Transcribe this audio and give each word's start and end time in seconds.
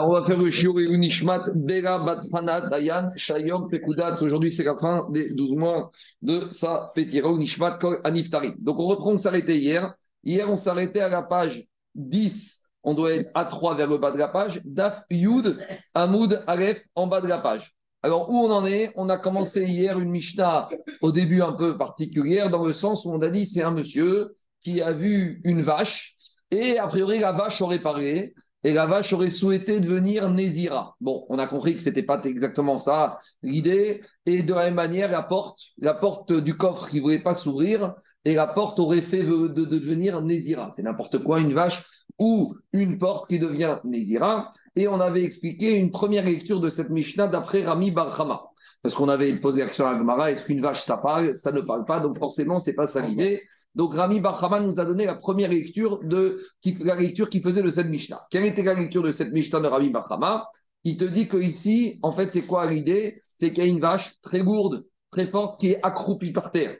On 0.00 0.12
va 0.12 0.24
faire 0.24 0.38
le 0.38 0.50
Shiur 0.50 0.80
et 0.80 0.96
Nishmat, 0.96 1.44
Bera 1.54 1.98
Batfana 1.98 2.68
Dayan 2.70 3.10
Shayom 3.14 3.68
Pekudat. 3.68 4.14
Aujourd'hui, 4.22 4.50
c'est 4.50 4.64
la 4.64 4.76
fin 4.76 5.10
des 5.10 5.34
12 5.34 5.54
mois 5.54 5.90
de 6.22 6.48
sa 6.48 6.88
Petira 6.94 7.30
Nishmat 7.32 7.78
Kol 7.78 8.00
Aniftari. 8.02 8.54
Donc, 8.58 8.78
on 8.78 8.86
reprend, 8.86 9.12
on 9.12 9.18
s'arrêtait 9.18 9.58
hier. 9.58 9.94
Hier, 10.24 10.48
on 10.48 10.56
s'arrêtait 10.56 11.00
à 11.00 11.10
la 11.10 11.22
page 11.22 11.66
10. 11.94 12.62
On 12.84 12.94
doit 12.94 13.12
être 13.12 13.30
à 13.34 13.44
3 13.44 13.76
vers 13.76 13.88
le 13.88 13.98
bas 13.98 14.10
de 14.12 14.16
la 14.16 14.28
page. 14.28 14.62
Daf 14.64 15.02
Yud 15.10 15.58
Amoud 15.94 16.42
Aleph 16.46 16.82
en 16.94 17.06
bas 17.06 17.20
de 17.20 17.28
la 17.28 17.38
page. 17.38 17.74
Alors, 18.02 18.30
où 18.30 18.38
on 18.38 18.50
en 18.50 18.64
est? 18.64 18.92
On 18.96 19.10
a 19.10 19.18
commencé 19.18 19.64
hier 19.64 19.98
une 19.98 20.10
Mishnah 20.10 20.70
au 21.02 21.12
début 21.12 21.42
un 21.42 21.52
peu 21.52 21.76
particulière, 21.76 22.48
dans 22.48 22.64
le 22.64 22.72
sens 22.72 23.04
où 23.04 23.10
on 23.10 23.20
a 23.20 23.28
dit 23.28 23.44
c'est 23.44 23.62
un 23.62 23.72
monsieur 23.72 24.36
qui 24.62 24.80
a 24.80 24.92
vu 24.92 25.42
une 25.44 25.60
vache 25.60 26.14
et 26.50 26.78
a 26.78 26.86
priori 26.86 27.18
la 27.18 27.32
vache 27.32 27.60
aurait 27.60 27.80
parlé 27.80 28.32
et 28.64 28.72
la 28.72 28.86
vache 28.86 29.12
aurait 29.12 29.30
souhaité 29.30 29.80
devenir 29.80 30.30
Nézira. 30.30 30.96
Bon, 31.00 31.24
on 31.28 31.38
a 31.38 31.46
compris 31.46 31.74
que 31.74 31.82
ce 31.82 31.88
n'était 31.88 32.04
pas 32.04 32.20
exactement 32.24 32.78
ça 32.78 33.18
l'idée. 33.42 34.02
Et 34.24 34.42
de 34.42 34.54
la 34.54 34.66
même 34.66 34.74
manière, 34.74 35.10
la 35.10 35.22
porte, 35.22 35.58
la 35.78 35.94
porte 35.94 36.32
du 36.32 36.56
coffre 36.56 36.88
qui 36.88 36.98
ne 36.98 37.02
voulait 37.02 37.22
pas 37.22 37.34
s'ouvrir, 37.34 37.94
et 38.24 38.34
la 38.34 38.46
porte 38.46 38.78
aurait 38.78 39.00
fait 39.00 39.24
de, 39.24 39.48
devenir 39.48 40.20
Nézira. 40.22 40.70
C'est 40.70 40.82
n'importe 40.82 41.18
quoi, 41.18 41.40
une 41.40 41.54
vache 41.54 41.82
ou 42.18 42.54
une 42.72 42.98
porte 42.98 43.28
qui 43.28 43.38
devient 43.38 43.78
Nézira. 43.84 44.52
Et 44.76 44.86
on 44.86 45.00
avait 45.00 45.24
expliqué 45.24 45.78
une 45.78 45.90
première 45.90 46.24
lecture 46.24 46.60
de 46.60 46.68
cette 46.68 46.90
Mishnah 46.90 47.28
d'après 47.28 47.64
Rami 47.64 47.90
Barhama. 47.90 48.42
Parce 48.82 48.94
qu'on 48.94 49.08
avait 49.08 49.34
posé 49.40 49.60
la 49.60 49.66
question 49.66 49.86
à 49.86 49.98
Gemara, 49.98 50.30
est-ce 50.30 50.44
qu'une 50.44 50.60
vache 50.60 50.82
ça 50.82 50.96
parle 50.96 51.34
Ça 51.34 51.52
ne 51.52 51.60
parle 51.60 51.84
pas, 51.84 52.00
donc 52.00 52.18
forcément, 52.18 52.58
c'est 52.58 52.74
pas 52.74 52.86
ça 52.86 53.00
l'idée. 53.00 53.42
Donc 53.74 53.94
Rami 53.94 54.20
Barhaman 54.20 54.66
nous 54.66 54.80
a 54.80 54.84
donné 54.84 55.06
la 55.06 55.14
première 55.14 55.50
lecture 55.50 56.00
de 56.04 56.40
la 56.80 56.96
lecture 56.96 57.30
qui 57.30 57.40
faisait 57.40 57.62
de 57.62 57.70
cette 57.70 57.88
Mishnah. 57.88 58.26
Quelle 58.30 58.44
était 58.44 58.62
la 58.62 58.74
lecture 58.74 59.02
de 59.02 59.12
cette 59.12 59.32
Mishnah 59.32 59.60
de 59.60 59.66
Rami 59.66 59.90
Barhaman 59.90 60.42
Il 60.84 60.96
te 60.96 61.04
dit 61.04 61.28
que 61.28 61.38
ici, 61.38 61.98
en 62.02 62.12
fait, 62.12 62.30
c'est 62.30 62.46
quoi 62.46 62.70
l'idée? 62.70 63.20
C'est 63.22 63.52
qu'il 63.52 63.64
y 63.64 63.66
a 63.66 63.70
une 63.70 63.80
vache 63.80 64.14
très 64.20 64.40
lourde, 64.40 64.84
très 65.10 65.26
forte, 65.26 65.58
qui 65.60 65.70
est 65.70 65.80
accroupie 65.82 66.32
par 66.32 66.50
terre. 66.50 66.76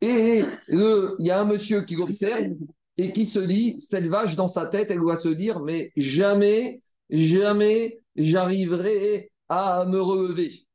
Et 0.00 0.44
il 0.68 1.14
y 1.18 1.30
a 1.30 1.40
un 1.40 1.44
monsieur 1.44 1.82
qui 1.82 1.96
l'observe 1.96 2.54
et 2.96 3.12
qui 3.12 3.26
se 3.26 3.40
dit, 3.40 3.80
cette 3.80 4.06
vache 4.06 4.36
dans 4.36 4.48
sa 4.48 4.66
tête, 4.66 4.90
elle 4.90 4.98
doit 5.00 5.16
se 5.16 5.28
dire, 5.28 5.60
mais 5.60 5.92
jamais, 5.96 6.80
jamais 7.10 8.00
j'arriverai 8.16 9.30
à 9.48 9.86
me 9.86 10.00
relever. 10.00 10.66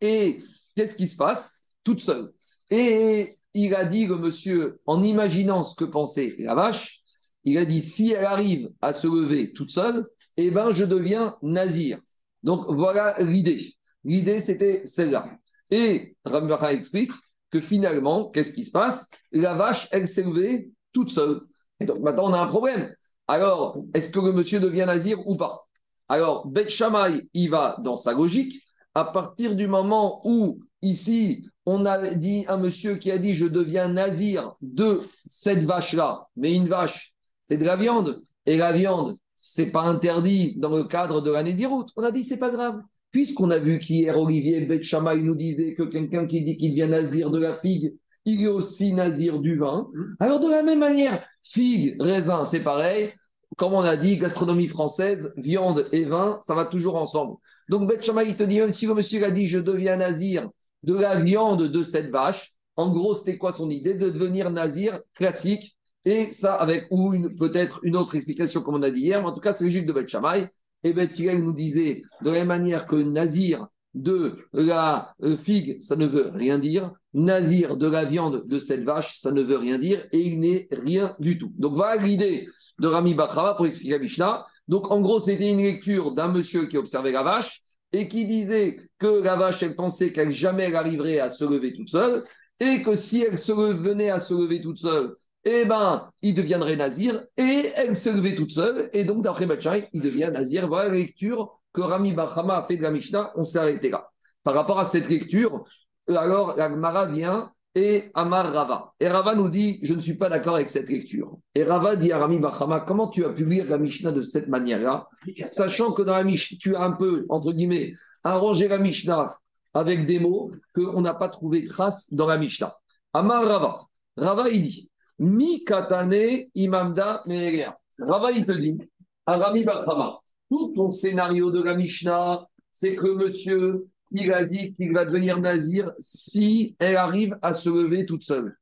Et 0.00 0.40
qu'est-ce 0.74 0.96
qui 0.96 1.08
se 1.08 1.16
passe? 1.16 1.62
Toute 1.84 2.00
seule. 2.00 2.32
Et 2.70 3.37
il 3.54 3.74
a 3.74 3.84
dit, 3.84 4.06
le 4.06 4.16
monsieur, 4.16 4.80
en 4.86 5.02
imaginant 5.02 5.64
ce 5.64 5.74
que 5.74 5.84
pensait 5.84 6.34
la 6.38 6.54
vache, 6.54 7.00
il 7.44 7.56
a 7.58 7.64
dit 7.64 7.80
si 7.80 8.12
elle 8.12 8.24
arrive 8.24 8.70
à 8.80 8.92
se 8.92 9.06
lever 9.06 9.52
toute 9.52 9.70
seule, 9.70 10.06
eh 10.36 10.50
ben 10.50 10.70
je 10.70 10.84
deviens 10.84 11.36
nazir. 11.42 11.98
Donc 12.42 12.66
voilà 12.68 13.16
l'idée. 13.22 13.74
L'idée, 14.04 14.40
c'était 14.40 14.84
celle-là. 14.84 15.30
Et 15.70 16.16
Rambacha 16.24 16.72
explique 16.72 17.12
que 17.50 17.60
finalement, 17.60 18.30
qu'est-ce 18.30 18.52
qui 18.52 18.64
se 18.64 18.70
passe? 18.70 19.10
La 19.32 19.54
vache, 19.54 19.88
elle 19.90 20.08
s'est 20.08 20.22
levée 20.22 20.70
toute 20.92 21.10
seule. 21.10 21.40
Et 21.80 21.86
donc 21.86 22.00
maintenant, 22.00 22.30
on 22.30 22.32
a 22.32 22.40
un 22.40 22.46
problème. 22.46 22.94
Alors, 23.26 23.78
est-ce 23.94 24.10
que 24.10 24.20
le 24.20 24.32
monsieur 24.32 24.60
devient 24.60 24.84
nazir 24.86 25.26
ou 25.26 25.36
pas? 25.36 25.66
Alors, 26.08 26.46
Beth 26.46 26.70
Shammai, 26.70 27.28
il 27.34 27.50
va 27.50 27.76
dans 27.82 27.96
sa 27.96 28.14
logique. 28.14 28.62
À 28.94 29.04
partir 29.04 29.54
du 29.54 29.66
moment 29.66 30.22
où, 30.24 30.60
ici, 30.82 31.48
on 31.66 31.84
a 31.86 32.14
dit 32.14 32.44
un 32.48 32.56
monsieur 32.56 32.96
qui 32.96 33.10
a 33.10 33.18
dit 33.18 33.34
je 33.34 33.46
deviens 33.46 33.88
nazir 33.88 34.54
de 34.62 35.00
cette 35.26 35.64
vache-là, 35.64 36.28
mais 36.36 36.54
une 36.54 36.68
vache, 36.68 37.14
c'est 37.44 37.58
de 37.58 37.64
la 37.64 37.76
viande, 37.76 38.22
et 38.46 38.56
la 38.56 38.72
viande, 38.72 39.16
c'est 39.36 39.70
pas 39.70 39.82
interdit 39.82 40.56
dans 40.56 40.76
le 40.76 40.84
cadre 40.84 41.20
de 41.20 41.30
la 41.30 41.42
naziroute. 41.42 41.90
On 41.96 42.02
a 42.02 42.10
dit 42.10 42.24
c'est 42.24 42.38
pas 42.38 42.50
grave. 42.50 42.80
Puisqu'on 43.10 43.50
a 43.50 43.58
vu 43.58 43.78
qu'hier 43.78 44.18
Olivier 44.18 44.68
il 44.68 45.24
nous 45.24 45.34
disait 45.34 45.74
que 45.74 45.84
quelqu'un 45.84 46.26
qui 46.26 46.42
dit 46.42 46.56
qu'il 46.56 46.70
devient 46.72 46.90
nazir 46.90 47.30
de 47.30 47.38
la 47.38 47.54
figue, 47.54 47.94
il 48.24 48.42
est 48.42 48.48
aussi 48.48 48.92
nazir 48.92 49.40
du 49.40 49.56
vin. 49.56 49.88
Alors 50.20 50.40
de 50.40 50.48
la 50.48 50.62
même 50.62 50.80
manière, 50.80 51.24
figue, 51.42 51.96
raisin, 52.00 52.44
c'est 52.44 52.62
pareil. 52.62 53.10
Comme 53.56 53.72
on 53.72 53.80
a 53.80 53.96
dit, 53.96 54.18
gastronomie 54.18 54.68
française, 54.68 55.32
viande 55.36 55.88
et 55.92 56.04
vin, 56.04 56.38
ça 56.40 56.54
va 56.54 56.66
toujours 56.66 56.96
ensemble. 56.96 57.36
Donc 57.68 57.88
Bet 57.88 58.00
il 58.26 58.36
te 58.36 58.42
dit, 58.42 58.58
même 58.60 58.72
si 58.72 58.86
le 58.86 58.94
monsieur 58.94 59.24
a 59.24 59.30
dit 59.30 59.46
je 59.46 59.58
deviens 59.58 59.96
nazir 59.96 60.48
de 60.82 60.94
la 60.94 61.20
viande 61.20 61.64
de 61.64 61.82
cette 61.82 62.10
vache. 62.10 62.52
En 62.76 62.90
gros, 62.90 63.14
c'était 63.14 63.38
quoi 63.38 63.52
son 63.52 63.70
idée 63.70 63.94
De 63.94 64.10
devenir 64.10 64.50
nazir 64.50 65.00
classique? 65.14 65.76
Et 66.04 66.30
ça, 66.30 66.54
avec 66.54 66.86
ou 66.90 67.12
peut-être 67.36 67.80
une 67.82 67.96
autre 67.96 68.14
explication, 68.14 68.62
comme 68.62 68.76
on 68.76 68.82
a 68.82 68.90
dit 68.90 69.00
hier, 69.00 69.20
mais 69.20 69.28
en 69.28 69.34
tout 69.34 69.40
cas, 69.40 69.52
c'est 69.52 69.64
logique 69.64 69.86
de 69.86 69.92
Beth 69.92 70.08
Shammai. 70.08 70.48
Et 70.84 70.92
Beth 70.92 71.18
nous 71.18 71.52
disait, 71.52 72.02
de 72.22 72.30
la 72.30 72.38
même 72.38 72.48
manière 72.48 72.86
que 72.86 72.96
nazir 72.96 73.66
de 73.94 74.38
la 74.52 75.12
euh, 75.22 75.36
figue, 75.36 75.80
ça 75.80 75.96
ne 75.96 76.06
veut 76.06 76.30
rien 76.32 76.58
dire. 76.58 76.92
Nazir 77.14 77.76
de 77.76 77.88
la 77.88 78.04
viande 78.04 78.44
de 78.46 78.58
cette 78.58 78.84
vache, 78.84 79.18
ça 79.18 79.32
ne 79.32 79.42
veut 79.42 79.56
rien 79.56 79.78
dire. 79.78 80.06
Et 80.12 80.20
il 80.20 80.38
n'est 80.40 80.68
rien 80.70 81.12
du 81.18 81.36
tout. 81.36 81.52
Donc 81.58 81.74
voilà 81.74 82.00
l'idée 82.00 82.46
de 82.78 82.86
Rami 82.86 83.14
Bakrava 83.14 83.54
pour 83.54 83.66
expliquer 83.66 83.92
la 83.92 83.98
Mishnah. 83.98 84.46
Donc 84.68 84.90
en 84.92 85.00
gros, 85.00 85.20
c'était 85.20 85.50
une 85.50 85.62
lecture 85.62 86.12
d'un 86.12 86.28
monsieur 86.28 86.66
qui 86.66 86.76
observait 86.76 87.12
la 87.12 87.22
vache 87.22 87.62
et 87.92 88.08
qui 88.08 88.26
disait 88.26 88.76
que 88.98 89.22
la 89.22 89.36
vache, 89.36 89.62
elle 89.62 89.76
pensait 89.76 90.12
qu'elle 90.12 90.32
jamais 90.32 90.74
arriverait 90.74 91.20
à 91.20 91.30
se 91.30 91.44
lever 91.44 91.74
toute 91.74 91.90
seule, 91.90 92.22
et 92.60 92.82
que 92.82 92.96
si 92.96 93.22
elle 93.22 93.38
se 93.38 93.52
venait 93.52 94.10
à 94.10 94.20
se 94.20 94.34
lever 94.34 94.60
toute 94.60 94.78
seule, 94.78 95.14
eh 95.44 95.64
ben, 95.64 96.10
il 96.22 96.34
deviendrait 96.34 96.76
nazir, 96.76 97.24
et 97.36 97.70
elle 97.76 97.96
se 97.96 98.10
levait 98.10 98.34
toute 98.34 98.50
seule, 98.50 98.90
et 98.92 99.04
donc 99.04 99.22
d'après 99.22 99.46
Bachai, 99.46 99.88
il 99.92 100.02
devient 100.02 100.30
nazir. 100.32 100.68
Voilà 100.68 100.88
la 100.88 100.96
lecture 100.96 101.60
que 101.72 101.80
Rami 101.80 102.12
Bahama 102.12 102.58
a 102.58 102.62
fait 102.64 102.76
de 102.76 102.82
la 102.82 102.90
Mishnah, 102.90 103.32
on 103.36 103.44
s'est 103.44 103.58
arrêté 103.58 103.88
là. 103.88 104.10
Par 104.42 104.54
rapport 104.54 104.78
à 104.78 104.84
cette 104.84 105.08
lecture, 105.08 105.64
alors 106.08 106.56
la 106.56 106.68
Gemara 106.70 107.06
vient 107.06 107.52
et 107.78 108.10
Amar 108.14 108.52
Rava. 108.52 108.92
Et 108.98 109.06
Rava 109.08 109.36
nous 109.36 109.48
dit 109.48 109.78
Je 109.82 109.94
ne 109.94 110.00
suis 110.00 110.16
pas 110.16 110.28
d'accord 110.28 110.56
avec 110.56 110.68
cette 110.68 110.88
lecture. 110.88 111.38
Et 111.54 111.62
Rava 111.62 111.94
dit 111.94 112.10
à 112.10 112.18
Rami 112.18 112.38
Bachama 112.40 112.80
Comment 112.80 113.08
tu 113.08 113.24
as 113.24 113.30
pu 113.30 113.44
lire 113.44 113.66
la 113.66 113.78
Mishnah 113.78 114.10
de 114.10 114.22
cette 114.22 114.48
manière-là 114.48 115.08
Sachant 115.42 115.92
que 115.92 116.02
dans 116.02 116.12
la 116.12 116.24
Mishnah, 116.24 116.58
tu 116.60 116.74
as 116.74 116.82
un 116.82 116.92
peu, 116.92 117.24
entre 117.28 117.52
guillemets, 117.52 117.92
arrangé 118.24 118.66
la 118.66 118.78
Mishnah 118.78 119.26
avec 119.74 120.06
des 120.06 120.18
mots 120.18 120.50
qu'on 120.74 121.00
n'a 121.00 121.14
pas 121.14 121.28
trouvé 121.28 121.66
trace 121.66 122.12
dans 122.12 122.26
la 122.26 122.36
Mishnah. 122.36 122.74
Amar 123.12 123.44
Rava. 123.46 123.86
Rava, 124.16 124.48
il 124.48 124.62
dit 124.62 124.90
Mi 125.20 125.64
katane 125.64 126.48
imamda 126.56 127.22
me'eria. 127.26 127.78
Rava, 128.00 128.32
il 128.32 128.44
te 128.44 128.52
dit 128.52 128.76
à 129.24 129.36
Rami 129.36 129.62
Bachama 129.62 130.18
Tout 130.50 130.72
ton 130.74 130.90
scénario 130.90 131.52
de 131.52 131.62
la 131.62 131.76
Mishnah, 131.76 132.44
c'est 132.72 132.96
que 132.96 133.06
monsieur 133.06 133.86
il 134.12 134.32
a 134.32 134.44
dit 134.44 134.74
qu'il 134.74 134.92
va 134.92 135.04
devenir 135.04 135.40
nazir 135.40 135.92
si 135.98 136.76
elle 136.78 136.96
arrive 136.96 137.36
à 137.42 137.52
se 137.52 137.68
lever 137.68 138.06
toute 138.06 138.22
seule. 138.22 138.56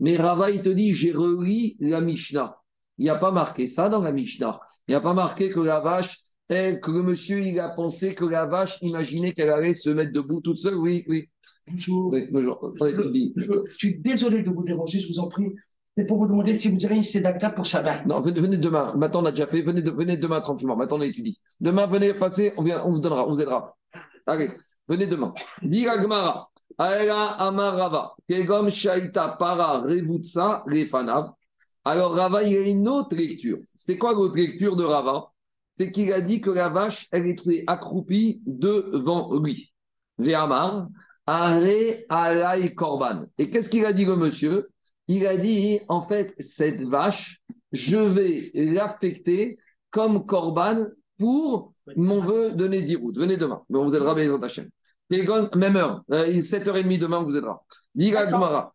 Mais 0.00 0.16
Rava, 0.16 0.50
il 0.50 0.62
te 0.62 0.68
dit, 0.68 0.94
j'ai 0.94 1.12
relis 1.12 1.76
la 1.80 2.00
Mishnah. 2.00 2.56
Il 2.98 3.04
n'y 3.04 3.10
a 3.10 3.16
pas 3.16 3.30
marqué 3.30 3.66
ça 3.66 3.88
dans 3.88 4.00
la 4.00 4.12
Mishnah. 4.12 4.60
Il 4.88 4.92
n'y 4.92 4.94
a 4.94 5.00
pas 5.00 5.14
marqué 5.14 5.50
que 5.50 5.60
la 5.60 5.80
vache, 5.80 6.20
que 6.48 6.90
le 6.90 7.02
monsieur, 7.02 7.40
il 7.40 7.58
a 7.60 7.70
pensé 7.70 8.14
que 8.14 8.24
la 8.24 8.46
vache 8.46 8.78
imaginait 8.80 9.32
qu'elle 9.32 9.50
allait 9.50 9.74
se 9.74 9.90
mettre 9.90 10.12
debout 10.12 10.40
toute 10.40 10.58
seule. 10.58 10.74
Oui, 10.74 11.04
oui. 11.08 11.28
Bonjour. 11.70 12.14
bonjour. 12.32 12.74
Je, 12.76 13.72
suis 13.72 14.00
désolé 14.00 14.42
de 14.42 14.50
vous 14.50 14.64
déranger, 14.64 14.98
je 14.98 15.08
vous 15.08 15.20
en 15.20 15.28
prie. 15.28 15.46
C'est 15.96 16.06
pour 16.06 16.18
vous 16.18 16.26
demander 16.26 16.54
si 16.54 16.68
vous 16.68 16.84
avez 16.86 16.96
une 16.96 17.22
d'acta 17.22 17.50
pour 17.50 17.64
Shabbat. 17.64 18.06
Non, 18.06 18.20
venez, 18.20 18.56
demain. 18.56 18.94
Maintenant, 18.96 19.22
on 19.22 19.26
a 19.26 19.32
déjà 19.32 19.46
fait. 19.46 19.62
Venez, 19.62 19.82
venez 19.82 20.16
demain 20.16 20.40
tranquillement. 20.40 20.76
Maintenant, 20.76 20.98
on 20.98 21.02
étudie. 21.02 21.38
Demain, 21.60 21.86
venez 21.86 22.14
passer. 22.14 22.52
On, 22.56 22.62
vient, 22.62 22.82
on 22.84 22.92
vous 22.92 23.00
donnera, 23.00 23.26
on 23.26 23.30
vous 23.30 23.40
aidera. 23.40 23.76
Allez. 24.26 24.48
Venez 24.90 25.06
demain. 25.06 25.32
Diragmara. 25.62 26.48
Amarava. 26.76 28.12
Kegom 28.28 28.68
Shaita 28.70 29.36
Para 29.38 29.82
Revutsa 29.82 30.64
Refanav. 30.66 31.30
Alors 31.84 32.14
Rava, 32.16 32.42
il 32.42 32.52
y 32.52 32.56
a 32.56 32.68
une 32.68 32.88
autre 32.88 33.14
lecture. 33.14 33.58
C'est 33.62 33.96
quoi 33.96 34.14
l'autre 34.14 34.36
lecture 34.36 34.74
de 34.74 34.82
Rava? 34.82 35.30
C'est 35.74 35.92
qu'il 35.92 36.12
a 36.12 36.20
dit 36.20 36.40
que 36.40 36.50
la 36.50 36.70
vache, 36.70 37.06
elle 37.12 37.26
était 37.26 37.62
accroupie 37.68 38.42
devant 38.44 39.32
lui. 39.38 39.72
Ve'amar, 40.18 40.88
Are 41.24 41.62
Alay 42.08 42.74
Korban. 42.74 43.26
Et 43.38 43.48
qu'est-ce 43.48 43.70
qu'il 43.70 43.86
a 43.86 43.92
dit 43.92 44.04
le 44.04 44.16
monsieur? 44.16 44.70
Il 45.06 45.24
a 45.24 45.36
dit, 45.36 45.78
en 45.88 46.02
fait, 46.02 46.34
cette 46.40 46.82
vache, 46.82 47.40
je 47.70 47.96
vais 47.96 48.50
l'affecter 48.54 49.56
comme 49.90 50.26
Korban 50.26 50.86
pour 51.16 51.74
mon 51.96 52.22
vœu 52.22 52.52
de 52.54 52.66
Nézirut. 52.66 53.12
Venez 53.14 53.36
demain. 53.36 53.62
On 53.72 53.84
vous 53.84 53.94
aidera 53.94 54.16
bien 54.16 54.28
dans 54.28 54.40
ta 54.40 54.48
chaîne. 54.48 54.70
Même 55.10 55.76
heure, 55.76 56.02
7h30 56.08 56.98
demain, 56.98 57.18
on 57.18 57.24
vous 57.24 57.36
aidera. 57.36 57.62
Diga 57.94 58.26
Gumara. 58.26 58.72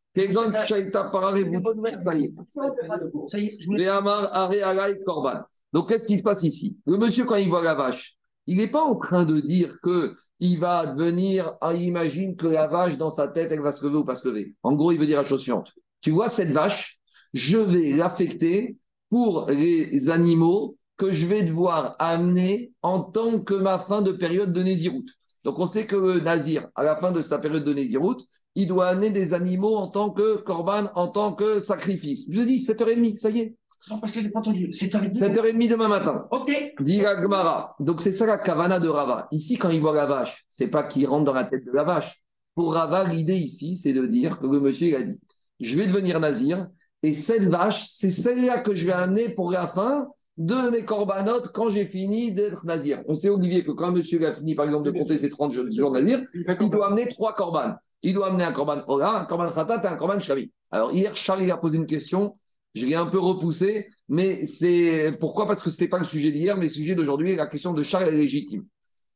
Donc, 5.74 5.90
qu'est-ce 5.90 6.06
qui 6.06 6.18
se 6.18 6.24
passe 6.24 6.44
ici? 6.44 6.78
Le 6.86 6.98
monsieur, 6.98 7.26
quand 7.26 7.36
il 7.36 7.50
voit 7.50 7.62
la 7.64 7.74
vache, 7.74 8.16
il 8.48 8.58
n'est 8.58 8.68
pas 8.68 8.84
en 8.84 8.96
train 8.96 9.26
de 9.26 9.40
dire 9.40 9.76
que 9.82 10.16
il 10.40 10.60
va 10.60 10.88
devenir, 10.88 11.56
ah, 11.62 11.74
il 11.74 11.84
imagine 11.84 12.36
que 12.36 12.48
la 12.48 12.68
vache, 12.68 12.98
dans 12.98 13.10
sa 13.10 13.28
tête, 13.28 13.52
elle 13.52 13.62
va 13.62 13.72
se 13.72 13.86
lever 13.86 13.98
ou 13.98 14.06
pas 14.06 14.16
se 14.16 14.28
lever. 14.28 14.56
En 14.64 14.74
gros, 14.74 14.92
il 14.92 15.00
veut 15.00 15.06
dire 15.06 15.18
la 15.18 15.28
chose 15.28 15.42
suivante. 15.42 15.72
Tu 16.02 16.12
vois, 16.12 16.30
cette 16.30 16.52
vache, 16.52 17.00
je 17.34 17.58
vais 17.58 17.92
l'affecter 17.92 18.78
pour 19.10 19.48
les 19.50 20.10
animaux 20.10 20.78
que 20.98 21.12
je 21.12 21.26
vais 21.26 21.44
devoir 21.44 21.96
amener 22.00 22.72
en 22.81 23.02
tant 23.02 23.42
que 23.42 23.54
ma 23.54 23.80
fin 23.80 24.02
de 24.02 24.12
période 24.12 24.54
de 24.54 24.64
Néziroute. 24.64 25.10
Donc 25.45 25.59
on 25.59 25.68
sait 25.68 25.86
que 25.86 25.95
le 25.95 26.19
Nazir, 26.19 26.68
à 26.75 26.83
la 26.83 26.97
fin 26.97 27.12
de 27.12 27.21
sa 27.21 27.38
période 27.38 27.63
de 27.63 27.74
Néziroute, 27.74 28.25
il 28.56 28.68
doit 28.68 28.88
amener 28.88 29.12
des 29.12 29.33
animaux 29.33 29.75
en 29.75 29.89
tant 29.89 30.09
que 30.09 30.38
corban, 30.38 30.89
en 30.95 31.07
tant 31.07 31.36
que 31.36 31.59
sacrifice. 31.59 32.25
Je 32.30 32.42
dis 32.42 32.57
7h30, 32.57 33.15
ça 33.15 33.30
y 33.30 33.39
est. 33.39 33.56
Non, 33.89 34.00
parce 34.00 34.12
que 34.12 34.21
je 34.21 34.25
n'ai 34.25 34.31
pas 34.31 34.39
entendu. 34.39 34.69
7h30. 34.69 35.15
7h30 35.15 35.69
demain 35.69 35.88
matin. 35.88 36.25
Ok. 36.31 36.51
Dit 36.80 36.97
Gmara. 36.97 37.75
Donc 37.80 38.01
c'est 38.01 38.13
ça 38.13 38.25
la 38.25 38.39
kavana 38.39 38.80
de 38.80 38.89
Rava. 38.89 39.27
Ici, 39.31 39.57
quand 39.57 39.69
il 39.69 39.81
voit 39.81 39.94
la 39.94 40.07
vache, 40.07 40.45
c'est 40.50 40.69
pas 40.69 40.83
qu'il 40.83 41.07
rentre 41.07 41.25
dans 41.25 41.33
la 41.33 41.44
tête 41.44 41.63
de 41.63 41.71
la 41.71 41.83
vache. 41.83 42.24
Pour 42.56 42.74
Rava, 42.74 43.03
l'idée 43.03 43.38
ici, 43.38 43.75
c'est 43.75 43.94
de 43.94 44.07
dire 44.07 44.39
que 44.39 44.47
le 44.47 44.59
monsieur 44.59 44.88
il 44.88 44.95
a 44.95 45.03
dit 45.03 45.19
Je 45.59 45.77
vais 45.77 45.86
devenir 45.86 46.19
nazir, 46.19 46.68
et 47.03 47.13
cette 47.13 47.44
vache, 47.44 47.86
c'est 47.92 48.09
celle-là 48.09 48.62
que 48.62 48.74
je 48.74 48.88
vais 48.88 48.94
amener 48.94 49.30
pour 49.30 49.51
la 49.51 49.68
fin 49.68 50.07
de 50.38 50.70
mes 50.70 50.84
corbanotes 50.84 51.52
quand 51.54 51.70
j'ai 51.70 51.86
fini 51.86 52.34
d'être 52.34 52.66
nazir. 52.66 53.02
On 53.08 53.16
sait, 53.16 53.30
Olivier, 53.30 53.64
que 53.64 53.72
quand 53.72 53.88
un 53.88 53.92
monsieur 53.92 54.26
a 54.26 54.34
fini, 54.34 54.56
par 54.56 54.66
exemple, 54.66 54.92
de 54.92 54.98
compter 54.98 55.18
ses 55.18 55.30
30 55.30 55.54
jours 55.54 55.92
nazir, 55.92 56.22
il 56.34 56.70
doit 56.70 56.88
amener 56.88 57.08
trois 57.08 57.34
corbanes. 57.34 57.78
Il 58.02 58.14
doit 58.14 58.28
amener 58.28 58.44
un 58.44 58.52
corban 58.52 58.84
Ola, 58.88 59.22
un 59.22 59.26
corban 59.26 59.48
Khatat 59.48 59.82
et 59.84 59.88
un 59.88 59.98
corban 59.98 60.20
Shami. 60.20 60.52
Alors, 60.72 60.92
hier, 60.92 61.16
Charles 61.16 61.50
a 61.50 61.58
posé 61.58 61.78
une 61.78 61.88
question. 61.88 62.38
Je 62.74 62.86
l'ai 62.86 62.96
un 62.96 63.06
peu 63.06 63.20
repoussé, 63.20 63.88
mais 64.10 64.46
c'est 64.46 65.12
pourquoi? 65.20 65.48
Parce 65.48 65.62
que 65.62 65.70
ce 65.70 65.76
n'était 65.76 65.88
pas 65.88 66.00
le 66.00 66.04
sujet 66.04 66.32
d'hier, 66.32 66.58
mais 66.58 66.64
le 66.64 66.70
sujet 66.70 66.94
d'aujourd'hui, 66.94 67.36
la 67.36 67.48
question 67.48 67.74
de 67.74 67.81
Charles 67.81 68.10
est 68.10 68.12
légitime. 68.12 68.66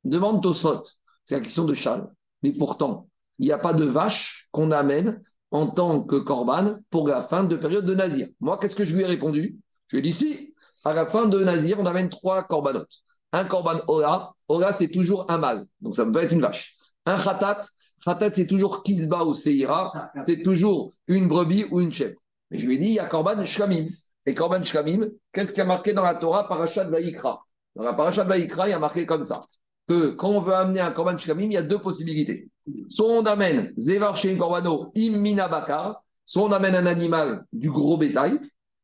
Demande 0.06 0.42
Tosot, 0.42 0.82
c'est 1.26 1.36
la 1.36 1.42
question 1.42 1.66
de 1.66 1.74
Charles. 1.74 2.08
Mais 2.42 2.54
pourtant, 2.54 3.10
il 3.38 3.46
n'y 3.46 3.52
a 3.52 3.58
pas 3.58 3.74
de 3.74 3.84
vache 3.84 4.48
qu'on 4.52 4.72
amène 4.72 5.22
en 5.52 5.68
tant 5.68 6.04
que 6.04 6.16
corban 6.16 6.78
pour 6.90 7.08
la 7.08 7.22
fin 7.22 7.44
de 7.44 7.58
période 7.58 7.86
de 7.86 7.94
Nazir. 7.94 8.30
Moi, 8.40 8.58
qu'est-ce 8.60 8.76
que 8.76 8.86
je 8.86 8.96
lui 8.96 9.04
ai 9.04 9.08
répondu? 9.08 9.58
Je 9.88 9.98
lui 9.98 10.00
ai 10.00 10.04
dit 10.04 10.14
si, 10.14 10.49
à 10.84 10.94
la 10.94 11.06
fin 11.06 11.28
de 11.28 11.44
Nazir, 11.44 11.80
on 11.80 11.86
amène 11.86 12.10
trois 12.10 12.44
corbanotes. 12.44 12.92
Un 13.32 13.46
corban 13.46 13.80
Ola, 13.88 14.32
Ola 14.48 14.72
c'est 14.72 14.90
toujours 14.90 15.30
un 15.30 15.38
mâle, 15.38 15.66
donc 15.82 15.96
ça 15.96 16.06
peut 16.06 16.24
être 16.24 16.34
une 16.34 16.42
vache. 16.42 16.76
Un 17.06 17.18
Khatat, 17.18 17.62
Khatat 18.04 18.34
c'est 18.34 18.48
toujours 18.48 18.84
Kisba 18.84 19.24
ou 19.26 19.34
Seira, 19.34 20.12
c'est 20.22 20.42
toujours 20.42 20.92
une 21.08 21.28
brebis 21.28 21.66
ou 21.72 21.80
une 21.82 21.92
chèvre. 21.92 22.20
Mais 22.52 22.60
je 22.60 22.66
lui 22.66 22.76
ai 22.76 22.78
dit, 22.78 22.88
il 22.88 22.94
y 22.94 23.00
a 23.00 23.06
Korban 23.06 23.46
Shkamim. 23.46 23.86
Et 24.26 24.34
Korban 24.34 24.64
Shkamim, 24.64 25.10
qu'est-ce 25.32 25.54
qui 25.54 25.62
a 25.62 25.66
marqué 25.66 25.94
dans 25.94 26.04
la 26.04 26.16
Torah? 26.16 26.48
Parashat 26.48 26.90
Vaikra 26.90 27.40
Dans 27.76 27.84
la 27.84 27.94
Parashat 27.94 28.24
Vaikra, 28.24 28.68
il 28.68 28.72
y 28.72 28.74
a 28.74 28.80
marqué 28.80 29.06
comme 29.06 29.24
ça 29.24 29.46
que 29.88 30.12
quand 30.12 30.30
on 30.30 30.42
veut 30.42 30.54
amener 30.54 30.80
un 30.80 30.92
Korban 30.92 31.18
Shkamim, 31.18 31.46
il 31.46 31.54
y 31.54 31.58
a 31.58 31.64
deux 31.64 31.82
possibilités. 31.82 32.50
Soit 32.90 33.08
on 33.08 33.26
amène 33.26 33.74
Zevar 33.76 34.16
Shein 34.16 34.38
Korbano 34.38 34.92
Immina 34.94 35.48
Bakar, 35.48 36.04
soit 36.26 36.44
on 36.44 36.52
amène 36.52 36.76
un 36.76 36.86
animal 36.86 37.46
du 37.52 37.72
gros 37.72 37.98
bétail, 37.98 38.40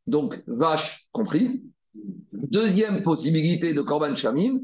donc 0.07 0.41
vache 0.47 1.07
comprise. 1.11 1.63
Deuxième 2.33 3.01
possibilité 3.03 3.73
de 3.73 3.81
Korban 3.81 4.15
Shkamim, 4.15 4.59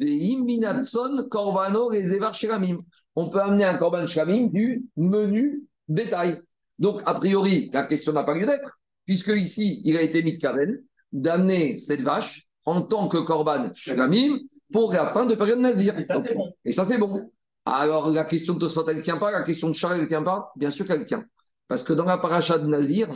Imminatson 0.00 1.26
Korbano 1.30 1.92
et 1.92 2.04
Zevar 2.04 2.34
Sheramim. 2.34 2.78
On 3.16 3.30
peut 3.30 3.40
amener 3.40 3.64
un 3.64 3.76
Korban 3.76 4.06
Shkamim 4.06 4.48
du 4.48 4.84
menu 4.96 5.62
bétail. 5.88 6.40
Donc, 6.78 7.00
a 7.06 7.14
priori, 7.14 7.70
la 7.72 7.84
question 7.84 8.12
n'a 8.12 8.24
pas 8.24 8.34
lieu 8.34 8.46
d'être, 8.46 8.78
puisque 9.06 9.28
ici, 9.28 9.80
il 9.84 9.96
a 9.96 10.02
été 10.02 10.22
mis 10.22 10.34
de 10.34 10.40
Kaven 10.40 10.82
d'amener 11.12 11.76
cette 11.76 12.00
vache 12.00 12.46
en 12.64 12.82
tant 12.82 13.08
que 13.08 13.18
Korban 13.18 13.70
Shkamim 13.74 14.38
pour 14.72 14.92
la 14.92 15.06
fin 15.06 15.26
de 15.26 15.34
période 15.34 15.60
nazir. 15.60 15.98
Et 15.98 16.04
ça, 16.04 16.20
c'est 16.20 16.34
bon. 16.34 16.48
Et 16.64 16.72
ça, 16.72 16.86
c'est 16.86 16.98
bon. 16.98 17.30
Alors, 17.64 18.10
la 18.10 18.24
question 18.24 18.54
de 18.54 18.60
Tosot, 18.60 18.88
elle 18.88 18.98
ne 18.98 19.02
tient 19.02 19.18
pas. 19.18 19.30
La 19.30 19.42
question 19.42 19.68
de 19.68 19.74
Charles, 19.74 19.96
elle 19.96 20.02
ne 20.02 20.08
tient 20.08 20.22
pas? 20.22 20.52
Bien 20.56 20.70
sûr 20.70 20.86
qu'elle 20.86 21.04
tient. 21.04 21.24
Parce 21.68 21.82
que 21.82 21.92
dans 21.92 22.04
la 22.04 22.18
paracha 22.18 22.58
de 22.58 22.66
Nazir, 22.66 23.08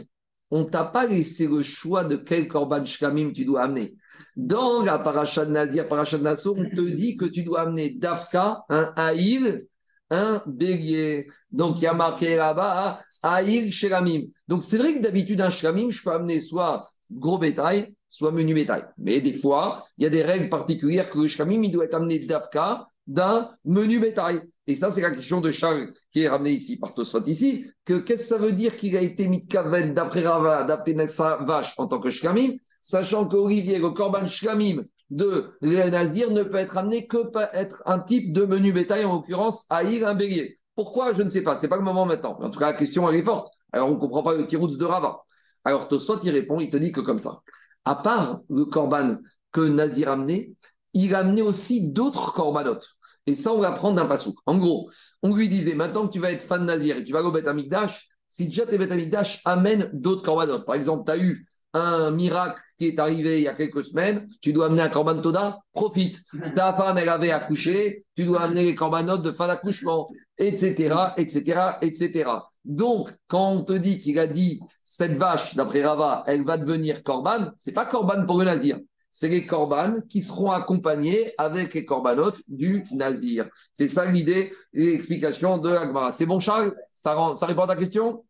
on 0.51 0.65
t'a 0.65 0.85
pas 0.85 1.07
laissé 1.07 1.47
le 1.47 1.63
choix 1.63 2.05
de 2.05 2.17
quel 2.17 2.49
Korban 2.49 2.85
Shkamim 2.85 3.33
tu 3.33 3.45
dois 3.45 3.63
amener. 3.63 3.95
Dans 4.37 4.83
la 4.83 4.99
paracha 4.99 5.45
de 5.45 5.51
Nazir, 5.51 5.89
paracha 5.89 6.19
de 6.19 6.23
Nassau, 6.23 6.57
on 6.57 6.69
te 6.69 6.81
dit 6.81 7.17
que 7.17 7.27
tu 7.27 7.43
dois 7.43 7.63
amener 7.63 7.91
Dafka, 7.91 8.65
un 8.69 8.93
Haïl, 8.97 9.63
un 10.11 10.43
bélier. 10.47 11.27
Donc, 11.51 11.79
il 11.79 11.83
y 11.83 11.87
a 11.87 11.95
marqué 11.95 12.37
là-bas, 12.37 13.01
Haïl 13.23 13.73
Shramim. 13.73 14.23
Donc, 14.47 14.65
c'est 14.65 14.79
vrai 14.79 14.95
que 14.95 15.03
d'habitude, 15.03 15.41
un 15.41 15.51
Shramim, 15.51 15.91
je 15.91 16.03
peux 16.03 16.13
amener 16.13 16.41
soit 16.41 16.89
gros 17.11 17.39
bétail, 17.39 17.95
soit 18.09 18.33
menu 18.33 18.55
bétail. 18.55 18.85
Mais 18.97 19.21
des 19.21 19.35
fois, 19.35 19.85
il 19.99 20.05
y 20.05 20.07
a 20.07 20.11
des 20.11 20.23
règles 20.23 20.49
particulières 20.49 21.11
que 21.11 21.19
le 21.19 21.29
Shramim, 21.29 21.63
il 21.63 21.71
doit 21.71 21.85
être 21.85 21.95
amené 21.95 22.19
Dafka 22.21 22.87
d'un 23.07 23.51
menu 23.65 24.01
bétail. 24.01 24.41
Et 24.69 24.75
ça, 24.75 24.91
c'est 24.91 25.01
la 25.01 25.11
question 25.11 25.41
de 25.41 25.51
Charles 25.51 25.89
qui 26.13 26.21
est 26.21 26.29
ramenée 26.29 26.53
ici 26.53 26.77
par 26.77 26.93
Tosfot 26.93 27.25
ici, 27.25 27.65
que 27.87 27.95
qu'est-ce 27.95 28.25
que 28.25 28.29
ça 28.29 28.39
veut 28.39 28.53
dire 28.53 28.77
qu'il 28.77 28.95
a 28.99 29.01
été 29.01 29.27
mis 29.27 29.43
de 29.43 29.49
Kaven 29.49 29.95
d'après 29.95 30.21
Rava, 30.27 30.65
d'après 30.65 31.09
sa 31.09 31.39
vache 31.39 31.73
en 31.79 31.87
tant 31.87 31.99
que 32.01 32.11
Shkamim, 32.11 32.53
sachant 32.83 33.27
qu'Olivier, 33.27 33.79
le 33.79 33.91
Korban 33.91 34.27
Shkamim 34.27 34.85
de 35.09 35.55
Nazir 35.63 36.31
ne 36.31 36.43
peut 36.43 36.59
être 36.59 36.77
amené 36.77 37.07
que 37.07 37.31
peut 37.31 37.47
être 37.55 37.83
un 37.87 37.99
type 37.99 38.35
de 38.35 38.45
menu 38.45 38.73
bétail, 38.73 39.07
en 39.07 39.15
l'occurrence, 39.15 39.65
haïr 39.71 40.07
un 40.07 40.15
bélier. 40.15 40.55
Pourquoi? 40.75 41.15
Je 41.15 41.23
ne 41.23 41.31
sais 41.31 41.43
pas, 41.43 41.57
c'est 41.57 41.69
pas 41.69 41.79
le 41.79 41.83
moment 41.83 42.05
maintenant. 42.05 42.37
Mais 42.39 42.45
en 42.45 42.51
tout 42.51 42.59
cas, 42.59 42.73
la 42.73 42.79
question, 42.79 43.09
elle 43.09 43.17
est 43.17 43.25
forte. 43.25 43.49
Alors, 43.73 43.89
on 43.89 43.95
ne 43.95 43.99
comprend 43.99 44.23
pas 44.23 44.35
le 44.35 44.47
tirouts 44.47 44.69
de 44.69 44.85
Rava. 44.85 45.23
Alors, 45.65 45.89
Tosfot, 45.89 46.21
il 46.25 46.31
répond, 46.31 46.61
il 46.61 46.69
te 46.69 46.77
dit 46.77 46.93
que 46.93 47.01
comme 47.01 47.19
ça. 47.19 47.41
À 47.87 47.95
part 47.95 48.41
le 48.51 48.67
Korban 48.67 49.17
que 49.51 49.63
Nazir 49.63 50.11
a 50.11 50.13
amené, 50.13 50.53
il 50.93 51.15
a 51.15 51.21
amené 51.21 51.41
aussi 51.41 51.91
d'autres 51.91 52.35
corbanotes. 52.35 52.98
Et 53.27 53.35
ça, 53.35 53.53
on 53.53 53.61
va 53.61 53.73
prendre 53.73 53.97
d'un 53.97 54.07
pasouk. 54.07 54.37
En 54.47 54.57
gros, 54.57 54.91
on 55.23 55.35
lui 55.35 55.49
disait, 55.49 55.75
maintenant 55.75 56.07
que 56.07 56.13
tu 56.13 56.21
vas 56.21 56.33
être 56.33 56.43
fan 56.43 56.65
nazir 56.65 56.97
et 56.97 57.05
tu 57.05 57.13
vas 57.13 57.19
aller 57.19 57.29
au 57.29 57.33
Beth 57.33 57.47
Amikdash, 57.47 58.09
si 58.29 58.47
déjà 58.47 58.67
tes 58.67 58.79
Beth 58.79 58.93
Amikdash 58.93 59.41
amène 59.45 59.91
d'autres 59.93 60.23
corbanotes. 60.23 60.65
Par 60.65 60.75
exemple, 60.75 61.05
tu 61.05 61.13
as 61.13 61.19
eu 61.19 61.47
un 61.75 62.11
miracle 62.11 62.61
qui 62.79 62.87
est 62.87 62.99
arrivé 62.99 63.39
il 63.39 63.45
y 63.45 63.49
a 63.49 63.55
quelques 63.55 63.85
semaines, 63.85 64.29
tu 64.41 64.53
dois 64.53 64.67
amener 64.67 64.83
un 64.83 64.89
corban 64.89 65.21
toda, 65.21 65.59
profite. 65.73 66.23
Ta 66.55 66.73
femme, 66.73 66.97
elle 66.99 67.09
avait 67.09 67.31
accouché, 67.31 68.05
tu 68.17 68.25
dois 68.25 68.43
amener 68.43 68.65
les 68.65 68.75
corbanotes 68.75 69.23
de 69.23 69.33
fin 69.33 69.47
d'accouchement, 69.47 70.09
etc., 70.39 70.95
etc., 71.17 71.61
etc. 71.83 72.31
Donc, 72.65 73.13
quand 73.27 73.51
on 73.51 73.63
te 73.63 73.73
dit 73.73 73.99
qu'il 73.99 74.19
a 74.19 74.27
dit 74.27 74.61
cette 74.85 75.17
vache, 75.17 75.55
d'après 75.57 75.85
Rava, 75.85 76.23
elle 76.27 76.45
va 76.45 76.57
devenir 76.57 77.03
corban, 77.03 77.51
c'est 77.57 77.73
pas 77.73 77.87
corban 77.87 78.25
pour 78.27 78.39
le 78.39 78.45
nazir 78.45 78.79
c'est 79.11 79.29
les 79.29 79.47
corbanes 79.47 80.07
qui 80.09 80.23
seront 80.23 80.51
accompagnés 80.51 81.33
avec 81.39 81.75
les 81.75 81.85
corbanotes 81.85 82.41
du 82.49 82.83
nazir. 82.93 83.49
C'est 83.73 83.89
ça 83.89 84.11
l'idée 84.11 84.53
et 84.73 84.87
l'explication 84.87 85.59
de 85.59 85.71
l'Agmara. 85.71 86.13
C'est 86.13 86.27
bon, 86.27 86.41
Charles? 86.41 86.75
Ça, 86.89 87.17
ça 87.35 87.47
répond 87.47 87.63
à 87.63 87.67
ta 87.67 87.77
question? 87.77 88.25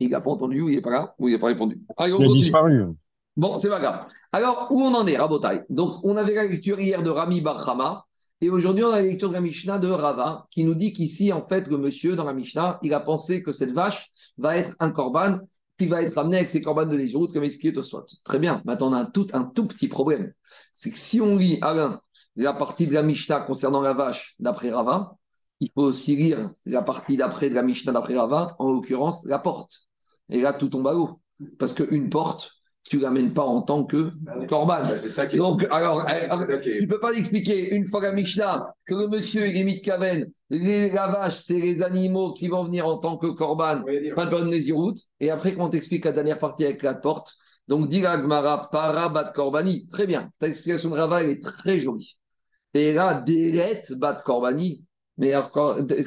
Il 0.00 0.10
n'a 0.10 0.20
pas 0.20 0.30
entendu 0.30 0.60
ou 0.60 0.68
il 0.68 0.76
n'est 0.76 0.82
pas 0.82 0.90
là? 0.90 1.14
Ou 1.18 1.28
il 1.28 1.32
n'a 1.32 1.38
pas 1.38 1.48
répondu? 1.48 1.80
Allez, 1.96 2.14
Il 2.18 2.24
a 2.24 2.32
disparu. 2.32 2.84
Bon, 3.36 3.58
c'est 3.58 3.68
pas 3.68 3.80
grave. 3.80 4.06
Alors, 4.32 4.68
où 4.70 4.80
on 4.82 4.94
en 4.94 5.06
est, 5.06 5.16
Rabotai? 5.16 5.62
Donc, 5.70 6.00
on 6.04 6.16
avait 6.16 6.34
la 6.34 6.46
lecture 6.46 6.80
hier 6.80 7.02
de 7.02 7.10
Rami 7.10 7.40
Barhama. 7.40 8.04
Et 8.40 8.50
aujourd'hui, 8.50 8.84
on 8.84 8.90
a 8.90 9.00
la 9.00 9.02
lecture 9.02 9.28
de 9.28 9.34
la 9.34 9.40
Mishnah 9.40 9.78
de 9.78 9.88
Rava, 9.88 10.46
qui 10.50 10.64
nous 10.64 10.74
dit 10.74 10.92
qu'ici, 10.92 11.32
en 11.32 11.46
fait, 11.46 11.66
le 11.66 11.78
monsieur, 11.78 12.14
dans 12.14 12.24
la 12.24 12.32
Mishnah, 12.32 12.78
il 12.82 12.94
a 12.94 13.00
pensé 13.00 13.42
que 13.42 13.50
cette 13.50 13.72
vache 13.72 14.10
va 14.38 14.56
être 14.56 14.74
un 14.78 14.90
corban 14.90 15.40
qui 15.78 15.86
va 15.86 16.02
être 16.02 16.18
amené 16.18 16.38
avec 16.38 16.50
ses 16.50 16.60
corbanes 16.60 16.90
de 16.90 16.96
Néziroute, 16.96 17.32
comme 17.32 17.44
expliqué 17.44 17.72
Tosfot. 17.72 18.04
Très 18.24 18.38
bien. 18.38 18.60
Maintenant, 18.64 18.90
on 18.90 18.92
a 18.92 18.98
un 18.98 19.04
tout, 19.06 19.28
un 19.32 19.44
tout 19.44 19.66
petit 19.66 19.88
problème. 19.88 20.32
C'est 20.72 20.90
que 20.90 20.98
si 20.98 21.20
on 21.20 21.36
lit, 21.36 21.58
Alain, 21.62 22.00
la 22.36 22.52
partie 22.52 22.86
de 22.86 22.94
la 22.94 23.02
Mishnah 23.02 23.40
concernant 23.40 23.80
la 23.80 23.94
vache 23.94 24.34
d'après 24.38 24.70
Rava, 24.70 25.16
il 25.60 25.70
faut 25.74 25.82
aussi 25.82 26.16
lire 26.16 26.50
la 26.66 26.82
partie 26.82 27.16
d'après 27.16 27.48
de 27.48 27.54
la 27.54 27.62
Mishnah 27.62 27.92
d'après 27.92 28.16
Rava, 28.16 28.48
en 28.58 28.70
l'occurrence 28.70 29.24
la 29.24 29.38
porte. 29.38 29.82
Et 30.28 30.40
là, 30.40 30.52
tout 30.52 30.68
tombe 30.68 30.86
à 30.86 30.92
l'eau. 30.92 31.20
Parce 31.58 31.74
qu'une 31.74 32.10
porte, 32.10 32.52
tu 32.88 32.96
ne 32.96 33.02
l'amènes 33.02 33.32
pas 33.32 33.44
en 33.44 33.62
tant 33.62 33.84
que 33.84 34.10
corban. 34.46 34.82
Donc, 35.34 35.66
alors, 35.70 36.06
tu 36.62 36.82
ne 36.82 36.86
peux 36.86 37.00
pas 37.00 37.12
l'expliquer 37.12 37.74
une 37.74 37.86
fois 37.86 38.00
la 38.00 38.12
Mishnah 38.12 38.72
que 38.86 38.94
le 38.94 39.08
monsieur 39.08 39.46
il 39.46 39.56
est 39.56 39.64
mis 39.64 39.80
de 39.80 39.84
Kaven, 39.84 40.26
les, 40.50 40.90
la 40.90 41.08
vache, 41.08 41.42
c'est 41.44 41.58
les 41.58 41.82
animaux 41.82 42.32
qui 42.32 42.48
vont 42.48 42.64
venir 42.64 42.86
en 42.86 42.98
tant 42.98 43.18
que 43.18 43.26
corban, 43.26 43.84
fin 44.14 44.26
de 44.26 44.44
Nézirout. 44.44 44.94
Et 45.20 45.30
après, 45.30 45.54
quand 45.54 45.66
on 45.66 45.70
t'explique 45.70 46.04
la 46.04 46.12
dernière 46.12 46.38
partie 46.38 46.64
avec 46.64 46.82
la 46.82 46.94
porte, 46.94 47.34
donc 47.68 47.90
dit 47.90 48.00
Gmara, 48.00 48.70
para 48.72 49.10
bat 49.10 49.32
korbani. 49.34 49.86
Très 49.88 50.06
bien, 50.06 50.30
ta 50.38 50.48
explication 50.48 50.88
de 50.88 50.94
Rava, 50.94 51.22
elle 51.22 51.30
est 51.30 51.42
très 51.42 51.78
jolie. 51.78 52.16
Et 52.72 52.92
là, 52.94 53.22
délet 53.26 53.82
bat 53.90 54.16
korbani. 54.24 54.84
Mais 55.18 55.32
alors, 55.32 55.50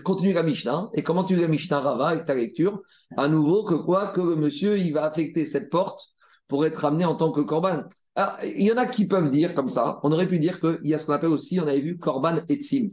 continue 0.04 0.34
la 0.34 0.42
Mishnah. 0.42 0.90
Et 0.94 1.04
comment 1.04 1.26
tu 1.26 1.36
la 1.36 1.48
Mishnah 1.48 1.82
Rava 1.82 2.08
avec 2.08 2.26
ta 2.26 2.34
lecture? 2.34 2.82
À 3.18 3.28
nouveau, 3.28 3.64
que 3.64 3.76
quoi? 3.76 4.08
Que 4.08 4.22
le 4.22 4.38
monsieur, 4.38 4.78
il 4.78 4.94
va 4.94 5.04
affecter 5.04 5.46
cette 5.46 5.70
porte 5.70 6.11
pour 6.52 6.66
être 6.66 6.84
amené 6.84 7.06
en 7.06 7.16
tant 7.16 7.32
que. 7.32 7.40
Alors, 8.16 8.38
il 8.44 8.64
y 8.64 8.74
en 8.74 8.76
a 8.76 8.86
qui 8.86 9.08
peuvent 9.08 9.32
dire 9.32 9.56
comme 9.56 9.70
ça, 9.70 10.02
on 10.04 10.12
aurait 10.12 10.28
pu 10.28 10.38
dire 10.38 10.60
qu'il 10.60 10.80
y 10.84 10.94
a 10.94 10.98
ce 10.98 11.06
qu'on 11.06 11.14
appelle 11.14 11.30
aussi, 11.30 11.62
on 11.62 11.66
avait 11.66 11.80
vu 11.80 11.98
korban 11.98 12.42
et 12.50 12.56
tzim, 12.56 12.90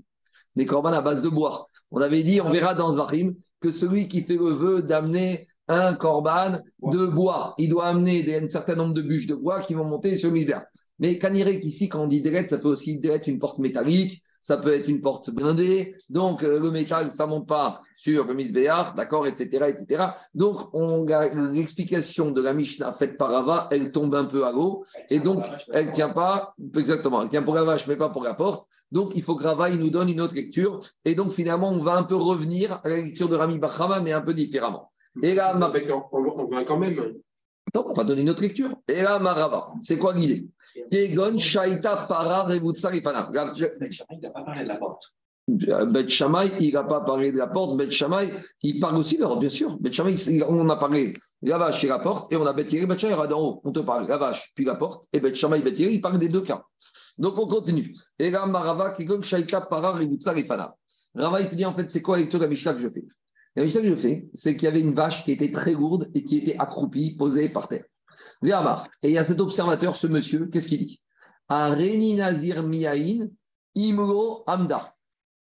des 0.54 0.64
korban 0.64 0.92
à 0.92 1.02
base 1.02 1.22
de 1.22 1.28
bois. 1.28 1.66
On 1.90 2.00
avait 2.00 2.22
dit, 2.22 2.40
on 2.40 2.50
verra 2.50 2.76
dans 2.76 2.92
Zvahim, 2.92 3.34
que 3.60 3.72
celui 3.72 4.06
qui 4.06 4.22
fait 4.22 4.36
le 4.36 4.52
vœu 4.52 4.82
d'amener 4.82 5.48
un 5.66 5.94
korban 5.94 6.60
de 6.80 7.06
bois, 7.06 7.56
il 7.58 7.68
doit 7.68 7.86
amener 7.86 8.36
un 8.36 8.48
certain 8.48 8.76
nombre 8.76 8.94
de 8.94 9.02
bûches 9.02 9.26
de 9.26 9.34
bois 9.34 9.60
qui 9.60 9.74
vont 9.74 9.84
monter 9.84 10.16
sur 10.16 10.30
l'hiver. 10.30 10.64
Mais 11.00 11.18
Kanirek, 11.18 11.64
ici, 11.64 11.88
quand 11.88 12.04
on 12.04 12.06
dit 12.06 12.20
direct, 12.20 12.50
ça 12.50 12.58
peut 12.58 12.68
aussi 12.68 13.00
être 13.02 13.26
une 13.26 13.40
porte 13.40 13.58
métallique, 13.58 14.22
ça 14.40 14.56
peut 14.56 14.72
être 14.72 14.88
une 14.88 15.00
porte 15.00 15.30
blindée, 15.30 15.94
donc 16.08 16.42
euh, 16.42 16.60
le 16.60 16.70
métal, 16.70 17.10
ça 17.10 17.26
ne 17.26 17.30
monte 17.30 17.48
pas 17.48 17.80
sur 17.94 18.24
le 18.24 18.34
misbéar, 18.34 18.94
d'accord, 18.94 19.26
etc., 19.26 19.66
etc. 19.68 20.04
Donc, 20.34 20.70
l'explication 21.52 22.30
de 22.30 22.40
la 22.40 22.54
Mishnah 22.54 22.92
faite 22.92 23.18
par 23.18 23.30
Rava, 23.30 23.68
elle 23.70 23.90
tombe 23.90 24.14
un 24.14 24.24
peu 24.24 24.44
à 24.44 24.52
l'eau, 24.52 24.84
et 25.10 25.18
donc, 25.18 25.44
elle 25.72 25.86
ne 25.86 25.92
tient 25.92 26.10
pas, 26.10 26.54
exactement, 26.76 27.22
elle 27.22 27.28
tient 27.28 27.42
pour 27.42 27.54
la 27.54 27.64
vache, 27.64 27.86
mais 27.86 27.96
pas 27.96 28.10
pour 28.10 28.22
la 28.22 28.34
porte. 28.34 28.68
Donc, 28.90 29.12
il 29.14 29.22
faut 29.22 29.36
que 29.36 29.44
Rava, 29.44 29.68
il 29.70 29.78
nous 29.78 29.90
donne 29.90 30.08
une 30.08 30.20
autre 30.20 30.34
lecture, 30.34 30.80
et 31.04 31.14
donc, 31.14 31.32
finalement, 31.32 31.70
on 31.70 31.82
va 31.82 31.94
un 31.94 32.04
peu 32.04 32.16
revenir 32.16 32.80
à 32.84 32.88
la 32.88 32.96
lecture 32.96 33.28
de 33.28 33.36
Rami 33.36 33.58
Bachama, 33.58 34.00
mais 34.00 34.12
un 34.12 34.22
peu 34.22 34.34
différemment. 34.34 34.90
Et 35.22 35.34
là, 35.34 35.54
ma... 35.54 35.68
on 36.12 36.48
va 36.48 36.64
quand 36.64 36.78
même. 36.78 37.14
Non, 37.74 37.84
on 37.86 37.92
va 37.92 38.04
donner 38.04 38.22
une 38.22 38.30
autre 38.30 38.42
lecture. 38.42 38.70
Et 38.88 39.02
là, 39.02 39.18
Marava, 39.18 39.72
c'est 39.80 39.98
quoi 39.98 40.14
l'idée? 40.14 40.48
Kegon, 40.90 41.38
Shaita, 41.38 42.06
Para, 42.08 42.44
Revutsa, 42.44 42.88
Rifana. 42.88 43.30
Il 43.32 44.20
n'a 44.22 44.30
pas 44.30 44.42
parlé 44.42 44.62
de 44.62 44.68
la 44.68 44.76
porte. 44.76 45.04
Bet 45.48 46.08
Shammai, 46.10 46.52
il 46.60 46.74
n'a 46.74 46.84
pas 46.84 47.00
parlé 47.00 47.32
de 47.32 47.38
la 47.38 47.46
porte. 47.46 47.76
Bet 47.78 47.90
Shammai, 47.90 48.30
il 48.62 48.80
parle 48.80 48.98
aussi 48.98 49.16
de 49.16 49.22
la 49.22 49.28
porte, 49.28 49.40
bien 49.40 49.48
sûr. 49.48 49.78
Bet 49.80 49.92
Shammai, 49.92 50.14
on 50.46 50.68
a 50.68 50.76
parlé 50.76 51.14
de 51.40 51.48
la 51.48 51.56
vache 51.56 51.82
et 51.84 51.88
la 51.88 51.98
porte, 52.00 52.30
et 52.32 52.36
on 52.36 52.44
a 52.44 52.52
Bet 52.52 52.64
Yiré, 52.64 52.86
Bet 52.86 52.98
Shammai, 52.98 53.28
d'en 53.28 53.40
haut. 53.40 53.60
On 53.64 53.72
te 53.72 53.80
parle 53.80 54.04
de 54.04 54.10
la 54.10 54.18
vache, 54.18 54.52
puis 54.54 54.64
la 54.64 54.74
porte, 54.74 55.04
et 55.12 55.20
Bet 55.20 55.34
Shammai, 55.34 55.62
Bet 55.62 55.72
il 55.72 56.00
parle 56.00 56.18
des 56.18 56.28
deux 56.28 56.42
cas. 56.42 56.62
Donc 57.16 57.38
on 57.38 57.48
continue. 57.48 57.94
Et 58.18 58.30
là, 58.30 58.44
Marava, 58.46 58.90
Kegon, 58.90 59.22
Shaita, 59.22 59.62
Para, 59.62 59.92
Revutsa, 59.92 60.32
Rifana. 60.32 60.74
Rava, 61.14 61.40
il 61.40 61.48
te 61.48 61.54
dit 61.54 61.64
en 61.64 61.74
fait, 61.74 61.90
c'est 61.90 62.02
quoi 62.02 62.16
la 62.16 62.22
lecture 62.22 62.38
de 62.38 62.44
la 62.44 62.50
Mishnah 62.50 62.74
que 62.74 62.80
je 62.80 62.88
fais? 62.88 63.04
La 63.56 63.64
Mishnah 63.64 63.80
que 63.80 63.88
je 63.88 63.96
fais, 63.96 64.28
c'est 64.34 64.54
qu'il 64.54 64.64
y 64.64 64.68
avait 64.68 64.80
une 64.80 64.94
vache 64.94 65.24
qui 65.24 65.32
était 65.32 65.50
très 65.50 65.72
lourde 65.72 66.10
et 66.14 66.22
qui 66.22 66.36
était 66.36 66.56
accroupie, 66.58 67.16
posée 67.16 67.48
par 67.48 67.66
terre. 67.66 67.84
Et 68.42 69.08
il 69.08 69.10
y 69.10 69.18
a 69.18 69.24
cet 69.24 69.40
observateur, 69.40 69.96
ce 69.96 70.06
monsieur, 70.06 70.46
qu'est-ce 70.46 70.68
qu'il 70.68 70.78
dit? 70.78 71.02
Areni 71.48 72.16
Nazir 72.16 72.62
Miaïn, 72.62 73.30
Imro 73.74 74.44
Amda. 74.46 74.94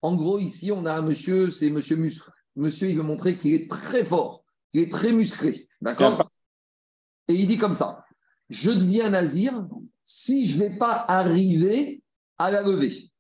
En 0.02 0.16
gros, 0.16 0.40
ici, 0.40 0.72
on 0.72 0.86
a 0.86 0.94
un 0.94 1.02
monsieur, 1.02 1.52
c'est 1.52 1.70
monsieur 1.70 1.98
muscle. 1.98 2.32
Monsieur, 2.56 2.90
il 2.90 2.98
veut 2.98 3.04
montrer 3.04 3.38
qu'il 3.38 3.54
est 3.54 3.70
très 3.70 4.06
fort, 4.06 4.44
qu'il 4.72 4.82
est 4.82 4.92
très 4.92 5.12
musclé. 5.12 5.68
D'accord? 5.82 6.30
Et 7.28 7.34
il 7.34 7.48
dit 7.48 7.58
comme 7.58 7.76
ça 7.76 8.06
Je 8.50 8.72
deviens 8.72 9.10
Nazir 9.10 9.68
si 10.04 10.48
je 10.48 10.58
ne 10.58 10.70
vais 10.70 10.78
pas 10.78 11.06
arriver 11.08 12.02
à 12.38 12.50
la 12.50 12.62
lever. 12.64 13.12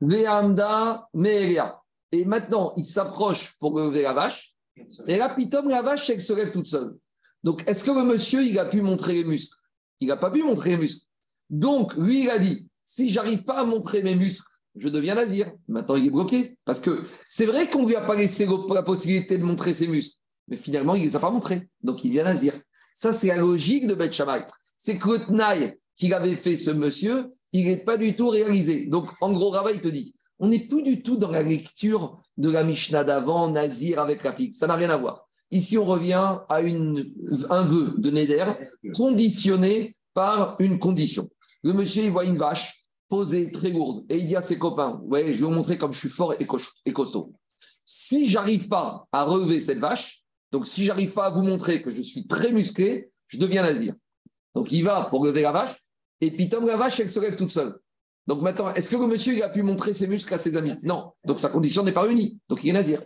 Veamda 0.00 1.08
Meria. 1.14 1.80
Et 2.12 2.24
maintenant, 2.24 2.74
il 2.76 2.84
s'approche 2.84 3.56
pour 3.58 3.78
lever 3.78 4.02
la 4.02 4.12
vache. 4.12 4.54
Et 5.06 5.16
là, 5.16 5.34
pitom, 5.34 5.68
la 5.68 5.82
vache, 5.82 6.08
elle 6.10 6.20
se 6.20 6.32
lève 6.32 6.52
toute 6.52 6.68
seule. 6.68 6.96
Donc, 7.44 7.62
est-ce 7.66 7.84
que 7.84 7.90
le 7.90 8.04
monsieur, 8.04 8.42
il 8.42 8.58
a 8.58 8.64
pu 8.64 8.80
montrer 8.82 9.14
les 9.14 9.24
muscles? 9.24 9.56
Il 10.00 10.08
n'a 10.08 10.16
pas 10.16 10.30
pu 10.30 10.42
montrer 10.42 10.70
les 10.70 10.76
muscles. 10.78 11.06
Donc, 11.50 11.96
lui, 11.96 12.24
il 12.24 12.30
a 12.30 12.38
dit, 12.38 12.68
si 12.84 13.10
j'arrive 13.10 13.44
pas 13.44 13.60
à 13.60 13.64
montrer 13.64 14.02
mes 14.02 14.14
muscles, 14.14 14.48
je 14.74 14.88
deviens 14.88 15.14
nazir. 15.14 15.50
Maintenant, 15.68 15.96
il 15.96 16.06
est 16.06 16.10
bloqué. 16.10 16.56
Parce 16.64 16.80
que 16.80 17.04
c'est 17.24 17.46
vrai 17.46 17.70
qu'on 17.70 17.82
ne 17.82 17.88
lui 17.88 17.96
a 17.96 18.02
pas 18.02 18.16
laissé 18.16 18.46
la 18.68 18.82
possibilité 18.82 19.38
de 19.38 19.44
montrer 19.44 19.74
ses 19.74 19.88
muscles. 19.88 20.18
Mais 20.48 20.56
finalement, 20.56 20.94
il 20.94 21.02
ne 21.02 21.06
les 21.06 21.16
a 21.16 21.20
pas 21.20 21.30
montrés. 21.30 21.68
Donc, 21.82 22.04
il 22.04 22.08
devient 22.08 22.24
nazir. 22.24 22.52
Ça, 22.92 23.12
c'est 23.12 23.28
la 23.28 23.36
logique 23.36 23.86
de 23.86 23.94
Beth. 23.94 24.22
C'est 24.76 24.98
que 24.98 25.10
le 25.10 25.72
qu'il 25.96 26.12
avait 26.12 26.36
fait 26.36 26.54
ce 26.54 26.70
monsieur, 26.70 27.32
il 27.52 27.66
n'est 27.66 27.78
pas 27.78 27.96
du 27.96 28.14
tout 28.14 28.28
réalisé. 28.28 28.86
Donc, 28.86 29.10
en 29.20 29.30
gros, 29.30 29.50
Rava, 29.50 29.72
il 29.72 29.80
te 29.80 29.88
dit, 29.88 30.14
on 30.38 30.48
n'est 30.48 30.66
plus 30.66 30.82
du 30.82 31.02
tout 31.02 31.16
dans 31.16 31.30
la 31.30 31.42
lecture 31.42 32.20
de 32.36 32.50
la 32.50 32.62
Mishnah 32.62 33.04
d'avant, 33.04 33.50
nazir 33.50 33.98
avec 33.98 34.22
la 34.22 34.34
figue. 34.34 34.54
Ça 34.54 34.66
n'a 34.66 34.76
rien 34.76 34.90
à 34.90 34.98
voir. 34.98 35.25
Ici, 35.50 35.78
on 35.78 35.84
revient 35.84 36.12
à 36.48 36.56
un 36.56 37.62
vœu 37.62 37.94
de 37.98 38.10
Neder 38.10 38.52
conditionné 38.94 39.94
par 40.14 40.56
une 40.58 40.78
condition. 40.78 41.28
Le 41.62 41.72
monsieur, 41.72 42.04
il 42.04 42.10
voit 42.10 42.24
une 42.24 42.38
vache 42.38 42.84
posée, 43.08 43.52
très 43.52 43.70
lourde, 43.70 44.04
et 44.08 44.18
il 44.18 44.26
dit 44.26 44.36
à 44.36 44.40
ses 44.40 44.58
copains 44.58 45.00
Ouais, 45.04 45.32
je 45.32 45.40
vais 45.40 45.46
vous 45.46 45.54
montrer 45.54 45.78
comme 45.78 45.92
je 45.92 45.98
suis 45.98 46.08
fort 46.08 46.34
et, 46.34 46.92
costaud. 46.92 47.32
Si 47.84 48.28
j'arrive 48.28 48.68
pas 48.68 49.06
à 49.12 49.24
relever 49.24 49.60
cette 49.60 49.78
vache, 49.78 50.24
donc 50.50 50.66
si 50.66 50.84
j'arrive 50.84 51.12
pas 51.12 51.26
à 51.26 51.30
vous 51.30 51.42
montrer 51.42 51.82
que 51.82 51.90
je 51.90 52.02
suis 52.02 52.26
très 52.26 52.50
musclé, 52.50 53.10
je 53.28 53.38
deviens 53.38 53.62
nazir. 53.62 53.94
Donc 54.54 54.72
il 54.72 54.82
va 54.82 55.06
pour 55.08 55.24
lever 55.24 55.42
la 55.42 55.52
vache, 55.52 55.76
et 56.20 56.30
puis 56.30 56.48
comme 56.48 56.66
la 56.66 56.76
vache, 56.76 56.98
elle 56.98 57.10
se 57.10 57.20
lève 57.20 57.36
toute 57.36 57.52
seule. 57.52 57.78
Donc 58.26 58.42
maintenant, 58.42 58.74
est-ce 58.74 58.90
que 58.90 58.96
le 58.96 59.06
monsieur 59.06 59.44
a 59.44 59.48
pu 59.48 59.62
montrer 59.62 59.92
ses 59.92 60.08
muscles 60.08 60.34
à 60.34 60.38
ses 60.38 60.56
amis? 60.56 60.74
Non. 60.82 61.12
Donc 61.24 61.38
sa 61.38 61.48
condition 61.48 61.84
n'est 61.84 61.92
pas 61.92 62.02
réunie. 62.02 62.40
Donc 62.48 62.64
il 62.64 62.70
est 62.70 62.72
nazir. 62.72 63.00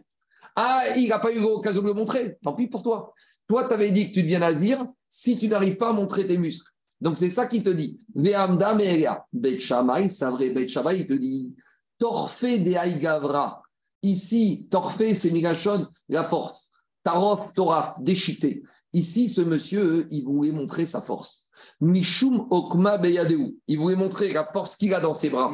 Ah, 0.56 0.84
il 0.96 1.08
n'a 1.08 1.18
pas 1.18 1.32
eu 1.32 1.40
l'occasion 1.40 1.82
de 1.82 1.88
le 1.88 1.94
montrer. 1.94 2.36
Tant 2.42 2.54
pis 2.54 2.66
pour 2.66 2.82
toi. 2.82 3.12
Toi, 3.48 3.66
tu 3.66 3.74
avais 3.74 3.90
dit 3.90 4.08
que 4.08 4.14
tu 4.14 4.22
deviens 4.22 4.40
nazir 4.40 4.86
si 5.08 5.38
tu 5.38 5.48
n'arrives 5.48 5.76
pas 5.76 5.90
à 5.90 5.92
montrer 5.92 6.26
tes 6.26 6.38
muscles. 6.38 6.70
Donc 7.00 7.18
c'est 7.18 7.30
ça 7.30 7.46
qui 7.46 7.62
te 7.62 7.70
dit. 7.70 8.00
Ve'amda 8.14 8.74
me'eria. 8.74 9.24
Bet 9.32 9.58
Shammai, 9.58 10.08
c'est 10.08 10.26
vrai, 10.26 10.50
Bet 10.50 10.66
il 10.66 11.06
te 11.06 11.14
dit 11.14 11.54
Torfé 11.98 12.58
de 12.58 12.74
Aïgavra. 12.74 13.62
Ici, 14.02 14.66
Torfé, 14.70 15.14
c'est 15.14 15.30
Migashon, 15.30 15.86
la 16.08 16.24
force. 16.24 16.70
Tarof, 17.04 17.52
Toraf, 17.54 18.00
déchiqueté. 18.00 18.62
Ici, 18.92 19.28
ce 19.28 19.40
monsieur, 19.40 20.06
il 20.10 20.24
voulait 20.24 20.52
montrer 20.52 20.84
sa 20.84 21.00
force. 21.00 21.48
Mishum 21.80 22.46
Okma 22.50 22.98
Beyadeu. 22.98 23.56
Il 23.66 23.78
voulait 23.78 23.96
montrer 23.96 24.32
la 24.32 24.44
force 24.46 24.76
qu'il 24.76 24.94
a 24.94 25.00
dans 25.00 25.14
ses 25.14 25.30
bras. 25.30 25.52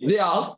Vea, 0.00 0.57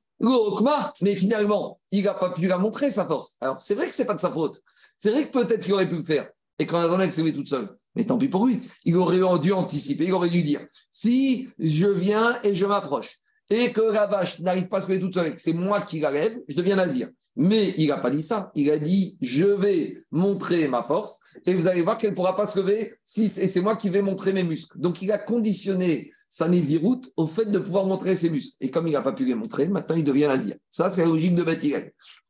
mais 1.01 1.17
finalement, 1.17 1.81
il 1.91 2.05
n'a 2.05 2.15
pas 2.15 2.31
pu 2.31 2.47
la 2.47 2.59
montrer, 2.59 2.91
sa 2.91 3.07
force. 3.07 3.37
Alors, 3.41 3.61
c'est 3.61 3.75
vrai 3.75 3.89
que 3.89 3.95
ce 3.95 4.03
n'est 4.03 4.07
pas 4.07 4.15
de 4.15 4.21
sa 4.21 4.31
faute. 4.31 4.63
C'est 4.97 5.11
vrai 5.11 5.27
que 5.27 5.33
peut-être 5.33 5.63
qu'il 5.63 5.73
aurait 5.73 5.89
pu 5.89 5.97
le 5.97 6.05
faire. 6.05 6.31
Et 6.59 6.67
quand 6.67 6.79
on 6.91 7.01
a 7.01 7.09
que 7.09 7.15
c'est 7.15 7.33
toute 7.33 7.49
seule. 7.49 7.69
Mais 7.95 8.05
tant 8.05 8.19
pis 8.19 8.29
pour 8.29 8.47
lui. 8.47 8.61
Il 8.85 8.97
aurait 8.97 9.19
dû 9.41 9.53
anticiper, 9.53 10.05
il 10.05 10.13
aurait 10.13 10.31
dû 10.31 10.43
dire 10.43 10.61
si 10.91 11.49
je 11.59 11.87
viens 11.87 12.39
et 12.45 12.55
je 12.55 12.67
m'approche 12.67 13.19
et 13.51 13.73
que 13.73 13.81
la 13.81 14.07
vache 14.07 14.39
n'arrive 14.41 14.69
pas 14.69 14.79
à 14.79 14.81
se 14.81 14.89
lever 14.89 15.01
toute 15.01 15.15
seule, 15.15 15.35
c'est 15.37 15.53
moi 15.53 15.83
qui 15.83 16.01
la 16.01 16.11
lève, 16.11 16.39
je 16.49 16.55
deviens 16.55 16.77
nazir. 16.77 17.09
Mais 17.37 17.75
il 17.79 17.89
n'a 17.89 17.99
pas 17.99 18.11
dit 18.11 18.23
ça. 18.23 18.51
Il 18.55 18.71
a 18.71 18.79
dit 18.79 19.19
je 19.21 19.45
vais 19.45 20.05
montrer 20.11 20.69
ma 20.69 20.83
force 20.83 21.21
et 21.47 21.55
vous 21.55 21.67
allez 21.67 21.83
voir 21.83 21.99
qu'elle 21.99 22.11
ne 22.11 22.17
pourra 22.17 22.37
pas 22.37 22.47
se 22.47 22.59
lever 22.59 22.95
si, 23.05 23.25
et 23.25 23.49
c'est 23.49 23.61
moi 23.61 23.77
qui 23.77 23.89
vais 23.89 24.03
montrer 24.03 24.33
mes 24.33 24.45
muscles. 24.45 24.79
Donc 24.79 25.03
il 25.03 25.11
a 25.11 25.19
conditionné 25.19 26.13
sa 26.29 26.49
nésiroute 26.49 27.11
au 27.17 27.27
fait 27.27 27.47
de 27.47 27.59
pouvoir 27.59 27.87
montrer 27.87 28.15
ses 28.15 28.31
muscles. 28.31 28.55
Et 28.61 28.71
comme 28.71 28.87
il 28.87 28.93
n'a 28.93 29.03
pas 29.03 29.13
pu 29.13 29.25
les 29.25 29.35
montrer, 29.35 29.69
maintenant 29.69 29.97
il 29.97 30.05
devient 30.05 30.29
nazir. 30.29 30.55
Ça, 30.71 30.89
c'est 30.91 31.03
la 31.03 31.09
logique 31.09 31.35
de 31.35 31.43
Beth 31.43 31.65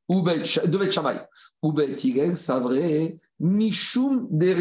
ou 0.08 0.22
de 0.22 0.78
Beth 0.78 0.90
Shammai. 0.90 1.20
Ou 1.62 1.72
Beth 1.72 1.98
c'est 2.36 2.58
vrai, 2.58 3.16
Mishum 3.38 4.26
de 4.30 4.52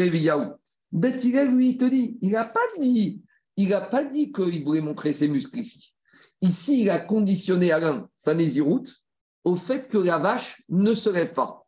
lui, 1.56 1.68
il 1.70 1.76
te 1.76 1.84
dit, 1.86 2.18
il 2.20 2.30
n'a 2.30 2.44
pas 2.44 2.60
dit, 2.78 3.22
il 3.56 3.68
n'a 3.68 3.80
pas 3.80 4.04
dit 4.04 4.30
qu'il 4.30 4.64
voulait 4.64 4.80
montrer 4.80 5.12
ses 5.12 5.28
muscles 5.28 5.58
ici. 5.58 5.92
Ici, 6.42 6.82
il 6.82 6.90
a 6.90 6.98
conditionné 6.98 7.70
Alain, 7.70 8.08
sa 8.16 8.34
nésiroute, 8.34 9.02
au 9.44 9.56
fait 9.56 9.88
que 9.88 9.98
la 9.98 10.18
vache 10.18 10.62
ne 10.68 10.94
se 10.94 11.10
lève 11.10 11.34
pas. 11.34 11.66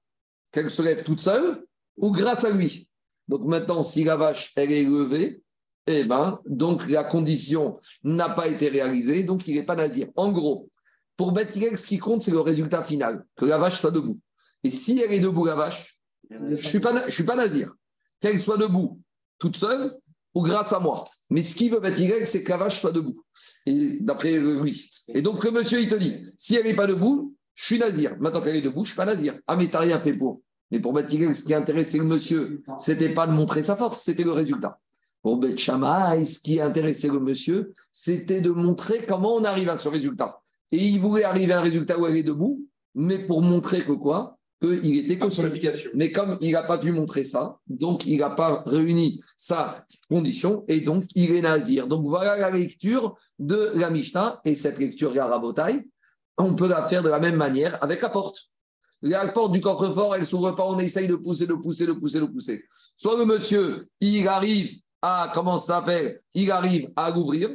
Qu'elle 0.51 0.71
se 0.71 0.83
lève 0.83 1.05
toute 1.05 1.21
seule 1.21 1.65
ou 1.97 2.11
grâce 2.11 2.45
à 2.45 2.51
lui. 2.51 2.89
Donc 3.29 3.45
maintenant, 3.45 3.85
si 3.85 4.05
la 4.05 4.17
vache, 4.17 4.53
elle 4.57 4.73
est 4.73 4.85
levée, 4.85 5.43
eh 5.87 6.05
ben, 6.05 6.41
donc 6.47 6.89
la 6.89 7.05
condition 7.05 7.79
n'a 8.05 8.31
pas 8.31 8.49
été 8.49 8.69
réalisée, 8.69 9.25
donc 9.25 9.47
il 9.49 9.57
n'est 9.57 9.65
pas 9.65 9.75
nazir. 9.75 10.09
En 10.17 10.31
gros, 10.31 10.71
pour 11.17 11.33
Beth 11.33 11.53
ce 11.53 11.87
qui 11.87 11.99
compte, 11.99 12.23
c'est 12.23 12.31
le 12.31 12.41
résultat 12.41 12.83
final, 12.83 13.25
que 13.37 13.45
la 13.45 13.59
vache 13.59 13.81
soit 13.81 13.91
debout. 13.91 14.21
Et 14.65 14.71
si 14.71 15.01
elle 15.01 15.13
est 15.13 15.21
debout, 15.21 15.45
la 15.45 15.55
vache, 15.55 15.99
je 16.31 16.37
ne 16.37 16.57
suis, 16.57 16.81
pas. 16.81 16.95
Qu'elle 18.21 18.41
soit 18.41 18.57
debout 18.57 19.01
toute 19.39 19.57
seule 19.57 19.97
ou 20.35 20.43
grâce 20.43 20.73
à 20.73 20.81
moi. 20.81 21.05
Mais 21.31 21.43
ce 21.43 21.55
qui 21.55 21.69
veut 21.69 21.81
Beth 21.81 22.27
c'est 22.27 22.43
que 22.43 22.51
la 22.51 22.59
vache 22.59 22.81
soit 22.81 22.93
debout. 22.93 23.23
Et 23.67 23.99
d'après 24.01 24.39
lui. 24.39 24.89
Et 25.09 25.23
donc 25.23 25.45
le 25.45 25.51
monsieur, 25.51 25.81
il 25.81 25.89
te 25.89 25.95
dit, 25.95 26.17
si 26.39 26.57
elle 26.57 26.65
n'est 26.65 26.77
pas 26.77 26.87
debout, 26.87 27.35
je 27.55 27.67
suis 27.67 27.79
nazir. 27.79 28.17
Maintenant 28.19 28.43
qu'elle 28.43 28.57
est 28.57 28.63
debout, 28.63 28.85
je 28.85 28.91
ne 28.91 28.93
suis 28.93 28.97
pas 28.97 29.05
nazir. 29.05 29.39
Ah, 29.47 29.57
mais 29.57 29.67
tu 29.67 29.73
n'as 29.73 29.81
rien 29.81 30.01
fait 30.01 30.15
pour. 30.15 30.41
Mais 30.71 30.81
pour 30.81 30.93
Beth 30.95 31.11
ce 31.11 31.45
qui 31.45 31.55
intéressait 31.55 31.99
le 31.99 32.05
monsieur, 32.05 32.63
ce 32.79 32.93
n'était 32.93 33.15
pas 33.15 33.27
de 33.27 33.33
montrer 33.33 33.63
sa 33.63 33.77
force, 33.77 34.03
c'était 34.03 34.25
le 34.25 34.33
résultat. 34.33 34.79
Pour 35.23 35.37
Beth 35.37 35.59
ce 35.59 36.41
qui 36.41 36.61
intéressait 36.61 37.09
le 37.09 37.21
monsieur, 37.21 37.73
c'était 37.93 38.41
de 38.41 38.51
montrer 38.51 39.05
comment 39.07 39.35
on 39.35 39.45
arrive 39.45 39.69
à 39.69 39.77
ce 39.77 39.89
résultat. 39.89 40.41
Et 40.71 40.79
il 40.79 41.01
voulait 41.01 41.25
arriver 41.25 41.53
à 41.53 41.61
un 41.61 41.63
résultat 41.63 41.99
où 41.99 42.07
elle 42.07 42.17
est 42.17 42.23
debout, 42.23 42.67
mais 42.95 43.19
pour 43.19 43.43
montrer 43.43 43.83
que 43.83 43.93
quoi? 43.93 44.39
Qu'il 44.63 44.99
était 44.99 45.19
que 45.19 45.31
son 45.31 45.51
Mais 45.95 46.13
comme 46.13 46.39
il 46.41 46.53
n'a 46.53 46.63
pas 46.63 46.79
pu 46.79 46.93
montrer 46.93 47.25
ça, 47.25 47.59
donc 47.69 48.07
il 48.07 48.19
n'a 48.19 48.31
pas 48.31 48.63
réuni 48.65 49.21
sa 49.37 49.85
condition 50.09 50.65
et 50.69 50.81
donc 50.81 51.05
il 51.15 51.35
est 51.35 51.43
nazir. 51.43 51.89
Donc 51.89 52.07
voilà 52.07 52.37
la 52.37 52.51
lecture 52.51 53.17
de 53.39 53.73
la 53.75 53.91
Mishnah 53.91 54.41
et 54.45 54.55
cette 54.55 54.79
lecture 54.79 55.15
Yarabotai, 55.15 55.89
on 56.39 56.55
peut 56.55 56.69
la 56.69 56.85
faire 56.85 57.03
de 57.03 57.09
la 57.09 57.19
même 57.19 57.37
manière 57.37 57.83
avec 57.83 58.01
la 58.03 58.09
porte. 58.09 58.49
La 59.03 59.27
porte 59.33 59.53
du 59.53 59.61
coffre-fort, 59.61 60.15
elle 60.15 60.21
ne 60.21 60.27
s'ouvre 60.27 60.53
pas, 60.53 60.65
on 60.65 60.79
essaye 60.79 61.09
de 61.09 61.17
pousser, 61.17 61.47
de 61.47 61.55
pousser, 61.55 61.87
de 61.87 61.93
pousser, 61.93 62.21
de 62.21 62.27
pousser. 62.27 62.65
Soit 62.95 63.19
le 63.19 63.25
monsieur, 63.25 63.89
il 64.01 64.29
arrive 64.29 64.79
à, 65.03 65.33
comment 65.35 65.59
ça 65.59 65.81
s'appelle, 65.81 66.21
il 66.35 66.53
arrive 66.53 66.93
à 66.95 67.11
l'ouvrir, 67.11 67.51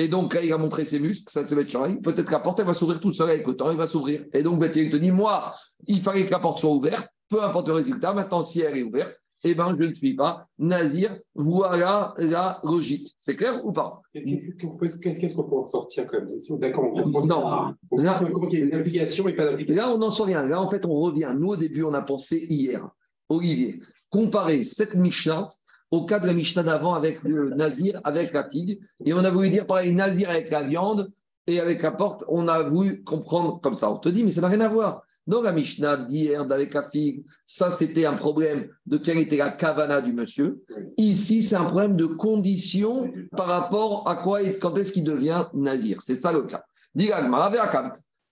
et 0.00 0.06
donc, 0.06 0.38
il 0.40 0.52
a 0.52 0.58
montré 0.58 0.84
ses 0.84 1.00
muscles, 1.00 1.24
ça 1.28 1.42
va 1.42 1.60
être 1.60 2.00
Peut-être 2.02 2.24
que 2.24 2.30
la 2.30 2.38
porte, 2.38 2.60
elle 2.60 2.66
va 2.66 2.74
s'ouvrir 2.74 3.00
toute 3.00 3.14
seule 3.14 3.30
avec 3.30 3.46
le 3.46 3.56
temps, 3.56 3.68
elle 3.68 3.76
va 3.76 3.88
s'ouvrir. 3.88 4.24
Et 4.32 4.44
donc, 4.44 4.62
il 4.76 4.90
te 4.90 4.96
dit, 4.96 5.10
moi, 5.10 5.52
il 5.88 6.00
fallait 6.02 6.24
que 6.24 6.30
la 6.30 6.38
porte 6.38 6.60
soit 6.60 6.70
ouverte, 6.70 7.08
peu 7.28 7.42
importe 7.42 7.66
le 7.66 7.74
résultat. 7.74 8.14
Maintenant, 8.14 8.44
si 8.44 8.60
elle 8.60 8.76
est 8.76 8.84
ouverte, 8.84 9.20
eh 9.42 9.54
ben, 9.54 9.76
je 9.78 9.84
ne 9.84 9.94
suis 9.94 10.14
pas 10.14 10.46
nazir. 10.58 11.18
Voilà 11.34 12.14
la 12.18 12.60
logique. 12.62 13.12
C'est 13.18 13.34
clair 13.34 13.64
ou 13.64 13.72
pas? 13.72 14.00
Qu'est-ce 14.12 15.34
qu'on 15.34 15.44
peut 15.44 15.56
en 15.56 15.64
sortir 15.64 16.06
quand 16.06 16.18
même? 16.18 16.58
D'accord, 16.60 16.92
on 16.94 17.26
Non. 17.26 17.74
Là, 17.92 18.22
il 18.22 18.58
y 18.58 18.62
a 18.62 18.64
une 18.64 18.74
application 18.74 19.28
et 19.28 19.34
pas 19.34 19.44
d'application. 19.44 19.82
Là, 19.82 19.92
on 19.92 19.98
n'en 19.98 20.10
sait 20.10 20.24
rien. 20.24 20.44
Là, 20.44 20.60
en 20.60 20.68
fait, 20.68 20.84
on 20.86 20.94
revient. 20.94 21.32
Nous, 21.36 21.48
au 21.48 21.56
début, 21.56 21.82
on 21.82 21.94
a 21.94 22.02
pensé 22.02 22.46
hier, 22.48 22.88
Olivier, 23.28 23.80
comparer 24.10 24.64
cette 24.64 24.94
Mishnah 24.94 25.50
au 25.90 26.04
cas 26.04 26.18
de 26.18 26.26
la 26.26 26.34
Mishnah 26.34 26.62
d'avant 26.62 26.94
avec 26.94 27.22
le 27.22 27.50
Nazir, 27.50 28.00
avec 28.04 28.32
la 28.32 28.48
figue. 28.48 28.78
Et 29.04 29.12
on 29.12 29.18
a 29.18 29.30
voulu 29.30 29.50
dire 29.50 29.66
pareil, 29.66 29.94
Nazir 29.94 30.30
avec 30.30 30.50
la 30.50 30.62
viande 30.62 31.10
et 31.46 31.60
avec 31.60 31.82
la 31.82 31.92
porte, 31.92 32.24
on 32.28 32.46
a 32.46 32.62
voulu 32.62 33.02
comprendre 33.02 33.60
comme 33.60 33.74
ça. 33.74 33.90
On 33.90 33.96
te 33.96 34.08
dit, 34.08 34.22
mais 34.22 34.30
ça 34.30 34.42
n'a 34.42 34.48
rien 34.48 34.60
à 34.60 34.68
voir. 34.68 35.02
Dans 35.26 35.42
la 35.42 35.52
Mishnah 35.52 35.98
d'hier, 35.98 36.46
avec 36.50 36.74
la 36.74 36.88
figue, 36.88 37.24
ça 37.44 37.70
c'était 37.70 38.06
un 38.06 38.14
problème 38.14 38.68
de 38.86 38.96
quelle 38.96 39.18
était 39.18 39.36
la 39.36 39.50
kavana 39.50 40.00
du 40.00 40.12
monsieur. 40.12 40.62
Ici, 40.96 41.42
c'est 41.42 41.56
un 41.56 41.64
problème 41.64 41.96
de 41.96 42.06
condition 42.06 43.12
par 43.36 43.46
rapport 43.46 44.08
à 44.08 44.16
quoi 44.16 44.42
et 44.42 44.58
quand 44.58 44.76
est-ce 44.78 44.92
qu'il 44.92 45.04
devient 45.04 45.46
nazir. 45.52 46.00
C'est 46.02 46.16
ça 46.16 46.32
le 46.32 46.42
cas. 46.42 46.64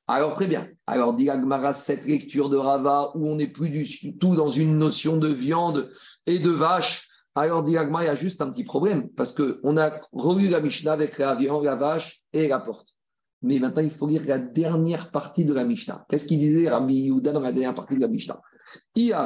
Alors 0.08 0.34
très 0.36 0.46
bien. 0.46 0.68
Alors 0.86 1.14
Dilagmara, 1.14 1.74
cette 1.74 2.06
lecture 2.06 2.48
de 2.48 2.56
Rava 2.56 3.10
où 3.14 3.28
on 3.28 3.36
n'est 3.36 3.48
plus 3.48 3.70
du 3.70 4.16
tout 4.18 4.36
dans 4.36 4.50
une 4.50 4.78
notion 4.78 5.16
de 5.16 5.28
viande 5.28 5.90
et 6.26 6.38
de 6.38 6.50
vache. 6.50 7.05
Alors 7.38 7.62
Dilagmara, 7.62 8.04
il 8.04 8.06
y 8.06 8.10
a 8.10 8.14
juste 8.14 8.40
un 8.40 8.50
petit 8.50 8.64
problème 8.64 9.10
parce 9.10 9.34
qu'on 9.34 9.76
a 9.76 10.00
relu 10.12 10.48
la 10.48 10.60
Mishnah 10.60 10.92
avec 10.92 11.18
la 11.18 11.34
viande, 11.34 11.64
la 11.64 11.76
vache 11.76 12.22
et 12.32 12.48
la 12.48 12.60
porte. 12.60 12.94
Mais 13.42 13.58
maintenant, 13.58 13.82
il 13.82 13.90
faut 13.90 14.06
lire 14.06 14.22
la 14.26 14.38
dernière 14.38 15.10
partie 15.10 15.44
de 15.44 15.52
la 15.52 15.64
Mishnah. 15.64 16.06
Qu'est-ce 16.08 16.24
qu'il 16.24 16.38
disait 16.38 16.70
Rabbi 16.70 16.94
Yehuda 16.94 17.32
dans 17.32 17.40
la 17.40 17.52
dernière 17.52 17.74
partie 17.74 17.94
de 17.94 18.00
la 18.00 18.08
Mishnah? 18.08 18.40
Qu'est-ce 18.94 19.18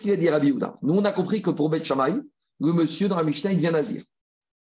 qu'il 0.00 0.12
a 0.12 0.16
dit 0.16 0.28
Rabbi 0.28 0.48
Yehuda? 0.48 0.74
Nous, 0.82 0.94
on 0.94 1.04
a 1.06 1.12
compris 1.12 1.40
que 1.40 1.50
pour 1.50 1.70
Bet 1.70 1.82
le 2.60 2.72
monsieur 2.74 3.08
dans 3.08 3.16
la 3.16 3.24
Mishnah, 3.24 3.52
il 3.52 3.56
devient 3.56 3.72
nazir. 3.72 4.02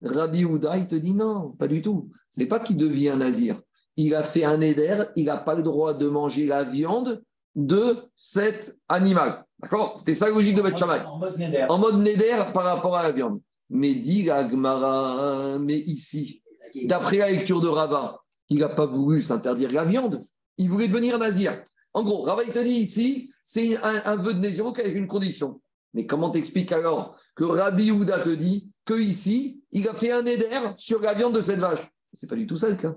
Rabbi 0.03 0.39
Yehuda, 0.39 0.77
il 0.77 0.87
te 0.87 0.95
dit 0.95 1.13
non, 1.13 1.51
pas 1.51 1.67
du 1.67 1.81
tout. 1.81 2.09
C'est 2.29 2.45
pas 2.45 2.59
qu'il 2.59 2.77
devient 2.77 3.15
nazir. 3.17 3.61
Il 3.95 4.15
a 4.15 4.23
fait 4.23 4.43
un 4.43 4.59
éder, 4.61 5.03
il 5.15 5.25
n'a 5.25 5.37
pas 5.37 5.55
le 5.55 5.63
droit 5.63 5.93
de 5.93 6.07
manger 6.07 6.45
la 6.45 6.63
viande 6.63 7.21
de 7.55 7.97
cet 8.15 8.75
animal. 8.87 9.45
D'accord? 9.59 9.97
C'était 9.97 10.13
ça 10.13 10.27
la 10.27 10.33
logique 10.33 10.55
de 10.55 10.61
Beth 10.61 10.81
En 10.81 11.19
mode 11.19 11.37
néder. 11.37 11.65
En 11.69 11.77
mode 11.77 11.97
néder 11.97 12.43
par 12.53 12.63
rapport 12.63 12.95
à 12.95 13.03
la 13.03 13.11
viande. 13.11 13.39
Mais 13.69 13.93
dit 13.95 14.29
Agmara, 14.29 15.57
mais 15.59 15.77
ici, 15.77 16.41
d'après 16.85 17.17
la 17.17 17.31
lecture 17.31 17.61
de 17.61 17.67
Rava, 17.67 18.19
il 18.49 18.59
n'a 18.59 18.69
pas 18.69 18.85
voulu 18.85 19.21
s'interdire 19.21 19.71
la 19.71 19.85
viande. 19.85 20.23
Il 20.57 20.69
voulait 20.69 20.87
devenir 20.87 21.17
nazir. 21.17 21.63
En 21.93 22.03
gros, 22.03 22.23
Rava, 22.23 22.43
il 22.43 22.51
te 22.51 22.59
dit 22.59 22.69
ici, 22.69 23.31
c'est 23.43 23.77
un, 23.77 24.15
vœu 24.17 24.33
de 24.33 24.39
nazir 24.39 24.67
avec 24.67 24.95
une 24.95 25.07
condition. 25.07 25.61
Mais 25.93 26.05
comment 26.05 26.31
t'expliques 26.31 26.71
alors 26.71 27.17
que 27.35 27.43
Rabbi 27.43 27.91
Houda 27.91 28.19
te 28.19 28.29
dit 28.29 28.69
que 28.85 28.99
ici, 28.99 29.61
il 29.71 29.87
a 29.87 29.93
fait 29.93 30.11
un 30.11 30.25
éder 30.25 30.59
sur 30.77 31.01
la 31.01 31.13
viande 31.13 31.35
de 31.35 31.41
cette 31.41 31.59
vache? 31.59 31.87
C'est 32.13 32.29
pas 32.29 32.35
du 32.35 32.47
tout 32.47 32.57
ça 32.57 32.69
le 32.69 32.75
cas. 32.75 32.95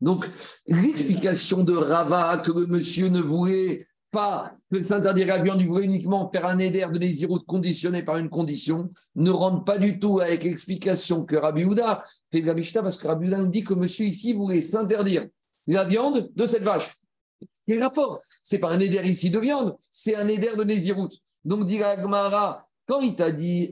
Donc, 0.00 0.28
l'explication 0.66 1.64
de 1.64 1.74
Rava 1.74 2.38
que 2.44 2.52
le 2.52 2.66
monsieur 2.66 3.08
ne 3.08 3.20
voulait 3.20 3.84
pas 4.10 4.52
s'interdire 4.80 5.26
la 5.26 5.42
viande, 5.42 5.60
il 5.60 5.66
voulait 5.66 5.86
uniquement 5.86 6.30
faire 6.30 6.46
un 6.46 6.58
éder 6.58 6.86
de 6.92 6.98
Nézirut 6.98 7.40
conditionné 7.46 8.02
par 8.04 8.16
une 8.18 8.28
condition, 8.28 8.90
ne 9.16 9.30
rentre 9.30 9.64
pas 9.64 9.78
du 9.78 9.98
tout 9.98 10.20
avec 10.20 10.44
l'explication 10.44 11.24
que 11.24 11.34
Rabbi 11.34 11.64
Houda 11.64 12.04
fait 12.30 12.40
de 12.40 12.46
la 12.46 12.54
Mishnah, 12.54 12.82
parce 12.82 12.96
que 12.96 13.08
Rabbi 13.08 13.26
Houda 13.26 13.38
nous 13.38 13.48
dit 13.48 13.64
que 13.64 13.74
monsieur 13.74 14.04
ici 14.04 14.32
voulait 14.32 14.62
s'interdire 14.62 15.26
la 15.66 15.84
viande 15.84 16.30
de 16.34 16.46
cette 16.46 16.62
vache. 16.62 16.96
Quel 17.66 17.82
rapport? 17.82 18.20
C'est 18.42 18.58
pas 18.58 18.70
un 18.70 18.78
éder 18.78 19.00
ici 19.04 19.30
de 19.30 19.38
viande, 19.40 19.76
c'est 19.90 20.14
un 20.14 20.28
éder 20.28 20.52
de 20.56 20.62
Nézirut. 20.62 21.08
Donc, 21.44 21.66
dit 21.66 21.78
Gmara, 21.78 22.66
quand 22.86 23.00
il 23.00 23.14
t'a 23.14 23.30
dit 23.30 23.70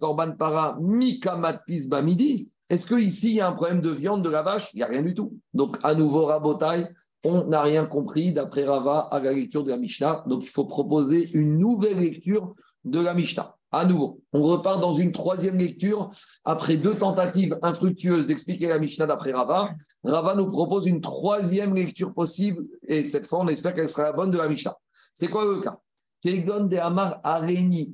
Korban 0.00 0.32
Para, 0.32 0.76
Mikamat 0.80 1.60
Bamidi, 1.88 2.48
est-ce 2.70 2.86
qu'ici 2.86 3.30
il 3.30 3.34
y 3.36 3.40
a 3.40 3.48
un 3.48 3.52
problème 3.52 3.80
de 3.80 3.90
viande 3.90 4.22
de 4.22 4.28
la 4.28 4.42
vache? 4.42 4.70
Il 4.74 4.78
n'y 4.78 4.82
a 4.82 4.86
rien 4.86 5.02
du 5.02 5.14
tout. 5.14 5.38
Donc, 5.54 5.78
à 5.82 5.94
nouveau, 5.94 6.26
Rabotai, 6.26 6.86
on 7.24 7.44
n'a 7.46 7.62
rien 7.62 7.86
compris 7.86 8.32
d'après 8.32 8.64
Rava 8.64 9.08
à 9.10 9.20
la 9.20 9.32
lecture 9.32 9.64
de 9.64 9.70
la 9.70 9.78
Mishnah. 9.78 10.24
Donc, 10.26 10.44
il 10.44 10.50
faut 10.50 10.66
proposer 10.66 11.28
une 11.32 11.58
nouvelle 11.58 11.98
lecture 11.98 12.54
de 12.84 13.00
la 13.00 13.14
Mishnah. 13.14 13.54
À 13.70 13.84
nouveau, 13.84 14.22
on 14.32 14.42
repart 14.42 14.80
dans 14.80 14.94
une 14.94 15.12
troisième 15.12 15.58
lecture 15.58 16.10
après 16.44 16.76
deux 16.76 16.94
tentatives 16.94 17.58
infructueuses 17.60 18.26
d'expliquer 18.26 18.68
la 18.68 18.78
Mishnah 18.78 19.06
d'après 19.06 19.32
Rava. 19.32 19.70
Rava 20.04 20.34
nous 20.34 20.46
propose 20.46 20.86
une 20.86 21.00
troisième 21.00 21.74
lecture 21.74 22.14
possible 22.14 22.64
et 22.86 23.02
cette 23.04 23.26
fois, 23.26 23.40
on 23.40 23.48
espère 23.48 23.74
qu'elle 23.74 23.88
sera 23.88 24.04
la 24.04 24.12
bonne 24.12 24.30
de 24.30 24.38
la 24.38 24.48
Mishnah. 24.48 24.74
C'est 25.12 25.28
quoi 25.28 25.44
le 25.44 25.60
cas? 25.60 25.78
Kegon 26.22 26.64
de 26.66 26.76
Amar 26.76 27.20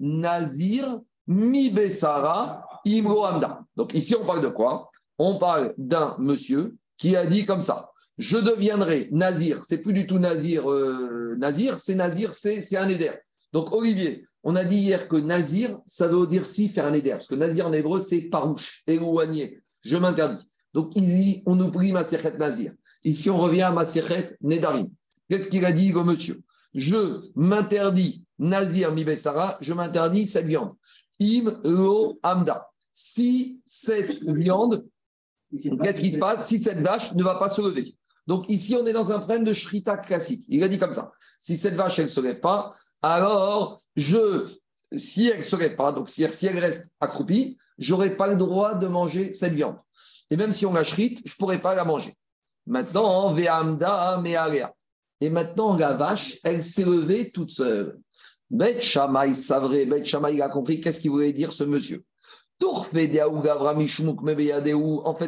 Nazir 0.00 1.00
Mi 1.26 1.70
Besara. 1.70 2.66
Donc 3.76 3.94
ici, 3.94 4.14
on 4.20 4.26
parle 4.26 4.42
de 4.42 4.48
quoi? 4.48 4.90
On 5.18 5.38
parle 5.38 5.74
d'un 5.78 6.16
monsieur 6.18 6.76
qui 6.98 7.16
a 7.16 7.26
dit 7.26 7.46
comme 7.46 7.62
ça 7.62 7.90
je 8.18 8.38
deviendrai 8.38 9.08
nazir. 9.10 9.64
C'est 9.64 9.78
plus 9.78 9.92
du 9.92 10.06
tout 10.06 10.18
nazir, 10.18 10.70
euh, 10.70 11.34
nazir, 11.36 11.78
c'est 11.78 11.94
nazir, 11.94 12.32
c'est 12.32 12.76
un 12.76 12.88
éder. 12.88 13.10
Donc 13.52 13.72
Olivier, 13.72 14.24
on 14.42 14.56
a 14.56 14.64
dit 14.64 14.76
hier 14.76 15.08
que 15.08 15.16
nazir, 15.16 15.78
ça 15.86 16.08
veut 16.08 16.26
dire 16.26 16.46
si 16.46 16.68
faire 16.68 16.86
un 16.86 16.92
éder, 16.92 17.10
parce 17.10 17.26
que 17.26 17.34
nazir 17.34 17.66
en 17.66 17.72
hébreu 17.72 18.00
c'est 18.00 18.22
parouche, 18.22 18.82
éloigné. 18.86 19.60
Je 19.84 19.96
m'interdis. 19.96 20.44
Donc 20.72 20.96
ici, 20.96 21.42
on 21.46 21.58
oublie 21.60 21.92
ma 21.92 22.02
nazir. 22.38 22.72
Ici, 23.04 23.30
on 23.30 23.38
revient 23.38 23.62
à 23.62 23.70
ma 23.70 23.84
nedarim. 24.40 24.88
Qu'est-ce 25.28 25.48
qu'il 25.48 25.64
a 25.64 25.72
dit, 25.72 25.92
le 25.92 26.02
monsieur? 26.02 26.42
Je 26.74 27.30
m'interdis 27.34 28.24
nazir 28.38 28.92
mi 28.92 29.04
je 29.04 29.72
m'interdis 29.72 30.26
cette 30.26 30.46
viande. 30.46 30.74
Im 31.20 31.60
lo 31.64 32.18
amda. 32.22 32.68
Si 32.92 33.60
cette 33.66 34.22
viande 34.22 34.84
Qu'est-ce 35.82 36.00
qui 36.00 36.12
se 36.12 36.18
passe 36.18 36.48
si 36.48 36.58
cette 36.58 36.80
vache 36.80 37.14
ne 37.14 37.22
va 37.22 37.36
pas 37.36 37.48
se 37.48 37.62
lever 37.62 37.94
donc 38.26 38.46
ici, 38.48 38.74
on 38.74 38.86
est 38.86 38.92
dans 38.92 39.12
un 39.12 39.18
problème 39.18 39.44
de 39.44 39.52
shrita 39.52 39.98
classique. 39.98 40.44
Il 40.48 40.62
a 40.62 40.68
dit 40.68 40.78
comme 40.78 40.94
ça. 40.94 41.12
Si 41.38 41.56
cette 41.56 41.74
vache, 41.74 41.98
elle 41.98 42.06
ne 42.06 42.10
se 42.10 42.20
lève 42.20 42.40
pas, 42.40 42.74
alors 43.02 43.82
je, 43.96 44.48
si 44.96 45.28
elle 45.28 45.38
ne 45.38 45.42
se 45.42 45.56
lève 45.56 45.76
pas, 45.76 45.92
donc 45.92 46.08
si, 46.08 46.24
elle 46.24 46.58
reste 46.58 46.90
accroupie, 47.00 47.58
je 47.78 47.92
n'aurai 47.92 48.16
pas 48.16 48.28
le 48.28 48.36
droit 48.36 48.74
de 48.74 48.88
manger 48.88 49.32
cette 49.32 49.52
viande. 49.52 49.76
Et 50.30 50.36
même 50.36 50.52
si 50.52 50.64
on 50.64 50.72
la 50.72 50.84
shrite, 50.84 51.20
je 51.24 51.34
ne 51.34 51.38
pourrai 51.38 51.60
pas 51.60 51.74
la 51.74 51.84
manger. 51.84 52.16
Maintenant, 52.66 53.34
ve'amda 53.34 54.18
me'area. 54.22 54.72
Et 55.24 55.30
maintenant, 55.30 55.74
la 55.74 55.94
vache, 55.94 56.38
elle 56.44 56.62
s'est 56.62 56.84
levée 56.84 57.30
toute 57.30 57.50
seule. 57.50 57.98
Bet 58.50 58.82
Shammai, 58.82 59.30
vrai, 59.48 59.86
Bet 59.86 60.04
Shammai, 60.04 60.34
il 60.34 60.42
a 60.42 60.50
compris 60.50 60.82
qu'est-ce 60.82 61.00
qu'il 61.00 61.12
voulait 61.12 61.32
dire 61.32 61.50
ce 61.50 61.64
monsieur. 61.64 62.04
En 62.62 62.82
fait, 62.82 63.10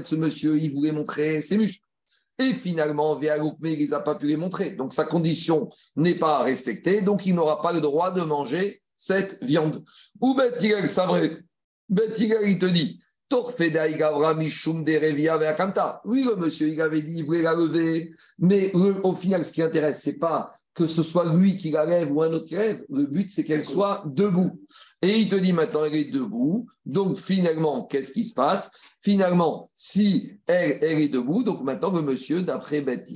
ce 0.07 0.15
monsieur, 0.15 0.59
il 0.59 0.71
voulait 0.71 0.93
montrer 0.93 1.41
ses 1.41 1.57
muscles. 1.57 1.87
Et 2.39 2.53
finalement, 2.53 3.19
mais 3.19 3.73
il 3.73 3.89
n'a 3.89 4.01
pas 4.01 4.17
pu 4.17 4.27
les 4.27 4.37
montrer. 4.37 4.73
Donc 4.73 4.93
sa 4.93 5.05
condition 5.05 5.71
n'est 5.97 6.17
pas 6.17 6.43
respectée, 6.43 7.01
donc 7.01 7.25
il 7.25 7.35
n'aura 7.35 7.63
pas 7.63 7.73
le 7.73 7.81
droit 7.81 8.11
de 8.11 8.21
manger 8.21 8.83
cette 8.95 9.43
viande. 9.43 9.83
Ou 10.21 10.39
c'est 10.59 11.07
vrai. 11.07 11.39
Betigal, 11.89 12.47
il 12.47 12.59
te 12.59 12.67
dit 12.67 13.01
oui, 16.05 16.25
le 16.25 16.37
monsieur, 16.37 16.69
il 16.69 16.81
avait 16.81 17.03
dit, 17.03 17.15
il 17.17 17.25
voulait 17.25 17.43
la 17.43 17.55
lever, 17.55 18.13
mais 18.39 18.73
au 18.75 19.15
final, 19.15 19.45
ce 19.45 19.53
qui 19.53 19.63
intéresse, 19.63 20.01
c'est 20.03 20.19
pas 20.19 20.53
que 20.75 20.87
ce 20.87 21.03
soit 21.03 21.35
lui 21.35 21.57
qui 21.57 21.71
la 21.71 21.87
lève 21.87 22.13
ou 22.13 22.23
un 22.23 22.33
autre 22.33 22.47
qui 22.47 22.55
lève. 22.55 22.85
Le 22.91 23.07
but, 23.07 23.31
c'est 23.31 23.45
qu'elle 23.45 23.65
soit 23.65 24.05
debout. 24.07 24.61
Et 25.03 25.17
il 25.19 25.29
te 25.29 25.37
dit 25.37 25.53
maintenant, 25.53 25.85
elle 25.85 25.97
est 25.97 26.13
debout. 26.13 26.67
Donc 26.85 27.19
finalement, 27.19 27.85
qu'est-ce 27.85 28.13
qui 28.13 28.25
se 28.25 28.35
passe? 28.35 28.73
Finalement, 29.03 29.71
si 29.75 30.39
elle, 30.47 30.79
elle 30.83 31.01
est 31.01 31.09
debout, 31.09 31.43
donc 31.43 31.63
maintenant 31.63 31.93
le 31.93 32.03
monsieur, 32.03 32.43
d'après 32.43 32.83
Beth 32.83 33.09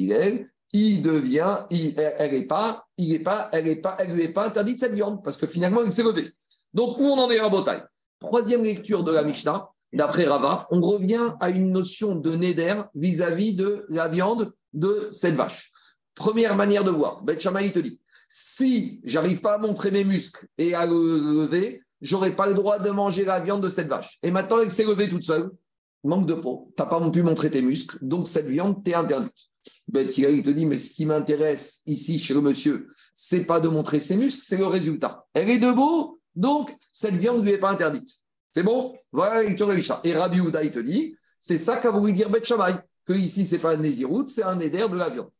il 0.72 1.02
devient, 1.02 1.64
elle 1.70 2.32
n'est 2.32 2.46
pas, 2.46 2.86
il 2.96 3.12
est 3.12 3.18
pas, 3.18 3.48
elle 3.52 3.68
est 3.68 3.76
pas, 3.76 3.96
elle 3.98 4.12
lui 4.12 4.22
est 4.22 4.32
pas 4.32 4.46
interdite 4.46 4.78
cette 4.78 4.94
viande 4.94 5.22
parce 5.22 5.36
que 5.36 5.46
finalement, 5.46 5.82
il 5.82 5.90
s'est 5.90 6.02
levé. 6.02 6.24
Donc 6.72 6.98
où 6.98 7.02
on 7.02 7.18
en 7.18 7.30
est 7.30 7.40
à 7.40 7.48
Botaï 7.48 7.82
Troisième 8.20 8.62
lecture 8.62 9.02
de 9.02 9.10
la 9.10 9.24
Mishnah, 9.24 9.69
d'après 9.92 10.26
Rava, 10.26 10.66
on 10.70 10.80
revient 10.80 11.34
à 11.40 11.50
une 11.50 11.72
notion 11.72 12.14
de 12.14 12.34
neder 12.34 12.82
vis-à-vis 12.94 13.54
de 13.54 13.86
la 13.88 14.08
viande 14.08 14.52
de 14.72 15.08
cette 15.10 15.34
vache. 15.34 15.72
Première 16.14 16.56
manière 16.56 16.84
de 16.84 16.90
voir, 16.90 17.22
Beth 17.22 17.46
il 17.62 17.72
te 17.72 17.78
dit, 17.78 18.00
si 18.28 19.00
j'arrive 19.04 19.40
pas 19.40 19.54
à 19.54 19.58
montrer 19.58 19.90
mes 19.90 20.04
muscles 20.04 20.46
et 20.58 20.74
à 20.74 20.86
le 20.86 21.18
lever, 21.42 21.82
j'aurai 22.00 22.36
pas 22.36 22.46
le 22.46 22.54
droit 22.54 22.78
de 22.78 22.90
manger 22.90 23.24
la 23.24 23.40
viande 23.40 23.62
de 23.62 23.68
cette 23.68 23.88
vache. 23.88 24.18
Et 24.22 24.30
maintenant, 24.30 24.58
elle 24.60 24.70
s'est 24.70 24.84
levée 24.84 25.08
toute 25.08 25.24
seule 25.24 25.50
manque 26.04 26.26
de 26.26 26.34
peau, 26.34 26.72
tu 26.76 26.82
n'as 26.82 26.88
pas 26.88 27.10
pu 27.10 27.22
montrer 27.22 27.50
tes 27.50 27.62
muscles, 27.62 27.98
donc 28.00 28.26
cette 28.26 28.46
viande 28.46 28.82
t'est 28.84 28.94
interdite. 28.94 29.34
Ben, 29.88 30.08
il 30.16 30.42
te 30.42 30.50
dit, 30.50 30.66
mais 30.66 30.78
ce 30.78 30.90
qui 30.90 31.04
m'intéresse 31.04 31.82
ici 31.86 32.18
chez 32.18 32.32
le 32.32 32.40
monsieur, 32.40 32.88
c'est 33.12 33.44
pas 33.44 33.60
de 33.60 33.68
montrer 33.68 33.98
ses 33.98 34.16
muscles, 34.16 34.42
c'est 34.44 34.56
le 34.56 34.66
résultat. 34.66 35.26
Elle 35.34 35.50
est 35.50 35.58
debout, 35.58 36.20
donc 36.34 36.72
cette 36.92 37.16
viande 37.16 37.44
lui 37.44 37.52
est 37.52 37.58
pas 37.58 37.70
interdite. 37.70 38.08
C'est 38.52 38.62
bon? 38.62 38.96
Voilà 39.12 39.36
la 39.36 39.42
lecture 39.42 39.68
de 39.68 40.06
Et 40.06 40.14
Rabbi 40.14 40.40
Houda, 40.40 40.62
il 40.64 40.72
te 40.72 40.80
dit, 40.80 41.16
C'est 41.38 41.58
ça 41.58 41.76
qu'a 41.76 41.90
voulu 41.90 42.12
dire 42.12 42.30
Beth 42.30 42.44
Shammai, 42.44 42.74
que 43.06 43.12
ici, 43.12 43.46
ce 43.46 43.54
n'est 43.54 43.60
pas 43.60 43.72
un 43.72 43.76
Nézirout, 43.76 44.26
c'est 44.26 44.42
un 44.42 44.58
éder 44.58 44.86
de 44.88 44.96
la 44.96 45.08
viande. 45.10 45.30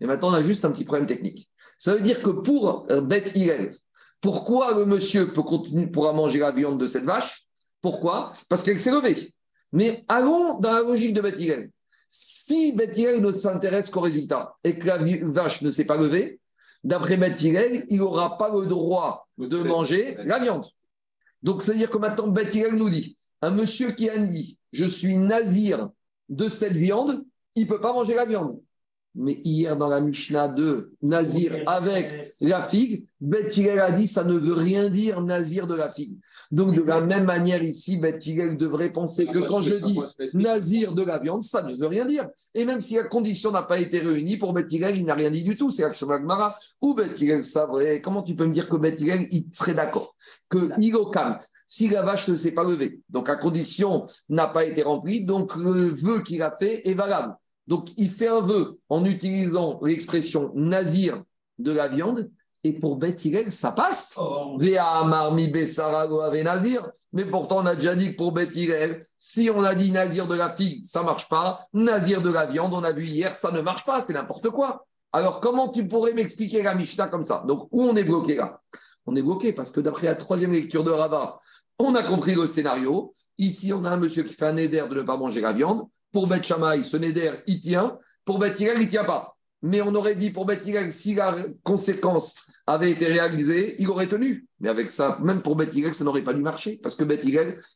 Et 0.00 0.06
maintenant, 0.06 0.30
on 0.30 0.34
a 0.34 0.42
juste 0.42 0.64
un 0.64 0.70
petit 0.70 0.84
problème 0.84 1.06
technique. 1.06 1.48
Ça 1.78 1.94
veut 1.94 2.00
dire 2.00 2.22
que 2.22 2.30
pour 2.30 2.90
euh, 2.90 3.00
Beth 3.00 3.32
Hillel, 3.34 3.76
pourquoi 4.20 4.74
le 4.74 4.84
monsieur 4.84 5.32
peut 5.32 5.42
continuer, 5.42 5.86
pourra 5.86 6.12
manger 6.12 6.40
la 6.40 6.52
viande 6.52 6.80
de 6.80 6.86
cette 6.86 7.04
vache? 7.04 7.46
Pourquoi? 7.80 8.32
Parce 8.48 8.62
qu'elle 8.62 8.78
s'est 8.78 8.90
levée. 8.90 9.32
Mais 9.72 10.04
allons 10.08 10.58
dans 10.58 10.72
la 10.72 10.82
logique 10.82 11.14
de 11.14 11.20
Beth 11.20 11.38
Hillel. 11.38 11.70
Si 12.08 12.72
Beth 12.72 12.96
Hillel 12.96 13.20
ne 13.20 13.32
s'intéresse 13.32 13.90
qu'au 13.90 14.00
résultat 14.00 14.56
et 14.64 14.78
que 14.78 14.86
la 14.86 14.98
vache 15.30 15.62
ne 15.62 15.70
s'est 15.70 15.84
pas 15.84 15.96
levée, 15.96 16.40
d'après 16.82 17.16
Beth 17.16 17.40
Hillel, 17.40 17.84
il 17.88 17.98
n'aura 17.98 18.38
pas 18.38 18.50
le 18.50 18.66
droit 18.66 19.28
de 19.38 19.58
manger 19.58 20.16
la 20.24 20.38
viande. 20.38 20.66
Donc, 21.42 21.62
c'est-à-dire 21.62 21.90
que 21.90 21.98
maintenant, 21.98 22.28
Beth 22.28 22.54
Hillel 22.54 22.74
nous 22.74 22.90
dit 22.90 23.16
un 23.42 23.50
monsieur 23.50 23.92
qui 23.92 24.08
a 24.08 24.18
dit 24.18 24.58
Je 24.72 24.84
suis 24.84 25.16
nazir 25.16 25.90
de 26.28 26.48
cette 26.48 26.74
viande, 26.74 27.24
il 27.54 27.64
ne 27.64 27.68
peut 27.68 27.80
pas 27.80 27.92
manger 27.92 28.14
la 28.14 28.26
viande. 28.26 28.60
Mais 29.14 29.40
hier, 29.44 29.76
dans 29.76 29.88
la 29.88 30.00
Mishnah 30.00 30.48
de 30.48 30.92
Nazir 31.02 31.62
avec 31.66 32.32
la 32.40 32.68
figue, 32.68 33.06
Beth 33.20 33.58
a 33.58 33.90
dit 33.90 34.06
ça 34.06 34.22
ne 34.22 34.34
veut 34.34 34.54
rien 34.54 34.90
dire 34.90 35.22
Nazir 35.22 35.66
de 35.66 35.74
la 35.74 35.90
figue. 35.90 36.18
Donc, 36.50 36.74
de 36.74 36.82
la 36.82 37.00
même 37.00 37.24
manière, 37.24 37.62
ici, 37.62 37.96
Beth 37.96 38.22
devrait 38.56 38.92
penser 38.92 39.26
que 39.26 39.38
quand 39.38 39.62
je 39.62 39.74
dis 39.74 39.98
Nazir 40.34 40.94
de 40.94 41.02
la 41.02 41.18
viande, 41.18 41.42
ça 41.42 41.62
ne 41.62 41.74
veut 41.74 41.86
rien 41.86 42.06
dire. 42.06 42.28
Et 42.54 42.64
même 42.64 42.80
si 42.80 42.94
la 42.94 43.04
condition 43.04 43.50
n'a 43.50 43.64
pas 43.64 43.80
été 43.80 43.98
réunie, 43.98 44.36
pour 44.36 44.52
Beth 44.52 44.72
il 44.72 45.04
n'a 45.04 45.14
rien 45.14 45.30
dit 45.30 45.42
du 45.42 45.54
tout. 45.54 45.70
C'est 45.70 45.84
Action 45.84 46.06
Mara. 46.06 46.54
Ou 46.80 46.94
Beth 46.94 47.42
ça 47.42 47.66
vrai. 47.66 48.00
Comment 48.00 48.22
tu 48.22 48.34
peux 48.36 48.46
me 48.46 48.52
dire 48.52 48.68
que 48.68 48.76
Beth 48.76 49.00
il 49.00 49.46
serait 49.52 49.74
d'accord 49.74 50.14
Que 50.48 50.58
Kant, 51.12 51.38
si 51.66 51.88
la 51.88 52.02
vache 52.02 52.28
ne 52.28 52.36
s'est 52.36 52.52
pas 52.52 52.64
levée, 52.64 53.00
donc 53.10 53.28
la 53.28 53.36
condition 53.36 54.06
n'a 54.28 54.46
pas 54.46 54.64
été 54.64 54.82
remplie, 54.82 55.24
donc 55.24 55.54
le 55.56 55.90
vœu 55.90 56.22
qu'il 56.22 56.42
a 56.42 56.56
fait 56.58 56.88
est 56.88 56.94
valable. 56.94 57.34
Donc, 57.68 57.90
il 57.98 58.10
fait 58.10 58.28
un 58.28 58.40
vœu 58.40 58.80
en 58.88 59.04
utilisant 59.04 59.78
l'expression 59.82 60.50
nazir 60.54 61.22
de 61.58 61.70
la 61.70 61.88
viande. 61.88 62.30
Et 62.64 62.72
pour 62.72 62.96
Beth 62.96 63.20
ça 63.50 63.72
passe. 63.72 64.14
Oh. 64.16 64.56
nazir. 66.42 66.90
Mais 67.12 67.26
pourtant, 67.26 67.58
on 67.58 67.66
a 67.66 67.76
déjà 67.76 67.94
dit 67.94 68.12
que 68.12 68.16
pour 68.16 68.32
Beth 68.32 68.52
si 69.16 69.50
on 69.54 69.62
a 69.62 69.74
dit 69.74 69.92
nazir 69.92 70.26
de 70.26 70.34
la 70.34 70.50
figue, 70.50 70.82
ça 70.82 71.00
ne 71.00 71.04
marche 71.04 71.28
pas. 71.28 71.60
Nazir 71.74 72.22
de 72.22 72.32
la 72.32 72.46
viande, 72.46 72.72
on 72.72 72.82
a 72.82 72.92
vu 72.92 73.04
hier, 73.04 73.34
ça 73.34 73.52
ne 73.52 73.60
marche 73.60 73.84
pas. 73.84 74.00
C'est 74.00 74.14
n'importe 74.14 74.48
quoi. 74.48 74.86
Alors, 75.12 75.40
comment 75.40 75.68
tu 75.68 75.86
pourrais 75.86 76.14
m'expliquer 76.14 76.62
la 76.62 76.74
Mishnah 76.74 77.08
comme 77.08 77.24
ça? 77.24 77.44
Donc, 77.46 77.68
où 77.70 77.82
on 77.84 77.94
est 77.96 78.04
bloqué 78.04 78.36
là? 78.36 78.60
On 79.06 79.14
est 79.14 79.22
bloqué 79.22 79.52
parce 79.52 79.70
que 79.70 79.80
d'après 79.80 80.06
la 80.06 80.14
troisième 80.14 80.52
lecture 80.52 80.84
de 80.84 80.90
Rava, 80.90 81.38
on 81.78 81.94
a 81.94 82.02
compris 82.02 82.34
le 82.34 82.46
scénario. 82.46 83.14
Ici, 83.36 83.72
on 83.74 83.84
a 83.84 83.90
un 83.90 83.98
monsieur 83.98 84.22
qui 84.22 84.34
fait 84.34 84.46
un 84.46 84.56
éder 84.56 84.84
de 84.88 84.94
ne 84.94 85.02
pas 85.02 85.16
manger 85.18 85.42
la 85.42 85.52
viande. 85.52 85.86
Pour 86.12 86.28
Beth 86.28 86.44
Shammai, 86.44 86.82
ce 86.82 86.96
Neder, 86.96 87.32
il 87.46 87.60
tient. 87.60 87.98
Pour 88.24 88.38
Beth 88.38 88.58
il 88.60 88.66
ne 88.66 88.84
tient 88.84 89.04
pas. 89.04 89.36
Mais 89.62 89.80
on 89.80 89.94
aurait 89.94 90.14
dit 90.14 90.30
pour 90.30 90.46
Beth 90.46 90.62
si 90.90 91.14
la 91.14 91.36
conséquence 91.64 92.36
avait 92.66 92.90
été 92.90 93.06
réalisée, 93.06 93.76
il 93.78 93.88
aurait 93.88 94.06
tenu. 94.06 94.46
Mais 94.60 94.68
avec 94.68 94.90
ça, 94.90 95.18
même 95.20 95.42
pour 95.42 95.56
Beth 95.56 95.74
ça 95.94 96.04
n'aurait 96.04 96.22
pas 96.22 96.34
dû 96.34 96.42
marcher. 96.42 96.78
Parce 96.82 96.94
que 96.94 97.04
Beth 97.04 97.24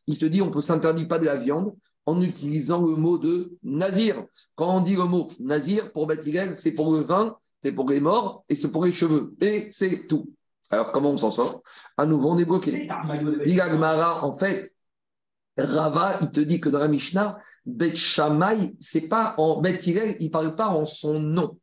il 0.07 0.17
te 0.17 0.25
dit 0.25 0.41
on 0.41 0.49
ne 0.49 0.61
s'interdit 0.61 1.07
pas 1.07 1.19
de 1.19 1.25
la 1.25 1.37
viande 1.37 1.73
en 2.05 2.21
utilisant 2.21 2.85
le 2.85 2.95
mot 2.95 3.17
de 3.17 3.57
nazir. 3.63 4.25
Quand 4.55 4.77
on 4.77 4.81
dit 4.81 4.95
le 4.95 5.05
mot 5.05 5.29
nazir, 5.39 5.91
pour 5.91 6.07
Beth 6.07 6.21
c'est 6.55 6.71
pour 6.71 6.93
le 6.93 6.99
vin, 6.99 7.35
c'est 7.61 7.71
pour 7.71 7.89
les 7.89 7.99
morts 7.99 8.43
et 8.49 8.55
c'est 8.55 8.71
pour 8.71 8.85
les 8.85 8.93
cheveux. 8.93 9.33
Et 9.41 9.67
c'est 9.69 10.07
tout. 10.07 10.29
Alors, 10.69 10.91
comment 10.91 11.11
on 11.11 11.17
s'en 11.17 11.31
sort? 11.31 11.61
À 11.97 12.05
nouveau, 12.05 12.31
on 12.31 12.37
est 12.37 12.45
bloqué. 12.45 12.87
en 14.23 14.33
fait, 14.33 14.73
Rava, 15.57 16.19
il 16.21 16.31
te 16.31 16.39
dit 16.39 16.59
que 16.59 16.69
dans 16.69 16.79
la 16.79 16.87
Mishnah, 16.87 17.39
Bet 17.65 17.95
Shammai, 17.95 18.75
c'est 18.79 19.07
pas 19.07 19.35
en 19.37 19.61
Bet 19.61 19.79
il 19.85 19.95
ne 19.95 20.29
parle 20.29 20.55
pas 20.55 20.67
en 20.67 20.85
son 20.85 21.19
nom. 21.19 21.57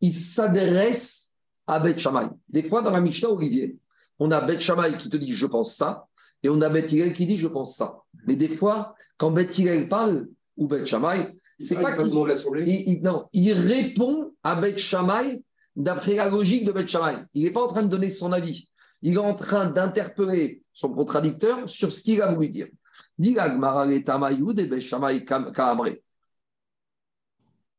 Il 0.00 0.12
s'adresse 0.12 1.30
à 1.66 1.80
Bet 1.80 1.98
Shammai. 1.98 2.28
Des 2.48 2.64
fois, 2.64 2.82
dans 2.82 2.90
la 2.90 3.00
Mishnah, 3.00 3.30
Olivier, 3.30 3.76
on 4.18 4.30
a 4.30 4.40
Bet 4.42 4.58
Shammai 4.58 4.96
qui 4.98 5.08
te 5.08 5.16
dit 5.16 5.34
je 5.34 5.46
pense 5.46 5.74
ça, 5.74 6.06
et 6.42 6.48
on 6.48 6.60
a 6.60 6.68
Bet 6.68 6.86
qui 6.86 7.26
dit 7.26 7.38
je 7.38 7.48
pense 7.48 7.76
ça. 7.76 7.98
Mais 8.26 8.36
des 8.36 8.48
fois, 8.48 8.94
quand 9.16 9.30
Bet 9.30 9.48
parle, 9.88 10.28
ou 10.56 10.66
Bet 10.66 10.84
Shammai, 10.84 11.34
c'est 11.58 11.76
pas 11.76 11.96
qu'il. 11.96 12.12
Il, 12.66 13.02
non, 13.02 13.26
il 13.32 13.52
répond 13.52 14.32
à 14.42 14.60
Bet 14.60 14.76
Shammai 14.76 15.42
d'après 15.74 16.16
la 16.16 16.28
logique 16.28 16.66
de 16.66 16.72
Bet 16.72 16.86
Shammai. 16.86 17.24
Il 17.32 17.44
n'est 17.44 17.50
pas 17.50 17.64
en 17.64 17.68
train 17.68 17.82
de 17.82 17.88
donner 17.88 18.10
son 18.10 18.32
avis. 18.32 18.68
Il 19.00 19.14
est 19.14 19.18
en 19.18 19.34
train 19.34 19.70
d'interpeller 19.70 20.62
son 20.72 20.92
contradicteur 20.92 21.68
sur 21.68 21.90
ce 21.90 22.02
qu'il 22.02 22.20
a 22.20 22.32
voulu 22.32 22.48
dire. 22.48 22.68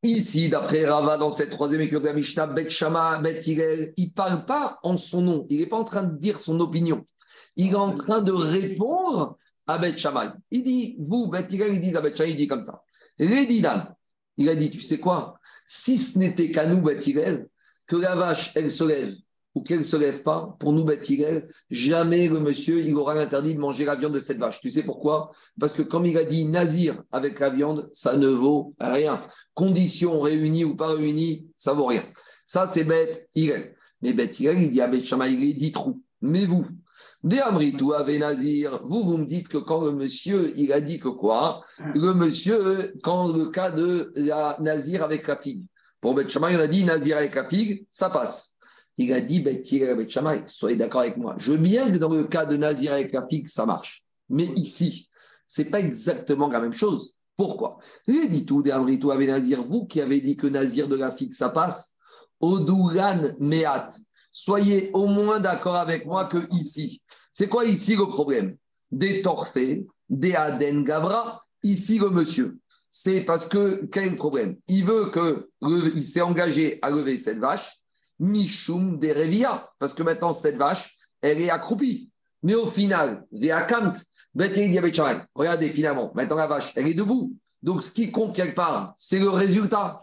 Ici, 0.04 0.50
d'après 0.50 0.86
Rava, 0.86 1.18
dans 1.18 1.32
cette 1.32 1.50
troisième 1.52 1.82
écriture 1.82 2.02
de 2.02 2.08
la 2.08 2.14
Mishnah, 2.14 2.48
Bet 2.48 2.68
il 3.46 3.58
ne 3.58 4.10
parle 4.10 4.46
pas 4.46 4.80
en 4.84 4.98
son 4.98 5.22
nom. 5.22 5.46
Il 5.50 5.60
n'est 5.60 5.68
pas 5.68 5.78
en 5.78 5.86
train 5.86 6.04
de 6.04 6.18
dire 6.18 6.40
son 6.40 6.60
opinion. 6.60 7.06
Il 7.56 7.72
est 7.72 7.76
en 7.76 7.94
train 7.94 8.22
de 8.22 8.32
répondre 8.32 9.38
à 9.68 9.78
Bet 9.78 9.96
Il 10.52 10.64
dit, 10.64 10.98
vous, 11.00 11.28
Bet 11.28 11.48
il 11.50 11.82
dit 11.82 11.96
à 11.96 12.02
Bet 12.02 12.16
il 12.28 12.36
dit 12.36 12.48
comme 12.48 12.64
ça. 12.64 12.84
Il 13.18 14.50
a 14.50 14.56
dit, 14.56 14.70
tu 14.70 14.82
sais 14.82 15.00
quoi? 15.00 15.40
Si 15.66 15.98
ce 15.98 16.20
n'était 16.20 16.52
qu'à 16.52 16.68
nous, 16.68 16.82
Bet 16.82 17.00
que 17.86 17.96
la 17.96 18.16
vache, 18.16 18.52
elle 18.56 18.72
se 18.72 18.84
lève 18.84 19.16
ou 19.56 19.62
qu'elle 19.62 19.80
ne 19.80 19.84
se 19.84 19.98
lève 19.98 20.24
pas, 20.24 20.56
pour 20.60 20.74
nous, 20.74 20.84
Bethilel, 20.84 21.48
jamais 21.70 22.28
le 22.28 22.40
monsieur, 22.40 22.80
il 22.80 22.96
aura 22.96 23.14
l'interdit 23.14 23.54
de 23.54 23.60
manger 23.60 23.86
la 23.86 23.96
viande 23.96 24.14
de 24.14 24.20
cette 24.20 24.40
vache. 24.40 24.60
Tu 24.62 24.70
sais 24.70 24.84
pourquoi? 24.84 25.32
Parce 25.60 25.74
que 25.74 25.84
comme 25.84 26.06
il 26.06 26.18
a 26.18 26.24
dit 26.24 26.46
nazir 26.46 27.04
avec 27.12 27.40
la 27.40 27.52
viande, 27.52 27.88
ça 27.92 28.18
ne 28.18 28.28
vaut 28.28 28.74
rien. 28.80 29.22
Conditions 29.54 30.20
réunies 30.20 30.66
ou 30.66 30.76
pas 30.76 30.94
réunies, 30.94 31.48
ça 31.56 31.74
vaut 31.74 31.86
rien. 31.86 32.04
Ça, 32.46 32.68
c'est 32.68 32.84
bête, 32.84 33.30
Hillel. 33.36 33.76
Mais 34.02 34.14
bête 34.14 34.40
il 34.40 34.72
dit 34.72 34.82
à 34.82 34.88
Beth 34.88 35.10
il 35.10 35.58
dit 35.58 35.72
trou. 35.72 36.02
Mais 36.22 36.46
vous, 36.46 36.66
Amritou 37.42 37.94
avait 37.94 38.20
Nazir, 38.20 38.82
vous, 38.84 39.04
vous 39.04 39.18
me 39.18 39.26
dites 39.26 39.48
que 39.48 39.58
quand 39.58 39.84
le 39.84 39.92
monsieur, 39.92 40.54
il 40.58 40.74
a 40.74 40.82
dit 40.82 41.00
que 41.00 41.08
quoi? 41.08 41.62
Le 41.96 42.14
monsieur, 42.14 42.94
quand 43.04 43.32
le 43.32 43.50
cas 43.50 43.72
de 43.72 44.12
la 44.16 44.58
Nazir 44.60 45.04
avec 45.04 45.28
la 45.28 45.38
figue. 45.38 45.64
Pour 46.02 46.16
Beth 46.16 46.34
il 46.34 46.44
a 46.44 46.68
dit 46.68 46.84
Nazir 46.84 47.18
avec 47.18 47.36
la 47.36 47.46
figue, 47.46 47.86
ça 47.90 48.10
passe. 48.10 48.53
Il 48.98 49.12
a 49.12 49.22
dit, 49.22 49.44
soyez 50.46 50.76
d'accord 50.76 51.02
avec 51.02 51.18
moi. 51.18 51.36
Je 51.40 51.54
veux 51.54 51.58
bien 51.58 51.92
que 51.92 51.98
dans 51.98 52.10
le 52.10 52.26
cas 52.26 52.46
de 52.46 52.58
Nazir 52.58 52.94
avec 52.94 53.12
la 53.12 53.26
figue, 53.28 53.48
ça 53.48 53.66
marche. 53.66 54.04
Mais 54.30 54.46
ici, 54.56 55.10
ce 55.48 55.62
n'est 55.62 55.70
pas 55.70 55.80
exactement 55.80 56.48
la 56.48 56.60
même 56.60 56.74
chose. 56.74 57.16
Pourquoi? 57.36 57.80
Il 58.08 58.30
dit 58.30 58.46
tout, 58.46 58.64
avec 58.68 59.02
Nazir, 59.02 59.64
vous 59.64 59.86
qui 59.86 60.00
avez 60.00 60.22
dit 60.22 60.38
que 60.38 60.48
Nazir 60.48 60.88
de 60.88 60.96
la 60.96 61.12
figue, 61.12 61.34
ça 61.34 61.50
passe. 61.50 61.96
Odoulan 62.40 63.36
Meat. 63.40 64.00
Soyez 64.32 64.92
au 64.94 65.08
moins 65.08 65.40
d'accord 65.40 65.76
avec 65.76 66.06
moi 66.06 66.26
que 66.26 66.48
ici. 66.52 67.02
C'est 67.32 67.48
quoi 67.48 67.66
ici 67.66 67.96
le 67.96 68.08
problème? 68.08 68.58
Des 68.92 69.22
torfés, 69.22 69.88
des 70.10 70.36
Aden 70.36 70.84
Gavra. 70.84 71.44
Ici, 71.64 71.98
le 71.98 72.10
monsieur. 72.10 72.58
C'est 72.90 73.22
parce 73.22 73.48
que, 73.48 73.86
quel 73.86 74.16
problème? 74.16 74.58
Il 74.68 74.86
veut 74.86 75.10
que, 75.10 75.50
il 75.96 76.04
s'est 76.04 76.22
engagé 76.22 76.78
à 76.82 76.92
lever 76.92 77.18
cette 77.18 77.40
vache 77.40 77.83
Mishum 78.20 79.00
Derevia, 79.00 79.70
parce 79.80 79.94
que 79.94 80.04
maintenant 80.04 80.34
cette 80.34 80.58
vache, 80.58 80.96
elle 81.22 81.42
est 81.42 81.50
accroupie. 81.50 82.10
Mais 82.44 82.56
au 82.56 82.68
final, 82.68 83.26
via 83.32 83.62
Kant, 83.62 83.94
regardez 84.36 85.70
finalement, 85.70 86.12
maintenant 86.14 86.36
la 86.36 86.48
vache, 86.48 86.74
elle 86.76 86.88
est 86.88 86.94
debout. 86.94 87.34
Donc 87.62 87.82
ce 87.82 87.92
qui 87.92 88.12
compte 88.12 88.36
quelque 88.36 88.56
part, 88.56 88.94
c'est 88.98 89.20
le 89.20 89.30
résultat. 89.30 90.00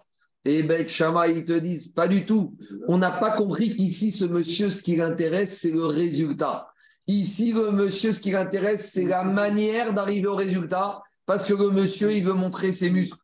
Et 0.46 0.62
Bet 0.62 0.86
ils 0.86 1.44
te 1.44 1.58
disent 1.58 1.88
pas 1.88 2.08
du 2.08 2.24
tout. 2.24 2.56
On 2.88 2.96
n'a 2.96 3.10
pas 3.10 3.36
compris 3.36 3.76
qu'ici, 3.76 4.10
ce 4.10 4.24
monsieur, 4.24 4.70
ce 4.70 4.82
qui 4.82 4.96
l'intéresse, 4.96 5.58
c'est 5.60 5.70
le 5.70 5.84
résultat. 5.84 6.68
Ici, 7.06 7.52
le 7.52 7.70
monsieur, 7.72 8.12
ce 8.12 8.20
qui 8.20 8.30
l'intéresse, 8.30 8.90
c'est 8.92 9.04
la 9.04 9.22
manière 9.22 9.92
d'arriver 9.92 10.28
au 10.28 10.36
résultat, 10.36 11.02
parce 11.26 11.44
que 11.44 11.52
le 11.52 11.70
monsieur, 11.70 12.12
il 12.12 12.24
veut 12.24 12.32
montrer 12.32 12.72
ses 12.72 12.88
muscles. 12.88 13.18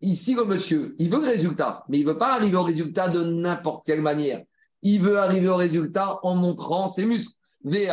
Ici, 0.00 0.34
le 0.34 0.44
monsieur, 0.44 0.94
il 0.98 1.10
veut 1.10 1.20
le 1.20 1.26
résultat, 1.26 1.84
mais 1.88 1.98
il 1.98 2.06
ne 2.06 2.12
veut 2.12 2.18
pas 2.18 2.34
arriver 2.34 2.56
au 2.56 2.62
résultat 2.62 3.08
de 3.08 3.22
n'importe 3.22 3.84
quelle 3.84 4.00
manière. 4.00 4.42
Il 4.82 5.02
veut 5.02 5.18
arriver 5.18 5.48
au 5.48 5.56
résultat 5.56 6.18
en 6.22 6.34
montrant 6.36 6.88
ses 6.88 7.04
muscles. 7.04 7.34
Et 7.64 7.88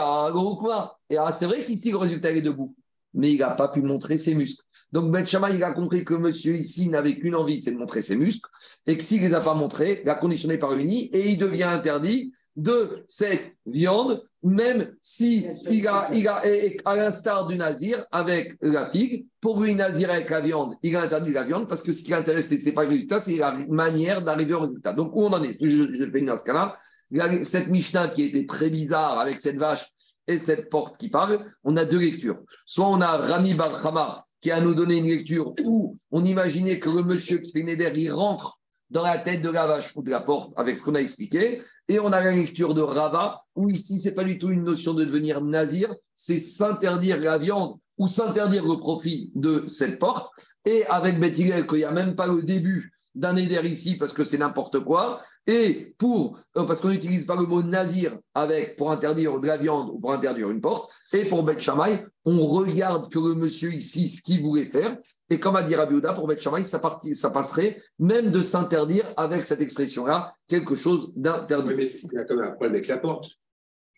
c'est 1.31 1.45
vrai 1.45 1.65
qu'ici, 1.65 1.91
le 1.91 1.97
résultat 1.97 2.31
est 2.31 2.41
debout, 2.41 2.73
mais 3.13 3.33
il 3.33 3.39
n'a 3.39 3.51
pas 3.51 3.67
pu 3.67 3.81
montrer 3.81 4.17
ses 4.17 4.33
muscles. 4.33 4.63
Donc, 4.93 5.11
Ben 5.11 5.25
il 5.53 5.63
a 5.63 5.73
compris 5.73 6.05
que 6.05 6.13
monsieur 6.13 6.55
ici 6.55 6.87
n'avait 6.87 7.19
qu'une 7.19 7.35
envie, 7.35 7.59
c'est 7.59 7.73
de 7.73 7.77
montrer 7.77 8.01
ses 8.01 8.15
muscles, 8.15 8.49
et 8.85 8.97
que 8.97 9.03
s'il 9.03 9.21
ne 9.21 9.27
les 9.27 9.33
a 9.33 9.41
pas 9.41 9.53
montrés, 9.53 10.01
la 10.05 10.15
condition 10.15 10.47
n'est 10.47 10.57
pas 10.57 10.69
réunie, 10.69 11.09
et 11.11 11.31
il 11.31 11.37
devient 11.37 11.63
interdit 11.63 12.31
de 12.57 13.03
cette 13.07 13.55
viande, 13.65 14.21
même 14.43 14.89
si 14.99 15.47
il 15.69 15.87
a, 15.87 16.09
il 16.11 16.27
a, 16.27 16.41
à 16.85 16.95
l'instar 16.95 17.47
du 17.47 17.55
nazir 17.55 18.03
avec 18.11 18.57
la 18.61 18.89
figue, 18.89 19.25
pour 19.39 19.61
lui, 19.61 19.75
nazir 19.75 20.09
avec 20.09 20.29
la 20.29 20.41
viande, 20.41 20.73
il 20.81 20.95
a 20.95 21.03
interdit 21.03 21.31
la 21.31 21.45
viande 21.45 21.69
parce 21.69 21.83
que 21.83 21.93
ce 21.93 22.01
qui 22.01 22.11
l'intéresse, 22.11 22.49
ce 22.49 22.65
n'est 22.65 22.71
pas 22.71 22.83
le 22.83 22.89
résultat, 22.89 23.19
c'est 23.19 23.37
la 23.37 23.53
manière 23.69 24.23
d'arriver 24.23 24.55
au 24.55 24.61
résultat. 24.61 24.93
Donc, 24.93 25.15
où 25.15 25.23
on 25.23 25.31
en 25.31 25.43
est? 25.43 25.55
Je, 25.61 25.93
je 25.93 26.11
fais 26.11 26.19
une 26.19 26.25
là 26.25 27.43
cette 27.43 27.69
Mishnah 27.69 28.09
qui 28.09 28.23
était 28.23 28.45
très 28.45 28.69
bizarre 28.69 29.19
avec 29.19 29.39
cette 29.39 29.57
vache 29.57 29.87
et 30.27 30.39
cette 30.39 30.69
porte 30.69 30.97
qui 30.97 31.09
parle, 31.09 31.45
on 31.63 31.77
a 31.77 31.85
deux 31.85 31.99
lectures. 31.99 32.39
Soit 32.65 32.87
on 32.87 32.99
a 32.99 33.17
Rami 33.17 33.53
Barhama 33.53 34.25
qui 34.41 34.51
a 34.51 34.59
nous 34.59 34.73
donné 34.73 34.97
une 34.97 35.07
lecture 35.07 35.53
où 35.63 35.97
on 36.11 36.23
imaginait 36.23 36.79
que 36.79 36.89
le 36.89 37.03
monsieur 37.03 37.37
qui 37.37 37.51
il 37.55 38.11
rentre 38.11 38.59
dans 38.89 39.03
la 39.03 39.17
tête 39.17 39.41
de 39.41 39.49
la 39.49 39.67
vache 39.67 39.91
ou 39.95 40.01
de 40.01 40.09
la 40.09 40.21
porte 40.21 40.53
avec 40.55 40.77
ce 40.77 40.83
qu'on 40.83 40.95
a 40.95 41.01
expliqué. 41.01 41.61
Et 41.87 41.99
on 41.99 42.11
a 42.11 42.23
la 42.23 42.31
lecture 42.31 42.73
de 42.73 42.81
Rava 42.81 43.41
où 43.55 43.69
ici, 43.69 43.99
c'est 43.99 44.13
pas 44.13 44.23
du 44.23 44.37
tout 44.37 44.49
une 44.49 44.63
notion 44.63 44.93
de 44.93 45.03
devenir 45.03 45.41
nazir, 45.41 45.93
c'est 46.13 46.39
s'interdire 46.39 47.19
la 47.19 47.37
viande 47.37 47.77
ou 47.97 48.07
s'interdire 48.07 48.63
le 48.67 48.77
profit 48.77 49.31
de 49.35 49.65
cette 49.67 49.99
porte. 49.99 50.31
Et 50.65 50.85
avec 50.87 51.19
Beth 51.19 51.33
qu'il 51.33 51.77
n'y 51.77 51.83
a 51.83 51.91
même 51.91 52.15
pas 52.15 52.27
le 52.27 52.43
début 52.43 52.91
d'un 53.15 53.35
éder 53.35 53.59
ici 53.65 53.95
parce 53.95 54.13
que 54.13 54.23
c'est 54.23 54.37
n'importe 54.37 54.79
quoi. 54.81 55.21
Et 55.49 55.95
pour, 55.97 56.37
euh, 56.57 56.65
parce 56.65 56.81
qu'on 56.81 56.89
n'utilise 56.89 57.25
pas 57.25 57.37
le 57.37 57.45
mot 57.45 57.63
nazir 57.63 58.17
avec, 58.33 58.75
pour 58.75 58.91
interdire 58.91 59.39
de 59.39 59.47
la 59.47 59.55
viande 59.55 59.89
ou 59.93 59.99
pour 59.99 60.11
interdire 60.11 60.49
une 60.49 60.59
porte. 60.59 60.91
Et 61.13 61.23
pour 61.23 61.49
Shammai, 61.57 62.05
on 62.25 62.45
regarde 62.45 63.09
que 63.09 63.17
le 63.17 63.33
monsieur 63.33 63.73
ici, 63.73 64.09
ce 64.09 64.21
qu'il 64.21 64.41
voulait 64.41 64.65
faire. 64.65 64.97
Et 65.29 65.39
comme 65.39 65.55
a 65.55 65.63
dit 65.63 65.73
Rabbi 65.73 66.01
pour 66.15 66.27
Beth 66.27 66.41
Shammai, 66.41 66.65
ça, 66.65 66.81
ça 67.13 67.29
passerait 67.29 67.81
même 67.97 68.29
de 68.31 68.41
s'interdire 68.41 69.13
avec 69.15 69.45
cette 69.45 69.61
expression-là 69.61 70.33
quelque 70.47 70.75
chose 70.75 71.13
d'interdit. 71.15 71.73
mais 71.75 71.85
il 71.85 72.13
y 72.13 72.17
a 72.17 72.25
quand 72.25 72.35
même 72.35 72.45
un 72.45 72.51
problème 72.51 72.73
avec 72.73 72.87
la 72.87 72.97
porte. 72.97 73.29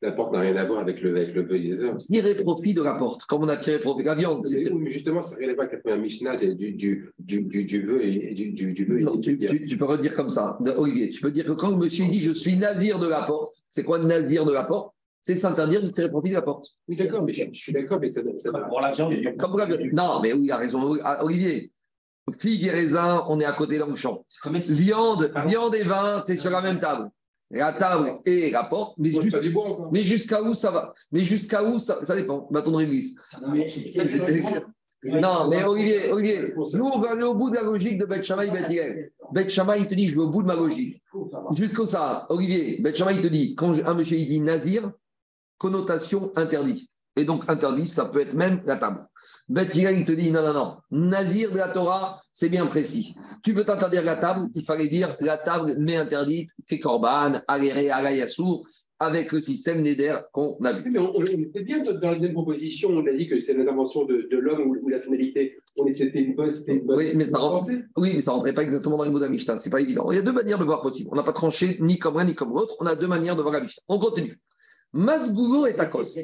La 0.01 0.13
porte 0.13 0.31
n'a 0.31 0.39
rien 0.39 0.55
à 0.55 0.63
voir 0.63 0.79
avec 0.79 1.01
le, 1.01 1.09
avec 1.09 1.35
le 1.35 1.41
vœu 1.43 1.97
Tirer 1.97 2.35
profit 2.35 2.73
de 2.73 2.81
la 2.81 2.95
porte, 2.95 3.25
comme 3.25 3.43
on 3.43 3.49
a 3.49 3.57
tiré 3.57 3.79
profit 3.79 4.03
de 4.03 4.07
la 4.07 4.15
viande. 4.15 4.47
Mais, 4.49 4.89
justement, 4.89 5.21
ça 5.21 5.31
n'a 5.31 5.37
rien 5.37 5.49
à 5.49 5.53
voir 5.55 5.67
avec 5.67 5.81
la 5.83 5.97
Mishnah 5.97 6.37
du, 6.37 6.71
du, 6.71 7.11
du, 7.19 7.41
du, 7.43 7.65
du 7.65 7.81
vœu 7.81 8.05
et 8.05 8.33
du, 8.33 8.51
du, 8.51 8.73
du 8.73 8.85
vœu. 8.85 8.99
Non, 9.01 9.19
tu, 9.19 9.37
tu, 9.37 9.77
peux 9.77 9.85
redire 9.85 10.13
comme 10.13 10.29
ça, 10.29 10.57
Olivier. 10.77 11.09
Tu 11.09 11.19
peux 11.19 11.31
dire 11.31 11.45
que 11.45 11.51
quand 11.51 11.71
le 11.71 11.77
monsieur 11.77 12.05
dit 12.05 12.21
je 12.21 12.31
suis 12.31 12.55
nazir 12.55 12.99
de 12.99 13.09
la 13.09 13.23
porte, 13.23 13.53
c'est 13.69 13.83
quoi 13.83 13.99
nazir 13.99 14.45
de 14.45 14.53
la 14.53 14.63
porte? 14.63 14.93
C'est 15.21 15.35
s'interdire 15.35 15.83
de 15.83 15.89
tirer 15.89 16.09
profit 16.09 16.29
de 16.29 16.35
la 16.35 16.43
porte. 16.43 16.67
Oui, 16.87 16.95
d'accord, 16.95 17.23
mais 17.23 17.33
je, 17.33 17.43
suis 17.51 17.73
d'accord, 17.73 17.99
mais 17.99 18.09
ça, 18.09 18.21
ça 18.37 18.51
Pour 18.53 18.79
la 18.79 18.91
viande, 18.91 19.13
comme 19.37 19.57
la 19.57 19.65
viande. 19.65 19.81
Non, 19.91 20.21
mais 20.21 20.31
oui, 20.31 20.45
il 20.45 20.51
a 20.51 20.57
raison, 20.57 20.97
ah, 21.03 21.25
Olivier. 21.25 21.71
Figue 22.37 22.67
et 22.67 22.69
raisin, 22.69 23.25
on 23.27 23.39
est 23.39 23.45
à 23.45 23.53
côté 23.53 23.79
dans 23.79 23.87
le 23.87 23.95
champ. 23.95 24.23
Viande, 24.45 25.31
viande 25.47 25.75
et 25.75 25.83
vin, 25.83 26.21
c'est 26.23 26.37
sur 26.37 26.51
la 26.51 26.61
même 26.61 26.79
table 26.79 27.09
la 27.51 27.73
table 27.73 28.19
et 28.25 28.51
la 28.51 28.63
porte. 28.65 28.95
Mais, 28.97 29.09
mais 29.91 30.01
jusqu'à 30.01 30.41
où 30.41 30.53
ça 30.53 30.71
va? 30.71 30.93
Mais 31.11 31.21
jusqu'à 31.21 31.63
où 31.63 31.79
ça, 31.79 32.03
ça 32.03 32.15
dépend. 32.15 32.47
Bâton 32.51 32.71
de 32.71 32.77
réglisse. 32.77 33.15
Non, 35.03 35.47
mais 35.49 35.63
Olivier, 35.63 36.11
Olivier, 36.11 36.43
nous, 36.55 36.85
on 36.85 36.99
va 36.99 37.11
aller 37.11 37.23
au 37.23 37.33
bout 37.33 37.49
de 37.49 37.55
la 37.55 37.63
logique 37.63 37.97
de 37.97 38.05
Beth 38.05 38.23
Shammai 38.23 38.47
et 38.47 38.51
Beth 38.51 39.13
Beth 39.31 39.49
Shammai, 39.49 39.79
il 39.79 39.87
te 39.87 39.95
dit, 39.95 40.09
je 40.09 40.15
vais 40.15 40.21
au 40.21 40.29
bout 40.29 40.41
de 40.41 40.47
ma 40.47 40.55
logique. 40.55 41.01
Jusqu'au 41.53 41.85
ça, 41.85 42.25
Olivier, 42.29 42.81
Beth 42.81 42.97
Shammai, 42.97 43.15
il 43.15 43.21
te 43.21 43.27
dit, 43.27 43.55
quand 43.55 43.73
un 43.73 43.93
monsieur, 43.93 44.17
il 44.17 44.27
dit 44.27 44.41
nazir, 44.41 44.91
connotation 45.57 46.33
interdit. 46.35 46.89
Et 47.15 47.23
donc, 47.23 47.43
interdit, 47.47 47.87
ça 47.87 48.05
peut 48.05 48.19
être 48.19 48.33
même 48.33 48.61
la 48.65 48.75
table. 48.75 49.07
Beth 49.49 49.75
il 49.75 50.05
te 50.05 50.11
dit 50.11 50.31
non, 50.31 50.43
non, 50.43 50.53
non. 50.53 50.77
Nazir 50.91 51.51
de 51.51 51.57
la 51.57 51.69
Torah, 51.69 52.21
c'est 52.31 52.49
bien 52.49 52.67
précis. 52.67 53.15
Tu 53.43 53.55
peux 53.55 53.65
t'interdire 53.65 54.03
la 54.03 54.15
table, 54.15 54.47
il 54.53 54.63
fallait 54.63 54.87
dire 54.87 55.17
la 55.21 55.37
table 55.37 55.73
mais 55.79 55.95
interdite, 55.95 56.51
Kekorban, 56.67 57.41
Aléré, 57.47 57.89
Alayassou, 57.89 58.63
avec 58.99 59.31
le 59.31 59.39
système 59.39 59.81
Neder 59.81 60.17
qu'on 60.33 60.57
a 60.63 60.73
vu. 60.73 60.91
Mais 60.91 60.99
on, 60.99 61.23
était 61.23 61.63
bien 61.63 61.81
dans 61.81 62.11
les 62.11 62.31
proposition, 62.31 62.89
on 62.89 63.07
a 63.07 63.11
dit 63.11 63.27
que 63.27 63.39
c'est 63.39 63.55
l'intervention 63.55 64.05
de, 64.05 64.27
de 64.29 64.37
l'homme 64.37 64.67
ou, 64.67 64.87
la 64.87 64.99
tonalité. 64.99 65.57
On 65.77 65.89
c'était 65.89 66.21
une 66.21 66.35
bonne, 66.35 66.53
une 66.67 66.81
bonne. 66.81 66.97
Oui, 66.97 67.13
mais 67.15 67.27
ça 67.27 67.39
rentrait, 67.39 67.85
oui, 67.97 68.11
mais 68.15 68.21
ça 68.21 68.33
rentrait 68.33 68.53
pas 68.53 68.63
exactement 68.63 68.97
dans 68.97 69.05
les 69.05 69.09
mots 69.09 69.19
d'Amishta. 69.19 69.57
C'est 69.57 69.69
pas 69.69 69.81
évident. 69.81 70.11
Il 70.11 70.15
y 70.15 70.19
a 70.19 70.21
deux 70.21 70.33
manières 70.33 70.59
de 70.59 70.65
voir 70.65 70.81
possible. 70.81 71.09
On 71.11 71.15
n'a 71.15 71.23
pas 71.23 71.33
tranché 71.33 71.77
ni 71.79 71.97
comme 71.97 72.17
l'un 72.17 72.25
ni 72.25 72.35
comme 72.35 72.49
l'autre. 72.49 72.75
On 72.81 72.85
a 72.85 72.95
deux 72.95 73.07
manières 73.07 73.37
de 73.37 73.41
voir 73.41 73.53
la 73.53 73.61
Mishnah. 73.61 73.81
On 73.87 73.97
continue. 73.97 74.37
Masgougo 74.93 75.67
et 75.67 75.75
Takos. 75.75 76.17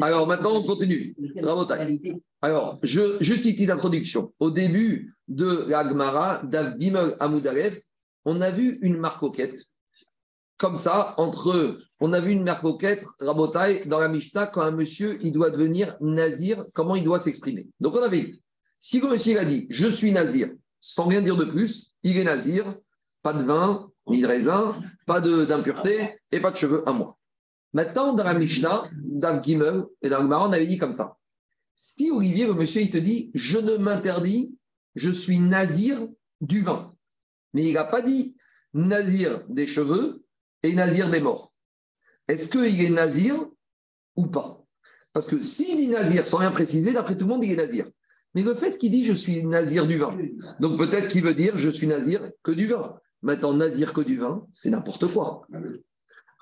Alors 0.00 0.26
maintenant, 0.26 0.56
on 0.56 0.62
continue. 0.62 1.16
Alors, 2.42 2.78
je, 2.82 3.16
juste 3.20 3.44
une 3.44 3.66
d'introduction. 3.66 4.32
Au 4.38 4.50
début 4.50 5.14
de 5.28 5.64
la 5.68 5.86
Gemara, 5.88 6.42
Amoudalev, 7.20 7.80
on 8.24 8.40
a 8.40 8.50
vu 8.50 8.78
une 8.82 8.98
marcoquette. 8.98 9.64
Comme 10.58 10.76
ça, 10.76 11.14
entre. 11.16 11.78
On 12.00 12.12
a 12.12 12.20
vu 12.20 12.32
une 12.32 12.44
marcoquette, 12.44 13.04
Rabotai, 13.18 13.84
dans 13.86 13.98
la 13.98 14.08
Mishnah, 14.08 14.46
quand 14.46 14.62
un 14.62 14.70
monsieur, 14.70 15.18
il 15.22 15.32
doit 15.32 15.50
devenir 15.50 15.96
nazir, 16.00 16.64
comment 16.72 16.96
il 16.96 17.04
doit 17.04 17.18
s'exprimer. 17.18 17.68
Donc, 17.78 17.94
on 17.94 18.02
avait 18.02 18.20
dit 18.20 18.42
si 18.78 18.98
le 18.98 19.08
monsieur 19.08 19.38
a 19.38 19.44
dit 19.44 19.66
Je 19.68 19.86
suis 19.86 20.10
nazir, 20.10 20.50
sans 20.80 21.06
rien 21.06 21.20
dire 21.20 21.36
de 21.36 21.44
plus, 21.44 21.92
il 22.02 22.16
est 22.16 22.24
nazir, 22.24 22.74
pas 23.22 23.34
de 23.34 23.44
vin, 23.44 23.90
ni 24.06 24.22
de 24.22 24.26
raisin, 24.26 24.80
pas 25.06 25.20
d'impureté 25.20 26.18
et 26.32 26.40
pas 26.40 26.50
de 26.50 26.56
cheveux 26.56 26.82
à 26.88 26.92
moi. 26.92 27.18
Maintenant, 27.72 28.14
dans 28.14 28.24
la 28.24 28.34
Mishnah, 28.34 28.90
dans 28.92 29.42
Gimel 29.42 29.84
et 30.02 30.08
dans 30.08 30.22
le 30.22 30.66
dit 30.66 30.78
comme 30.78 30.92
ça. 30.92 31.16
Si 31.74 32.10
Olivier, 32.10 32.46
le 32.46 32.54
monsieur, 32.54 32.82
il 32.82 32.90
te 32.90 32.98
dit, 32.98 33.30
je 33.34 33.58
ne 33.58 33.76
m'interdis, 33.76 34.56
je 34.94 35.10
suis 35.10 35.38
nazir 35.38 36.06
du 36.40 36.60
vin. 36.60 36.94
Mais 37.54 37.64
il 37.64 37.74
n'a 37.74 37.84
pas 37.84 38.02
dit 38.02 38.36
nazir 38.74 39.44
des 39.48 39.66
cheveux 39.66 40.24
et 40.62 40.74
nazir 40.74 41.10
des 41.10 41.20
morts. 41.20 41.52
Est-ce 42.28 42.48
qu'il 42.48 42.82
est 42.82 42.90
nazir 42.90 43.48
ou 44.16 44.26
pas? 44.26 44.62
Parce 45.12 45.26
que 45.26 45.42
s'il 45.42 45.76
dit 45.76 45.88
nazir 45.88 46.26
sans 46.26 46.38
rien 46.38 46.50
préciser, 46.50 46.92
d'après 46.92 47.16
tout 47.16 47.24
le 47.24 47.32
monde, 47.32 47.44
il 47.44 47.52
est 47.52 47.56
nazir. 47.56 47.86
Mais 48.34 48.42
le 48.42 48.54
fait 48.54 48.78
qu'il 48.78 48.92
dit 48.92 49.04
je 49.04 49.12
suis 49.12 49.44
nazir 49.44 49.86
du 49.86 49.98
vin, 49.98 50.16
donc 50.60 50.78
peut-être 50.78 51.08
qu'il 51.08 51.24
veut 51.24 51.34
dire 51.34 51.56
je 51.56 51.68
suis 51.68 51.88
nazir 51.88 52.30
que 52.44 52.52
du 52.52 52.68
vin. 52.68 53.00
Maintenant, 53.22 53.52
nazir 53.52 53.92
que 53.92 54.00
du 54.00 54.18
vin, 54.18 54.46
c'est 54.52 54.70
n'importe 54.70 55.12
quoi. 55.12 55.46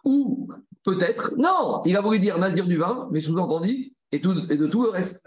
Ou 0.09 0.49
peut-être, 0.85 1.35
non, 1.37 1.83
il 1.85 1.95
a 1.95 2.01
voulu 2.01 2.19
dire 2.19 2.39
nazir 2.39 2.67
du 2.67 2.79
vin, 2.79 3.09
mais 3.13 3.21
sous-entendu, 3.21 3.93
et, 4.11 4.23
tout, 4.23 4.35
et 4.51 4.57
de 4.57 4.67
tout 4.67 4.83
le 4.83 4.89
reste. 4.89 5.23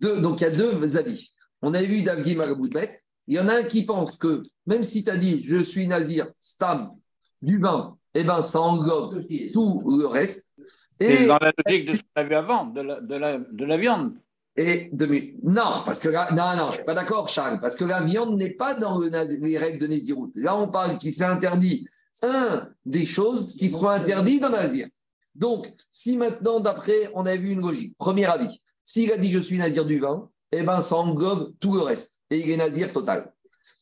donc 0.00 0.40
il 0.40 0.44
y 0.44 0.46
a 0.46 0.50
deux 0.50 0.96
avis. 0.96 1.32
On 1.62 1.74
a 1.74 1.82
vu 1.82 2.04
Davgim 2.04 2.36
Maraboutbet. 2.36 2.96
Il 3.26 3.34
y 3.34 3.40
en 3.40 3.48
a 3.48 3.54
un 3.54 3.64
qui 3.64 3.84
pense 3.84 4.18
que 4.18 4.44
même 4.66 4.84
si 4.84 5.02
tu 5.02 5.10
as 5.10 5.16
dit 5.16 5.42
je 5.42 5.60
suis 5.62 5.88
nazir, 5.88 6.28
stam, 6.38 6.92
du 7.40 7.58
vin, 7.58 7.96
eh 8.14 8.22
ben, 8.22 8.40
ça 8.40 8.60
englobe 8.60 9.20
tout 9.52 9.82
le 9.84 10.06
reste. 10.06 10.52
Et, 11.00 11.26
dans 11.26 11.38
la 11.38 11.52
logique 11.66 11.90
de 11.90 11.96
ce 11.96 12.02
qu'on 12.02 12.20
a 12.20 12.22
vu 12.22 12.34
avant, 12.36 12.66
de 12.66 12.82
la, 12.82 13.00
de 13.00 13.14
la, 13.16 13.38
de 13.38 13.64
la 13.64 13.76
viande. 13.76 14.14
Et 14.54 14.90
demi. 14.92 15.34
Non, 15.42 15.82
parce 15.84 15.98
que 15.98 16.08
là, 16.08 16.30
non, 16.30 16.56
non, 16.56 16.70
je 16.70 16.76
suis 16.76 16.84
pas 16.84 16.94
d'accord, 16.94 17.26
Charles, 17.26 17.58
parce 17.60 17.74
que 17.74 17.84
la 17.84 18.02
viande 18.02 18.36
n'est 18.36 18.50
pas 18.50 18.74
dans 18.74 19.00
les 19.00 19.58
règles 19.58 19.80
de 19.80 19.86
Nézirut. 19.88 20.30
Là, 20.36 20.56
on 20.56 20.68
parle 20.68 20.98
qui 20.98 21.10
s'est 21.10 21.24
interdit 21.24 21.88
un 22.22 22.68
des 22.84 23.06
choses 23.06 23.54
qui 23.54 23.68
sont 23.68 23.88
interdites 23.88 24.42
dans 24.42 24.48
l'Azir. 24.48 24.88
Donc, 25.34 25.72
si 25.90 26.16
maintenant, 26.16 26.60
d'après, 26.60 27.10
on 27.14 27.26
a 27.26 27.36
vu 27.36 27.52
une 27.52 27.60
logique, 27.60 27.96
premier 27.96 28.26
avis, 28.26 28.60
s'il 28.84 29.10
a 29.12 29.16
dit 29.16 29.30
je 29.30 29.38
suis 29.38 29.58
nazir 29.58 29.86
du 29.86 29.98
vin, 29.98 30.28
eh 30.52 30.62
bien, 30.62 30.80
ça 30.80 30.96
englobe 30.96 31.54
tout 31.60 31.74
le 31.74 31.80
reste. 31.80 32.20
Et 32.30 32.40
il 32.40 32.50
est 32.50 32.56
nazir 32.56 32.92
total. 32.92 33.32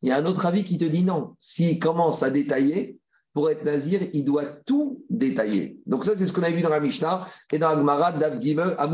Il 0.02 0.08
y 0.08 0.12
a 0.12 0.16
un 0.16 0.26
autre 0.26 0.46
avis 0.46 0.64
qui 0.64 0.78
te 0.78 0.84
dit 0.84 1.04
non. 1.04 1.34
S'il 1.38 1.78
commence 1.78 2.22
à 2.22 2.30
détailler, 2.30 2.98
pour 3.32 3.50
être 3.50 3.64
nazir, 3.64 4.08
il 4.12 4.24
doit 4.24 4.46
tout 4.66 5.04
détailler. 5.10 5.78
Donc, 5.86 6.04
ça, 6.04 6.16
c'est 6.16 6.26
ce 6.26 6.32
qu'on 6.32 6.42
a 6.42 6.50
vu 6.50 6.62
dans 6.62 6.68
la 6.68 6.80
Mishnah 6.80 7.26
et 7.52 7.58
dans 7.58 7.70
la 7.70 7.76
Gemara 7.76 8.12
d'Av 8.12 8.40
Gimel 8.40 8.74
à 8.78 8.88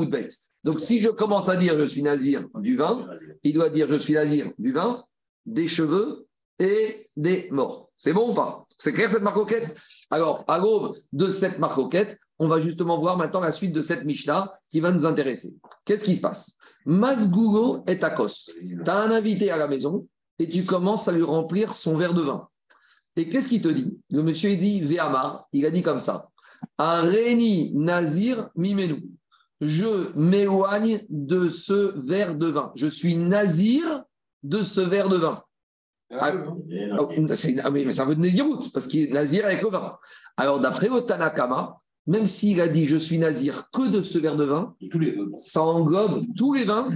Donc, 0.65 0.81
si 0.81 1.01
je 1.01 1.09
commence 1.09 1.49
à 1.49 1.57
dire 1.57 1.79
je 1.79 1.85
suis 1.85 2.03
nazir 2.03 2.47
du 2.57 2.77
vin, 2.77 3.07
il 3.43 3.53
doit 3.53 3.71
dire 3.71 3.87
je 3.89 3.97
suis 3.97 4.15
nazir 4.15 4.53
du 4.59 4.73
vin, 4.73 5.05
des 5.45 5.69
cheveux 5.69 6.27
et 6.59 7.09
des 7.17 7.49
morts. 7.51 7.91
C'est 7.97 8.13
bon 8.13 8.31
ou 8.31 8.35
pas? 8.35 8.66
C'est 8.79 8.93
clair 8.93 9.11
cette 9.11 9.23
marcoquette 9.23 9.79
Alors, 10.11 10.45
à 10.49 10.59
l'aube 10.59 10.97
de 11.13 11.29
cette 11.29 11.59
marcoquette, 11.59 12.19
on 12.39 12.49
va 12.49 12.61
justement 12.61 12.99
voir 12.99 13.17
maintenant 13.17 13.41
la 13.41 13.53
suite 13.53 13.73
de 13.73 13.83
cette 13.83 14.05
Mishnah 14.05 14.53
qui 14.71 14.81
va 14.81 14.93
nous 14.93 15.07
intéresser. 15.07 15.55
Qu'est-ce 15.85 16.05
qui 16.05 16.17
se 16.17 16.21
passe? 16.21 16.59
Masgougo 16.85 17.83
est 17.87 17.99
Takos. 17.99 18.51
Tu 18.61 18.79
as 18.87 18.99
un 18.99 19.11
invité 19.11 19.51
à 19.51 19.57
la 19.57 19.69
maison 19.69 20.07
et 20.39 20.49
tu 20.49 20.65
commences 20.65 21.09
à 21.09 21.13
lui 21.13 21.23
remplir 21.23 21.75
son 21.75 21.97
verre 21.97 22.15
de 22.15 22.23
vin. 22.23 22.49
Et 23.17 23.31
qu'est-ce 23.31 23.49
qu'il 23.49 23.63
te 23.63 23.69
dit? 23.69 23.99
Le 24.11 24.23
monsieur 24.23 24.55
dit 24.57 24.83
Véamar, 24.83 25.47
il 25.53 25.65
a 25.65 25.71
dit 25.71 25.83
comme 25.83 26.01
ça 26.01 26.29
Un 26.77 27.01
réni 27.01 27.73
nazir 27.75 28.51
mimenu. 28.55 29.05
Je 29.63 30.15
m'éloigne 30.19 31.01
de 31.09 31.49
ce 31.49 31.99
verre 32.07 32.37
de 32.37 32.49
vin. 32.49 32.73
Je 32.77 32.87
suis 32.87 33.17
nazir 33.17 34.05
de 34.43 34.63
ce 34.63 34.83
verre 34.83 35.09
de 35.09 35.17
vin. 35.17 35.41
Ah, 36.11 36.33
ah, 36.33 37.09
ah, 37.65 37.71
mais 37.71 37.91
ça 37.91 38.05
veut 38.05 38.15
de 38.15 38.21
Nézirut, 38.21 38.71
parce 38.73 38.87
qu'il 38.87 39.09
est 39.09 39.13
Nazir 39.13 39.45
avec 39.45 39.63
le 39.63 39.71
vin. 39.71 39.99
Alors, 40.37 40.61
d'après 40.61 40.89
le 40.89 41.01
Tanakama, 41.01 41.81
même 42.07 42.27
s'il 42.27 42.61
a 42.61 42.69
dit 42.69 42.87
je 42.87 42.97
suis 42.97 43.19
Nazir 43.19 43.69
que 43.73 43.91
de 43.91 44.03
ce 44.03 44.19
verre 44.19 44.37
de 44.37 44.45
vin, 44.45 44.77
ça 45.37 45.63
englobe 45.63 46.23
tous 46.37 46.53
les 46.53 46.65
vins, 46.65 46.91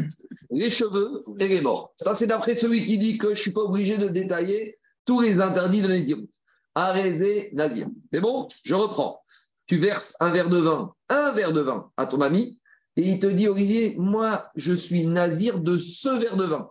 les 0.51 0.71
cheveux 0.71 1.25
et 1.41 1.49
les 1.49 1.61
morts. 1.61 1.93
Ça, 1.97 2.15
c'est 2.15 2.29
d'après 2.29 2.55
celui 2.55 2.81
qui 2.81 2.99
dit 2.99 3.19
que 3.19 3.29
je 3.29 3.33
ne 3.33 3.37
suis 3.37 3.53
pas 3.53 3.63
obligé 3.63 3.99
de 3.99 4.09
détailler 4.09 4.79
tous 5.05 5.21
les 5.21 5.41
interdits 5.41 5.83
de 5.83 5.89
Nézirut. 5.89 6.29
Arésé, 6.77 7.51
Nazir. 7.53 7.89
C'est 8.07 8.21
bon? 8.21 8.47
Je 8.65 8.75
reprends. 8.75 9.21
Tu 9.67 9.79
verses 9.79 10.17
un 10.21 10.31
verre 10.31 10.51
de 10.51 10.59
vin, 10.59 10.93
un 11.09 11.33
verre 11.33 11.53
de 11.53 11.61
vin 11.61 11.91
à 11.97 12.07
ton 12.07 12.21
ami, 12.21 12.61
et 12.97 13.03
il 13.03 13.19
te 13.19 13.27
dit 13.27 13.49
Olivier, 13.49 13.97
moi, 13.99 14.51
je 14.55 14.73
suis 14.73 15.07
Nazir 15.07 15.61
de 15.61 15.79
ce 15.79 16.09
verre 16.09 16.37
de 16.37 16.45
vin. 16.45 16.71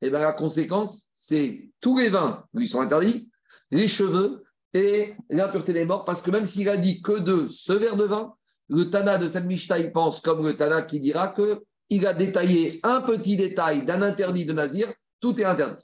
Eh 0.00 0.10
bien, 0.10 0.20
la 0.20 0.32
conséquence, 0.32 1.08
c'est 1.14 1.70
tous 1.80 1.98
les 1.98 2.08
vins 2.08 2.44
lui 2.54 2.68
sont 2.68 2.80
interdits, 2.80 3.30
les 3.70 3.88
cheveux 3.88 4.44
et 4.72 5.14
l'impureté 5.30 5.72
des 5.72 5.84
morts, 5.84 6.04
parce 6.04 6.22
que 6.22 6.30
même 6.30 6.46
s'il 6.46 6.68
a 6.68 6.76
dit 6.76 7.02
que 7.02 7.18
de 7.18 7.48
ce 7.50 7.72
verre 7.72 7.96
de 7.96 8.04
vin, 8.04 8.34
le 8.68 8.90
Tana 8.90 9.18
de 9.18 9.26
cette 9.26 9.46
Mishnah, 9.46 9.78
il 9.78 9.92
pense 9.92 10.20
comme 10.20 10.44
le 10.44 10.56
Tana 10.56 10.82
qui 10.82 11.00
dira 11.00 11.34
qu'il 11.34 12.06
a 12.06 12.14
détaillé 12.14 12.80
un 12.82 13.00
petit 13.00 13.36
détail 13.36 13.84
d'un 13.84 14.02
interdit 14.02 14.44
de 14.44 14.52
Nazir, 14.52 14.92
tout 15.20 15.38
est 15.40 15.44
interdit. 15.44 15.82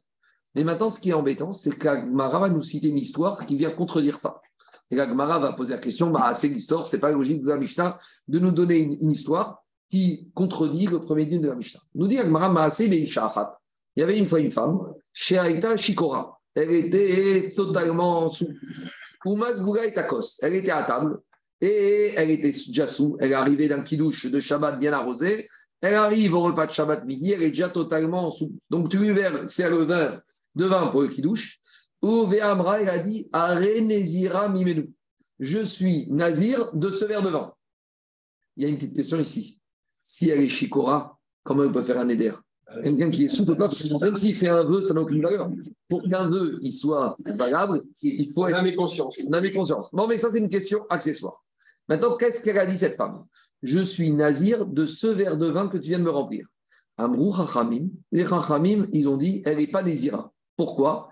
Mais 0.55 0.64
maintenant, 0.64 0.90
ce 0.90 1.00
qui 1.00 1.11
est 1.11 1.14
embêtant, 1.14 1.53
c'est 1.53 1.77
qu'Agmara 1.77 2.38
va 2.38 2.48
nous 2.48 2.62
citer 2.62 2.88
une 2.88 2.98
histoire 2.98 3.44
qui 3.44 3.57
vient 3.57 3.70
contredire 3.70 4.18
ça. 4.18 4.40
Et 4.90 4.96
l'Agmara 4.96 5.38
va 5.38 5.53
poser 5.55 5.72
la 5.72 5.81
question 5.81 6.11
bah, 6.11 6.33
c'est 6.35 6.48
l'histoire, 6.48 6.87
c'est 6.87 7.00
pas 7.00 7.11
logique 7.11 7.42
de 7.42 7.48
la 7.48 7.57
Mishnah 7.57 7.98
de 8.29 8.38
nous 8.38 8.53
donner 8.53 8.79
une, 8.79 9.11
histoire 9.11 9.62
qui 9.90 10.31
contredit 10.35 10.87
le 10.87 11.03
premier 11.03 11.27
dîme 11.27 11.40
de 11.40 11.48
la 11.48 11.57
Mishnah. 11.57 11.81
Nous 11.94 12.07
dit 12.07 12.18
Agmara 12.18 12.50
Maasé 12.50 12.88
Il 13.96 14.00
y 14.00 14.02
avait 14.02 14.18
une 14.18 14.28
fois 14.28 14.40
une 14.40 14.50
femme, 14.50 14.80
chez 15.12 15.38
Aïta 15.38 15.76
Shikora. 15.76 16.40
Elle 16.54 16.72
était 16.72 17.52
totalement 17.54 18.30
sous. 18.30 18.46
et 18.46 19.94
Takos. 19.94 20.38
Elle 20.42 20.57
était 20.57 20.70
à 20.70 20.85
table 20.85 21.18
et 21.61 22.12
elle 22.16 22.30
était 22.30 22.50
déjà 22.50 22.87
sous. 22.87 23.16
Elle 23.20 23.33
est 23.33 23.35
arrivée 23.35 23.68
d'un 23.68 23.83
kidouche 23.83 24.26
de 24.26 24.40
Shabbat 24.40 24.78
bien 24.78 24.92
arrosé. 24.92 25.48
Elle 25.80 25.94
arrive 25.94 26.35
au 26.35 26.42
repas 26.42 26.66
de 26.66 26.72
Shabbat 26.72 27.04
midi, 27.04 27.33
elle 27.33 27.42
est 27.42 27.50
déjà 27.50 27.68
totalement 27.68 28.30
sous. 28.33 28.57
Donc 28.70 28.88
tu 28.88 28.98
lui 28.98 29.11
verses, 29.12 29.52
c'est 29.52 29.68
le 29.68 29.85
vin 29.85 30.20
de 30.54 30.64
vin 30.64 30.88
pour 30.88 31.02
le 31.02 31.09
kidouche. 31.09 31.61
Ou 32.02 32.26
Véamra, 32.26 32.83
il 32.83 32.88
a 32.88 32.98
dit 32.98 33.28
Arenezira 33.33 34.48
mimenu. 34.48 34.92
Je 35.38 35.64
suis 35.64 36.07
nazir 36.11 36.72
de 36.74 36.90
ce 36.90 37.04
verre 37.04 37.22
de 37.22 37.30
vin. 37.30 37.52
Il 38.57 38.62
y 38.62 38.66
a 38.66 38.68
une 38.68 38.76
petite 38.76 38.94
question 38.94 39.18
ici. 39.18 39.59
Si 40.02 40.30
elle 40.30 40.40
est 40.40 40.48
shikora, 40.48 41.18
comment 41.42 41.64
elle 41.64 41.72
peut 41.72 41.83
faire 41.83 41.98
un 41.98 42.09
éder 42.09 42.33
Quelqu'un 42.83 43.11
qui 43.11 43.24
est 43.27 43.29
sous 43.29 43.44
même 43.44 44.16
s'il 44.16 44.35
fait 44.35 44.48
un 44.48 44.64
vœu, 44.64 44.81
ça 44.81 44.94
n'a 44.94 45.03
aucune 45.03 45.22
valeur. 45.22 45.50
Pour 45.88 46.03
qu'un 46.03 46.29
vœu 46.29 46.59
il 46.62 46.72
soit 46.72 47.16
valable, 47.24 47.83
il 48.03 48.33
faut 48.33 48.46
être. 48.48 48.57
On 48.57 48.59
a 48.59 48.62
mes 48.62 48.74
conscience. 48.74 49.18
Mes 49.18 49.53
conscience. 49.53 49.90
Bon, 49.92 50.07
mais 50.07 50.16
ça, 50.16 50.31
c'est 50.31 50.38
une 50.38 50.48
question 50.48 50.85
accessoire. 50.88 51.44
Maintenant, 51.88 52.16
qu'est-ce 52.16 52.42
qu'elle 52.42 52.59
a 52.59 52.66
dit, 52.66 52.79
cette 52.79 52.96
femme? 52.96 53.24
Je 53.62 53.79
suis 53.79 54.12
nazir 54.12 54.66
de 54.66 54.87
ce 54.87 55.07
verre 55.07 55.37
de 55.37 55.46
vin 55.46 55.68
que 55.68 55.79
tu 55.79 55.88
viens 55.90 55.98
de 55.98 56.05
me 56.05 56.11
remplir. 56.11 56.46
Amrou 56.96 57.35
Chachamim, 57.35 57.88
les 58.12 58.27
Chachamim, 58.27 58.87
ils 58.92 59.09
ont 59.09 59.16
dit, 59.16 59.42
elle 59.44 59.59
n'est 59.59 59.66
pas 59.66 59.83
nazira. 59.83 60.33
Pourquoi? 60.57 61.09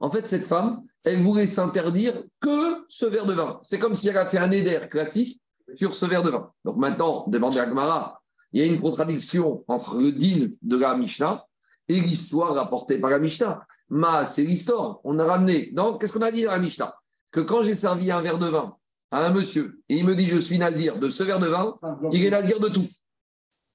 En 0.00 0.10
fait, 0.10 0.26
cette 0.26 0.44
femme, 0.44 0.82
elle 1.04 1.22
voulait 1.22 1.46
s'interdire 1.46 2.24
que 2.40 2.84
ce 2.88 3.04
verre 3.06 3.26
de 3.26 3.34
vin. 3.34 3.60
C'est 3.62 3.78
comme 3.78 3.94
si 3.94 4.08
elle 4.08 4.16
a 4.16 4.26
fait 4.26 4.38
un 4.38 4.50
éder 4.50 4.80
classique 4.90 5.41
sur 5.74 5.94
ce 5.94 6.06
verre 6.06 6.22
de 6.22 6.30
vin. 6.30 6.50
Donc 6.64 6.76
maintenant, 6.76 7.24
demandez 7.28 7.58
à 7.58 7.66
Gmara, 7.66 8.20
il 8.52 8.60
y 8.60 8.64
a 8.64 8.66
une 8.66 8.80
contradiction 8.80 9.64
entre 9.68 9.96
le 9.96 10.12
din 10.12 10.48
de 10.62 10.76
la 10.76 10.96
Mishnah 10.96 11.46
et 11.88 12.00
l'histoire 12.00 12.54
rapportée 12.54 12.98
par 12.98 13.10
la 13.10 13.18
Mishnah. 13.18 13.66
Ma, 13.88 14.24
c'est 14.24 14.44
l'histoire. 14.44 15.00
On 15.04 15.18
a 15.18 15.24
ramené. 15.24 15.70
Donc, 15.72 16.00
qu'est-ce 16.00 16.12
qu'on 16.12 16.22
a 16.22 16.30
dit 16.30 16.44
dans 16.44 16.50
la 16.50 16.58
Mishnah? 16.58 16.94
Que 17.30 17.40
quand 17.40 17.62
j'ai 17.62 17.74
servi 17.74 18.10
un 18.10 18.20
verre 18.20 18.38
de 18.38 18.48
vin 18.48 18.76
à 19.10 19.26
un 19.26 19.32
monsieur 19.32 19.80
et 19.88 19.96
il 19.96 20.04
me 20.04 20.14
dit 20.14 20.26
je 20.26 20.38
suis 20.38 20.58
nazir 20.58 20.98
de 20.98 21.10
ce 21.10 21.22
verre 21.22 21.40
de 21.40 21.48
vin, 21.48 21.74
il 22.12 22.24
est 22.24 22.30
nazir 22.30 22.60
de 22.60 22.68
tout. 22.68 22.86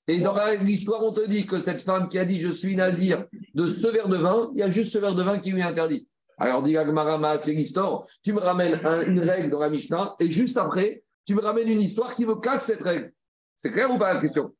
Et 0.07 0.21
dans 0.21 0.35
l'histoire, 0.61 1.03
on 1.03 1.11
te 1.11 1.27
dit 1.27 1.45
que 1.45 1.59
cette 1.59 1.81
femme 1.81 2.07
qui 2.07 2.17
a 2.17 2.25
dit 2.25 2.39
je 2.39 2.49
suis 2.49 2.75
nazir 2.75 3.25
de 3.53 3.69
ce 3.69 3.87
verre 3.87 4.07
de 4.07 4.17
vin, 4.17 4.49
il 4.53 4.59
y 4.59 4.63
a 4.63 4.69
juste 4.69 4.93
ce 4.93 4.99
verre 4.99 5.15
de 5.15 5.23
vin 5.23 5.39
qui 5.39 5.51
lui 5.51 5.59
est 5.59 5.63
interdit. 5.63 6.07
Alors, 6.39 6.61
dit 6.61 6.77
Agmarama, 6.77 7.39
c'est 7.39 7.53
l'histoire. 7.53 8.03
Tu 8.23 8.31
me 8.31 8.39
ramènes 8.39 8.79
une 9.07 9.19
règle 9.19 9.49
dans 9.49 9.59
la 9.59 9.69
Mishnah 9.69 10.15
et 10.19 10.31
juste 10.31 10.57
après, 10.57 11.03
tu 11.27 11.35
me 11.35 11.41
ramènes 11.41 11.67
une 11.67 11.81
histoire 11.81 12.15
qui 12.15 12.25
me 12.25 12.35
casse 12.35 12.65
cette 12.65 12.81
règle. 12.81 13.11
C'est 13.55 13.71
clair 13.71 13.91
ou 13.91 13.99
pas 13.99 14.13
la 14.13 14.21
question? 14.21 14.55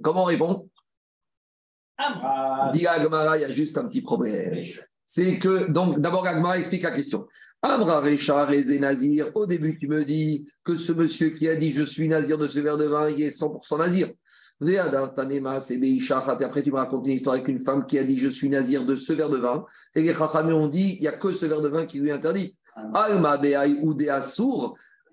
Comment 0.00 0.22
on 0.22 0.26
répond? 0.26 0.70
Dit 2.72 2.86
Agmara, 2.86 3.36
il 3.36 3.42
y 3.42 3.44
a 3.44 3.50
juste 3.50 3.76
un 3.76 3.88
petit 3.88 4.00
problème. 4.00 4.64
C'est 5.04 5.38
que, 5.40 5.70
donc, 5.70 5.98
d'abord, 5.98 6.24
Agmara 6.26 6.58
explique 6.58 6.84
la 6.84 6.92
question. 6.92 7.26
Amra 7.60 8.00
Richard 8.00 8.52
et 8.52 8.78
Nazir, 8.78 9.32
au 9.34 9.44
début, 9.44 9.76
tu 9.78 9.88
me 9.88 10.04
dis 10.04 10.50
que 10.64 10.76
ce 10.76 10.92
monsieur 10.92 11.30
qui 11.30 11.48
a 11.48 11.56
dit 11.56 11.72
je 11.72 11.82
suis 11.82 12.08
nazir 12.08 12.38
de 12.38 12.46
ce 12.46 12.60
verre 12.60 12.78
de 12.78 12.86
vin, 12.86 13.10
il 13.10 13.20
est 13.20 13.36
100% 13.36 13.78
nazir. 13.78 14.08
Et 14.62 14.78
après, 14.78 15.26
tu 16.62 16.70
me 16.70 16.76
racontes 16.76 17.06
une 17.06 17.12
histoire 17.12 17.34
avec 17.34 17.48
une 17.48 17.60
femme 17.60 17.86
qui 17.86 17.98
a 17.98 18.04
dit 18.04 18.18
je 18.18 18.28
suis 18.28 18.48
nazir 18.48 18.84
de 18.86 18.94
ce 18.94 19.12
verre 19.12 19.30
de 19.30 19.38
vin. 19.38 19.64
Et 19.94 20.02
les 20.02 20.14
Chachamim 20.14 20.54
ont 20.54 20.68
dit 20.68 20.96
il 20.96 21.00
n'y 21.00 21.08
a 21.08 21.12
que 21.12 21.32
ce 21.32 21.46
verre 21.46 21.62
de 21.62 21.68
vin 21.68 21.86
qui 21.86 21.98
lui 21.98 22.10
est 22.10 22.12
interdit. 22.12 22.56
Alma 22.94 23.40
ou 23.82 23.94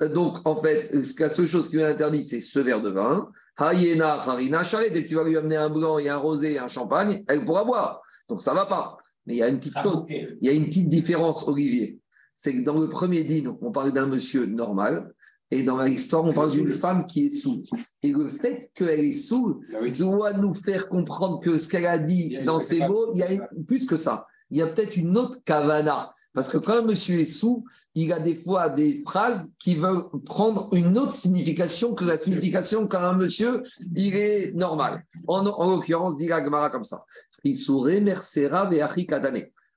donc, 0.02 0.38
en 0.46 0.56
fait, 0.56 0.92
la 1.20 1.30
seule 1.30 1.48
chose 1.48 1.70
qui 1.70 1.78
lui 1.78 1.82
est 1.82 1.86
interdit, 1.86 2.24
c'est 2.24 2.42
ce 2.42 2.60
verre 2.60 2.82
de 2.82 2.90
vin. 2.90 3.30
Hayena, 3.58 4.16
Harina, 4.16 4.64
Chalet, 4.64 4.94
dès 4.94 5.04
que 5.04 5.10
tu 5.10 5.16
vas 5.16 5.24
lui 5.24 5.38
amener 5.38 5.56
un 5.56 5.70
blanc 5.70 5.98
et 5.98 6.10
un 6.10 6.18
rosé 6.18 6.54
et 6.54 6.60
un 6.60 6.68
champagne, 6.68 7.24
elle 7.28 7.44
pourra 7.44 7.64
boire. 7.64 8.02
Donc, 8.30 8.42
ça 8.42 8.52
ne 8.52 8.58
va 8.58 8.66
pas. 8.66 8.98
Mais 9.26 9.36
il 9.36 9.38
y 9.38 9.44
a 9.44 9.50
une 9.50 9.58
petite 9.58 9.74
ah, 9.76 9.84
chose, 9.84 10.06
il 10.08 10.38
y 10.42 10.50
a 10.50 10.54
une 10.54 10.66
petite 10.66 10.88
différence, 10.88 11.48
Olivier. 11.48 12.00
C'est 12.36 12.56
que 12.56 12.64
dans 12.64 12.80
le 12.80 12.88
premier 12.88 13.24
dîner, 13.24 13.50
on 13.62 13.72
parle 13.72 13.92
d'un 13.92 14.06
monsieur 14.06 14.46
normal, 14.46 15.14
et 15.50 15.64
dans 15.64 15.82
l'histoire, 15.82 16.26
on 16.26 16.34
parle 16.34 16.52
d'une 16.52 16.72
femme 16.72 17.06
qui 17.06 17.28
est 17.28 17.30
sous. 17.30 17.64
Et 18.04 18.12
le 18.12 18.30
fait 18.30 18.70
qu'elle 18.74 19.00
est 19.00 19.14
sous 19.14 19.62
ah 19.74 19.90
doit 19.98 20.34
nous 20.34 20.54
faire 20.54 20.90
comprendre 20.90 21.40
que 21.40 21.58
ce 21.58 21.70
qu'elle 21.70 21.86
a 21.86 21.98
dit 21.98 22.38
dans 22.46 22.60
ses 22.60 22.86
mots, 22.86 23.14
il 23.14 23.20
y 23.20 23.24
a 23.24 23.48
plus 23.66 23.86
que 23.86 23.98
ça. 23.98 24.28
Il 24.50 24.58
y 24.58 24.62
a 24.62 24.68
peut-être 24.68 24.98
une 24.98 25.18
autre 25.18 25.38
kavana. 25.46 26.14
Parce 26.34 26.50
que 26.50 26.58
quand 26.58 26.74
un 26.74 26.82
monsieur 26.82 27.20
est 27.20 27.26
sous, 27.26 27.66
il 28.00 28.14
a 28.14 28.20
des 28.20 28.36
fois 28.36 28.70
des 28.70 29.02
phrases 29.02 29.52
qui 29.58 29.76
veulent 29.76 30.04
prendre 30.24 30.70
une 30.72 31.00
autre 31.00 31.14
signification 31.14 31.96
que 31.96 32.06
la 32.06 32.20
signification 32.20 32.88
quand 32.88 33.00
un 33.00 33.14
monsieur, 33.14 33.64
il 33.96 34.16
est 34.16 34.54
normal. 34.54 35.04
En, 35.28 35.44
l'occurrence, 35.44 36.16
dit 36.16 36.28
la 36.28 36.44
Gemara 36.44 36.70
comme 36.70 36.84
ça. 36.84 37.04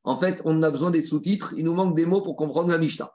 En 0.05 0.17
fait, 0.19 0.43
on 0.45 0.63
a 0.63 0.71
besoin 0.71 0.91
des 0.91 1.01
sous-titres, 1.01 1.55
il 1.57 1.65
nous 1.65 1.73
manque 1.73 1.97
des 1.97 2.05
mots 2.05 2.21
pour 2.21 2.37
comprendre 2.37 2.69
la 2.69 2.77
Mishnah. 2.77 3.11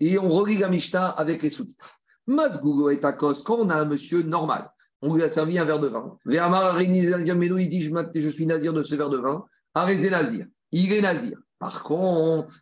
Et 0.00 0.18
on 0.18 0.28
relit 0.28 0.58
la 0.58 0.68
Mishnah 0.68 1.06
avec 1.06 1.40
les 1.40 1.50
sous-titres. 1.50 2.00
Masgugo 2.26 2.90
et 2.90 2.98
Takos, 2.98 3.44
quand 3.44 3.58
on 3.58 3.70
a 3.70 3.76
un 3.76 3.84
monsieur 3.84 4.24
normal, 4.24 4.72
on 5.02 5.14
lui 5.14 5.22
a 5.22 5.28
servi 5.28 5.56
un 5.60 5.66
verre 5.66 5.78
de 5.78 5.86
vin. 5.86 6.18
Il 6.26 7.68
dit 7.68 7.82
Je 7.82 8.28
suis 8.28 8.46
nazir 8.46 8.72
de 8.72 8.82
ce 8.82 8.96
verre 8.96 9.10
de 9.10 9.18
vin. 9.18 9.44
Arrêtez 9.72 10.10
nazir. 10.10 10.46
Il 10.72 10.92
est 10.92 11.00
nazir. 11.00 11.38
Par 11.60 11.84
contre, 11.84 12.54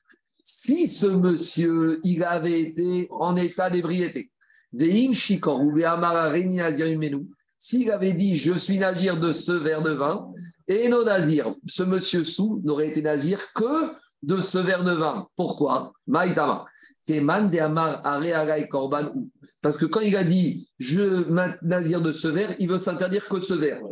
si 0.49 0.87
ce 0.87 1.09
monsieur, 1.09 1.99
il 2.05 2.23
avait 2.23 2.61
été 2.61 3.09
en 3.11 3.35
état 3.35 3.69
d'ébriété, 3.69 4.31
s'il 7.59 7.91
avait 7.91 8.13
dit 8.13 8.37
je 8.37 8.53
suis 8.57 8.79
nazir 8.79 9.19
de 9.19 9.33
ce 9.33 9.51
verre 9.51 9.83
de 9.83 9.91
vin, 9.91 10.33
et 10.69 10.89
non 10.89 11.05
nazir, 11.05 11.53
ce 11.67 11.83
monsieur 11.83 12.23
sous 12.23 12.63
n'aurait 12.65 12.91
été 12.91 13.03
nazir 13.03 13.53
que 13.55 13.91
de 14.23 14.41
ce 14.41 14.59
verre 14.59 14.85
de 14.85 14.93
vin. 14.93 15.27
Pourquoi? 15.35 15.93
Parce 19.63 19.77
que 19.77 19.87
quand 19.87 20.01
il 20.01 20.15
a 20.15 20.23
dit 20.23 20.69
je 20.79 21.29
nazir 21.67 22.01
de 22.01 22.13
ce 22.13 22.29
verre, 22.29 22.55
il 22.61 22.69
veut 22.69 22.79
s'interdire 22.79 23.29
que 23.29 23.41
ce 23.41 23.55
verre. 23.55 23.83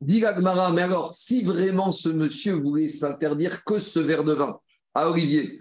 Dit 0.00 0.20
Gmara, 0.20 0.72
mais 0.72 0.82
alors, 0.82 1.14
si 1.14 1.42
vraiment 1.42 1.90
ce 1.90 2.08
monsieur 2.08 2.54
voulait 2.54 2.88
s'interdire 2.88 3.64
que 3.64 3.78
ce 3.78 3.98
verre 3.98 4.24
de 4.24 4.34
vin 4.34 4.58
à 4.94 5.10
Olivier, 5.10 5.60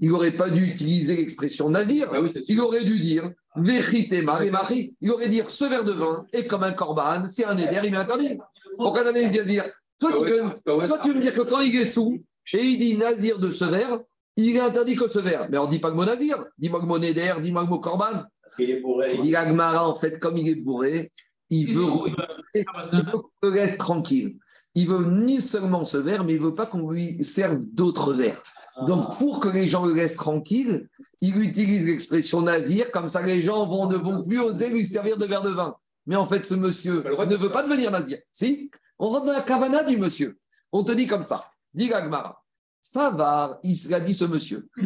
il 0.00 0.10
n'aurait 0.10 0.32
pas 0.32 0.48
dû 0.48 0.64
utiliser 0.64 1.16
l'expression 1.16 1.68
nazir, 1.68 2.08
ah 2.12 2.20
il 2.48 2.60
aurait 2.60 2.84
dû 2.84 3.00
dire 3.00 3.30
vérité 3.56 4.22
Marie 4.22 4.50
Marie, 4.50 4.94
il 5.00 5.10
aurait 5.10 5.28
dit 5.28 5.42
ce 5.48 5.64
verre 5.64 5.84
de 5.84 5.92
vin 5.92 6.24
est 6.32 6.46
comme 6.46 6.62
un 6.62 6.72
corban, 6.72 7.24
c'est 7.24 7.44
un 7.44 7.56
éder, 7.56 7.80
il 7.84 7.90
m'est 7.90 7.96
interdit. 7.96 8.38
Pourquoi 8.76 9.04
donner 9.04 9.30
nazir 9.30 9.64
Soit, 9.98 10.12
tu 10.12 10.28
veux, 10.28 11.14
me 11.14 11.20
dire 11.20 11.34
que 11.34 11.40
quand 11.40 11.60
il 11.60 11.74
est 11.74 11.86
sous 11.86 12.22
et 12.52 12.62
il 12.62 12.78
dit 12.78 12.96
nazir 12.98 13.38
de 13.38 13.50
ce 13.50 13.64
verre, 13.64 14.00
il 14.36 14.56
est 14.56 14.60
interdit 14.60 14.94
que 14.94 15.08
ce 15.08 15.18
verre. 15.18 15.48
Mais 15.50 15.56
on 15.56 15.66
ne 15.66 15.70
dit 15.70 15.78
pas 15.78 15.88
le 15.88 15.94
mot 15.94 16.04
nazir, 16.04 16.44
dis-moi 16.58 16.80
le 16.80 16.86
mot 16.86 16.98
néder, 16.98 17.34
dis-moi 17.40 17.62
le 17.62 17.68
mot 17.68 17.80
corban. 17.80 18.24
Dit 18.58 19.30
Gmara, 19.30 19.88
en 19.88 19.94
fait, 19.94 20.18
comme 20.18 20.36
il 20.36 20.48
est 20.48 20.54
bourré, 20.56 21.10
il 21.50 21.74
veut, 21.74 21.82
il 22.54 22.64
veut 22.92 23.12
qu'on 23.12 23.30
le 23.42 23.50
laisse 23.50 23.78
tranquille. 23.78 24.38
Il 24.74 24.88
veut 24.88 25.04
ni 25.04 25.40
seulement 25.40 25.84
ce 25.84 25.96
verre, 25.96 26.24
mais 26.24 26.34
il 26.34 26.40
ne 26.40 26.46
veut 26.46 26.54
pas 26.54 26.66
qu'on 26.66 26.90
lui 26.90 27.24
serve 27.24 27.60
d'autres 27.72 28.12
verres. 28.12 28.42
Donc, 28.86 29.06
ah. 29.08 29.14
pour 29.18 29.40
que 29.40 29.48
les 29.48 29.68
gens 29.68 29.86
le 29.86 29.94
laissent 29.94 30.16
tranquille, 30.16 30.88
il 31.22 31.40
utilise 31.40 31.86
l'expression 31.86 32.42
nazir, 32.42 32.90
comme 32.92 33.08
ça 33.08 33.22
les 33.22 33.42
gens 33.42 33.66
vont, 33.66 33.88
ne 33.88 33.96
vont 33.96 34.22
plus 34.22 34.38
oser 34.38 34.68
lui 34.68 34.84
servir 34.84 35.16
de 35.16 35.24
verre 35.24 35.42
de 35.42 35.50
vin. 35.50 35.74
Mais 36.06 36.16
en 36.16 36.26
fait, 36.26 36.44
ce 36.44 36.54
monsieur 36.54 37.02
ne 37.02 37.36
veut 37.36 37.50
pas 37.50 37.62
devenir 37.62 37.90
nazir. 37.90 38.18
Si? 38.30 38.70
On 38.98 39.08
rentre 39.08 39.26
dans 39.26 39.32
la 39.32 39.42
cavana 39.42 39.82
du 39.82 39.96
monsieur. 39.96 40.38
On 40.72 40.84
te 40.84 40.92
dit 40.92 41.06
comme 41.06 41.22
ça. 41.22 41.44
Dit 41.72 41.88
Gagmara. 41.88 42.42
Ça 42.80 43.10
va, 43.10 43.58
il 43.64 43.94
a 43.94 44.00
dit 44.00 44.14
ce 44.14 44.24
monsieur. 44.24 44.68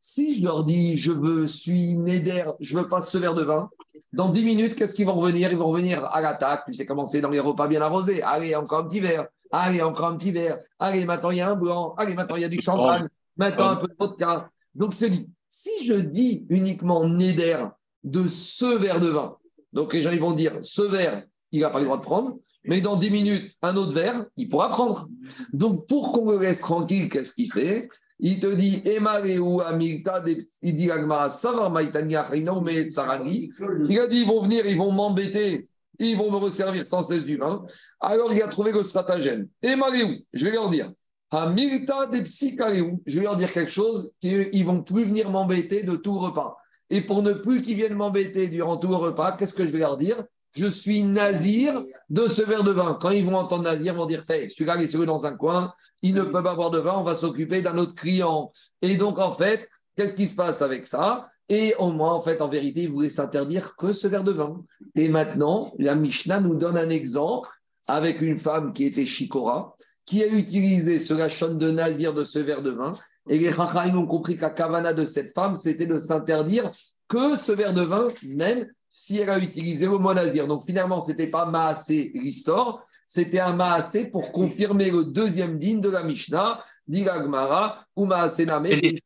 Si 0.00 0.38
je 0.38 0.44
leur 0.44 0.64
dis, 0.64 0.98
je 0.98 1.12
veux, 1.12 1.46
suis 1.46 1.96
Néder, 1.96 2.44
je 2.60 2.76
veux 2.76 2.88
pas 2.88 3.00
ce 3.00 3.18
verre 3.18 3.34
de 3.34 3.42
vin, 3.42 3.70
dans 4.12 4.28
10 4.28 4.44
minutes, 4.44 4.74
qu'est-ce 4.76 4.94
qu'ils 4.94 5.06
vont 5.06 5.14
revenir? 5.14 5.50
Ils 5.50 5.58
vont 5.58 5.68
revenir 5.68 6.04
à 6.06 6.20
l'attaque. 6.20 6.64
Tu 6.66 6.72
sais 6.72 6.86
comment 6.86 7.04
c'est 7.04 7.20
dans 7.20 7.30
les 7.30 7.40
repas 7.40 7.66
bien 7.66 7.82
arrosés. 7.82 8.22
Allez, 8.22 8.54
encore 8.54 8.80
un 8.80 8.86
petit 8.86 9.00
verre. 9.00 9.26
Allez, 9.50 9.82
encore 9.82 10.06
un 10.06 10.16
petit 10.16 10.32
verre. 10.32 10.58
Allez, 10.78 11.04
maintenant 11.04 11.30
il 11.30 11.38
y 11.38 11.40
a 11.40 11.50
un 11.50 11.56
blanc. 11.56 11.94
Allez, 11.96 12.14
maintenant 12.14 12.36
il 12.36 12.42
y 12.42 12.44
a 12.44 12.48
du 12.48 12.60
champagne. 12.60 13.08
Maintenant 13.36 13.68
un 13.68 13.76
peu 13.76 13.88
de 13.88 13.96
vodka. 13.98 14.48
Donc 14.74 14.94
c'est 14.94 15.10
dit. 15.10 15.28
Si 15.48 15.86
je 15.86 15.94
dis 15.94 16.46
uniquement 16.48 17.06
Néder 17.08 17.64
de 18.04 18.28
ce 18.28 18.78
verre 18.78 19.00
de 19.00 19.08
vin, 19.08 19.36
donc 19.72 19.92
les 19.92 20.02
gens 20.02 20.10
ils 20.10 20.20
vont 20.20 20.34
dire 20.34 20.58
ce 20.62 20.82
verre, 20.82 21.24
il 21.52 21.60
n'a 21.60 21.70
pas 21.70 21.78
le 21.78 21.84
droit 21.86 21.98
de 21.98 22.02
prendre, 22.02 22.38
mais 22.64 22.80
dans 22.80 22.96
10 22.96 23.10
minutes, 23.10 23.52
un 23.62 23.76
autre 23.76 23.92
verre, 23.92 24.26
il 24.36 24.48
pourra 24.48 24.70
prendre. 24.70 25.08
Donc, 25.52 25.86
pour 25.86 26.12
qu'on 26.12 26.30
le 26.30 26.38
laisse 26.38 26.60
tranquille, 26.60 27.08
qu'est-ce 27.08 27.34
qu'il 27.34 27.50
fait? 27.52 27.88
Il 28.18 28.40
te 28.40 28.46
dit, 28.46 28.82
Emareu 28.84 29.60
Amilta, 29.64 30.24
il 30.62 30.76
dit 30.76 30.90
Agmara, 30.90 31.28
Savar 31.28 31.70
Maitania, 31.70 32.28
mais 32.62 32.84
Tsarani. 32.84 33.50
Il 33.88 34.00
a 34.00 34.06
dit, 34.06 34.20
ils 34.20 34.26
vont 34.26 34.42
venir, 34.42 34.64
ils 34.66 34.78
vont 34.78 34.90
m'embêter, 34.90 35.68
ils 35.98 36.16
vont 36.16 36.30
me 36.30 36.36
resservir 36.36 36.86
sans 36.86 37.02
cesse 37.02 37.26
du 37.26 37.36
vin. 37.36 37.64
Alors, 38.00 38.32
il 38.32 38.40
a 38.42 38.48
trouvé 38.48 38.72
le 38.72 38.82
stratagème. 38.82 39.48
Emareu, 39.62 40.18
je 40.32 40.44
vais 40.44 40.52
leur 40.52 40.70
dire, 40.70 40.92
Amilta 41.30 42.06
de 42.06 42.24
je 42.24 43.18
vais 43.18 43.24
leur 43.24 43.36
dire 43.36 43.52
quelque 43.52 43.70
chose, 43.70 44.12
qu'ils 44.20 44.48
ne 44.52 44.64
vont 44.64 44.82
plus 44.82 45.04
venir 45.04 45.28
m'embêter 45.30 45.82
de 45.82 45.96
tout 45.96 46.18
repas. 46.18 46.56
Et 46.88 47.00
pour 47.00 47.22
ne 47.22 47.32
plus 47.32 47.62
qu'ils 47.62 47.76
viennent 47.76 47.94
m'embêter 47.94 48.48
durant 48.48 48.78
tout 48.78 48.88
le 48.88 48.96
repas, 48.96 49.32
qu'est-ce 49.32 49.54
que 49.54 49.66
je 49.66 49.72
vais 49.72 49.80
leur 49.80 49.96
dire? 49.96 50.24
Je 50.56 50.66
suis 50.66 51.02
nazir 51.02 51.84
de 52.08 52.28
ce 52.28 52.42
verre 52.42 52.64
de 52.64 52.72
vin. 52.72 52.96
Quand 53.00 53.10
ils 53.10 53.24
vont 53.24 53.36
entendre 53.36 53.64
nazir, 53.64 53.92
ils 53.92 53.96
vont 53.96 54.06
dire 54.06 54.24
c'est 54.24 54.48
celui-là, 54.48 54.76
laissez-le 54.76 55.04
dans 55.04 55.26
un 55.26 55.36
coin, 55.36 55.74
ils 56.02 56.14
ne 56.14 56.22
peuvent 56.22 56.42
pas 56.42 56.52
avoir 56.52 56.70
de 56.70 56.78
vin, 56.78 56.94
on 56.96 57.02
va 57.02 57.14
s'occuper 57.14 57.60
d'un 57.60 57.76
autre 57.76 57.94
client. 57.94 58.50
Et 58.80 58.96
donc, 58.96 59.18
en 59.18 59.30
fait, 59.30 59.68
qu'est-ce 59.96 60.14
qui 60.14 60.26
se 60.26 60.34
passe 60.34 60.62
avec 60.62 60.86
ça? 60.86 61.28
Et 61.48 61.74
au 61.78 61.90
moins, 61.90 62.12
en 62.12 62.22
fait, 62.22 62.40
en 62.40 62.48
vérité, 62.48 62.82
ils 62.82 62.90
voulaient 62.90 63.08
s'interdire 63.08 63.76
que 63.76 63.92
ce 63.92 64.08
verre 64.08 64.24
de 64.24 64.32
vin. 64.32 64.64
Et 64.94 65.08
maintenant, 65.08 65.72
la 65.78 65.94
Mishnah 65.94 66.40
nous 66.40 66.56
donne 66.56 66.76
un 66.76 66.88
exemple 66.88 67.50
avec 67.86 68.20
une 68.20 68.38
femme 68.38 68.72
qui 68.72 68.84
était 68.84 69.06
Shikora, 69.06 69.76
qui 70.06 70.22
a 70.22 70.26
utilisé 70.26 70.98
ce 70.98 71.14
lachon 71.14 71.54
de 71.54 71.70
nazir 71.70 72.14
de 72.14 72.24
ce 72.24 72.38
verre 72.38 72.62
de 72.62 72.70
vin 72.70 72.92
et 73.28 73.38
les 73.38 73.50
Rachaim 73.50 73.96
ont 73.96 74.06
compris 74.06 74.38
qu'à 74.38 74.50
Kavana 74.50 74.92
de 74.92 75.04
cette 75.04 75.32
femme, 75.34 75.56
c'était 75.56 75.86
de 75.86 75.98
s'interdire 75.98 76.70
que 77.08 77.36
ce 77.36 77.52
verre 77.52 77.74
de 77.74 77.82
vin, 77.82 78.08
même 78.22 78.66
si 78.88 79.18
elle 79.18 79.30
a 79.30 79.38
utilisé 79.38 79.86
le 79.86 79.98
mot 79.98 80.14
nazir. 80.14 80.46
Donc 80.46 80.64
finalement, 80.64 81.00
ce 81.00 81.10
n'était 81.10 81.26
pas 81.26 81.46
Maasé 81.46 82.12
l'histoire, 82.14 82.84
c'était 83.06 83.40
un 83.40 83.54
Maasé 83.54 84.06
pour 84.06 84.32
confirmer 84.32 84.90
le 84.90 85.04
deuxième 85.04 85.58
din 85.58 85.78
de 85.78 85.88
la 85.88 86.02
Mishnah, 86.02 86.64
d'Iragmara, 86.86 87.80
ou 87.96 88.04
Maasé 88.04 88.46
Namé. 88.46 89.00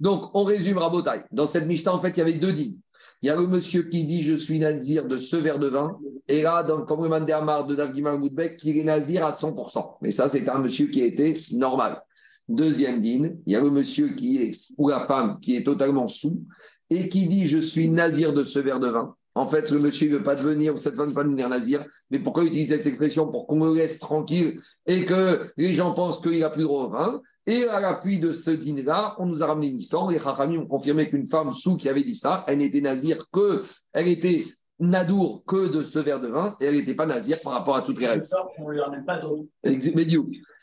Donc 0.00 0.30
on 0.34 0.44
résume 0.44 0.78
Rabotai. 0.78 1.22
Dans 1.30 1.46
cette 1.46 1.66
Mishnah, 1.66 1.94
en 1.94 2.00
fait, 2.00 2.10
il 2.10 2.18
y 2.18 2.22
avait 2.22 2.34
deux 2.34 2.52
dînes. 2.52 2.80
Il 3.22 3.26
y 3.26 3.30
a 3.30 3.36
le 3.36 3.46
monsieur 3.46 3.84
qui 3.84 4.04
dit 4.04 4.22
je 4.22 4.34
suis 4.34 4.58
nazir 4.58 5.06
de 5.06 5.16
ce 5.16 5.36
verre 5.36 5.58
de 5.58 5.68
vin. 5.68 5.98
Et 6.28 6.42
là, 6.42 6.62
dans, 6.62 6.84
comme 6.84 7.02
le 7.02 7.08
Mandéamar 7.08 7.66
de 7.66 7.74
Davgimar 7.74 8.18
Moudbek, 8.18 8.62
il 8.64 8.78
est 8.78 8.84
nazir 8.84 9.24
à 9.24 9.30
100%. 9.30 9.96
Mais 10.02 10.10
ça, 10.10 10.28
c'est 10.28 10.46
un 10.48 10.58
monsieur 10.58 10.88
qui 10.88 11.00
était 11.00 11.32
normal. 11.52 12.02
Deuxième 12.48 13.00
dîne, 13.00 13.38
il 13.46 13.52
y 13.52 13.56
a 13.56 13.60
le 13.60 13.70
monsieur 13.70 14.14
qui 14.14 14.38
est, 14.38 14.72
ou 14.78 14.88
la 14.88 15.00
femme 15.00 15.38
qui 15.40 15.56
est 15.56 15.64
totalement 15.64 16.06
sous 16.06 16.44
et 16.90 17.08
qui 17.08 17.26
dit 17.26 17.48
Je 17.48 17.58
suis 17.58 17.88
nazir 17.88 18.32
de 18.32 18.44
ce 18.44 18.58
verre 18.58 18.80
de 18.80 18.88
vin. 18.88 19.14
En 19.34 19.46
fait, 19.46 19.70
le 19.70 19.80
monsieur 19.80 20.08
ne 20.08 20.16
veut 20.16 20.22
pas 20.22 20.34
devenir, 20.34 20.72
ou 20.72 20.76
cette 20.76 20.94
femme 20.94 21.06
ne 21.06 21.10
veut 21.10 21.14
pas 21.14 21.24
devenir 21.24 21.48
nazir. 21.48 21.84
Mais 22.10 22.20
pourquoi 22.20 22.44
utiliser 22.44 22.78
cette 22.78 22.86
expression? 22.86 23.30
Pour 23.30 23.46
qu'on 23.46 23.56
me 23.56 23.74
laisse 23.74 23.98
tranquille 23.98 24.60
et 24.86 25.04
que 25.04 25.46
les 25.56 25.74
gens 25.74 25.92
pensent 25.92 26.20
qu'il 26.20 26.42
a 26.42 26.50
plus 26.50 26.62
droit 26.62 26.84
au 26.84 26.90
vin. 26.90 27.20
Et 27.48 27.64
à 27.64 27.78
l'appui 27.78 28.18
de 28.18 28.32
ce 28.32 28.50
dîner-là, 28.50 29.14
on 29.18 29.26
nous 29.26 29.42
a 29.42 29.46
ramené 29.46 29.68
une 29.68 29.78
histoire. 29.78 30.10
Les 30.10 30.18
Chachamim 30.18 30.62
ont 30.62 30.66
confirmé 30.66 31.08
qu'une 31.08 31.28
femme 31.28 31.52
sous 31.52 31.76
qui 31.76 31.88
avait 31.88 32.02
dit 32.02 32.16
ça, 32.16 32.44
elle 32.48 32.58
n'était 32.58 32.80
nazir 32.80 33.26
que, 33.30 33.62
elle 33.92 34.08
était 34.08 34.42
nadour 34.80 35.44
que 35.46 35.68
de 35.68 35.82
ce 35.82 35.98
verre 35.98 36.20
de 36.20 36.28
vin 36.28 36.56
et 36.60 36.64
elle 36.64 36.74
n'était 36.74 36.94
pas 36.94 37.06
nazir 37.06 37.38
par 37.42 37.52
rapport 37.52 37.76
à 37.76 37.82
toutes 37.82 38.00
les 38.00 38.06
règles. 38.08 38.24
On 38.58 38.68
ne 38.68 38.72
lui 38.72 38.80
ramène 38.80 39.04
pas 39.04 39.20
d'eau. 39.20 39.48
Mais 39.62 39.76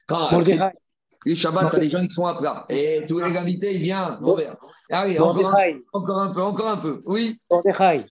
Quand, 0.07 0.29
les 1.25 1.35
Shabbat, 1.35 1.79
des 1.79 1.89
gens 1.89 2.01
qui 2.01 2.09
sont 2.09 2.25
à 2.25 2.35
plat. 2.35 2.65
Et 2.69 3.05
tous 3.07 3.19
les 3.19 3.37
invités, 3.37 3.73
ils 3.75 3.81
viennent, 3.81 4.17
Robert. 4.21 4.55
Allez, 4.89 5.19
encore, 5.19 5.55
un, 5.55 5.79
encore 5.93 6.19
un 6.19 6.33
peu, 6.33 6.41
encore 6.41 6.67
un 6.67 6.77
peu. 6.77 6.99
Oui. 7.05 7.37
Mordechai. 7.49 8.05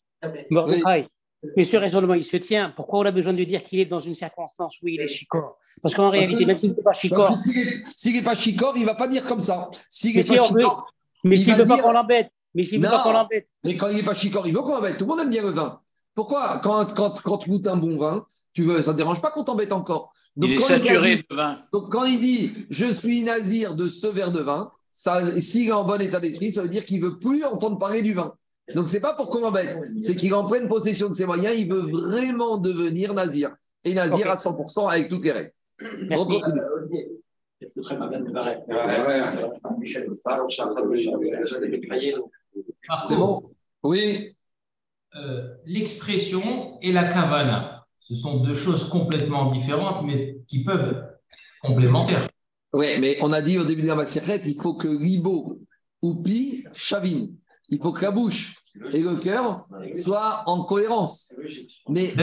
Mordechai. 0.51 1.09
Mais 1.57 1.65
ce 1.65 1.77
raisonnement, 1.77 2.15
il 2.15 2.25
se 2.25 2.37
tient. 2.37 2.73
Pourquoi 2.75 3.01
on 3.01 3.05
a 3.05 3.11
besoin 3.11 3.33
de 3.33 3.45
dire 3.45 3.63
qu'il 3.65 3.81
est 3.81 3.85
dans 3.85 4.01
une 4.01 4.15
circonstance 4.15 4.81
où 4.83 4.89
il 4.89 5.01
est 5.01 5.09
chicor 5.09 5.59
Parce 5.83 5.95
qu'en 5.95 6.11
réalité, 6.11 6.45
même 6.45 6.59
s'il 6.59 6.73
n'est 6.73 6.83
pas 6.83 6.93
chicor. 6.93 7.37
S'il 7.37 8.15
n'est 8.15 8.23
pas 8.23 8.35
chicor, 8.35 8.77
il 8.77 8.83
ne 8.83 8.87
va 8.87 8.95
pas 8.95 9.09
dire 9.09 9.25
comme 9.25 9.41
ça. 9.41 9.69
S'il 9.91 10.15
n'est 10.17 10.25
pas 10.25 10.43
chicor. 10.45 10.93
Mais 11.25 11.37
s'il 11.37 11.49
ne 11.49 11.55
veut 11.55 11.67
pas 11.67 11.83
qu'on 11.83 11.93
l'embête. 11.93 12.31
Mais 12.55 12.65
s'il 12.65 12.81
ne 12.81 12.87
veut 12.87 12.91
pas 12.91 13.03
qu'on 13.03 13.13
l'embête. 13.13 13.49
Mais 13.65 13.77
quand 13.77 13.89
il 13.89 13.97
n'est 13.97 14.03
pas 14.03 14.15
chicor, 14.15 14.47
il 14.47 14.55
veut 14.55 14.61
qu'on 14.61 14.75
l'embête. 14.75 14.99
Tout 14.99 15.05
le 15.05 15.09
monde 15.09 15.21
aime 15.21 15.31
bien 15.31 15.43
le 15.43 15.51
vin. 15.51 15.81
Pourquoi 16.15 16.61
quand, 16.63 16.95
quand, 16.95 17.23
quand 17.23 17.39
tu 17.39 17.51
goûtes 17.51 17.67
un 17.67 17.77
bon 17.77 17.97
vin, 17.97 18.27
tu 18.53 18.63
veux, 18.63 18.83
ça 18.83 18.91
ne 18.91 18.97
te 18.97 18.99
dérange 18.99 19.23
pas 19.23 19.31
qu'on 19.31 19.45
t'embête 19.45 19.73
encore? 19.73 20.13
Donc, 20.37 20.51
il 20.51 20.57
est 20.57 20.63
saturé 20.63 21.17
de 21.17 21.35
vin. 21.35 21.59
Donc 21.73 21.91
quand 21.91 22.05
il 22.05 22.21
dit 22.21 22.53
je 22.71 22.87
suis 22.93 23.23
nazir 23.23 23.75
de 23.75 23.89
ce 23.89 24.07
verre 24.07 24.33
de 24.33 24.41
vin, 24.41 24.71
s'il 24.91 25.69
est 25.69 25.73
en 25.73 25.85
bon 25.85 26.01
état 26.01 26.21
d'esprit, 26.21 26.53
ça 26.53 26.63
veut 26.63 26.69
dire 26.69 26.85
qu'il 26.85 27.01
ne 27.01 27.09
veut 27.09 27.19
plus 27.19 27.45
entendre 27.45 27.79
parler 27.79 28.03
du 28.03 28.15
vin. 28.15 28.35
Donc 28.75 28.89
c'est 28.89 29.01
pas 29.01 29.15
pour 29.15 29.31
qu'on 29.31 29.41
m'embête, 29.41 29.79
c'est 30.01 30.15
qu'il 30.15 30.33
en 30.35 30.45
prenne 30.45 30.69
possession 30.69 31.09
de 31.09 31.15
ses 31.15 31.27
moyens, 31.27 31.55
il 31.59 31.69
veut 31.69 31.91
vraiment 31.91 32.59
devenir 32.59 33.15
nazir. 33.15 33.55
Et 33.85 33.95
nazir 33.95 34.31
à 34.31 34.35
100% 34.35 34.89
avec 34.89 35.09
toutes 35.09 35.25
les 35.25 35.33
règles. 35.33 35.53
C'est 43.09 43.17
bon 43.17 43.43
Oui. 43.83 44.37
Euh, 45.17 45.47
l'expression 45.67 46.79
et 46.81 46.91
la 46.91 47.13
kavana. 47.13 47.85
Ce 47.99 48.15
sont 48.15 48.41
deux 48.41 48.55
choses 48.55 48.89
complètement 48.89 49.53
différentes, 49.53 50.05
mais 50.05 50.39
qui 50.49 50.65
peuvent 50.65 50.89
être 50.89 51.21
complémentaires. 51.61 52.29
Oui, 52.73 52.99
mais 52.99 53.19
on 53.21 53.31
a 53.33 53.43
dit 53.43 53.59
au 53.59 53.65
début 53.65 53.83
de 53.83 53.89
la 53.89 53.95
Massirette, 53.95 54.43
il 54.47 54.61
faut 54.61 54.75
que 54.75 54.89
Ribo, 54.89 55.61
Oupi, 56.01 56.65
Chavine, 56.73 57.37
il 57.69 57.79
faut 57.81 57.93
que 57.93 58.03
la 58.03 58.11
bouche 58.11 58.55
et 58.93 59.01
le 59.01 59.17
cœur 59.17 59.67
soient 59.95 60.43
en 60.47 60.65
cohérence. 60.65 61.35
Mais 61.89 62.15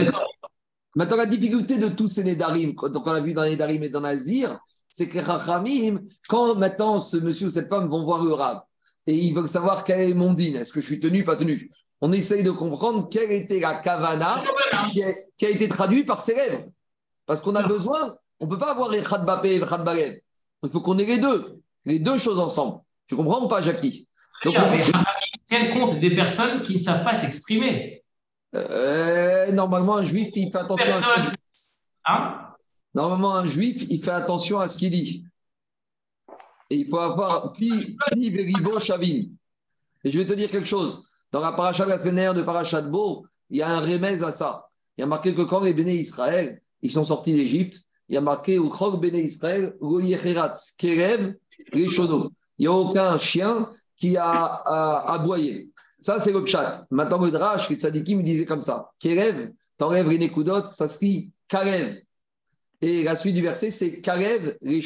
maintenant, 0.96 1.16
la 1.16 1.26
difficulté 1.26 1.78
de 1.78 1.88
tous 1.88 2.08
ces 2.08 2.24
Nédarim, 2.24 2.74
donc 2.74 3.06
on 3.06 3.12
a 3.12 3.20
vu 3.20 3.32
dans 3.32 3.44
les 3.44 3.50
Nédarim 3.50 3.84
et 3.84 3.88
dans 3.88 4.00
Nazir, 4.00 4.58
c'est 4.88 5.08
que 5.08 5.20
Rachamim, 5.20 6.00
quand 6.28 6.56
maintenant 6.56 6.98
ce 6.98 7.16
monsieur 7.16 7.46
ou 7.46 7.50
cette 7.50 7.68
femme 7.68 7.88
vont 7.88 8.04
voir 8.04 8.24
le 8.24 8.32
rab, 8.32 8.62
et 9.06 9.16
ils 9.16 9.32
veulent 9.32 9.48
savoir 9.48 9.84
quel 9.84 10.00
est 10.00 10.14
mon 10.14 10.34
din, 10.34 10.54
est-ce 10.54 10.72
que 10.72 10.80
je 10.80 10.86
suis 10.86 11.00
tenu, 11.00 11.22
pas 11.22 11.36
tenu? 11.36 11.70
On 12.00 12.12
essaye 12.12 12.42
de 12.42 12.50
comprendre 12.50 13.08
quelle 13.08 13.30
était 13.32 13.60
la 13.60 13.80
kavana 13.82 14.42
qui 14.92 15.44
a, 15.44 15.48
été 15.48 15.68
traduite 15.68 16.06
par 16.06 16.20
ses 16.20 16.34
lèvres. 16.34 16.64
Parce 17.26 17.40
qu'on 17.40 17.54
a 17.54 17.62
besoin, 17.62 18.16
on 18.40 18.46
ne 18.46 18.50
peut 18.50 18.58
pas 18.58 18.72
avoir 18.72 18.92
Echad 18.94 19.24
Bapé 19.24 19.56
et 19.56 19.56
Echad 19.56 19.84
Balev. 19.84 20.18
Il 20.62 20.70
faut 20.70 20.80
qu'on 20.80 20.98
ait 20.98 21.04
les 21.04 21.18
deux, 21.18 21.60
les 21.84 21.98
deux 21.98 22.18
choses 22.18 22.38
ensemble. 22.38 22.80
Tu 23.06 23.16
comprends 23.16 23.44
ou 23.44 23.48
pas, 23.48 23.60
Jackie? 23.60 24.08
Donc, 24.44 24.54
tiennent 25.44 25.70
compte 25.70 25.98
des 25.98 26.14
personnes 26.14 26.62
qui 26.62 26.74
ne 26.74 26.78
savent 26.78 27.04
pas 27.04 27.14
s'exprimer. 27.14 28.02
Euh, 28.54 29.52
normalement, 29.52 29.96
un 29.96 30.04
juif, 30.04 30.30
il 30.34 30.50
fait 30.50 30.58
attention 30.58 30.88
à 30.88 31.02
ce 31.02 31.14
qu'il 31.14 31.24
dit. 31.24 31.36
Hein? 32.06 32.46
Normalement, 32.94 33.34
un 33.34 33.46
juif, 33.46 33.84
il 33.90 34.02
fait 34.02 34.10
attention 34.10 34.58
à 34.58 34.68
ce 34.68 34.78
qu'il 34.78 34.90
dit. 34.90 35.24
Et 36.70 36.76
il 36.76 36.88
faut 36.88 36.98
avoir 36.98 37.52
Pi, 37.52 37.96
Veribo, 38.16 38.78
Shavin. 38.78 39.24
Et 40.04 40.10
je 40.10 40.18
vais 40.18 40.26
te 40.26 40.32
dire 40.32 40.50
quelque 40.50 40.66
chose. 40.66 41.04
Dans 41.32 41.40
la 41.40 41.52
paracha 41.52 41.84
de 41.84 41.90
la 41.90 41.98
semaine 41.98 42.34
de 42.34 42.42
paracha 42.42 42.82
de 42.82 42.88
Beau, 42.88 43.26
il 43.50 43.58
y 43.58 43.62
a 43.62 43.68
un 43.68 43.80
remèze 43.80 44.22
à 44.24 44.30
ça. 44.30 44.68
Il 44.96 45.02
y 45.02 45.04
a 45.04 45.06
marqué 45.06 45.34
que 45.34 45.42
quand 45.42 45.60
les 45.60 45.74
béné 45.74 45.94
Israël, 45.94 46.60
ils 46.82 46.90
sont 46.90 47.04
sortis 47.04 47.34
d'Égypte, 47.34 47.80
il 48.08 48.14
y 48.14 48.16
a 48.16 48.20
marqué 48.20 48.58
au 48.58 48.96
béné 48.96 49.22
Israël, 49.22 49.74
Kerev, 50.78 51.34
Il 51.72 52.30
n'y 52.58 52.66
a 52.66 52.72
aucun 52.72 53.16
chien 53.18 53.70
qui 53.96 54.16
a, 54.16 54.26
aboyé. 55.06 55.70
Ça, 55.98 56.18
c'est 56.18 56.32
le 56.32 56.42
pshat. 56.42 56.86
Maintenant, 56.90 57.18
le 57.18 57.30
drash, 57.30 57.68
les 57.68 57.76
me 57.76 58.22
disait 58.22 58.46
comme 58.46 58.62
ça. 58.62 58.90
Kerev, 58.98 59.52
t'enlèves 59.78 60.08
les 60.08 60.18
nekudot, 60.18 60.66
ça 60.68 60.88
se 60.88 60.98
dit 60.98 61.32
Karev. 61.46 62.02
Et 62.80 63.04
la 63.04 63.14
suite 63.14 63.34
du 63.34 63.42
verset, 63.42 63.70
c'est 63.70 64.00
Karev, 64.00 64.56
les 64.62 64.82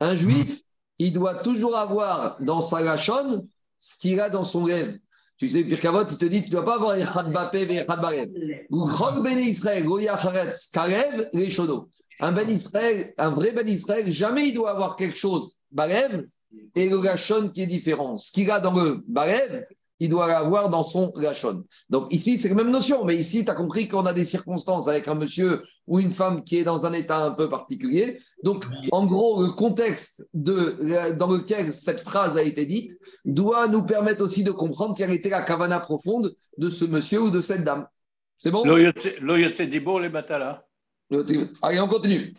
Un 0.00 0.16
juif, 0.16 0.62
il 0.98 1.12
doit 1.12 1.42
toujours 1.42 1.76
avoir 1.76 2.42
dans 2.42 2.60
sa 2.60 2.82
lachon 2.82 3.28
ce 3.78 3.96
qu'il 3.98 4.18
a 4.20 4.30
dans 4.30 4.44
son 4.44 4.64
rêve. 4.64 4.98
Tu 5.42 5.48
sais, 5.48 5.64
Pirkavot, 5.64 6.06
il 6.08 6.18
te 6.18 6.24
dit, 6.26 6.44
tu 6.44 6.50
ne 6.50 6.52
dois 6.52 6.64
pas 6.64 6.76
avoir 6.76 6.94
Echad 6.94 7.32
Bapé 7.32 7.62
et 7.62 7.78
Echad 7.78 8.00
Barev. 8.00 8.30
Ou 8.70 8.88
Chog 8.88 9.24
Ben 9.24 9.36
Israël, 9.36 9.84
Goya 9.84 10.16
Karev, 10.72 11.30
Reshodo. 11.34 11.88
Un 12.20 12.30
Ben 12.30 12.48
Israël, 12.48 13.12
un 13.18 13.30
vrai 13.30 13.50
Ben 13.50 13.68
Israël, 13.68 14.08
jamais 14.12 14.50
il 14.50 14.54
doit 14.54 14.70
avoir 14.70 14.94
quelque 14.94 15.16
chose, 15.16 15.58
Barev, 15.72 16.22
et 16.76 16.88
le 16.88 17.00
Gachon 17.00 17.50
qui 17.52 17.62
est 17.62 17.66
différent. 17.66 18.18
Ce 18.18 18.30
qu'il 18.30 18.48
a 18.52 18.60
dans 18.60 18.72
le 18.72 19.02
Barev, 19.08 19.64
il 20.02 20.08
doit 20.08 20.26
l'avoir 20.26 20.68
dans 20.68 20.82
son 20.82 21.12
Gachon. 21.16 21.64
Donc 21.88 22.12
ici, 22.12 22.36
c'est 22.36 22.48
la 22.48 22.56
même 22.56 22.70
notion, 22.70 23.04
mais 23.04 23.14
ici, 23.14 23.44
tu 23.44 23.50
as 23.52 23.54
compris 23.54 23.86
qu'on 23.86 24.04
a 24.04 24.12
des 24.12 24.24
circonstances 24.24 24.88
avec 24.88 25.06
un 25.06 25.14
monsieur 25.14 25.62
ou 25.86 26.00
une 26.00 26.10
femme 26.10 26.42
qui 26.42 26.56
est 26.56 26.64
dans 26.64 26.84
un 26.84 26.92
état 26.92 27.24
un 27.24 27.34
peu 27.34 27.48
particulier. 27.48 28.18
Donc, 28.42 28.64
en 28.90 29.06
gros, 29.06 29.42
le 29.42 29.52
contexte 29.52 30.26
de, 30.34 31.14
dans 31.16 31.30
lequel 31.30 31.72
cette 31.72 32.00
phrase 32.00 32.36
a 32.36 32.42
été 32.42 32.66
dite 32.66 32.98
doit 33.24 33.68
nous 33.68 33.84
permettre 33.84 34.24
aussi 34.24 34.42
de 34.42 34.50
comprendre 34.50 34.96
quelle 34.96 35.12
était 35.12 35.30
la 35.30 35.42
cavana 35.42 35.78
profonde 35.78 36.34
de 36.58 36.68
ce 36.68 36.84
monsieur 36.84 37.22
ou 37.22 37.30
de 37.30 37.40
cette 37.40 37.62
dame. 37.62 37.86
C'est 38.38 38.50
bon? 38.50 38.64
L'Oyotse 38.64 39.58
les 39.60 40.08
Batala. 40.08 40.64
Allez, 41.62 41.80
on 41.80 41.86
continue. 41.86 42.34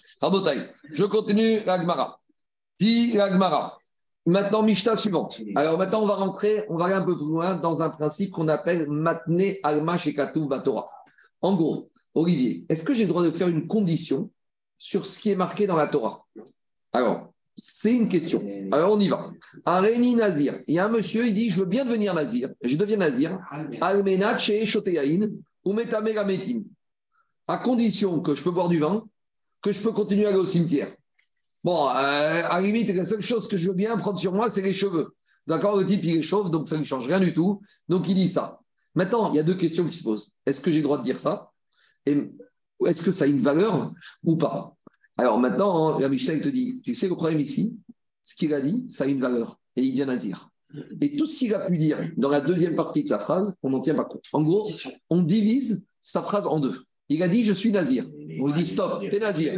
Je 0.91 1.05
continue 1.05 1.63
l'Agmara. 1.63 2.19
Dit 2.77 3.13
l'Agmara. 3.13 3.77
Maintenant, 4.25 4.63
Mishnah 4.63 4.95
suivante. 4.95 5.41
Alors 5.55 5.77
maintenant, 5.77 6.01
on 6.01 6.07
va 6.07 6.15
rentrer, 6.15 6.63
on 6.69 6.77
va 6.77 6.85
aller 6.85 6.93
un 6.93 7.01
peu 7.01 7.17
plus 7.17 7.25
loin 7.25 7.55
dans 7.55 7.81
un 7.81 7.89
principe 7.89 8.31
qu'on 8.31 8.47
appelle 8.47 8.89
Matne 8.89 9.55
Alma 9.63 9.97
Shekatu 9.97 10.47
Batora. 10.47 10.89
En 11.41 11.55
gros, 11.55 11.89
Olivier, 12.15 12.65
est-ce 12.69 12.85
que 12.85 12.93
j'ai 12.93 13.03
le 13.03 13.09
droit 13.09 13.23
de 13.23 13.31
faire 13.31 13.49
une 13.49 13.67
condition 13.67 14.31
sur 14.77 15.05
ce 15.05 15.19
qui 15.19 15.29
est 15.31 15.35
marqué 15.35 15.67
dans 15.67 15.75
la 15.75 15.87
Torah? 15.87 16.25
Alors, 16.93 17.33
c'est 17.55 17.93
une 17.93 18.07
question. 18.07 18.43
Alors, 18.71 18.93
on 18.93 18.99
y 18.99 19.09
va. 19.09 19.29
Un 19.65 19.81
Réni 19.81 20.15
Nazir. 20.15 20.59
Il 20.67 20.75
y 20.75 20.79
a 20.79 20.85
un 20.85 20.89
monsieur, 20.89 21.27
il 21.27 21.33
dit 21.33 21.49
Je 21.49 21.59
veux 21.59 21.65
bien 21.65 21.83
devenir 21.83 22.13
Nazir. 22.13 22.49
Je 22.61 22.77
deviens 22.77 22.97
Nazir. 22.97 23.39
Almenat 23.81 24.37
Shoteyain 24.37 25.27
ou. 25.65 25.75
À 27.47 27.57
condition 27.57 28.21
que 28.21 28.35
je 28.35 28.43
peux 28.43 28.51
boire 28.51 28.69
du 28.69 28.79
vin, 28.79 29.03
que 29.61 29.71
je 29.71 29.81
peux 29.81 29.91
continuer 29.91 30.25
à 30.25 30.29
aller 30.29 30.37
au 30.37 30.45
cimetière. 30.45 30.93
Bon, 31.63 31.87
euh, 31.87 31.91
à 31.91 32.59
la 32.59 32.61
limite, 32.61 32.89
la 32.89 33.05
seule 33.05 33.21
chose 33.21 33.47
que 33.47 33.57
je 33.57 33.67
veux 33.67 33.73
bien 33.73 33.97
prendre 33.97 34.19
sur 34.19 34.33
moi, 34.33 34.49
c'est 34.49 34.61
les 34.61 34.73
cheveux. 34.73 35.15
D'accord 35.47 35.77
Le 35.77 35.85
type, 35.85 36.03
il 36.03 36.17
est 36.17 36.21
chauve, 36.21 36.51
donc 36.51 36.69
ça 36.69 36.77
ne 36.77 36.83
change 36.83 37.07
rien 37.07 37.19
du 37.19 37.33
tout. 37.33 37.61
Donc, 37.87 38.07
il 38.07 38.15
dit 38.15 38.27
ça. 38.27 38.59
Maintenant, 38.95 39.31
il 39.31 39.37
y 39.37 39.39
a 39.39 39.43
deux 39.43 39.55
questions 39.55 39.85
qui 39.87 39.97
se 39.97 40.03
posent. 40.03 40.33
Est-ce 40.45 40.61
que 40.61 40.71
j'ai 40.71 40.77
le 40.77 40.83
droit 40.83 40.97
de 40.97 41.03
dire 41.03 41.19
ça? 41.19 41.51
Et 42.05 42.17
est-ce 42.85 43.03
que 43.03 43.11
ça 43.11 43.25
a 43.25 43.27
une 43.27 43.41
valeur 43.41 43.93
ou 44.23 44.35
pas? 44.35 44.75
Alors 45.17 45.39
maintenant, 45.39 45.99
la 45.99 46.09
Mishnah, 46.09 46.33
il 46.33 46.41
te 46.41 46.49
dit, 46.49 46.81
tu 46.83 46.95
sais 46.95 47.07
le 47.07 47.15
problème 47.15 47.39
ici? 47.39 47.75
Ce 48.23 48.35
qu'il 48.35 48.53
a 48.53 48.61
dit, 48.61 48.85
ça 48.89 49.03
a 49.03 49.07
une 49.07 49.19
valeur. 49.19 49.59
Et 49.75 49.83
il 49.83 49.91
devient 49.91 50.05
nazir. 50.05 50.49
Et 51.01 51.15
tout 51.15 51.27
ce 51.27 51.37
qu'il 51.37 51.53
a 51.53 51.67
pu 51.67 51.77
dire 51.77 51.99
dans 52.17 52.29
la 52.29 52.41
deuxième 52.41 52.75
partie 52.75 53.03
de 53.03 53.07
sa 53.07 53.19
phrase, 53.19 53.53
on 53.61 53.69
n'en 53.69 53.81
tient 53.81 53.95
pas 53.95 54.05
compte. 54.05 54.23
En 54.33 54.43
gros, 54.43 54.69
on 55.09 55.21
divise 55.21 55.85
sa 56.01 56.23
phrase 56.23 56.47
en 56.47 56.59
deux. 56.59 56.83
Il 57.09 57.21
a 57.21 57.27
dit 57.27 57.43
Je 57.43 57.53
suis 57.53 57.71
nazir. 57.71 58.05
On 58.39 58.47
lui 58.47 58.53
dit 58.53 58.65
Stop, 58.65 59.01
t'es 59.09 59.19
nazir. 59.19 59.53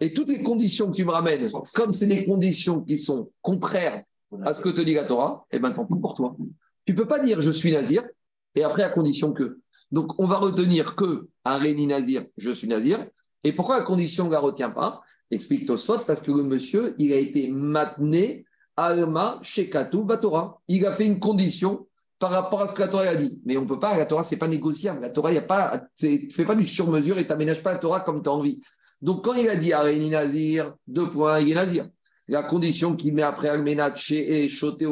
Et 0.00 0.12
toutes 0.12 0.30
les 0.30 0.42
conditions 0.42 0.90
que 0.90 0.96
tu 0.96 1.04
me 1.04 1.10
ramènes, 1.10 1.48
comme 1.74 1.92
c'est 1.92 2.06
des 2.06 2.24
conditions 2.24 2.82
qui 2.82 2.96
sont 2.96 3.30
contraires 3.42 4.02
à 4.42 4.52
ce 4.52 4.60
que 4.60 4.68
te 4.68 4.80
dit 4.80 4.94
la 4.94 5.04
Torah, 5.04 5.46
eh 5.52 5.58
bien, 5.58 5.72
tant 5.72 5.86
pis 5.86 5.94
pour 6.00 6.14
toi. 6.14 6.36
Tu 6.86 6.92
ne 6.92 6.96
peux 6.96 7.06
pas 7.06 7.20
dire 7.20 7.40
Je 7.40 7.50
suis 7.50 7.72
nazir 7.72 8.02
et 8.54 8.62
après 8.62 8.82
à 8.82 8.90
condition 8.90 9.32
que. 9.32 9.58
Donc, 9.90 10.18
on 10.18 10.26
va 10.26 10.38
retenir 10.38 10.96
que 10.96 11.28
un 11.44 11.56
Réni 11.56 11.86
Nazir, 11.86 12.26
je 12.36 12.50
suis 12.50 12.66
Nazir. 12.66 13.06
Et 13.44 13.52
pourquoi 13.52 13.78
la 13.78 13.84
condition 13.84 14.26
ne 14.26 14.32
la 14.32 14.40
retient 14.40 14.70
pas? 14.70 15.02
Explique 15.30 15.66
Tosfot, 15.66 15.98
parce 16.06 16.22
que 16.22 16.32
le 16.32 16.42
monsieur, 16.42 16.94
il 16.98 17.12
a 17.12 17.16
été 17.16 17.48
maintenu 17.48 18.46
Alma 18.76 19.38
Shekatu 19.42 20.02
Batora. 20.02 20.60
Il 20.68 20.84
a 20.86 20.94
fait 20.94 21.06
une 21.06 21.20
condition 21.20 21.86
par 22.24 22.32
rapport 22.32 22.62
à 22.62 22.66
ce 22.66 22.72
que 22.72 22.80
la 22.80 22.88
Torah 22.88 23.02
a 23.02 23.16
dit. 23.16 23.38
Mais 23.44 23.58
on 23.58 23.64
ne 23.64 23.68
peut 23.68 23.78
pas, 23.78 23.98
la 23.98 24.06
Torah, 24.06 24.22
ce 24.22 24.34
n'est 24.34 24.38
pas 24.38 24.48
négociable. 24.48 25.02
La 25.02 25.10
Torah, 25.10 25.30
il 25.30 25.36
a 25.36 25.42
pas, 25.42 25.84
tu 25.94 26.24
ne 26.24 26.32
fais 26.32 26.46
pas 26.46 26.54
du 26.54 26.64
sur-mesure 26.64 27.18
et 27.18 27.24
tu 27.24 27.28
n'aménages 27.28 27.62
pas 27.62 27.74
la 27.74 27.80
Torah 27.80 28.00
comme 28.00 28.22
tu 28.22 28.30
as 28.30 28.32
envie. 28.32 28.60
Donc, 29.02 29.22
quand 29.22 29.34
il 29.34 29.46
a 29.46 29.56
dit 29.56 29.74
Aréni 29.74 30.08
Nazir, 30.08 30.74
deux 30.86 31.10
points, 31.10 31.40
il 31.40 31.50
est 31.50 31.54
Nazir. 31.54 31.86
La 32.26 32.42
condition 32.42 32.96
qu'il 32.96 33.12
met 33.12 33.20
après 33.20 33.50
Almenat 33.50 33.94
chez 33.96 34.44
et 34.44 34.48
Choté 34.48 34.86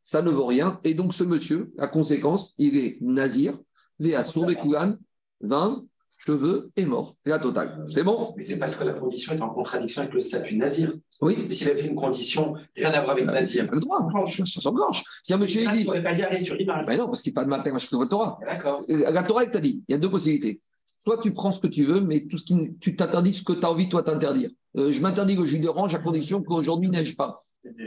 ça 0.00 0.22
ne 0.22 0.30
vaut 0.30 0.46
rien. 0.46 0.80
Et 0.82 0.94
donc, 0.94 1.12
ce 1.12 1.24
monsieur, 1.24 1.70
la 1.76 1.88
conséquence, 1.88 2.54
il 2.56 2.78
est 2.78 2.96
Nazir, 3.02 3.58
Véasour, 3.98 4.46
Bekoulan, 4.46 4.96
20, 5.42 5.84
cheveux 6.24 6.70
et 6.76 6.84
mort. 6.86 7.14
C'est 7.24 7.30
la 7.30 7.38
totale. 7.38 7.84
C'est 7.90 8.02
bon 8.02 8.32
Mais 8.36 8.42
c'est 8.42 8.58
parce 8.58 8.76
que 8.76 8.84
la 8.84 8.94
condition 8.94 9.34
est 9.34 9.40
en 9.40 9.50
contradiction 9.50 10.02
avec 10.02 10.14
le 10.14 10.20
statut 10.20 10.56
Nazir. 10.56 10.92
Oui. 11.20 11.36
Mais 11.46 11.52
s'il 11.52 11.68
avait 11.70 11.86
une 11.86 11.94
condition, 11.94 12.54
rien 12.76 12.90
à 12.92 13.00
voir 13.00 13.10
avec 13.12 13.26
Nazir. 13.26 13.66
Pas 13.66 13.74
le 13.74 13.80
droit, 13.80 14.26
ça 14.46 14.60
s'engorge. 14.60 15.04
Si 15.22 15.32
un 15.32 15.36
monsieur 15.36 15.62
il 15.62 15.68
il 15.68 15.72
dit. 15.72 15.78
ne 15.80 15.84
pourrait 15.84 16.02
pas 16.02 16.12
y 16.12 16.22
aller 16.22 16.40
sur 16.40 16.56
l'image. 16.56 16.86
Ben 16.86 16.98
non, 16.98 17.06
parce 17.06 17.22
qu'il 17.22 17.32
n'y 17.32 17.38
a 17.38 17.40
pas 17.40 17.44
de 17.44 17.50
matin, 17.50 17.76
je 17.76 17.98
la 17.98 18.06
Torah. 18.06 18.38
D'accord. 18.44 18.84
La 18.88 19.22
Torah, 19.22 19.44
elle 19.44 19.52
t'a 19.52 19.60
dit, 19.60 19.82
il 19.88 19.92
y 19.92 19.94
a 19.94 19.98
deux 19.98 20.10
possibilités. 20.10 20.60
Soit 20.96 21.18
tu 21.18 21.32
prends 21.32 21.52
ce 21.52 21.60
que 21.60 21.66
tu 21.66 21.84
veux, 21.84 22.00
mais 22.00 22.26
tout 22.26 22.38
ce 22.38 22.44
qui, 22.44 22.76
tu 22.80 22.96
t'interdis 22.96 23.34
ce 23.34 23.42
que 23.42 23.52
tu 23.52 23.64
as 23.64 23.70
envie, 23.70 23.88
toi, 23.88 24.02
t'interdire. 24.02 24.50
Euh, 24.76 24.90
je 24.90 25.00
m'interdis 25.00 25.36
le 25.36 25.44
jus 25.44 25.58
d'orange 25.58 25.94
à 25.94 25.98
condition 25.98 26.42
qu'aujourd'hui, 26.42 26.88
il 26.88 26.92
neige 26.92 27.16
pas. 27.16 27.42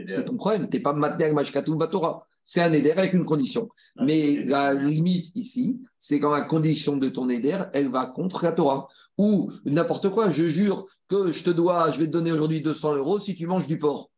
C'est 0.07 0.25
ton 0.25 0.35
problème. 0.35 0.69
Tu 0.69 0.77
n'es 0.77 0.83
pas 0.83 0.93
matin, 0.93 1.33
Mashkatou, 1.33 1.75
Batora. 1.75 2.25
C'est 2.49 2.61
un 2.61 2.71
éder 2.71 2.91
avec 2.91 3.11
une 3.11 3.25
condition. 3.25 3.67
Mais 3.97 4.45
la 4.45 4.73
limite 4.73 5.35
ici, 5.35 5.81
c'est 5.97 6.21
quand 6.21 6.31
la 6.31 6.43
condition 6.43 6.95
de 6.95 7.09
ton 7.09 7.27
éder, 7.27 7.59
elle 7.73 7.89
va 7.89 8.05
contre 8.05 8.41
la 8.45 8.53
Torah. 8.53 8.87
Ou 9.17 9.51
n'importe 9.65 10.07
quoi, 10.07 10.29
je 10.29 10.45
jure 10.45 10.85
que 11.09 11.33
je 11.33 11.43
te 11.43 11.49
dois, 11.49 11.91
je 11.91 11.99
vais 11.99 12.05
te 12.05 12.11
donner 12.11 12.31
aujourd'hui 12.31 12.61
200 12.61 12.95
euros 12.95 13.19
si 13.19 13.35
tu 13.35 13.47
manges 13.47 13.67
du 13.67 13.77
porc. 13.77 14.09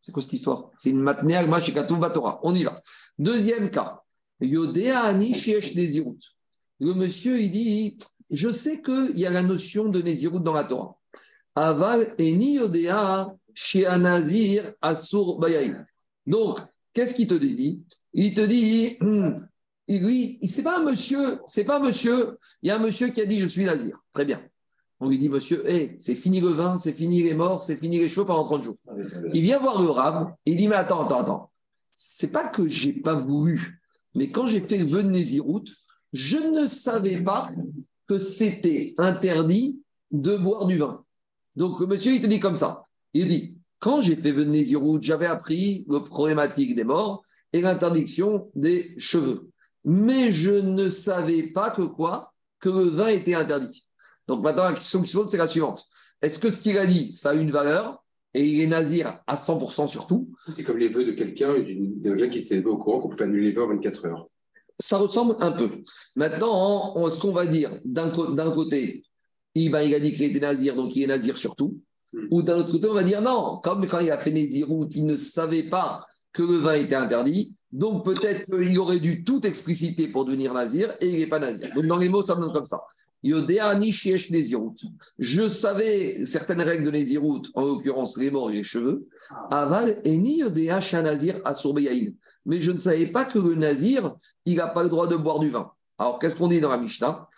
C'est 0.00 0.12
quoi 0.12 0.22
cette 0.22 0.34
histoire? 0.34 0.70
C'est 0.78 0.90
une 0.90 1.02
Mashkatou, 1.02 1.96
Batora. 1.96 2.38
On 2.44 2.54
y 2.54 2.62
va. 2.62 2.80
Deuxième 3.18 3.72
cas. 3.72 4.02
Yodea 4.40 5.00
Ani 5.00 5.34
Shiesh 5.34 5.74
Nezirut. 5.74 6.20
Le 6.78 6.94
monsieur, 6.94 7.40
il 7.40 7.50
dit 7.50 7.98
Je 8.30 8.50
sais 8.50 8.80
qu'il 8.80 9.18
y 9.18 9.26
a 9.26 9.30
la 9.30 9.42
notion 9.42 9.88
de 9.88 10.00
Nezirut 10.00 10.44
dans 10.44 10.52
la 10.52 10.62
Torah. 10.62 10.96
Aval 11.56 12.14
Eni 12.18 12.52
Yodea 12.52 13.34
Nazir 13.98 14.74
Asur 14.80 15.40
Bayaï. 15.40 15.74
Donc, 16.24 16.60
qu'est-ce 16.98 17.14
qu'il 17.14 17.28
te 17.28 17.34
dit? 17.34 17.84
Il 18.12 18.34
te 18.34 18.40
dit, 18.40 18.96
hum, 19.00 19.46
lui, 19.88 20.40
c'est 20.48 20.64
pas 20.64 20.80
un 20.80 20.82
monsieur, 20.82 21.38
c'est 21.46 21.62
pas 21.62 21.76
un 21.76 21.84
monsieur, 21.84 22.38
il 22.60 22.68
y 22.68 22.70
a 22.72 22.76
un 22.76 22.80
monsieur 22.80 23.08
qui 23.10 23.20
a 23.20 23.26
dit 23.26 23.38
je 23.38 23.46
suis 23.46 23.64
nazir. 23.64 23.96
Très 24.12 24.24
bien. 24.24 24.42
On 24.98 25.08
lui 25.08 25.16
dit, 25.16 25.28
monsieur, 25.28 25.64
hey, 25.70 25.94
c'est 25.98 26.16
fini 26.16 26.40
le 26.40 26.48
vin, 26.48 26.76
c'est 26.76 26.92
fini 26.92 27.22
les 27.22 27.34
morts, 27.34 27.62
c'est 27.62 27.76
fini 27.76 28.00
les 28.00 28.08
cheveux 28.08 28.26
pendant 28.26 28.44
30 28.44 28.64
jours. 28.64 28.76
Il 29.32 29.42
vient 29.42 29.60
voir 29.60 29.80
le 29.80 29.90
rab, 29.90 30.34
il 30.44 30.56
dit, 30.56 30.66
mais 30.66 30.74
attends, 30.74 31.06
attends, 31.06 31.20
attends. 31.20 31.50
C'est 31.94 32.32
pas 32.32 32.48
que 32.48 32.66
j'ai 32.66 32.92
pas 32.92 33.14
voulu, 33.14 33.80
mais 34.16 34.32
quand 34.32 34.48
j'ai 34.48 34.60
fait 34.60 34.78
le 34.78 34.86
vœu 34.86 35.08
je 36.12 36.36
ne 36.36 36.66
savais 36.66 37.22
pas 37.22 37.48
que 38.08 38.18
c'était 38.18 38.94
interdit 38.98 39.80
de 40.10 40.36
boire 40.36 40.66
du 40.66 40.78
vin. 40.78 41.04
Donc 41.54 41.78
le 41.78 41.86
monsieur, 41.86 42.12
il 42.12 42.20
te 42.20 42.26
dit 42.26 42.40
comme 42.40 42.56
ça. 42.56 42.86
Il 43.14 43.28
dit, 43.28 43.57
quand 43.80 44.00
j'ai 44.00 44.16
fait 44.16 44.32
venir 44.32 44.50
Nézirut, 44.50 44.98
j'avais 45.00 45.26
appris 45.26 45.84
le 45.88 46.00
problématique 46.00 46.74
des 46.74 46.84
morts 46.84 47.22
et 47.52 47.60
l'interdiction 47.60 48.50
des 48.54 48.94
cheveux. 48.98 49.50
Mais 49.84 50.32
je 50.32 50.50
ne 50.50 50.88
savais 50.88 51.44
pas 51.44 51.70
que 51.70 51.82
quoi 51.82 52.34
Que 52.60 52.68
le 52.68 52.90
vin 52.90 53.08
était 53.08 53.34
interdit. 53.34 53.86
Donc 54.26 54.42
maintenant, 54.42 54.64
la 54.64 54.74
question 54.74 55.00
qui 55.00 55.08
se 55.08 55.16
pose, 55.16 55.30
c'est 55.30 55.38
la 55.38 55.46
suivante. 55.46 55.84
Est-ce 56.20 56.38
que 56.38 56.50
ce 56.50 56.60
qu'il 56.60 56.76
a 56.76 56.86
dit, 56.86 57.12
ça 57.12 57.30
a 57.30 57.34
une 57.34 57.50
valeur 57.50 58.04
et 58.34 58.44
il 58.44 58.60
est 58.60 58.66
nazir 58.66 59.20
à 59.26 59.34
100% 59.34 59.88
surtout 59.88 60.30
C'est 60.48 60.64
comme 60.64 60.78
les 60.78 60.88
vœux 60.88 61.04
de 61.04 61.12
quelqu'un, 61.12 61.54
d'un 61.58 62.16
gars 62.16 62.28
qui 62.28 62.42
s'est 62.42 62.64
au 62.64 62.76
courant 62.76 63.00
qu'on 63.00 63.08
peut 63.08 63.24
annuler 63.24 63.46
les 63.46 63.52
vœux 63.52 63.64
en 63.64 63.68
24 63.68 64.06
heures. 64.06 64.28
Ça 64.80 64.98
ressemble 64.98 65.36
un 65.40 65.52
peu. 65.52 65.70
Maintenant, 66.16 66.92
on, 66.96 67.08
ce 67.10 67.20
qu'on 67.20 67.32
va 67.32 67.46
dire, 67.46 67.80
d'un 67.84 68.10
côté, 68.10 69.02
il, 69.54 69.70
ben, 69.70 69.82
il 69.82 69.94
a 69.94 70.00
dit 70.00 70.12
qu'il 70.12 70.24
était 70.24 70.40
nazir, 70.40 70.76
donc 70.76 70.94
il 70.94 71.02
est 71.02 71.06
nazir 71.06 71.36
surtout. 71.36 71.80
Ou 72.30 72.42
d'un 72.42 72.58
autre 72.58 72.72
côté, 72.72 72.88
on 72.88 72.94
va 72.94 73.04
dire 73.04 73.20
non, 73.20 73.60
comme 73.62 73.86
quand 73.86 74.00
il 74.00 74.10
a 74.10 74.18
fait 74.18 74.30
Nézirout, 74.30 74.88
il 74.94 75.06
ne 75.06 75.16
savait 75.16 75.68
pas 75.68 76.06
que 76.32 76.42
le 76.42 76.56
vin 76.56 76.74
était 76.74 76.94
interdit, 76.94 77.54
donc 77.72 78.04
peut-être 78.04 78.46
qu'il 78.46 78.78
aurait 78.78 79.00
dû 79.00 79.24
tout 79.24 79.46
expliciter 79.46 80.08
pour 80.08 80.24
devenir 80.24 80.54
nazir 80.54 80.94
et 81.00 81.08
il 81.08 81.18
n'est 81.18 81.26
pas 81.26 81.38
nazir. 81.38 81.70
Donc 81.74 81.86
dans 81.86 81.98
les 81.98 82.08
mots, 82.08 82.22
ça 82.22 82.34
donne 82.34 82.52
comme 82.52 82.64
ça. 82.64 82.80
Je 85.18 85.48
savais 85.48 86.24
certaines 86.24 86.60
règles 86.60 86.84
de 86.84 86.90
Nézirout, 86.92 87.42
en 87.54 87.64
l'occurrence 87.64 88.16
les 88.16 88.30
morts 88.30 88.50
et 88.50 88.54
les 88.54 88.62
cheveux. 88.62 89.08
Aval 89.50 90.00
et 90.04 90.16
ni 90.16 90.40
nazir 90.92 91.40
Mais 92.46 92.60
je 92.60 92.70
ne 92.70 92.78
savais 92.78 93.06
pas 93.06 93.24
que 93.24 93.38
le 93.40 93.56
nazir, 93.56 94.14
il 94.44 94.56
n'a 94.56 94.68
pas 94.68 94.84
le 94.84 94.88
droit 94.88 95.08
de 95.08 95.16
boire 95.16 95.40
du 95.40 95.50
vin. 95.50 95.72
Alors 95.98 96.20
qu'est-ce 96.20 96.36
qu'on 96.36 96.48
dit 96.48 96.60
dans 96.60 96.70
la 96.70 96.78
Mishnah? 96.78 97.28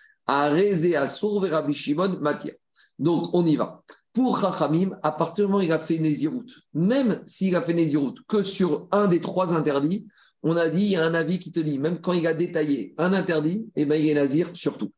Donc 2.98 3.30
on 3.32 3.46
y 3.46 3.56
va. 3.56 3.82
Pour 4.12 4.38
Rachamim, 4.38 4.98
à 5.02 5.12
partir 5.12 5.46
du 5.46 5.52
moment 5.52 5.62
où 5.62 5.66
il 5.66 5.72
a 5.72 5.78
fait 5.78 5.98
Nézirut, 5.98 6.46
même 6.74 7.22
s'il 7.26 7.54
a 7.54 7.62
fait 7.62 7.74
Nézirut 7.74 8.14
que 8.26 8.42
sur 8.42 8.88
un 8.90 9.06
des 9.06 9.20
trois 9.20 9.54
interdits, 9.54 10.06
on 10.42 10.56
a 10.56 10.68
dit, 10.68 10.82
il 10.82 10.92
y 10.92 10.96
a 10.96 11.04
un 11.04 11.14
avis 11.14 11.38
qui 11.38 11.52
te 11.52 11.60
dit, 11.60 11.78
même 11.78 12.00
quand 12.00 12.12
il 12.12 12.26
a 12.26 12.34
détaillé 12.34 12.94
un 12.98 13.12
interdit, 13.12 13.68
eh 13.76 13.84
ben, 13.84 14.00
il 14.00 14.08
est 14.08 14.14
Nazir 14.14 14.50
surtout. 14.54 14.92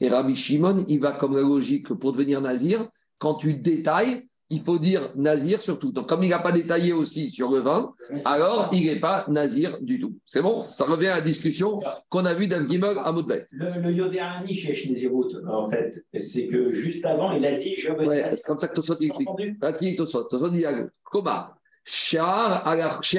Et 0.00 0.08
Rabbi 0.08 0.34
Shimon, 0.34 0.84
il 0.88 1.00
va 1.00 1.12
comme 1.12 1.34
la 1.34 1.42
logique 1.42 1.88
pour 1.94 2.12
devenir 2.12 2.40
Nazir, 2.40 2.88
quand 3.18 3.34
tu 3.34 3.54
détailles, 3.54 4.28
il 4.50 4.62
faut 4.62 4.78
dire 4.78 5.12
nazir 5.14 5.62
surtout. 5.62 5.92
Donc, 5.92 6.08
comme 6.08 6.24
il 6.24 6.30
n'a 6.30 6.40
pas 6.40 6.52
détaillé 6.52 6.92
aussi 6.92 7.30
sur 7.30 7.50
le 7.50 7.60
vin, 7.60 7.92
alors 8.24 8.68
il 8.72 8.84
n'est 8.86 8.98
pas 9.00 9.24
nazir 9.28 9.78
du 9.80 10.00
tout. 10.00 10.18
C'est 10.26 10.42
bon? 10.42 10.60
Ça 10.60 10.84
revient 10.84 11.06
à 11.06 11.16
la 11.16 11.20
discussion 11.20 11.80
qu'on 12.08 12.24
a 12.24 12.34
vue 12.34 12.48
d'un 12.48 12.68
Gimel 12.68 12.96
à 13.02 13.12
Moudbet. 13.12 13.46
Le, 13.52 13.80
le 13.80 13.92
Yodéani 13.92 14.52
chez 14.52 14.74
Shnezirout, 14.74 15.30
en 15.48 15.66
fait, 15.66 16.04
c'est 16.16 16.48
que 16.48 16.72
juste 16.72 17.06
avant, 17.06 17.32
il 17.32 17.46
a 17.46 17.54
dit 17.56 17.76
Je 17.78 17.90
veux. 17.92 18.06
Ouais, 18.06 18.24
c'est 18.30 18.42
comme 18.42 18.58
ça 18.58 18.68
que 18.68 18.74
Tosot 18.74 18.96
explique. 19.00 19.28
Explique 19.62 19.96
Tosot. 19.96 20.24
Tosot 20.24 20.50
dit 20.50 20.64
Comment 21.04 21.46
Shar 21.82 22.66
Ayachot, 22.68 23.18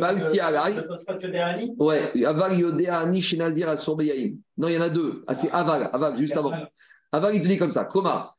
parle 0.00 0.32
qui 0.32 0.40
alay. 0.40 0.80
Ouais, 1.78 2.24
Aval 2.24 2.58
Yodéani 2.58 3.20
chez 3.20 3.36
Nazir 3.36 3.68
à 3.68 3.76
Sourbeyaïm. 3.76 4.38
Non, 4.56 4.68
il 4.68 4.74
y 4.74 4.78
en 4.78 4.82
a 4.82 4.88
deux. 4.88 5.22
Ah, 5.26 5.34
c'est 5.34 5.50
Aval, 5.50 5.90
Aval, 5.92 6.16
juste 6.18 6.36
avant. 6.36 6.52
Aval, 7.12 7.36
il 7.36 7.42
te 7.42 7.48
dit 7.48 7.58
comme 7.58 7.70
ça. 7.70 7.84
Comment 7.84 8.30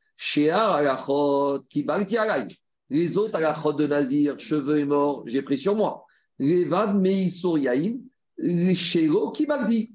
les 2.90 3.18
autres 3.18 3.36
alachot 3.36 3.74
de 3.74 3.88
Nazir, 3.88 4.40
cheveux 4.40 4.80
et 4.80 4.86
morts, 4.86 5.24
j'ai 5.26 5.42
pris 5.42 5.58
sur 5.58 5.76
moi. 5.76 6.06
Les 6.38 6.66
vad 6.66 6.94
meisur 6.94 7.58
les 8.38 8.76
shelo 8.76 9.34
dit. 9.68 9.92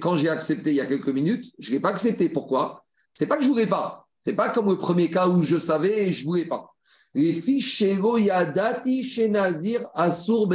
Quand 0.00 0.16
j'ai 0.16 0.28
accepté 0.28 0.70
il 0.70 0.76
y 0.76 0.80
a 0.80 0.86
quelques 0.86 1.08
minutes, 1.08 1.52
je 1.58 1.70
ne 1.70 1.76
l'ai 1.76 1.80
pas 1.80 1.90
accepté. 1.90 2.28
Pourquoi? 2.28 2.84
C'est 3.14 3.26
pas 3.26 3.36
que 3.36 3.42
je 3.42 3.48
ne 3.48 3.52
voulais 3.52 3.66
pas. 3.66 4.06
C'est 4.22 4.34
pas 4.34 4.50
comme 4.50 4.68
le 4.68 4.78
premier 4.78 5.10
cas 5.10 5.28
où 5.28 5.42
je 5.42 5.58
savais 5.58 6.08
et 6.08 6.12
je 6.12 6.22
ne 6.22 6.26
voulais 6.26 6.46
pas. 6.46 6.70
Les 7.14 7.32
fiches 7.32 7.80
yadati 7.80 9.04
chez 9.04 9.28
Nazir 9.28 9.88
asur. 9.94 10.48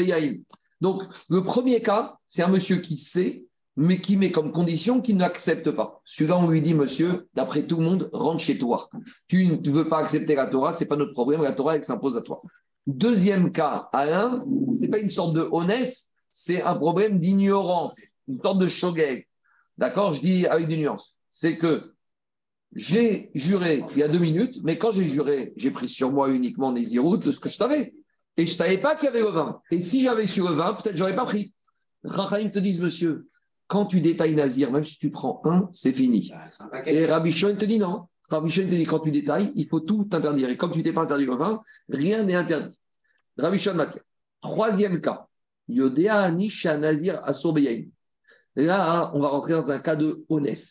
Donc, 0.82 1.04
le 1.30 1.44
premier 1.44 1.82
cas, 1.82 2.18
c'est 2.28 2.44
un 2.44 2.48
monsieur 2.48 2.78
qui 2.78 2.98
sait 2.98 3.45
mais 3.78 4.00
qui 4.00 4.18
met 4.18 4.32
comme 4.32 4.52
condition 4.52 5.02
qu'il 5.02 5.18
n'accepte 5.18 5.72
pas. 5.72 6.02
Celui-là, 6.06 6.38
on 6.38 6.48
lui 6.48 6.62
dit, 6.62 6.74
monsieur, 6.74 7.28
d'après 7.34 7.68
tout 7.68 7.78
le 7.78 7.84
monde, 7.84 8.10
rentre 8.14 8.42
chez 8.42 8.58
toi. 8.58 8.90
Tu 9.28 9.48
ne 9.48 9.70
veux 9.70 9.90
pas 9.90 10.00
accepter 10.00 10.36
la 10.36 10.48
Torah, 10.48 10.74
c'est 10.74 10.88
pas 10.88 10.96
notre 10.96 11.14
problème, 11.14 11.42
la 11.42 11.54
Torah, 11.54 11.76
elle 11.76 11.84
s'impose 11.84 12.18
à 12.18 12.22
toi. 12.22 12.42
Deuxième 12.88 13.52
cas, 13.52 13.90
Alain, 13.92 14.46
c'est 14.72 14.88
pas 14.88 15.00
une 15.00 15.10
sorte 15.10 15.34
de 15.34 15.48
honnête, 15.52 15.94
c'est 16.32 16.62
un 16.62 16.76
problème 16.76 17.20
d'ignorance, 17.20 17.96
une 18.28 18.42
sorte 18.42 18.60
de 18.60 18.70
shogeg. 18.70 19.28
D'accord 19.78 20.14
Je 20.14 20.22
dis 20.22 20.48
avec 20.48 20.68
des 20.68 20.78
nuances. 20.78 21.18
C'est 21.32 21.58
que 21.58 21.94
j'ai 22.76 23.32
juré 23.34 23.84
il 23.92 23.98
y 23.98 24.04
a 24.04 24.08
deux 24.08 24.20
minutes, 24.20 24.60
mais 24.64 24.78
quand 24.78 24.92
j'ai 24.92 25.08
juré, 25.08 25.54
j'ai 25.58 25.72
pris 25.72 25.90
sur 25.90 26.12
moi 26.12 26.30
uniquement 26.30 26.72
des 26.72 26.84
de 26.84 27.32
ce 27.32 27.40
que 27.40 27.50
je 27.50 27.56
savais. 27.56 27.94
Et 28.38 28.46
je 28.46 28.52
ne 28.52 28.56
savais 28.56 28.78
pas 28.78 28.96
qu'il 28.96 29.06
y 29.06 29.08
avait 29.08 29.22
le 29.22 29.30
vin. 29.30 29.62
Et 29.72 29.80
si 29.80 30.04
j'avais 30.04 30.28
su 30.28 30.42
le 30.42 30.54
vin, 30.54 30.74
peut-être 30.74 30.98
j'aurais 30.98 31.16
pas 31.16 31.26
pris. 31.26 31.54
Rahim 32.04 32.52
te 32.52 32.60
disent, 32.60 32.82
monsieur, 32.82 33.28
quand 33.68 33.86
tu 33.86 34.02
détailles 34.02 34.36
Nazir, 34.36 34.72
même 34.72 34.84
si 34.84 34.98
tu 34.98 35.10
prends 35.10 35.42
un, 35.46 35.70
c'est 35.74 35.94
fini. 35.94 36.32
Et 36.86 37.06
Rabbi 37.06 37.32
Shon 37.32 37.56
te 37.58 37.66
dit 37.66 37.80
non. 37.80 38.08
Rabbi 38.30 38.50
Shon 38.50 38.64
te 38.64 38.76
dit 38.76 38.86
quand 38.86 39.00
tu 39.00 39.12
détailles, 39.12 39.52
il 39.56 39.68
faut 39.68 39.80
tout 39.80 40.08
interdire. 40.12 40.50
Et 40.50 40.58
comme 40.58 40.72
tu 40.72 40.84
t'es 40.84 40.94
pas 40.94 41.02
interdit 41.02 41.26
le 41.26 41.36
vin, 41.36 41.62
rien 41.90 42.24
n'est 42.24 42.36
interdit. 42.36 42.78
Rabbi 43.38 43.58
Shon 43.58 43.78
Troisième 44.42 45.02
cas. 45.02 45.28
Yodea 45.68 46.22
Anisha 46.22 46.78
Nazir 46.78 47.24
Asobeyain. 47.24 47.86
Là, 48.56 49.12
on 49.14 49.20
va 49.20 49.30
rentrer 49.30 49.54
dans 49.54 49.72
un 49.72 49.80
cas 49.80 49.96
de 49.96 50.24
honnête. 50.30 50.64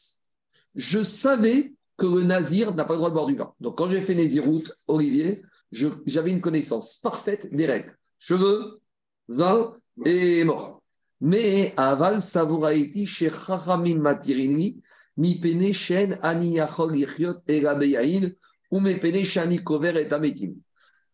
Je 0.77 1.03
savais 1.03 1.75
que 1.97 2.07
le 2.07 2.23
Nazir 2.23 2.75
n'a 2.75 2.85
pas 2.85 2.95
le 2.95 2.99
droit 2.99 3.11
de 3.11 3.15
boire 3.15 3.27
du 3.27 3.35
vin. 3.35 3.53
Donc, 3.61 3.77
quand 3.77 3.89
j'ai 3.89 4.03
fait 4.03 4.15
Naziroute, 4.15 4.73
Olivier, 4.87 5.43
j'avais 5.73 6.31
une 6.31 6.41
connaissance 6.41 6.99
parfaite 6.99 7.53
des 7.53 7.67
règles. 7.67 7.97
Cheveux, 8.19 8.81
vin 9.29 9.77
et 10.05 10.45
mort. 10.45 10.83
Mais 11.25 11.73
aval 11.79 12.21
savouraïti 12.21 13.07
chez 13.07 13.31
Chachamim 13.31 13.99
matirini, 13.99 14.83
mi 15.17 15.41
pene 15.41 15.73
shen 15.73 16.19
ani 16.21 16.57
yachol 16.57 16.95
yichiot 16.95 17.41
erabeyain, 17.49 18.29
ou 18.71 18.79
me 18.79 18.93
pene 19.01 19.25
shani 19.25 19.65
kover 19.65 19.97
et 19.97 20.13
ametim. 20.13 20.53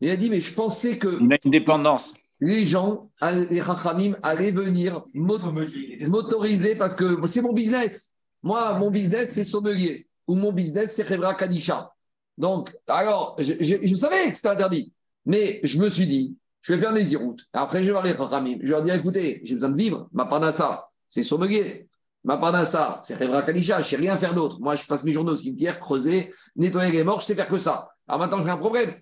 Il 0.01 0.11
a 0.11 0.17
dit, 0.17 0.29
mais 0.29 0.41
je 0.41 0.53
pensais 0.53 0.99
que. 0.99 1.17
Il 1.21 1.33
a 1.33 1.37
une 1.45 1.53
dépendance. 1.53 2.13
Les 2.41 2.65
gens, 2.65 3.09
les 3.23 3.63
Chachamim, 3.63 4.17
allaient 4.25 4.51
venir 4.51 5.05
m'autoriser 5.15 6.75
parce 6.75 6.97
que 6.97 7.25
c'est 7.29 7.43
mon 7.43 7.53
business. 7.53 8.13
Moi, 8.43 8.77
mon 8.81 8.91
business, 8.91 9.31
c'est 9.31 9.45
sommelier. 9.45 10.09
Ou 10.27 10.35
mon 10.35 10.53
business, 10.53 10.95
c'est 10.97 11.05
Khevra 11.05 11.37
Kadisha. 11.37 11.93
Donc, 12.37 12.77
alors, 12.89 13.37
je, 13.39 13.95
savais 13.95 14.29
que 14.31 14.35
c'était 14.35 14.49
interdit. 14.49 14.93
Mais 15.25 15.61
je 15.63 15.79
me 15.79 15.89
suis 15.89 16.09
dit, 16.09 16.37
je 16.61 16.73
vais 16.73 16.79
faire 16.79 16.93
mes 16.93 17.09
iroutes. 17.13 17.47
Après, 17.53 17.83
je 17.83 17.93
vais 17.93 18.03
les 18.03 18.17
Chachamim. 18.17 18.59
Je 18.61 18.67
vais 18.67 18.73
leur 18.73 18.83
dire, 18.83 18.95
écoutez, 18.95 19.41
j'ai 19.45 19.55
besoin 19.55 19.71
de 19.71 19.77
vivre. 19.77 20.09
Ma 20.13 20.27
panassa, 20.27 20.89
c'est 21.09 21.23
sommelier. 21.23 21.89
Ma 22.23 22.37
panassa, 22.37 23.01
c'est 23.03 23.19
Khevra 23.19 23.43
Kadisha. 23.43 23.81
Je 23.81 23.85
ne 23.85 23.89
sais 23.89 23.97
rien 23.97 24.19
faire 24.19 24.35
d'autre. 24.35 24.61
Moi, 24.61 24.77
je 24.77 24.87
passe 24.87 25.03
mes 25.05 25.13
journées 25.13 25.33
au 25.33 25.37
cimetière, 25.37 25.81
creuser, 25.81 26.33
nettoyer 26.57 26.93
les 26.93 27.05
morts. 27.05 27.21
Je 27.21 27.27
sais 27.27 27.35
faire 27.35 27.49
que 27.49 27.59
ça. 27.59 27.89
Alors 28.07 28.21
maintenant, 28.21 28.45
j'ai 28.45 28.51
un 28.51 28.59
problème. 28.59 28.95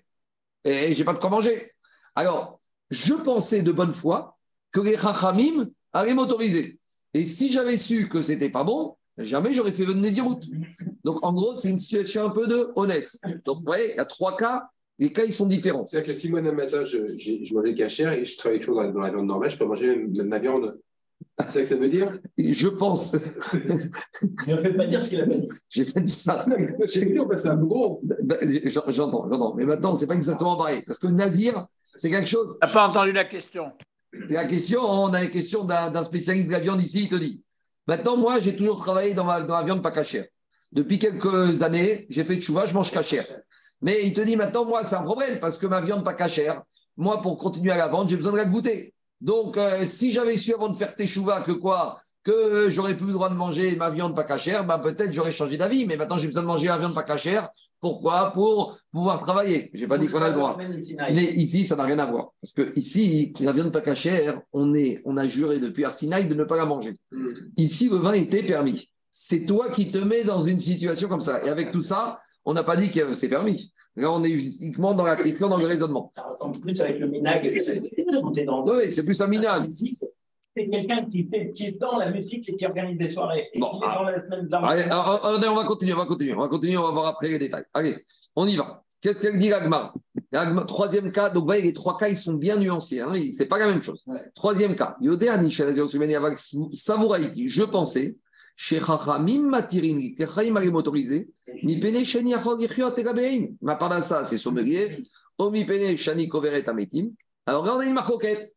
Et 0.63 0.93
j'ai 0.95 1.03
pas 1.03 1.13
de 1.13 1.19
quoi 1.19 1.29
manger. 1.29 1.71
Alors, 2.15 2.59
je 2.89 3.13
pensais 3.13 3.61
de 3.61 3.71
bonne 3.71 3.93
foi 3.93 4.37
que 4.71 4.79
les 4.79 4.97
Chachamim 4.97 5.67
allaient 5.91 6.13
m'autoriser. 6.13 6.79
Et 7.13 7.25
si 7.25 7.51
j'avais 7.51 7.77
su 7.77 8.07
que 8.07 8.21
c'était 8.21 8.49
pas 8.49 8.63
bon, 8.63 8.95
jamais 9.17 9.51
j'aurais 9.51 9.73
fait 9.73 9.83
venir 9.83 10.01
Néziroute. 10.01 10.45
Donc, 11.03 11.19
en 11.25 11.33
gros, 11.33 11.55
c'est 11.55 11.69
une 11.69 11.79
situation 11.79 12.25
un 12.25 12.29
peu 12.29 12.47
de 12.47 12.71
honnête. 12.75 13.17
Donc, 13.45 13.57
vous 13.57 13.65
voyez, 13.65 13.91
il 13.91 13.97
y 13.97 13.99
a 13.99 14.05
trois 14.05 14.37
cas. 14.37 14.69
Les 14.99 15.13
cas, 15.13 15.23
ils 15.23 15.33
sont 15.33 15.47
différents. 15.47 15.87
C'est-à-dire 15.87 16.13
que 16.13 16.19
si 16.19 16.29
moi, 16.29 16.41
un 16.41 16.51
matin, 16.51 16.83
je, 16.83 17.17
je, 17.17 17.53
mangeais 17.53 17.73
cachère 17.73 18.11
et 18.11 18.25
je 18.25 18.37
travaille 18.37 18.59
toujours 18.59 18.83
dans 18.83 18.99
la, 18.99 19.09
viande 19.09 19.27
normale, 19.27 19.49
je 19.49 19.57
peux 19.57 19.65
manger 19.65 19.95
même, 19.95 20.27
ma 20.27 20.39
viande. 20.39 20.77
C'est 21.39 21.47
ça 21.47 21.59
que 21.61 21.67
ça 21.67 21.75
veut 21.77 21.87
dire? 21.87 22.11
Je 22.37 22.67
pense. 22.67 23.13
ne 23.13 24.57
fais 24.57 24.73
pas 24.73 24.87
dire 24.87 25.01
ce 25.01 25.09
qu'il 25.09 25.21
a 25.21 25.25
pas 25.25 25.35
dit. 25.35 25.47
J'ai 25.69 25.85
pas 25.85 26.01
dit 26.01 26.11
ça. 26.11 26.45
J'ai 26.85 27.05
dit, 27.05 27.17
c'est 27.37 27.47
un 27.47 27.57
peu 27.57 27.65
gros. 27.65 28.01
J'entends, 28.65 29.29
j'entends. 29.29 29.55
Mais 29.55 29.65
maintenant, 29.65 29.93
c'est 29.93 30.07
pas 30.07 30.15
exactement 30.15 30.57
pareil. 30.57 30.83
Parce 30.85 30.99
que 30.99 31.07
Nazir, 31.07 31.65
c'est 31.81 32.09
quelque 32.09 32.27
chose. 32.27 32.57
Tu 32.61 32.67
n'as 32.67 32.73
pas 32.73 32.89
entendu 32.89 33.13
la 33.13 33.23
question? 33.23 33.71
La 34.11 34.45
question, 34.45 34.81
on 34.81 35.13
a 35.13 35.21
la 35.21 35.27
question 35.27 35.63
d'un 35.63 36.03
spécialiste 36.03 36.47
de 36.47 36.51
la 36.51 36.59
viande 36.59 36.81
ici, 36.81 37.03
il 37.03 37.09
te 37.09 37.15
dit. 37.15 37.41
Maintenant, 37.87 38.17
moi, 38.17 38.39
j'ai 38.39 38.55
toujours 38.55 38.77
travaillé 38.77 39.13
dans, 39.13 39.23
dans 39.23 39.59
la 39.59 39.63
viande 39.63 39.81
pas 39.81 39.91
cachère. 39.91 40.25
Depuis 40.73 40.99
quelques 40.99 41.63
années, 41.63 42.05
j'ai 42.09 42.25
fait 42.25 42.35
de 42.35 42.41
chouva, 42.41 42.65
je 42.65 42.73
mange 42.73 42.91
cachère. 42.91 43.25
Mais 43.81 44.05
il 44.05 44.13
te 44.13 44.21
dit 44.21 44.35
maintenant, 44.35 44.65
moi, 44.65 44.83
c'est 44.83 44.95
un 44.95 45.03
problème 45.03 45.39
parce 45.39 45.57
que 45.57 45.67
ma 45.67 45.81
viande 45.81 46.03
pas 46.03 46.13
cachère, 46.13 46.63
moi, 46.97 47.21
pour 47.21 47.37
continuer 47.37 47.71
à 47.71 47.77
la 47.77 47.87
vendre, 47.87 48.09
j'ai 48.09 48.17
besoin 48.17 48.33
de 48.33 48.37
la 48.37 48.45
goûter. 48.45 48.93
Donc, 49.21 49.57
euh, 49.57 49.85
si 49.85 50.11
j'avais 50.11 50.37
su 50.37 50.53
avant 50.53 50.69
de 50.69 50.77
faire 50.77 50.95
tes 50.95 51.07
chouvas 51.07 51.41
que 51.41 51.51
quoi 51.51 51.99
que 52.23 52.69
j'aurais 52.69 52.97
plus 52.97 53.07
le 53.07 53.13
droit 53.13 53.29
de 53.29 53.35
manger 53.35 53.75
ma 53.77 53.89
viande 53.89 54.15
pas 54.15 54.23
cachère, 54.23 54.65
bah 54.65 54.79
peut-être 54.79 55.13
j'aurais 55.13 55.31
changé 55.31 55.57
d'avis. 55.57 55.85
Mais 55.85 55.95
maintenant, 55.95 56.17
j'ai 56.17 56.27
besoin 56.27 56.41
de 56.43 56.47
manger 56.47 56.67
ma 56.67 56.77
viande 56.77 56.93
pas 56.93 57.03
cachère. 57.03 57.49
Pourquoi? 57.79 58.31
Pour 58.33 58.77
pouvoir 58.91 59.21
travailler. 59.21 59.71
Je 59.73 59.81
n'ai 59.81 59.87
pas 59.87 59.97
dit 59.97 60.07
qu'on 60.07 60.21
a 60.21 60.27
le 60.27 60.33
droit. 60.33 60.57
Mais 60.57 61.23
ici, 61.33 61.65
ça 61.65 61.77
n'a 61.77 61.83
rien 61.85 61.97
à 61.99 62.05
voir. 62.05 62.31
Parce 62.41 62.53
que 62.53 62.77
ici, 62.77 63.33
la 63.39 63.53
viande 63.53 63.71
pas 63.71 63.81
cachère, 63.81 64.41
on, 64.51 64.73
est, 64.73 65.01
on 65.05 65.15
a 65.15 65.27
juré 65.27 65.59
depuis 65.59 65.85
Arsinaï 65.85 66.27
de 66.27 66.33
ne 66.33 66.43
pas 66.43 66.57
la 66.57 66.65
manger. 66.65 66.97
Mm. 67.11 67.27
Ici, 67.55 67.87
le 67.89 67.97
vin 67.97 68.13
était 68.13 68.43
permis. 68.43 68.89
C'est 69.09 69.45
toi 69.45 69.71
qui 69.71 69.91
te 69.91 69.97
mets 69.97 70.25
dans 70.25 70.43
une 70.43 70.59
situation 70.59 71.07
comme 71.07 71.21
ça. 71.21 71.43
Et 71.45 71.49
avec 71.49 71.71
tout 71.71 71.81
ça, 71.81 72.19
on 72.45 72.53
n'a 72.53 72.63
pas 72.63 72.75
dit 72.75 72.89
que 72.89 73.13
c'est 73.13 73.29
permis. 73.29 73.71
Là, 73.95 74.11
on 74.11 74.23
est 74.23 74.29
uniquement 74.29 74.93
dans 74.93 75.03
la 75.03 75.15
question, 75.15 75.49
dans 75.49 75.57
le 75.57 75.65
raisonnement. 75.65 76.11
Ça 76.13 76.23
ressemble 76.31 76.59
plus 76.59 76.79
avec 76.79 76.99
le 76.99 77.07
minag. 77.07 77.45
Oui, 78.65 78.91
c'est 78.91 79.03
plus 79.03 79.21
un 79.21 79.27
minage 79.27 79.63
c'est 80.59 80.67
quelqu'un 80.69 81.05
qui 81.05 81.23
fait 81.25 81.51
qui 81.53 81.67
est 81.67 81.79
dans 81.79 81.97
la 81.97 82.09
musique 82.11 82.47
et 82.49 82.55
qui 82.55 82.65
organise 82.65 82.97
des 82.97 83.07
soirées. 83.07 83.43
Et 83.53 83.59
bon, 83.59 83.79
dans 83.79 84.03
la 84.03 84.19
semaine 84.19 84.45
de 84.45 84.51
la 84.51 84.57
allez, 84.59 84.83
allez, 84.83 85.47
on 85.47 85.55
va 85.55 85.65
continuer, 85.65 85.93
on 85.93 85.97
va 85.97 86.05
continuer, 86.05 86.33
on 86.33 86.39
va 86.39 86.47
continuer, 86.47 86.77
on 86.77 86.83
va 86.83 86.91
voir 86.91 87.05
après 87.07 87.29
les 87.29 87.39
détails. 87.39 87.65
Allez, 87.73 87.95
on 88.35 88.47
y 88.47 88.55
va. 88.55 88.83
Qu'est-ce 89.01 89.21
qu'elle 89.21 89.39
dit 89.39 89.49
l'agma 89.49 89.93
Troisième 90.67 91.11
cas, 91.11 91.29
donc 91.29 91.45
voyez, 91.45 91.63
les 91.63 91.73
trois 91.73 91.97
cas, 91.97 92.09
ils 92.09 92.17
sont 92.17 92.33
bien 92.33 92.57
nuancés, 92.57 92.99
hein, 92.99 93.13
c'est 93.31 93.47
pas 93.47 93.57
la 93.57 93.67
même 93.67 93.81
chose. 93.81 94.03
Ouais. 94.05 94.19
Troisième 94.35 94.75
cas, 94.75 94.95
Yodéani, 95.01 95.49
je 95.49 95.63
pensais, 97.63 98.17
chez 98.61 98.81
Chachamim 98.81 99.47
Matirin, 99.47 100.13
que 100.17 100.25
Chachamim 100.25 100.57
allait 100.57 100.69
m'autoriser, 100.69 101.29
ni 101.63 101.79
pene 101.79 102.03
shani 102.03 102.33
achog 102.33 102.59
yichiot 102.59 102.93
et 102.97 103.55
Ma 103.61 103.75
part 103.75 104.03
ça, 104.03 104.25
c'est 104.25 104.37
sommelier, 104.37 105.01
omi 105.37 105.63
pene 105.63 105.95
shani 105.95 106.27
koveret 106.27 106.67
ametim. 106.67 107.11
Alors 107.45 107.65
là, 107.65 107.77
on 107.77 107.79
a 107.79 107.85
une 107.85 107.93
marcoquette. 107.93 108.53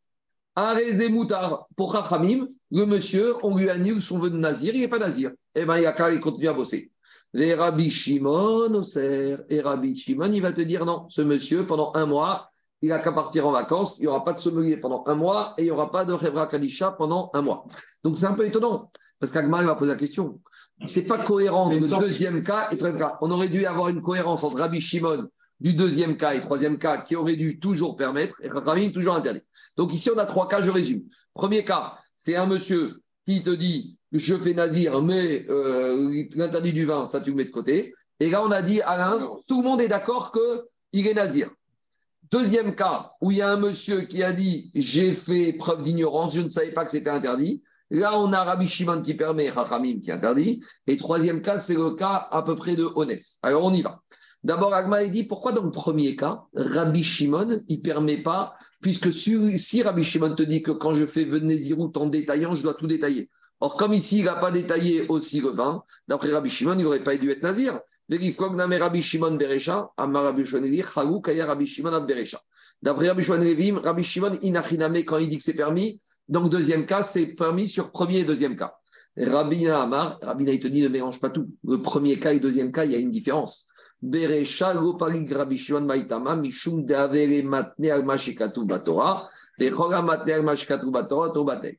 Un 0.56 0.74
moutar 1.08 1.68
pour 1.76 1.92
Chachamim, 1.92 2.48
le 2.72 2.84
monsieur, 2.84 3.34
on 3.44 3.56
lui 3.56 3.70
annule 3.70 4.02
son 4.02 4.18
vœu 4.18 4.30
de 4.30 4.36
nazir, 4.36 4.74
il 4.74 4.80
n'est 4.80 4.88
pas 4.88 4.98
nazir. 4.98 5.30
Eh 5.54 5.64
bien, 5.64 5.78
il 5.78 5.86
a 5.86 5.92
qu'à 5.92 6.18
continuer 6.18 6.48
à 6.48 6.52
bosser. 6.52 6.90
Les 7.32 7.54
Rabbi 7.54 7.88
Shimon, 7.88 8.82
et 8.96 9.60
Rabbi 9.60 9.94
Shimon, 9.94 10.32
il 10.32 10.42
va 10.42 10.52
te 10.52 10.62
dire 10.62 10.84
non, 10.84 11.06
ce 11.10 11.22
monsieur, 11.22 11.64
pendant 11.64 11.92
un 11.94 12.06
mois, 12.06 12.50
il 12.82 12.88
n'a 12.88 12.98
qu'à 12.98 13.12
partir 13.12 13.46
en 13.46 13.52
vacances, 13.52 13.98
il 13.98 14.02
n'y 14.02 14.08
aura 14.08 14.24
pas 14.24 14.32
de 14.32 14.40
sommelier 14.40 14.78
pendant 14.78 15.04
un 15.06 15.14
mois 15.14 15.54
et 15.56 15.62
il 15.62 15.64
n'y 15.66 15.70
aura 15.70 15.92
pas 15.92 16.04
de 16.04 16.12
Revra 16.12 16.48
Kadisha 16.48 16.90
pendant 16.90 17.30
un 17.34 17.40
mois. 17.40 17.64
Donc 18.02 18.18
c'est 18.18 18.26
un 18.26 18.34
peu 18.34 18.44
étonnant, 18.44 18.90
parce 19.22 19.30
qu'Agmar 19.30 19.62
va 19.62 19.76
poser 19.76 19.92
la 19.92 19.96
question. 19.96 20.40
Ce 20.84 20.98
n'est 20.98 21.06
pas 21.06 21.18
cohérent 21.18 21.66
entre 21.66 21.78
le 21.78 22.00
deuxième 22.00 22.42
cas 22.42 22.66
et 22.70 22.72
le 22.72 22.78
troisième 22.78 23.00
cas. 23.00 23.18
On 23.20 23.30
aurait 23.30 23.48
dû 23.48 23.64
avoir 23.66 23.88
une 23.88 24.02
cohérence 24.02 24.42
entre 24.42 24.56
Rabbi 24.56 24.80
Shimon 24.80 25.28
du 25.60 25.74
deuxième 25.74 26.16
cas 26.16 26.34
et 26.34 26.40
troisième 26.40 26.76
cas 26.76 27.02
qui 27.02 27.14
aurait 27.14 27.36
dû 27.36 27.60
toujours 27.60 27.94
permettre 27.94 28.34
et 28.42 28.48
Rabbi 28.48 28.90
toujours 28.90 29.14
interdit. 29.14 29.42
Donc 29.76 29.94
ici, 29.94 30.10
on 30.12 30.18
a 30.18 30.26
trois 30.26 30.48
cas, 30.48 30.60
je 30.60 30.70
résume. 30.70 31.02
Premier 31.34 31.64
cas, 31.64 31.92
c'est 32.16 32.34
un 32.34 32.46
monsieur 32.46 33.00
qui 33.24 33.44
te 33.44 33.50
dit 33.50 33.96
je 34.10 34.34
fais 34.34 34.54
nazir, 34.54 35.00
mais 35.00 35.46
euh, 35.48 36.24
l'interdit 36.34 36.72
du 36.72 36.84
vin, 36.84 37.06
ça 37.06 37.20
tu 37.20 37.30
le 37.30 37.36
mets 37.36 37.44
de 37.44 37.52
côté. 37.52 37.94
Et 38.18 38.28
là, 38.28 38.42
on 38.42 38.50
a 38.50 38.60
dit, 38.60 38.80
Alain, 38.82 39.30
tout 39.46 39.62
le 39.62 39.68
monde 39.68 39.80
est 39.80 39.88
d'accord 39.88 40.32
qu'il 40.32 41.06
est 41.06 41.14
nazir. 41.14 41.48
Deuxième 42.28 42.74
cas, 42.74 43.12
où 43.20 43.30
il 43.30 43.36
y 43.36 43.42
a 43.42 43.52
un 43.52 43.56
monsieur 43.56 44.00
qui 44.00 44.24
a 44.24 44.32
dit 44.32 44.72
j'ai 44.74 45.14
fait 45.14 45.52
preuve 45.52 45.82
d'ignorance, 45.82 46.34
je 46.34 46.40
ne 46.40 46.48
savais 46.48 46.72
pas 46.72 46.84
que 46.84 46.90
c'était 46.90 47.10
interdit. 47.10 47.62
Là, 47.92 48.18
on 48.18 48.32
a 48.32 48.42
Rabbi 48.42 48.68
Shimon 48.68 49.02
qui 49.02 49.12
permet, 49.12 49.50
Rachamim 49.50 50.00
qui 50.00 50.10
interdit. 50.10 50.62
Et 50.86 50.96
troisième 50.96 51.42
cas, 51.42 51.58
c'est 51.58 51.74
le 51.74 51.90
cas 51.90 52.26
à 52.30 52.40
peu 52.42 52.56
près 52.56 52.74
de 52.74 52.88
Honès. 52.96 53.38
Alors, 53.42 53.64
on 53.64 53.74
y 53.74 53.82
va. 53.82 54.00
D'abord, 54.42 54.72
Agma 54.72 55.04
dit 55.04 55.24
pourquoi 55.24 55.52
dans 55.52 55.62
le 55.62 55.70
premier 55.70 56.16
cas, 56.16 56.44
Rabbi 56.54 57.04
Shimon, 57.04 57.60
il 57.68 57.76
ne 57.76 57.82
permet 57.82 58.22
pas, 58.22 58.54
puisque 58.80 59.12
si 59.12 59.82
Rabbi 59.82 60.04
Shimon 60.04 60.34
te 60.34 60.42
dit 60.42 60.62
que 60.62 60.70
quand 60.70 60.94
je 60.94 61.04
fais 61.04 61.26
Venezirout 61.26 61.92
en 61.96 62.06
détaillant, 62.06 62.56
je 62.56 62.62
dois 62.62 62.72
tout 62.72 62.86
détailler. 62.86 63.28
Or, 63.60 63.76
comme 63.76 63.92
ici, 63.92 64.20
il 64.20 64.24
n'a 64.24 64.36
pas 64.36 64.50
détaillé 64.50 65.06
aussi 65.08 65.42
le 65.42 65.50
vin, 65.50 65.82
d'après 66.08 66.32
Rabbi 66.32 66.48
Shimon, 66.48 66.78
il 66.78 66.84
n'aurait 66.84 67.04
pas 67.04 67.18
dû 67.18 67.30
être 67.30 67.42
nazir. 67.42 67.78
D'après 68.08 68.78
Rabbi 68.78 69.02
Shimon 69.02 69.38
Rabbi 73.84 74.02
Shimon 74.02 74.38
quand 75.04 75.18
il 75.18 75.28
dit 75.28 75.36
que 75.38 75.44
c'est 75.44 75.52
permis, 75.52 76.00
donc 76.28 76.50
deuxième 76.50 76.86
cas, 76.86 77.02
c'est 77.02 77.26
permis 77.34 77.68
sur 77.68 77.90
premier 77.90 78.20
et 78.20 78.24
deuxième 78.24 78.56
cas. 78.56 78.74
Rabbi 79.16 79.68
Amar, 79.68 80.18
Rabbi 80.22 80.44
il 80.44 80.60
te 80.60 80.68
ne 80.68 80.88
mélange 80.88 81.20
pas 81.20 81.30
tout. 81.30 81.48
Le 81.64 81.82
premier 81.82 82.18
cas 82.18 82.32
et 82.32 82.36
le 82.36 82.40
deuxième 82.40 82.72
cas, 82.72 82.84
il 82.84 82.92
y 82.92 82.94
a 82.94 82.98
une 82.98 83.10
différence. 83.10 83.68
Berecha. 84.00 84.74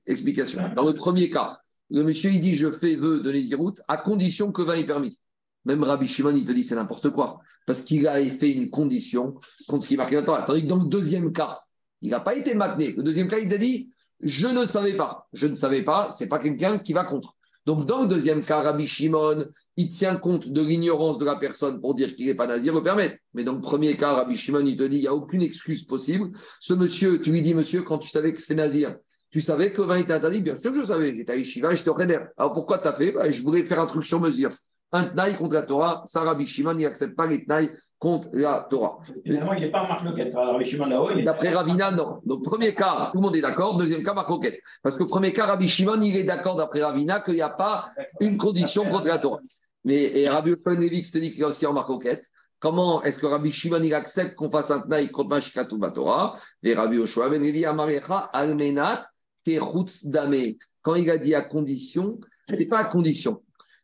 Explication. 0.05 0.61
Dans 0.75 0.87
le 0.87 0.93
premier 0.93 1.29
cas, 1.29 1.59
Le 1.89 2.03
monsieur, 2.03 2.31
il 2.31 2.39
dit 2.39 2.55
Je 2.55 2.71
fais 2.71 2.95
vœu 2.95 3.21
de 3.21 3.31
Nézirout 3.31 3.73
à 3.87 3.97
condition 3.97 4.51
que 4.51 4.61
vin 4.61 4.75
est 4.75 4.85
permis. 4.85 5.17
Même 5.65 5.83
Rabbi 5.83 6.07
Shimon, 6.07 6.35
il 6.35 6.45
te 6.45 6.51
dit 6.51 6.63
C'est 6.63 6.75
n'importe 6.75 7.09
quoi. 7.09 7.39
Parce 7.65 7.81
qu'il 7.81 8.07
a 8.07 8.23
fait 8.37 8.51
une 8.51 8.69
condition 8.69 9.35
contre 9.67 9.83
ce 9.83 9.87
qui 9.87 9.93
est 9.95 9.97
marqué 9.97 10.21
dans. 10.21 10.45
Tandis 10.45 10.63
que 10.63 10.67
dans 10.67 10.83
le 10.83 10.89
deuxième 10.89 11.33
cas, 11.33 11.61
il 12.01 12.11
n'a 12.11 12.19
pas 12.19 12.35
été 12.35 12.53
maintenu. 12.53 12.93
Le 12.95 13.03
deuxième 13.03 13.27
cas, 13.27 13.39
il 13.39 13.49
t'a 13.49 13.57
dit 13.57 13.89
Je 14.23 14.47
ne 14.47 14.65
savais 14.65 14.95
pas. 14.95 15.27
Je 15.33 15.47
ne 15.47 15.55
savais 15.55 15.83
pas, 15.83 16.09
c'est 16.09 16.27
pas 16.27 16.39
quelqu'un 16.39 16.79
qui 16.79 16.93
va 16.93 17.03
contre. 17.03 17.35
Donc, 17.65 17.85
dans 17.85 18.01
le 18.01 18.07
deuxième 18.07 18.43
cas, 18.43 18.61
Rabbi 18.61 18.87
Shimon, 18.87 19.45
il 19.77 19.89
tient 19.89 20.17
compte 20.17 20.49
de 20.49 20.61
l'ignorance 20.61 21.17
de 21.17 21.25
la 21.25 21.35
personne 21.35 21.79
pour 21.79 21.95
dire 21.95 22.15
qu'il 22.15 22.25
n'est 22.25 22.35
pas 22.35 22.47
nazir, 22.47 22.73
le 22.73 22.83
permettre. 22.83 23.17
Mais 23.33 23.43
dans 23.43 23.53
le 23.53 23.61
premier 23.61 23.95
cas, 23.95 24.13
Rabbi 24.13 24.35
Shimon, 24.35 24.65
il 24.65 24.75
te 24.75 24.83
dit 24.83 24.97
il 24.97 25.01
n'y 25.01 25.07
a 25.07 25.15
aucune 25.15 25.41
excuse 25.41 25.85
possible. 25.85 26.31
Ce 26.59 26.73
monsieur, 26.73 27.21
tu 27.21 27.31
lui 27.31 27.41
dis 27.41 27.53
Monsieur, 27.53 27.81
quand 27.81 27.99
tu 27.99 28.09
savais 28.09 28.33
que 28.33 28.41
c'est 28.41 28.55
nazir, 28.55 28.95
tu 29.31 29.41
savais 29.41 29.71
que 29.71 29.81
le 29.81 29.87
vin 29.87 29.95
était 29.95 30.13
interdit? 30.13 30.41
Bien 30.41 30.55
sûr 30.55 30.71
que 30.71 30.81
je 30.81 30.85
savais. 30.85 31.15
J'étais 31.15 31.31
à 31.31 31.35
Yeshiva, 31.37 31.73
j'étais 31.73 31.89
au. 31.89 31.97
Alors 32.37 32.53
pourquoi 32.53 32.79
tu 32.79 32.87
as 32.87 32.93
fait? 32.93 33.11
Bah, 33.11 33.31
Je 33.31 33.41
voulais 33.41 33.65
faire 33.65 33.79
un 33.79 33.87
truc 33.87 34.03
sur 34.03 34.19
mesure. 34.19 34.51
Un 34.91 35.05
tnaï 35.05 35.37
contre 35.37 35.55
la 35.55 35.63
Torah, 35.63 36.03
ça, 36.05 36.21
Rabbi 36.21 36.45
Shimon, 36.45 36.77
il 36.77 36.83
n'accepte 36.83 37.15
pas 37.15 37.25
les 37.25 37.43
tnaï 37.45 37.71
contre 38.03 38.27
la 38.33 38.67
Torah. 38.69 38.99
Finalement, 39.25 39.53
il 39.53 39.61
n'est 39.61 39.71
pas 39.71 39.87
marque 39.87 40.03
loquette. 40.03 40.33
Rabbi 40.35 40.65
Shimon 40.65 40.87
là-haut. 40.87 41.09
il 41.11 41.19
est- 41.19 41.23
D'après 41.23 41.53
Ravina, 41.53 41.89
non. 41.91 42.19
Donc, 42.25 42.43
premier 42.43 42.75
cas, 42.75 43.09
tout 43.13 43.19
le 43.19 43.23
monde 43.23 43.35
est 43.37 43.41
d'accord. 43.41 43.77
Deuxième 43.77 44.03
cas, 44.03 44.13
Marcoquette. 44.13 44.59
Parce 44.83 44.97
que 44.97 45.05
premier 45.05 45.31
cas, 45.31 45.45
Rabbi 45.45 45.69
Shimon, 45.69 46.01
il 46.01 46.17
est 46.17 46.25
d'accord 46.25 46.57
d'après 46.57 46.83
Ravina 46.83 47.21
qu'il 47.21 47.35
n'y 47.35 47.41
a 47.41 47.49
pas 47.49 47.89
une 48.19 48.37
condition 48.37 48.83
contre 48.89 49.05
la 49.07 49.19
Torah. 49.19 49.39
Mais 49.85 50.19
et 50.19 50.27
Rabbi 50.27 50.53
qui 51.01 51.11
te 51.11 51.17
dit 51.17 51.31
qu'il 51.31 51.41
est 51.41 51.45
aussi 51.45 51.65
en 51.65 51.71
Marcoquette. 51.71 52.25
Comment 52.59 53.01
est-ce 53.03 53.19
que 53.19 53.25
Rabbi 53.25 53.51
Shimon 53.51 53.81
il 53.81 53.93
accepte 53.93 54.35
qu'on 54.35 54.51
fasse 54.51 54.71
un 54.71 54.81
tnaï 54.81 55.09
contre 55.09 55.29
Mashkatu 55.29 55.75
Torah 55.95 56.37
Et 56.61 56.73
Rabbi 56.73 56.97
Oshua 56.97 57.29
Ben 57.29 57.41
Levi 57.41 57.63
Amarecha 57.65 58.29
Almenat 58.33 59.01
Terutz 59.45 60.05
Dame. 60.07 60.55
Quand 60.81 60.95
il 60.95 61.09
a 61.09 61.17
dit 61.17 61.35
à 61.35 61.41
condition, 61.41 62.19
ce 62.49 62.55
n'est 62.55 62.65
pas 62.65 62.79
à 62.79 62.85
condition. 62.85 63.37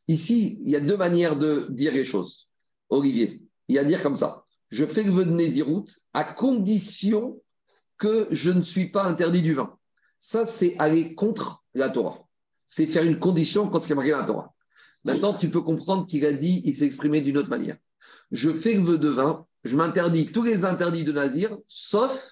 Ici, 0.09 0.59
il 0.65 0.71
y 0.71 0.75
a 0.75 0.81
deux 0.81 0.97
manières 0.97 1.37
de 1.37 1.67
dire 1.69 1.93
les 1.93 2.03
choses. 2.03 2.49
Olivier, 2.89 3.41
il 3.69 3.75
y 3.75 3.77
a 3.77 3.81
à 3.81 3.85
dire 3.85 4.03
comme 4.03 4.15
ça. 4.15 4.43
Je 4.69 4.85
fais 4.85 5.03
le 5.03 5.11
vœu 5.11 5.25
de 5.25 5.31
Nézirout 5.31 5.85
à 6.13 6.23
condition 6.23 7.41
que 7.97 8.27
je 8.31 8.51
ne 8.51 8.63
suis 8.63 8.89
pas 8.89 9.03
interdit 9.03 9.41
du 9.41 9.53
vin. 9.53 9.77
Ça, 10.17 10.45
c'est 10.45 10.75
aller 10.79 11.15
contre 11.15 11.63
la 11.73 11.89
Torah. 11.89 12.19
C'est 12.65 12.87
faire 12.87 13.03
une 13.03 13.19
condition 13.19 13.69
contre 13.69 13.83
ce 13.83 13.87
qui 13.87 13.93
est 13.93 13.95
marqué 13.95 14.11
dans 14.11 14.19
la 14.19 14.25
Torah. 14.25 14.53
Maintenant, 15.03 15.33
tu 15.33 15.49
peux 15.49 15.61
comprendre 15.61 16.07
qu'il 16.07 16.25
a 16.25 16.33
dit, 16.33 16.61
il 16.65 16.75
s'est 16.75 16.85
exprimé 16.85 17.21
d'une 17.21 17.37
autre 17.37 17.49
manière. 17.49 17.77
Je 18.31 18.49
fais 18.51 18.73
le 18.73 18.81
vœu 18.81 18.97
de 18.97 19.09
vin, 19.09 19.45
je 19.63 19.75
m'interdis 19.75 20.27
tous 20.27 20.43
les 20.43 20.65
interdits 20.65 21.03
de 21.03 21.11
Nazir, 21.11 21.57
sauf 21.67 22.31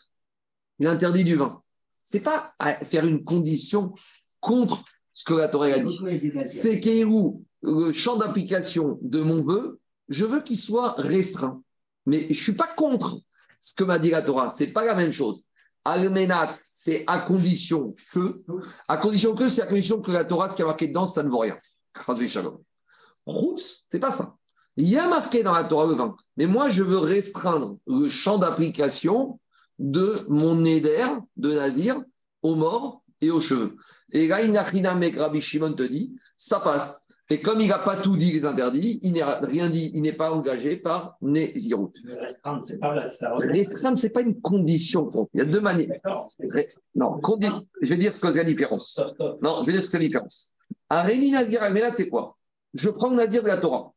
l'interdit 0.79 1.23
du 1.23 1.35
vin. 1.35 1.61
C'est 2.03 2.19
pas 2.19 2.53
à 2.59 2.85
faire 2.85 3.05
une 3.05 3.23
condition 3.23 3.93
contre 4.39 4.83
ce 5.13 5.25
que 5.25 5.33
la 5.33 5.47
Torah 5.47 5.67
a 5.67 5.79
dit. 5.79 5.99
C'est 6.45 7.03
où 7.03 7.45
le 7.61 7.91
champ 7.91 8.17
d'application 8.17 8.99
de 9.01 9.21
mon 9.21 9.43
vœu, 9.43 9.79
je 10.10 10.26
veux 10.26 10.41
qu'il 10.41 10.58
soit 10.58 10.93
restreint. 10.97 11.62
Mais 12.05 12.24
je 12.24 12.28
ne 12.30 12.34
suis 12.34 12.53
pas 12.53 12.68
contre 12.68 13.20
ce 13.60 13.74
que 13.74 13.84
m'a 13.84 13.99
dit 13.99 14.12
la 14.12 14.22
Torah. 14.22 14.51
Ce 14.51 14.64
n'est 14.64 14.72
pas 14.72 14.86
la 14.86 14.95
même 14.95 15.12
chose. 15.12 15.45
Almenat, 15.84 16.58
c'est 16.72 17.03
à 17.08 17.20
condition 17.20 17.95
que. 18.14 18.43
À 18.88 18.97
condition 18.97 19.36
que, 19.36 19.49
c'est 19.49 19.62
à 19.62 19.68
condition 19.68 20.01
que 20.01 20.12
la 20.12 20.26
Torah, 20.26 20.49
ce 20.49 20.55
qui 20.55 20.62
est 20.62 20.66
marqué 20.66 20.88
dedans, 20.88 21.05
ça 21.05 21.24
ne 21.24 21.30
vaut 21.30 21.39
rien. 21.39 21.58
Route, 23.26 23.62
c'est 23.91 23.99
pas 23.99 24.12
ça. 24.12 24.36
Il 24.76 24.88
y 24.88 24.97
a 24.97 25.08
marqué 25.08 25.43
dans 25.43 25.53
la 25.53 25.64
Torah 25.64 25.88
le 25.88 25.93
vin. 25.93 26.16
Mais 26.36 26.45
moi, 26.45 26.70
je 26.70 26.84
veux 26.84 26.99
restreindre 26.99 27.78
le 27.88 28.10
champ 28.10 28.38
d'application 28.38 29.39
de 29.80 30.16
mon 30.28 30.64
éder 30.64 31.05
de 31.36 31.53
Nazir 31.53 32.01
aux 32.41 32.55
morts 32.55 33.01
et 33.22 33.32
aux 33.32 33.39
cheveux. 33.39 33.76
Et 34.12 34.28
là, 34.28 34.43
Inachina 34.43 34.93
Mek 34.93 35.18
Rabbi 35.18 35.41
Shimon 35.41 35.74
te 35.74 35.84
dit, 35.84 36.16
ça 36.36 36.60
passe. 36.60 37.07
Et 37.30 37.41
comme 37.41 37.59
il 37.59 37.67
n'a 37.67 37.80
pas 37.80 37.97
tout 37.97 38.15
dit 38.15 38.32
les 38.32 38.45
interdits, 38.45 38.99
il 39.03 39.11
n'est 39.11 39.23
rien 39.23 39.69
dit, 39.69 39.91
il 39.93 40.01
n'est 40.01 40.13
pas 40.13 40.32
engagé 40.32 40.78
par 40.78 41.17
Nézirut. 41.21 41.89
Le 42.03 42.15
restreindre, 42.21 42.63
c'est 42.63 42.78
pas 42.80 42.95
là. 42.95 43.03
Ça 43.03 43.36
Restreindre, 43.36 43.97
ce 43.97 44.05
n'est 44.07 44.13
pas 44.13 44.21
une 44.21 44.39
condition. 44.39 45.09
Il 45.34 45.39
y 45.39 45.41
a 45.41 45.45
deux 45.45 45.59
manières. 45.59 45.99
Non, 46.95 47.19
condi- 47.19 47.51
je 47.82 47.89
vais 47.89 47.97
dire 47.97 48.13
ce 48.13 48.21
que 48.21 48.32
c'est 48.32 48.38
la 48.38 48.43
différence. 48.45 48.97
Non, 49.41 49.61
je 49.61 49.67
vais 49.67 49.73
dire 49.73 49.82
ce 49.84 49.88
que 49.88 49.91
c'est 49.91 49.99
la 49.99 50.05
différence. 50.05 50.53
Un 50.89 51.01
Rémi 51.01 51.32
Nazir 51.32 51.61
Almélat, 51.61 51.93
c'est 51.95 52.07
quoi? 52.07 52.38
Je 52.73 52.89
prends 52.89 53.09
le 53.09 53.15
Nazir 53.17 53.43
de 53.43 53.47
la 53.49 53.57
Torah. 53.57 53.91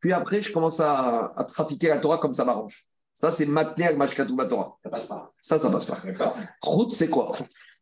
Puis 0.00 0.12
après, 0.12 0.42
je 0.42 0.52
commence 0.52 0.80
à, 0.80 1.32
à 1.34 1.44
trafiquer 1.44 1.88
la 1.88 1.98
Torah 1.98 2.18
comme 2.18 2.34
ça 2.34 2.44
m'arrange. 2.44 2.84
Ça, 3.14 3.30
c'est 3.30 3.46
maintenir 3.46 3.92
le 3.92 3.96
Mashkatou 3.96 4.36
Torah. 4.48 4.76
Ça 4.82 4.90
passe 4.90 5.08
pas. 5.08 5.32
Ça, 5.40 5.58
ça 5.58 5.70
passe 5.70 5.86
pas. 5.86 6.02
Route, 6.60 6.90
c'est 6.90 7.08
quoi? 7.08 7.30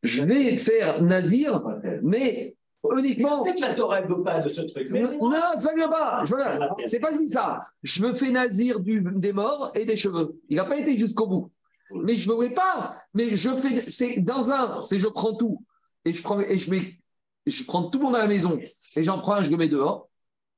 Je 0.04 0.22
vais 0.24 0.56
faire 0.58 1.02
Nazir, 1.02 1.60
mais 2.02 2.54
uniquement. 2.96 3.44
C'est 3.44 3.54
que 3.54 3.60
la 3.60 3.74
Torah 3.74 4.00
ne 4.00 4.06
veut 4.08 4.22
pas 4.22 4.40
de 4.40 4.48
ce 4.48 4.62
truc. 4.62 4.88
Mais 4.90 5.02
Non, 5.02 5.28
non, 5.30 5.40
ça 5.56 5.72
ne 5.72 5.76
vient 5.76 5.88
pas. 5.88 6.22
Je 6.24 6.34
veux- 6.34 6.42
C'est 6.86 7.00
pas 7.00 7.16
dit 7.16 7.28
ça. 7.28 7.58
Je 7.82 8.04
me 8.04 8.12
fais 8.12 8.30
nazir 8.30 8.80
du, 8.80 9.02
des 9.14 9.32
morts 9.32 9.70
et 9.74 9.84
des 9.84 9.96
cheveux. 9.96 10.40
Il 10.48 10.56
n'a 10.56 10.64
pas 10.64 10.76
été 10.76 10.96
jusqu'au 10.96 11.26
bout. 11.26 11.50
Mais 11.94 12.16
je 12.16 12.28
ne 12.28 12.34
voulais 12.34 12.50
pas. 12.50 12.96
Mais 13.14 13.36
je 13.36 13.50
fais. 13.56 13.80
C'est 13.82 14.20
dans 14.20 14.50
un. 14.50 14.80
C'est 14.80 14.98
je 14.98 15.08
prends 15.08 15.34
tout 15.36 15.62
et 16.04 16.12
je 16.12 16.22
prends 16.22 16.40
et 16.40 16.56
je 16.58 16.70
mets. 16.70 16.98
Je 17.46 17.64
prends 17.64 17.90
tout 17.90 17.98
le 17.98 18.04
monde 18.04 18.14
à 18.16 18.20
la 18.20 18.28
maison 18.28 18.58
et 18.96 19.02
j'en 19.02 19.18
prends 19.18 19.34
un, 19.34 19.42
je 19.42 19.50
le 19.50 19.56
mets 19.56 19.68
dehors. 19.68 20.08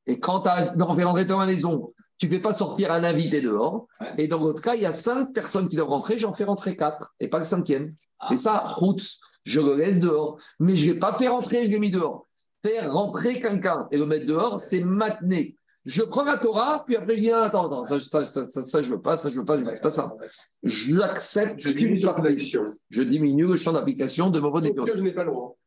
Et 0.07 0.21
quand 0.21 0.41
tu 0.43 0.49
as 0.49 0.75
fait 0.95 1.03
rentrer 1.05 1.25
dans 1.25 1.39
la 1.39 1.47
maison, 1.47 1.93
tu 2.19 2.27
ne 2.27 2.31
fais 2.33 2.41
pas 2.41 2.53
sortir 2.53 2.93
un 2.93 3.03
invité 3.05 3.41
dehors. 3.41 3.87
Ouais. 4.01 4.13
Et 4.19 4.29
dans 4.29 4.39
l'autre 4.39 4.63
cas, 4.63 4.75
il 4.75 4.83
y 4.83 4.87
a 4.87 4.93
cinq 4.93 5.33
personnes 5.33 5.69
qui 5.69 5.77
doivent 5.77 5.89
rentrer, 5.89 6.19
j'en 6.19 6.35
fais 6.35 6.45
rentrer 6.45 6.77
quatre 6.77 7.15
et 7.21 7.29
pas 7.29 7.39
le 7.39 7.45
cinquième. 7.45 7.95
C'est 8.29 8.37
ça, 8.37 8.59
route. 8.67 9.03
Je 9.45 9.61
le 9.61 9.77
laisse 9.77 10.01
dehors. 10.01 10.39
Mais 10.59 10.77
je 10.77 10.87
ne 10.87 10.93
l'ai 10.93 10.99
pas 10.99 11.15
fait 11.15 11.29
rentrer, 11.29 11.67
je 11.67 11.71
l'ai 11.71 11.79
mis 11.79 11.91
dehors 11.91 12.27
faire 12.65 12.93
rentrer 12.93 13.41
quelqu'un 13.41 13.87
et 13.91 13.99
le 13.99 14.07
mettre 14.07 14.27
dehors, 14.27 14.61
c'est 14.61 14.81
maintenir. 14.81 15.53
Je 15.85 16.03
prends 16.03 16.25
la 16.25 16.39
Torah, 16.39 16.83
puis 16.87 16.97
après 16.97 17.17
je 17.17 17.21
dis, 17.21 17.31
ah, 17.31 17.43
attends, 17.43 17.67
attends, 17.67 17.85
ça, 17.85 18.01
ça, 18.01 18.25
ça, 18.25 18.63
ça, 18.63 18.83
je 18.83 18.91
veux 18.91 19.03
pas, 19.03 19.19
ça, 19.19 19.29
je 19.29 19.37
veux 19.37 19.45
pas, 19.45 19.59
je 19.59 19.65
veux 19.65 19.67
pas, 19.67 19.75
c'est 19.75 19.83
pas 19.83 19.91
ça. 19.91 20.15
J'accepte 20.63 21.59
Je. 21.59 22.61
Je 22.89 23.03
diminue 23.03 23.47
le 23.47 23.59
champ 23.59 23.73
d'application 23.73 24.31
de 24.31 24.41
mon 24.41 24.49
vote 24.49 24.65
je 24.65 25.03
n'ai 25.03 25.13
pas 25.13 25.25
le 25.25 25.31
droit. 25.31 25.59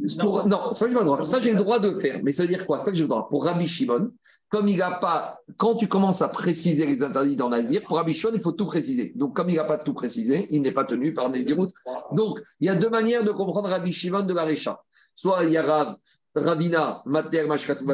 Non, 0.00 0.70
que 0.70 0.76
j'ai 0.78 0.88
le 0.88 1.04
droit. 1.04 1.22
Ça, 1.22 1.40
j'ai 1.40 1.52
le 1.52 1.58
droit 1.58 1.80
de 1.80 1.94
faire. 1.96 2.20
Mais 2.22 2.32
ça 2.32 2.44
veut 2.44 2.48
dire 2.48 2.66
quoi? 2.66 2.78
Que 2.78 2.94
j'ai 2.94 3.02
le 3.02 3.08
droit. 3.08 3.28
Pour 3.28 3.44
Rabbi 3.44 3.66
Shimon, 3.66 4.12
comme 4.48 4.68
il 4.68 4.78
n'a 4.78 4.92
pas. 4.92 5.40
Quand 5.56 5.74
tu 5.74 5.88
commences 5.88 6.22
à 6.22 6.28
préciser 6.28 6.86
les 6.86 7.02
interdits 7.02 7.36
dans 7.36 7.48
Nazir, 7.48 7.82
pour 7.82 7.96
Rabbi 7.96 8.14
Shimon, 8.14 8.32
il 8.34 8.40
faut 8.40 8.52
tout 8.52 8.66
préciser. 8.66 9.12
Donc, 9.16 9.34
comme 9.34 9.48
il 9.48 9.56
n'a 9.56 9.64
pas 9.64 9.78
tout 9.78 9.94
précisé, 9.94 10.46
il 10.50 10.62
n'est 10.62 10.72
pas 10.72 10.84
tenu 10.84 11.14
par 11.14 11.30
Nazirut. 11.30 11.68
Donc, 12.12 12.38
il 12.60 12.66
y 12.66 12.70
a 12.70 12.76
deux 12.76 12.90
manières 12.90 13.24
de 13.24 13.32
comprendre 13.32 13.68
Rabbi 13.68 13.92
Shimon 13.92 14.22
de 14.22 14.34
la 14.34 14.44
Récha. 14.44 14.80
Soit 15.14 15.44
il 15.44 15.52
y 15.52 15.56
a 15.56 15.62
Rav, 15.62 15.96
Ravina, 16.36 17.02
Matner, 17.04 17.46
Mashkatu, 17.46 17.84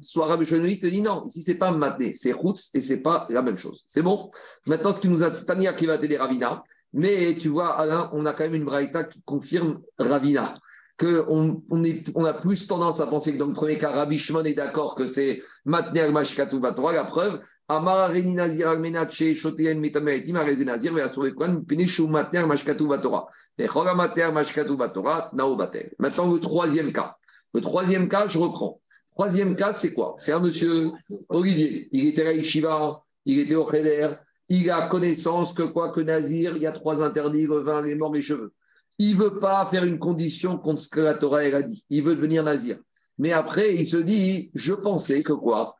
soit 0.00 0.26
Rabbi 0.26 0.44
Shimon 0.44 0.68
te 0.80 0.86
dit 0.86 1.02
non, 1.02 1.24
ici 1.26 1.42
c'est 1.42 1.56
pas 1.56 1.72
Matner, 1.72 2.12
c'est 2.14 2.30
Routz 2.30 2.70
et 2.72 2.80
c'est 2.80 3.02
pas 3.02 3.26
la 3.30 3.42
même 3.42 3.56
chose. 3.56 3.82
C'est 3.84 4.02
bon? 4.02 4.30
Maintenant, 4.66 4.92
ce 4.92 5.00
qui 5.00 5.08
nous 5.08 5.24
a 5.24 5.32
Tania 5.32 5.72
qui 5.72 5.86
va 5.86 5.98
t'aider 5.98 6.18
Ravina, 6.18 6.62
mais 6.92 7.36
tu 7.36 7.48
vois, 7.48 7.76
Alain, 7.76 8.08
on 8.12 8.24
a 8.26 8.32
quand 8.32 8.44
même 8.44 8.54
une 8.54 8.64
braïta 8.64 9.02
qui 9.04 9.20
confirme 9.22 9.80
Ravina 9.98 10.54
qu'on 10.98 11.62
on 11.70 11.84
on 12.14 12.24
a 12.24 12.34
plus 12.34 12.66
tendance 12.66 13.00
à 13.00 13.06
penser 13.06 13.32
que 13.32 13.38
dans 13.38 13.46
le 13.46 13.54
premier 13.54 13.78
cas, 13.78 13.92
Rabbi 13.92 14.18
Shimon 14.18 14.44
est 14.44 14.54
d'accord 14.54 14.96
que 14.96 15.06
c'est 15.06 15.40
Matner 15.64 16.10
Mashkatu 16.10 16.60
Torah. 16.60 16.92
La 16.92 17.04
preuve, 17.04 17.40
Amar 17.68 18.10
Reni 18.10 18.34
Nazir 18.34 18.68
Almenat 18.68 19.10
She 19.10 19.34
Shoteyen 19.34 19.76
Mitameretim 19.76 20.34
Areze 20.34 20.64
Nazir 20.64 20.92
Veasure 20.92 21.34
Kwan 21.34 21.64
Pineshu 21.64 22.08
Matner 22.08 22.44
Mashkatu 22.46 22.84
Torah. 23.00 23.28
Et 23.58 23.68
Chola 23.68 23.94
Matner 23.94 24.30
Mashkatu 24.32 24.76
Torah 24.92 25.30
Nao 25.32 25.56
Batel. 25.56 25.92
Maintenant, 25.98 26.32
le 26.32 26.40
troisième 26.40 26.92
cas. 26.92 27.16
Le 27.54 27.60
troisième 27.60 28.08
cas, 28.08 28.26
je 28.26 28.38
reprends. 28.38 28.80
Troisième 29.12 29.56
cas, 29.56 29.72
c'est 29.72 29.94
quoi? 29.94 30.14
C'est 30.18 30.32
un 30.32 30.40
monsieur 30.40 30.90
Olivier. 31.28 31.88
Il 31.92 32.06
était 32.06 32.26
à 32.26 32.32
Yeshiva, 32.32 33.02
il 33.24 33.38
était 33.40 33.54
au 33.54 33.68
Cheder, 33.70 34.10
il 34.48 34.70
a 34.70 34.88
connaissance 34.88 35.52
que 35.52 35.62
quoi? 35.62 35.92
Que 35.92 36.00
Nazir, 36.00 36.56
il 36.56 36.62
y 36.62 36.66
a 36.66 36.72
trois 36.72 37.02
interdits, 37.02 37.46
le 37.46 37.60
vin, 37.60 37.82
les 37.82 37.94
morts, 37.94 38.14
les 38.14 38.22
cheveux. 38.22 38.52
Il 38.98 39.16
veut 39.16 39.38
pas 39.38 39.66
faire 39.66 39.84
une 39.84 39.98
condition 39.98 40.58
contre 40.58 40.82
ce 40.82 40.88
que 40.88 41.00
la 41.00 41.14
Torah 41.14 41.40
a 41.40 41.62
dit. 41.62 41.84
Il 41.88 42.02
veut 42.02 42.16
devenir 42.16 42.42
Nazir. 42.42 42.78
Mais 43.18 43.32
après, 43.32 43.74
il 43.74 43.86
se 43.86 43.96
dit, 43.96 44.50
je 44.54 44.74
pensais 44.74 45.22
que 45.22 45.32
quoi? 45.32 45.76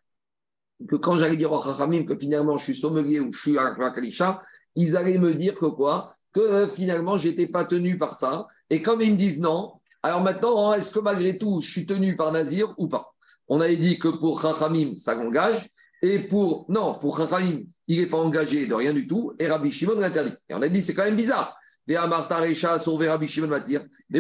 Que 0.89 0.97
quand 0.97 1.19
j'allais 1.19 1.37
dire 1.37 1.53
au 1.53 1.63
Chachamim 1.63 2.05
que 2.05 2.17
finalement 2.17 2.59
je 2.59 2.65
suis 2.65 2.77
sommelier 2.77 3.19
ou 3.19 3.33
je 3.33 3.41
suis 3.41 3.57
Kalisha, 3.95 4.41
ils 4.77 4.97
allaient 4.97 5.19
me 5.19 5.35
dire 5.35 5.55
que 5.55 5.67
quoi? 5.67 6.15
Que 6.33 6.41
euh, 6.41 6.69
finalement, 6.69 7.17
je 7.17 7.29
n'étais 7.29 7.49
pas 7.49 7.65
tenu 7.65 7.99
par 7.99 8.17
ça. 8.17 8.47
Et 8.71 8.83
comme 8.83 9.01
ils 9.01 9.13
me 9.13 9.17
disent 9.17 9.41
non, 9.41 9.73
alors 10.03 10.21
maintenant, 10.21 10.71
hein, 10.71 10.75
est-ce 10.75 10.93
que 10.93 11.01
malgré 11.01 11.39
tout, 11.39 11.61
je 11.61 11.69
suis 11.69 11.87
tenu 11.87 12.15
par 12.15 12.31
Nazir 12.31 12.75
ou 12.79 12.87
pas? 12.87 13.13
On 13.49 13.61
avait 13.61 13.77
dit 13.77 13.99
que 13.99 14.09
pour 14.09 14.41
Chachamim, 14.41 14.95
ça 14.95 15.19
engage. 15.19 15.69
Et 16.03 16.21
pour. 16.21 16.67
Non, 16.69 16.99
pour 17.01 17.17
Chachamim, 17.17 17.63
il 17.89 18.01
n'est 18.01 18.07
pas 18.07 18.19
engagé 18.19 18.67
de 18.67 18.75
rien 18.75 18.93
du 18.93 19.09
tout. 19.09 19.33
Et 19.41 19.49
Rabbi 19.49 19.73
Shimon 19.73 19.99
l'interdit. 19.99 20.35
Et 20.49 20.55
on 20.55 20.63
a 20.63 20.69
dit, 20.69 20.83
c'est 20.83 20.95
quand 20.95 21.05
même 21.05 21.17
bizarre. 21.17 21.58
Mais 21.89 21.97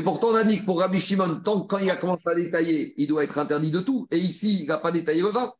pourtant, 0.02 0.28
on 0.28 0.34
a 0.34 0.44
dit 0.44 0.60
que 0.60 0.64
pour 0.64 0.78
Rabbi 0.78 1.00
Shimon, 1.00 1.40
tant 1.44 1.60
que 1.60 1.66
quand 1.66 1.76
il 1.76 1.90
a 1.90 1.96
commencé 1.96 2.22
à 2.24 2.34
détailler, 2.34 2.94
il 2.96 3.06
doit 3.06 3.24
être 3.24 3.36
interdit 3.36 3.70
de 3.70 3.80
tout. 3.80 4.08
Et 4.10 4.16
ici, 4.16 4.60
il 4.62 4.66
n'a 4.66 4.78
pas 4.78 4.90
détaillé 4.90 5.20
le 5.20 5.28
vin. 5.28 5.52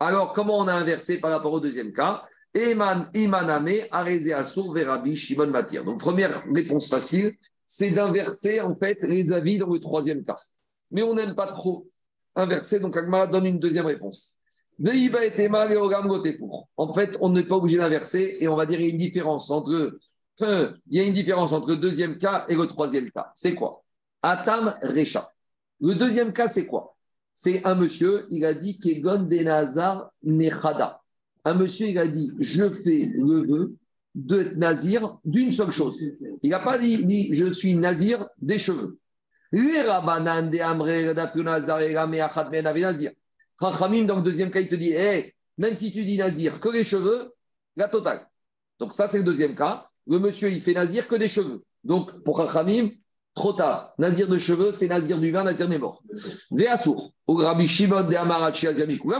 Alors, 0.00 0.32
comment 0.32 0.58
on 0.58 0.66
a 0.66 0.72
inversé 0.72 1.20
par 1.20 1.30
rapport 1.30 1.52
au 1.52 1.60
deuxième 1.60 1.92
cas? 1.92 2.24
Eman 2.52 3.08
Imaname, 3.14 3.86
Arezé 3.92 4.32
Assour, 4.32 4.74
Rabbi 4.74 5.14
Shimon 5.14 5.46
Matir. 5.46 5.84
Donc, 5.84 6.00
première 6.00 6.42
réponse 6.52 6.88
facile, 6.88 7.36
c'est 7.64 7.92
d'inverser 7.92 8.60
en 8.60 8.74
fait 8.74 8.98
les 9.02 9.30
avis 9.32 9.58
dans 9.58 9.72
le 9.72 9.78
troisième 9.78 10.24
cas. 10.24 10.34
Mais 10.90 11.04
on 11.04 11.14
n'aime 11.14 11.36
pas 11.36 11.46
trop 11.46 11.86
inversé. 12.34 12.80
Donc, 12.80 12.96
Agma 12.96 13.28
donne 13.28 13.46
une 13.46 13.60
deuxième 13.60 13.86
réponse. 13.86 14.34
En 16.76 16.94
fait, 16.94 17.16
on 17.20 17.28
n'est 17.30 17.46
pas 17.46 17.56
obligé 17.56 17.78
d'inverser 17.78 18.38
et 18.40 18.48
on 18.48 18.56
va 18.56 18.66
dire 18.66 18.80
y 18.80 18.86
a 18.86 18.88
une 18.88 18.96
différence 18.96 19.48
entre. 19.48 19.96
Il 20.40 20.76
y 20.90 21.00
a 21.00 21.04
une 21.04 21.14
différence 21.14 21.52
entre 21.52 21.68
le 21.68 21.76
deuxième 21.76 22.16
cas 22.16 22.44
et 22.48 22.54
le 22.54 22.66
troisième 22.66 23.10
cas. 23.10 23.30
C'est 23.34 23.54
quoi? 23.54 23.82
Atam 24.22 24.74
Recha. 24.82 25.30
Le 25.80 25.94
deuxième 25.94 26.32
cas, 26.32 26.48
c'est 26.48 26.66
quoi? 26.66 26.96
C'est 27.34 27.64
un 27.64 27.74
monsieur, 27.74 28.26
il 28.30 28.44
a 28.44 28.54
dit 28.54 28.78
Kegon 28.78 29.24
Denazar 29.24 30.10
Nechada. 30.22 31.00
Un 31.44 31.54
monsieur, 31.54 31.88
il 31.88 31.98
a 31.98 32.06
dit 32.06 32.32
Je 32.38 32.70
fais 32.70 33.10
le 33.14 33.46
vœu 33.46 33.74
de 34.14 34.52
nazir 34.56 35.18
d'une 35.24 35.50
seule 35.50 35.70
chose. 35.70 35.98
Il 36.42 36.50
n'a 36.50 36.60
pas 36.60 36.78
dit, 36.78 37.34
Je 37.34 37.52
suis 37.52 37.74
nazir 37.74 38.28
des 38.38 38.58
cheveux. 38.58 38.98
Les. 39.50 39.82
Rachamim, 43.58 44.04
dans 44.04 44.16
le 44.16 44.22
deuxième 44.22 44.50
cas, 44.50 44.60
il 44.60 44.68
te 44.68 44.74
dit 44.74 44.94
même 45.58 45.76
si 45.76 45.92
tu 45.92 46.04
dis 46.04 46.16
nazir 46.16 46.60
que 46.60 46.68
les 46.68 46.84
cheveux, 46.84 47.32
la 47.76 47.88
totale. 47.88 48.26
Donc, 48.78 48.94
ça, 48.94 49.08
c'est 49.08 49.18
le 49.18 49.24
deuxième 49.24 49.54
cas. 49.54 49.88
Le 50.06 50.18
monsieur, 50.18 50.50
il 50.50 50.62
fait 50.62 50.74
nazir 50.74 51.06
que 51.08 51.14
des 51.16 51.28
cheveux. 51.28 51.62
Donc, 51.84 52.22
pour 52.24 52.38
Rachamim, 52.38 52.90
trop 53.34 53.52
tard. 53.52 53.94
Nazir 53.98 54.28
de 54.28 54.38
cheveux, 54.38 54.72
c'est 54.72 54.88
nazir 54.88 55.18
du 55.18 55.30
vin, 55.30 55.44
nazir 55.44 55.68
des 55.68 55.78
morts. 55.78 56.02
Véasour, 56.50 57.12
au 57.26 57.34
Rabbi 57.34 57.66
Shimon 57.66 58.08
de 58.08 58.14
Amarachi 58.14 58.66
Aziamikou. 58.66 59.12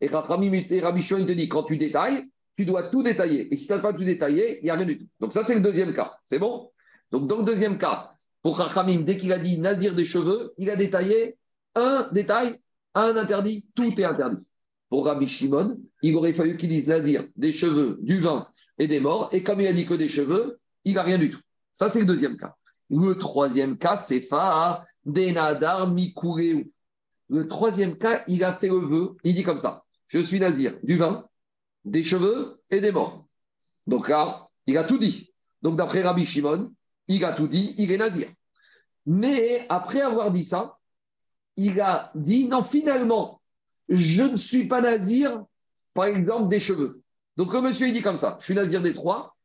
Et 0.00 0.08
Rachamim 0.08 0.52
et 0.52 0.80
Rabbi 0.80 1.02
Shimon, 1.02 1.20
il 1.20 1.26
te 1.26 1.32
dit 1.32 1.48
quand 1.48 1.64
tu 1.64 1.76
détailles, 1.76 2.24
tu 2.56 2.64
dois 2.64 2.90
tout 2.90 3.02
détailler. 3.02 3.52
Et 3.52 3.56
si 3.56 3.66
tu 3.66 3.72
n'as 3.72 3.80
pas 3.80 3.92
tout 3.92 4.04
détaillé, 4.04 4.58
il 4.60 4.64
n'y 4.64 4.70
a 4.70 4.74
rien 4.74 4.86
du 4.86 4.98
tout. 4.98 5.06
Donc, 5.20 5.32
ça, 5.32 5.44
c'est 5.44 5.54
le 5.54 5.60
deuxième 5.60 5.94
cas. 5.94 6.14
C'est 6.24 6.38
bon? 6.38 6.70
Donc, 7.12 7.28
dans 7.28 7.38
le 7.38 7.44
deuxième 7.44 7.78
cas, 7.78 8.12
pour 8.42 8.58
Rachamim, 8.58 9.02
dès 9.02 9.16
qu'il 9.16 9.32
a 9.32 9.38
dit 9.38 9.58
nazir 9.58 9.94
des 9.94 10.06
cheveux, 10.06 10.54
il 10.56 10.70
a 10.70 10.76
détaillé 10.76 11.36
un 11.74 12.08
détail, 12.12 12.58
un 12.94 13.16
interdit, 13.16 13.66
tout 13.74 13.92
est 14.00 14.04
interdit. 14.04 14.46
Pour 14.88 15.06
Rabbi 15.06 15.26
Shimon, 15.26 15.78
il 16.02 16.14
aurait 16.16 16.32
fallu 16.32 16.56
qu'il 16.56 16.68
dise 16.68 16.88
nazir 16.88 17.24
des 17.36 17.52
cheveux, 17.52 17.98
du 18.02 18.20
vin 18.20 18.48
et 18.78 18.86
des 18.86 19.00
morts. 19.00 19.28
Et 19.32 19.42
comme 19.42 19.60
il 19.60 19.66
a 19.66 19.72
dit 19.72 19.86
que 19.86 19.94
des 19.94 20.08
cheveux, 20.08 20.58
il 20.84 20.94
n'a 20.94 21.02
rien 21.02 21.18
du 21.18 21.30
tout. 21.30 21.40
Ça, 21.72 21.88
c'est 21.88 22.00
le 22.00 22.06
deuxième 22.06 22.36
cas. 22.36 22.54
Le 22.88 23.14
troisième 23.14 23.76
cas, 23.78 23.96
c'est 23.96 24.20
Fa 24.20 24.84
Denadar 25.04 25.90
Mikureu. 25.90 26.66
Le 27.28 27.48
troisième 27.48 27.98
cas, 27.98 28.22
il 28.28 28.44
a 28.44 28.54
fait 28.54 28.68
le 28.68 28.78
vœu. 28.78 29.16
Il 29.24 29.34
dit 29.34 29.42
comme 29.42 29.58
ça 29.58 29.84
Je 30.06 30.20
suis 30.20 30.38
nazir 30.38 30.78
du 30.82 30.96
vin, 30.96 31.26
des 31.84 32.04
cheveux 32.04 32.60
et 32.70 32.80
des 32.80 32.92
morts. 32.92 33.26
Donc 33.86 34.08
là, 34.08 34.48
il 34.66 34.76
a 34.78 34.84
tout 34.84 34.98
dit. 34.98 35.32
Donc 35.62 35.76
d'après 35.76 36.02
Rabbi 36.02 36.24
Shimon, 36.24 36.72
il 37.08 37.24
a 37.24 37.32
tout 37.32 37.48
dit, 37.48 37.74
il 37.78 37.90
est 37.90 37.98
nazir. 37.98 38.28
Mais 39.06 39.66
après 39.68 40.00
avoir 40.00 40.32
dit 40.32 40.44
ça, 40.44 40.78
il 41.56 41.80
a 41.80 42.10
dit 42.14 42.48
non, 42.48 42.62
finalement, 42.62 43.35
je 43.88 44.22
ne 44.22 44.36
suis 44.36 44.66
pas 44.66 44.80
nazir, 44.80 45.44
par 45.94 46.06
exemple, 46.06 46.48
des 46.48 46.60
cheveux. 46.60 47.02
Donc 47.36 47.52
le 47.52 47.60
monsieur, 47.60 47.86
il 47.88 47.92
dit 47.92 48.02
comme 48.02 48.16
ça 48.16 48.36
je 48.40 48.46
suis 48.46 48.54
nazir 48.54 48.82
des 48.82 48.94
trois. 48.94 49.36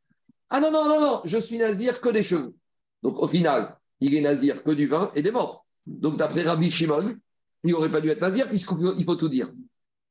Ah 0.50 0.60
non, 0.60 0.70
non, 0.70 0.86
non, 0.86 1.00
non, 1.00 1.20
je 1.24 1.38
suis 1.38 1.58
nazir 1.58 2.00
que 2.00 2.08
des 2.08 2.22
cheveux. 2.22 2.54
Donc 3.02 3.18
au 3.18 3.28
final, 3.28 3.76
il 4.00 4.14
est 4.14 4.20
nazir 4.20 4.62
que 4.62 4.70
du 4.70 4.86
vin 4.86 5.10
et 5.14 5.22
des 5.22 5.30
morts. 5.30 5.66
Donc 5.86 6.16
d'après 6.16 6.42
Rabbi 6.42 6.70
Shimon, 6.70 7.16
il 7.64 7.70
n'aurait 7.70 7.90
pas 7.90 8.00
dû 8.00 8.08
être 8.08 8.20
nazir 8.20 8.48
puisqu'il 8.48 9.04
faut 9.04 9.16
tout 9.16 9.28
dire. 9.28 9.50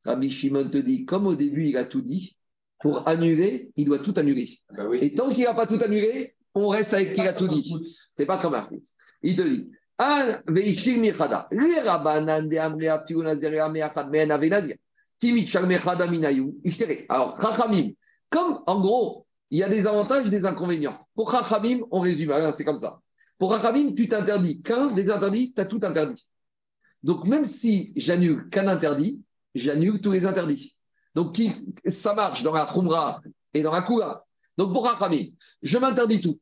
Rabbi 0.04 0.30
Shimon 0.30 0.70
te 0.70 0.78
dit, 0.78 1.06
comme 1.06 1.28
au 1.28 1.36
début 1.36 1.68
il 1.68 1.78
a 1.78 1.86
tout 1.86 2.02
dit, 2.02 2.36
pour 2.80 3.08
annuler, 3.08 3.72
il 3.76 3.86
doit 3.86 4.00
tout 4.00 4.14
annuler. 4.18 4.60
Bah 4.76 4.88
oui. 4.88 4.98
Et 5.02 5.14
tant 5.14 5.30
qu'il 5.30 5.44
n'a 5.44 5.54
pas 5.54 5.68
tout 5.68 5.80
annulé, 5.82 6.36
on 6.56 6.68
reste 6.70 6.94
avec 6.94 7.14
qu'il 7.14 7.28
a 7.28 7.34
tout 7.34 7.48
dit. 7.48 7.72
C'est 8.16 8.26
pas 8.26 8.42
comme 8.42 8.56
un 8.56 8.64
foot. 8.64 8.84
Il 9.22 9.36
te 9.36 9.44
dit, 9.44 9.70
Alors, 17.08 17.40
Chachamim, 17.40 17.92
comme 18.32 18.62
en 18.66 18.82
gros, 18.82 19.28
il 19.52 19.60
y 19.60 19.64
a 19.64 19.70
des 19.70 19.86
avantages 19.86 20.26
et 20.26 20.32
des 20.32 20.44
inconvénients. 20.44 21.06
Pour 21.14 21.30
Chachamim, 21.30 21.82
on 21.92 22.00
résume, 22.00 22.32
Alors, 22.32 22.56
c'est 22.56 22.66
comme 22.66 22.80
ça. 22.80 23.00
Pour 23.38 23.52
Chachamim, 23.52 23.94
tu 23.94 24.08
t'interdis 24.08 24.64
15 24.64 24.96
des 24.96 25.08
interdits, 25.08 25.54
tu 25.54 25.62
as 25.62 25.66
tout 25.66 25.80
interdit. 25.84 26.26
Donc, 27.04 27.28
même 27.28 27.46
si 27.46 27.94
j'annule 27.96 28.50
qu'un 28.50 28.68
interdit, 28.68 29.22
j'annule 29.54 30.02
tous 30.02 30.14
les 30.14 30.26
interdits. 30.26 30.76
Donc, 31.14 31.38
ça 31.86 32.16
marche 32.16 32.42
dans 32.42 32.54
la 32.54 32.66
Khumra 32.66 33.22
et 33.54 33.62
dans 33.62 33.72
la 33.72 33.84
Kula. 33.84 34.26
Donc, 34.58 34.74
pour 34.74 34.84
Rachamim, 34.84 35.28
je 35.62 35.78
m'interdis 35.78 36.22
tout. 36.22 36.40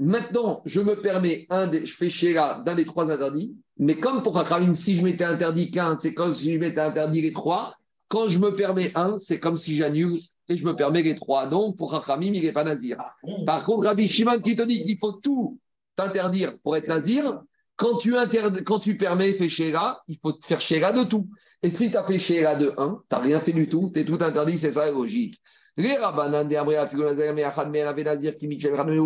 Maintenant, 0.00 0.62
je 0.64 0.80
me 0.80 0.98
permets, 0.98 1.46
un 1.50 1.66
des, 1.66 1.84
je 1.84 1.94
fais 1.94 2.32
d'un 2.32 2.74
des 2.74 2.86
trois 2.86 3.10
interdits, 3.10 3.54
mais 3.76 3.96
comme 3.96 4.22
pour 4.22 4.34
Rachamim, 4.34 4.74
si 4.74 4.94
je 4.94 5.02
m'étais 5.02 5.24
interdit 5.24 5.70
qu'un, 5.70 5.98
c'est 5.98 6.14
comme 6.14 6.32
si 6.32 6.54
je 6.54 6.58
m'étais 6.58 6.80
interdit 6.80 7.20
les 7.20 7.34
trois. 7.34 7.74
Quand 8.08 8.30
je 8.30 8.38
me 8.38 8.54
permets 8.54 8.90
un, 8.94 9.18
c'est 9.18 9.38
comme 9.38 9.58
si 9.58 9.76
j'annule 9.76 10.16
et 10.48 10.56
je 10.56 10.64
me 10.64 10.74
permets 10.74 11.02
les 11.02 11.16
trois. 11.16 11.48
Donc, 11.48 11.76
pour 11.76 11.92
Rachamim, 11.92 12.32
il 12.32 12.42
n'est 12.42 12.52
pas 12.52 12.64
nazir. 12.64 12.96
Par 13.44 13.62
contre, 13.66 13.84
Rabbi 13.84 14.08
Shimon 14.08 14.40
qui 14.40 14.56
te 14.56 14.62
dit 14.62 14.82
qu'il 14.84 14.98
faut 14.98 15.12
tout 15.12 15.60
t'interdire 15.96 16.54
pour 16.62 16.78
être 16.78 16.88
nazir, 16.88 17.42
quand 17.76 17.98
tu, 17.98 18.16
interd... 18.16 18.64
quand 18.64 18.78
tu 18.78 18.96
permets 18.96 19.34
fait 19.34 19.50
Sheila, 19.50 20.00
il 20.08 20.18
faut 20.22 20.32
te 20.32 20.46
faire 20.46 20.62
Sheila 20.62 20.92
de 20.92 21.04
tout. 21.04 21.28
Et 21.62 21.68
si 21.68 21.90
tu 21.90 21.96
as 21.98 22.04
fait 22.04 22.18
Sheila 22.18 22.56
de 22.56 22.72
1, 22.78 22.88
tu 22.88 23.14
n'as 23.14 23.18
rien 23.18 23.38
fait 23.38 23.52
du 23.52 23.68
tout, 23.68 23.90
tu 23.92 24.00
es 24.00 24.04
tout 24.06 24.18
interdit, 24.20 24.56
c'est 24.56 24.72
ça 24.72 24.86
la 24.86 24.92
logique. 24.92 25.38
Les 25.76 25.94
rabbanan 25.96 26.48
de 26.48 26.56
Amrea, 26.56 26.88
Meachad, 27.32 28.36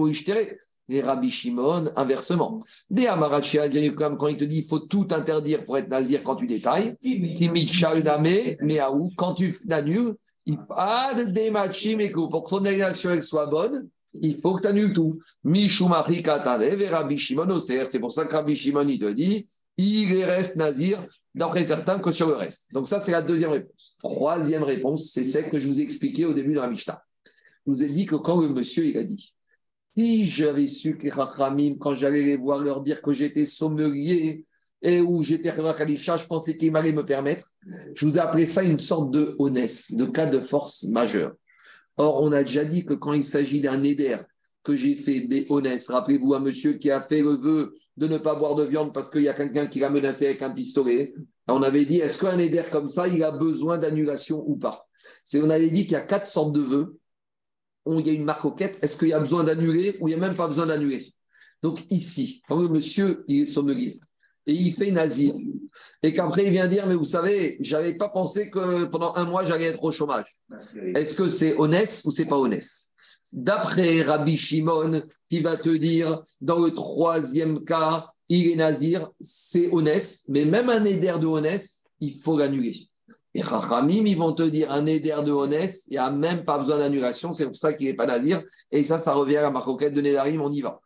Ishtere. 0.08 0.58
Les 0.88 1.00
Rabbi 1.00 1.30
Shimon, 1.30 1.90
inversement. 1.96 2.62
Des 2.90 3.06
Amarachia, 3.06 3.68
quand 3.68 4.28
il 4.28 4.36
te 4.36 4.44
dit 4.44 4.58
il 4.58 4.66
faut 4.66 4.80
tout 4.80 5.08
interdire 5.10 5.64
pour 5.64 5.78
être 5.78 5.88
nazir 5.88 6.22
quand 6.22 6.36
tu 6.36 6.46
détailles. 6.46 6.96
Quand 9.16 9.34
tu 9.34 9.56
annules, 9.70 10.14
il 10.46 10.58
pas 10.58 11.14
de 11.14 11.24
démachim 11.24 11.98
et 12.00 12.10
que 12.10 12.28
pour 12.28 12.44
que 12.44 12.50
ton 12.50 12.64
annulation 12.64 13.20
soit 13.22 13.46
bonne, 13.46 13.88
il 14.12 14.38
faut 14.38 14.54
que 14.54 14.62
tu 14.62 14.68
annules 14.68 14.92
tout. 14.92 15.18
Mishumari 15.42 16.22
Katarev 16.22 16.80
et 16.80 16.88
Rabbi 16.88 17.16
Shimon 17.16 17.48
Oser. 17.48 17.86
C'est 17.86 18.00
pour 18.00 18.12
ça 18.12 18.26
que 18.26 18.34
Rabbi 18.34 18.54
Shimon, 18.54 18.86
il 18.86 18.98
te 18.98 19.10
dit 19.10 19.46
il 19.76 20.24
reste 20.24 20.56
nazir, 20.56 21.06
d'après 21.34 21.64
certains, 21.64 21.98
que 21.98 22.12
sur 22.12 22.28
le 22.28 22.34
reste. 22.34 22.68
Donc, 22.72 22.86
ça, 22.86 23.00
c'est 23.00 23.12
la 23.12 23.22
deuxième 23.22 23.50
réponse. 23.50 23.96
Troisième 23.98 24.62
réponse, 24.62 25.10
c'est 25.12 25.24
celle 25.24 25.50
que 25.50 25.58
je 25.58 25.66
vous 25.66 25.80
ai 25.80 25.82
expliquée 25.82 26.24
au 26.24 26.34
début 26.34 26.54
de 26.54 26.60
la 26.60 26.68
Mishnah. 26.68 27.02
Je 27.66 27.72
vous 27.72 27.82
ai 27.82 27.88
dit 27.88 28.06
que 28.06 28.16
quand 28.16 28.40
le 28.40 28.48
monsieur, 28.50 28.86
il 28.86 28.96
a 28.98 29.04
dit 29.04 29.34
si 29.94 30.28
j'avais 30.28 30.66
su 30.66 30.96
que 30.98 31.08
Rachamim, 31.08 31.76
quand 31.78 31.94
j'allais 31.94 32.22
les 32.22 32.36
voir 32.36 32.58
leur 32.60 32.82
dire 32.82 33.00
que 33.00 33.12
j'étais 33.12 33.46
sommelier 33.46 34.44
et 34.82 35.00
où 35.00 35.22
j'étais 35.22 35.54
Khalisha, 35.54 36.16
je 36.16 36.26
pensais 36.26 36.56
qu'il 36.56 36.72
m'allait 36.72 36.92
me 36.92 37.04
permettre, 37.04 37.52
je 37.94 38.04
vous 38.04 38.16
ai 38.16 38.20
appelé 38.20 38.46
ça 38.46 38.62
une 38.62 38.78
sorte 38.78 39.10
de 39.10 39.34
honnête, 39.38 39.92
de 39.92 40.04
cas 40.04 40.26
de 40.26 40.40
force 40.40 40.84
majeure. 40.84 41.32
Or, 41.96 42.22
on 42.22 42.32
a 42.32 42.42
déjà 42.42 42.64
dit 42.64 42.84
que 42.84 42.94
quand 42.94 43.12
il 43.12 43.24
s'agit 43.24 43.60
d'un 43.60 43.82
éder 43.82 44.18
que 44.64 44.76
j'ai 44.76 44.96
fait 44.96 45.20
béhonnête, 45.20 45.86
rappelez-vous 45.86 46.34
un 46.34 46.40
monsieur 46.40 46.72
qui 46.74 46.90
a 46.90 47.00
fait 47.00 47.22
le 47.22 47.36
vœu 47.36 47.74
de 47.96 48.08
ne 48.08 48.18
pas 48.18 48.34
boire 48.34 48.56
de 48.56 48.64
viande 48.64 48.92
parce 48.92 49.08
qu'il 49.08 49.22
y 49.22 49.28
a 49.28 49.34
quelqu'un 49.34 49.68
qui 49.68 49.78
l'a 49.78 49.90
menacé 49.90 50.26
avec 50.26 50.42
un 50.42 50.52
pistolet. 50.52 51.14
On 51.46 51.62
avait 51.62 51.84
dit, 51.84 51.98
est-ce 51.98 52.18
qu'un 52.18 52.38
éder 52.38 52.62
comme 52.72 52.88
ça, 52.88 53.06
il 53.06 53.22
a 53.22 53.30
besoin 53.30 53.78
d'annulation 53.78 54.42
ou 54.46 54.56
pas? 54.56 54.86
On 55.34 55.50
avait 55.50 55.70
dit 55.70 55.82
qu'il 55.82 55.92
y 55.92 55.96
a 55.96 56.00
quatre 56.00 56.26
sortes 56.26 56.52
de 56.52 56.60
vœux. 56.60 56.98
Où 57.86 58.00
Il 58.00 58.06
y 58.06 58.10
a 58.10 58.12
une 58.12 58.24
marque 58.24 58.56
quête. 58.56 58.78
Est-ce 58.82 58.96
qu'il 58.96 59.08
y 59.08 59.12
a 59.12 59.20
besoin 59.20 59.44
d'annuler 59.44 59.96
ou 60.00 60.08
il 60.08 60.12
n'y 60.12 60.22
a 60.22 60.26
même 60.26 60.36
pas 60.36 60.46
besoin 60.46 60.66
d'annuler? 60.66 61.12
Donc 61.62 61.84
ici, 61.90 62.42
quand 62.48 62.60
le 62.60 62.68
monsieur, 62.68 63.24
il 63.28 63.42
est 63.42 63.46
sommelier 63.46 64.00
et 64.46 64.52
il 64.52 64.74
fait 64.74 64.90
nazir, 64.90 65.34
et 66.02 66.12
qu'après 66.12 66.44
il 66.44 66.52
vient 66.52 66.68
dire, 66.68 66.86
mais 66.86 66.94
vous 66.94 67.04
savez, 67.04 67.56
j'avais 67.60 67.94
pas 67.94 68.08
pensé 68.10 68.50
que 68.50 68.84
pendant 68.84 69.14
un 69.14 69.24
mois, 69.24 69.44
j'allais 69.44 69.66
être 69.66 69.82
au 69.82 69.90
chômage. 69.90 70.26
Est-ce 70.94 71.14
que 71.14 71.28
c'est 71.28 71.56
honnête 71.56 72.02
ou 72.04 72.10
c'est 72.10 72.26
pas 72.26 72.38
honnête? 72.38 72.68
D'après 73.32 74.02
Rabbi 74.02 74.36
Shimon, 74.36 75.02
qui 75.30 75.40
va 75.40 75.56
te 75.56 75.70
dire, 75.70 76.22
dans 76.40 76.58
le 76.58 76.72
troisième 76.72 77.64
cas, 77.64 78.06
il 78.28 78.50
est 78.50 78.56
nazir, 78.56 79.10
c'est 79.20 79.72
honnête, 79.72 80.20
mais 80.28 80.44
même 80.44 80.68
un 80.68 80.84
éder 80.84 81.14
de 81.20 81.26
honnête, 81.26 81.66
il 82.00 82.14
faut 82.20 82.38
l'annuler. 82.38 82.88
Et 83.34 83.42
Rachamim, 83.42 84.06
ils 84.06 84.16
vont 84.16 84.32
te 84.32 84.44
dire, 84.44 84.70
un 84.70 84.86
éder 84.86 85.16
de 85.26 85.32
honnête, 85.32 85.74
il 85.88 85.94
n'y 85.94 85.98
a 85.98 86.10
même 86.10 86.44
pas 86.44 86.58
besoin 86.58 86.78
d'annulation, 86.78 87.32
c'est 87.32 87.46
pour 87.46 87.56
ça 87.56 87.72
qu'il 87.72 87.88
n'est 87.88 87.94
pas 87.94 88.06
nazir. 88.06 88.42
Et 88.70 88.84
ça, 88.84 88.98
ça 88.98 89.12
revient 89.14 89.38
à 89.38 89.42
la 89.42 89.50
maroquette 89.50 89.92
de 89.92 90.00
Nédarim, 90.00 90.40
on 90.40 90.52
y 90.52 90.60
va. 90.60 90.80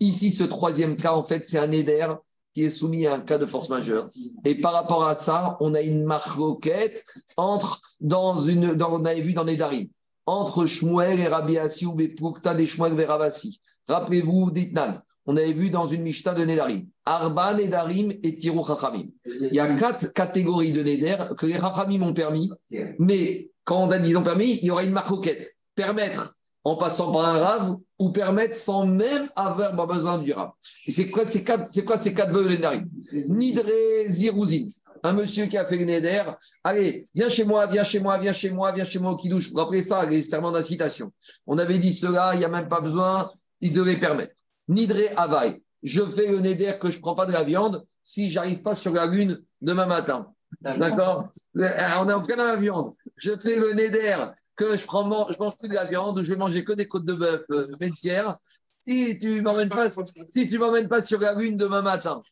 Ici, 0.00 0.30
ce 0.32 0.44
troisième 0.44 0.96
cas, 0.96 1.12
en 1.12 1.22
fait, 1.22 1.46
c'est 1.46 1.58
un 1.58 1.70
éder 1.70 2.08
qui 2.54 2.64
est 2.64 2.70
soumis 2.70 3.06
à 3.06 3.14
un 3.14 3.20
cas 3.20 3.38
de 3.38 3.46
force 3.46 3.68
majeure. 3.68 4.04
Et 4.44 4.56
par 4.56 4.72
rapport 4.72 5.06
à 5.06 5.14
ça, 5.14 5.56
on 5.60 5.74
a 5.74 5.80
une 5.80 6.04
marquette 6.04 7.04
entre, 7.36 7.80
dans 8.00 8.38
une, 8.38 8.74
dans, 8.74 9.00
on 9.00 9.04
avait 9.04 9.20
vu 9.20 9.32
dans 9.32 9.44
les 9.44 9.56
Darim, 9.56 9.86
entre 10.26 10.66
Shmuel 10.66 11.20
et 11.20 11.28
Rabbi 11.28 11.56
ou 11.86 11.92
Bepukta 11.92 12.54
des 12.54 12.66
Shmuel 12.66 12.94
et. 12.94 13.60
Rappelez-vous 13.88 14.50
d'Itnan, 14.50 15.00
on 15.26 15.36
avait 15.36 15.52
vu 15.52 15.70
dans 15.70 15.86
une 15.86 16.02
Mishnah 16.02 16.34
de 16.34 16.44
Nedarim, 16.44 16.86
Arba, 17.04 17.54
Nedarim 17.54 18.12
et 18.22 18.36
Tiru 18.36 18.64
Chachamim. 18.66 19.08
Il 19.24 19.54
y 19.54 19.60
a 19.60 19.74
quatre 19.76 20.12
catégories 20.12 20.72
de 20.72 20.82
Neder 20.82 21.16
que 21.38 21.46
les 21.46 21.58
Chachamim 21.58 22.02
ont 22.02 22.14
permis, 22.14 22.50
mais 22.98 23.50
quand 23.64 23.84
on 23.84 23.90
a 23.90 23.98
ont 23.98 24.22
permis, 24.22 24.58
il 24.60 24.64
y 24.64 24.70
aura 24.70 24.84
une 24.84 24.92
marquette. 24.92 25.56
Permettre 25.74 26.34
en 26.64 26.76
passant 26.76 27.12
par 27.12 27.24
un 27.24 27.38
rave 27.38 27.76
ou 27.98 28.10
permettre 28.10 28.54
sans 28.54 28.86
même 28.86 29.28
avoir 29.34 29.86
besoin 29.86 30.18
du 30.18 30.32
rave. 30.32 30.50
C'est 30.86 31.10
quoi 31.10 31.24
ces 31.24 31.42
quatre, 31.42 31.66
c'est 31.66 31.84
quoi 31.84 31.98
ces 31.98 32.14
quatre 32.14 32.32
vœux 32.32 32.48
Nédarim 32.48 32.88
Nidre 33.28 33.64
Zirouzin, 34.06 34.66
un 35.02 35.12
monsieur 35.12 35.46
qui 35.46 35.56
a 35.56 35.64
fait 35.64 35.76
le 35.76 35.84
Neder, 35.84 36.22
allez, 36.62 37.06
viens 37.14 37.28
chez 37.28 37.44
moi, 37.44 37.66
viens 37.66 37.84
chez 37.84 38.00
moi, 38.00 38.18
viens 38.18 38.32
chez 38.32 38.50
moi, 38.50 38.72
viens 38.72 38.84
chez 38.84 38.98
moi 38.98 39.12
au 39.12 39.16
Kidouche. 39.16 39.50
Vous 39.50 39.56
rappelez 39.56 39.82
ça, 39.82 40.04
les 40.04 40.22
serments 40.22 40.52
d'incitation. 40.52 41.12
On 41.46 41.58
avait 41.58 41.78
dit 41.78 41.92
cela, 41.92 42.34
il 42.34 42.38
n'y 42.38 42.44
a 42.44 42.48
même 42.48 42.68
pas 42.68 42.80
besoin, 42.80 43.30
il 43.60 43.72
devait 43.72 43.98
permettre. 43.98 44.34
Nidre 44.72 45.12
Avaï, 45.16 45.62
je 45.82 46.02
fais 46.10 46.28
le 46.28 46.40
Neder 46.40 46.78
que 46.80 46.90
je 46.90 46.96
ne 46.96 47.02
prends 47.02 47.14
pas 47.14 47.26
de 47.26 47.32
la 47.32 47.44
viande 47.44 47.84
si 48.02 48.30
j'arrive 48.30 48.62
pas 48.62 48.74
sur 48.74 48.92
la 48.92 49.06
lune 49.06 49.38
demain 49.60 49.86
matin. 49.86 50.32
D'accord 50.60 51.28
On 51.54 52.08
est 52.08 52.12
en 52.12 52.22
plein 52.22 52.36
dans 52.36 52.44
la 52.44 52.56
viande. 52.56 52.92
Je 53.16 53.36
fais 53.38 53.56
le 53.56 53.72
Neder 53.74 54.16
que 54.56 54.76
je 54.76 54.82
je 54.82 55.38
mange 55.38 55.56
plus 55.58 55.68
de 55.68 55.74
la 55.74 55.86
viande, 55.86 56.22
je 56.22 56.32
vais 56.32 56.38
manger 56.38 56.64
que 56.64 56.72
des 56.72 56.86
côtes 56.86 57.04
de 57.04 57.14
bœuf 57.14 57.42
euh, 57.50 57.66
métières. 57.80 58.38
Si 58.86 59.18
tu 59.18 59.40
m'emmènes 59.42 59.68
pas, 59.68 59.88
si 60.26 60.46
tu 60.46 60.58
m'emmènes 60.58 60.88
pas 60.88 61.00
sur 61.00 61.20
la 61.20 61.34
lune 61.34 61.56
demain 61.56 61.82
matin, 61.82 62.22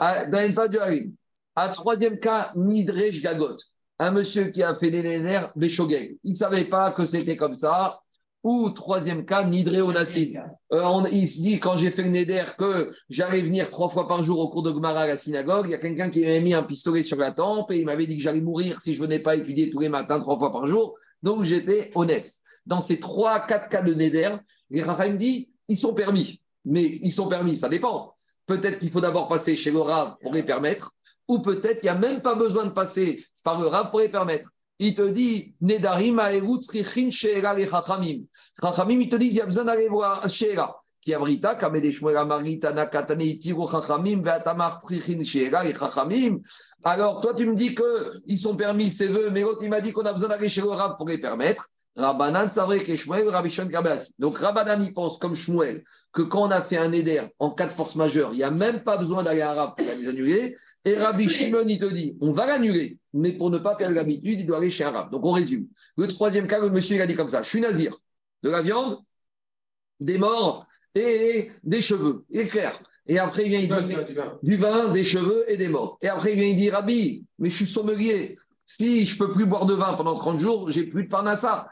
à, 0.00 0.24
dans 0.24 0.46
une 0.46 0.52
phase 0.52 0.70
de 0.70 0.78
la 0.78 0.90
lune. 0.90 1.14
À 1.54 1.68
troisième 1.68 2.18
cas, 2.18 2.52
Nidrej 2.56 3.20
Gagot, 3.20 3.56
un 3.98 4.10
monsieur 4.10 4.46
qui 4.46 4.62
a 4.62 4.74
fait 4.74 4.90
des 4.90 5.02
nénères 5.02 5.52
Béchogeg. 5.56 6.18
Il 6.24 6.30
ne 6.30 6.36
savait 6.36 6.64
pas 6.64 6.92
que 6.92 7.04
c'était 7.04 7.36
comme 7.36 7.54
ça. 7.54 8.00
Ou 8.42 8.70
troisième 8.70 9.26
cas, 9.26 9.44
Nidré 9.44 9.82
Onassin. 9.82 10.32
Euh, 10.72 11.02
il 11.12 11.28
se 11.28 11.40
dit, 11.40 11.60
quand 11.60 11.76
j'ai 11.76 11.90
fait 11.90 12.04
le 12.04 12.08
Neder, 12.08 12.44
que 12.56 12.92
j'allais 13.10 13.42
venir 13.42 13.70
trois 13.70 13.90
fois 13.90 14.08
par 14.08 14.22
jour 14.22 14.38
au 14.38 14.48
cours 14.48 14.62
de 14.62 14.70
Gmara 14.70 15.02
à 15.02 15.06
la 15.06 15.16
synagogue, 15.18 15.66
il 15.68 15.72
y 15.72 15.74
a 15.74 15.78
quelqu'un 15.78 16.08
qui 16.08 16.20
m'avait 16.20 16.40
mis 16.40 16.54
un 16.54 16.62
pistolet 16.62 17.02
sur 17.02 17.18
la 17.18 17.32
tempe 17.32 17.70
et 17.70 17.78
il 17.78 17.84
m'avait 17.84 18.06
dit 18.06 18.16
que 18.16 18.22
j'allais 18.22 18.40
mourir 18.40 18.80
si 18.80 18.94
je 18.94 19.02
venais 19.02 19.18
pas 19.18 19.36
étudier 19.36 19.68
tous 19.68 19.80
les 19.80 19.90
matins 19.90 20.20
trois 20.20 20.38
fois 20.38 20.52
par 20.52 20.66
jour. 20.66 20.96
Donc 21.22 21.44
j'étais 21.44 21.90
honnête. 21.94 22.26
Dans 22.64 22.80
ces 22.80 22.98
trois, 22.98 23.40
quatre 23.40 23.68
cas 23.68 23.82
de 23.82 23.92
Neder, 23.92 24.36
les 24.70 24.82
me 24.82 25.16
dit, 25.16 25.50
ils 25.68 25.78
sont 25.78 25.92
permis. 25.92 26.40
Mais 26.64 26.98
ils 27.02 27.12
sont 27.12 27.28
permis, 27.28 27.56
ça 27.56 27.68
dépend. 27.68 28.14
Peut-être 28.46 28.78
qu'il 28.78 28.90
faut 28.90 29.00
d'abord 29.00 29.28
passer 29.28 29.54
chez 29.54 29.70
le 29.70 29.80
Rav 29.80 30.16
pour 30.22 30.32
les 30.32 30.42
permettre, 30.42 30.92
ou 31.28 31.40
peut-être 31.40 31.80
qu'il 31.80 31.90
n'y 31.90 31.96
a 31.96 31.98
même 31.98 32.22
pas 32.22 32.34
besoin 32.34 32.64
de 32.64 32.70
passer 32.70 33.22
par 33.44 33.60
le 33.60 33.66
Rav 33.66 33.90
pour 33.90 34.00
les 34.00 34.08
permettre. 34.08 34.50
Il 34.82 34.94
te 34.94 35.02
dit, 35.02 35.54
Nedarim 35.60 36.18
Chachamim. 36.18 37.10
Chachamim, 38.58 39.00
ils 39.00 39.10
te 39.10 39.16
disent, 39.16 39.34
il 39.34 39.36
y 39.36 39.40
a 39.42 39.46
besoin 39.46 39.64
d'aller 39.64 39.88
voir 39.88 40.26
Sheera. 40.26 40.82
Qui 41.02 41.12
abrita, 41.12 41.58
Chachamim, 41.60 41.84
Chachamim. 45.78 46.38
Alors, 46.82 47.20
toi, 47.20 47.34
tu 47.34 47.46
me 47.46 47.54
dis 47.54 47.74
qu'ils 47.74 48.38
sont 48.38 48.56
permis, 48.56 48.90
ces 48.90 49.08
vœux, 49.08 49.28
mais 49.30 49.42
l'autre, 49.42 49.62
il 49.62 49.68
m'a 49.68 49.82
dit 49.82 49.92
qu'on 49.92 50.06
a 50.06 50.14
besoin 50.14 50.30
d'aller 50.30 50.48
chez 50.48 50.62
le 50.62 50.96
pour 50.96 51.06
les 51.06 51.18
permettre. 51.18 51.68
Rabbanan, 51.94 52.48
c'est 52.50 52.60
vrai 52.60 52.82
que 52.82 52.96
Shmuel, 52.96 53.26
Kabas. 53.70 54.12
Donc, 54.18 54.38
Rabbanan, 54.38 54.82
il 54.82 54.94
pense 54.94 55.18
comme 55.18 55.34
Shmuel 55.34 55.82
que 56.12 56.22
quand 56.22 56.48
on 56.48 56.50
a 56.50 56.62
fait 56.62 56.78
un 56.78 56.92
éder 56.92 57.20
en 57.38 57.50
cas 57.50 57.66
de 57.66 57.70
force 57.70 57.96
majeure, 57.96 58.32
il 58.32 58.38
n'y 58.38 58.42
a 58.42 58.50
même 58.50 58.82
pas 58.82 58.96
besoin 58.96 59.22
d'aller 59.22 59.42
à 59.42 59.52
Rav 59.52 59.74
pour 59.76 59.86
les 59.86 60.08
annuler. 60.08 60.56
Et 60.84 60.94
Rabbi 60.94 61.28
Shimon, 61.28 61.64
il 61.66 61.78
te 61.78 61.92
dit, 61.92 62.16
on 62.20 62.32
va 62.32 62.46
l'annuler, 62.46 62.98
mais 63.12 63.32
pour 63.32 63.50
ne 63.50 63.58
pas 63.58 63.76
perdre 63.76 63.94
l'habitude, 63.94 64.40
il 64.40 64.46
doit 64.46 64.56
aller 64.56 64.70
chez 64.70 64.84
un 64.84 64.90
Rav. 64.90 65.10
Donc, 65.10 65.24
on 65.24 65.30
résume. 65.30 65.66
Le 65.96 66.08
troisième 66.08 66.46
cas, 66.46 66.60
le 66.60 66.70
monsieur, 66.70 66.96
il 66.96 67.02
a 67.02 67.06
dit 67.06 67.14
comme 67.14 67.28
ça 67.28 67.42
Je 67.42 67.48
suis 67.48 67.60
nazir, 67.60 67.98
de 68.42 68.50
la 68.50 68.62
viande, 68.62 68.98
des 70.00 70.16
morts 70.16 70.64
et 70.94 71.50
des 71.62 71.80
cheveux. 71.82 72.24
Il 72.30 72.40
est 72.40 72.46
clair. 72.46 72.80
Et 73.06 73.18
après, 73.18 73.44
il 73.44 73.50
vient, 73.50 73.60
il 73.60 73.68
dit 73.68 73.96
du 74.42 74.56
vin, 74.56 74.92
des 74.92 75.04
cheveux 75.04 75.44
et 75.48 75.56
des 75.56 75.68
morts. 75.68 75.98
Et 76.00 76.08
après, 76.08 76.32
il 76.32 76.40
vient, 76.40 76.48
il 76.48 76.56
dit 76.56 76.70
Rabbi, 76.70 77.26
mais 77.38 77.50
je 77.50 77.56
suis 77.56 77.66
sommelier. 77.66 78.38
Si 78.66 79.04
je 79.04 79.14
ne 79.14 79.18
peux 79.18 79.32
plus 79.32 79.46
boire 79.46 79.66
de 79.66 79.74
vin 79.74 79.94
pendant 79.94 80.16
30 80.16 80.38
jours, 80.38 80.70
j'ai 80.70 80.84
plus 80.84 81.04
de 81.04 81.08
parnassa. 81.08 81.68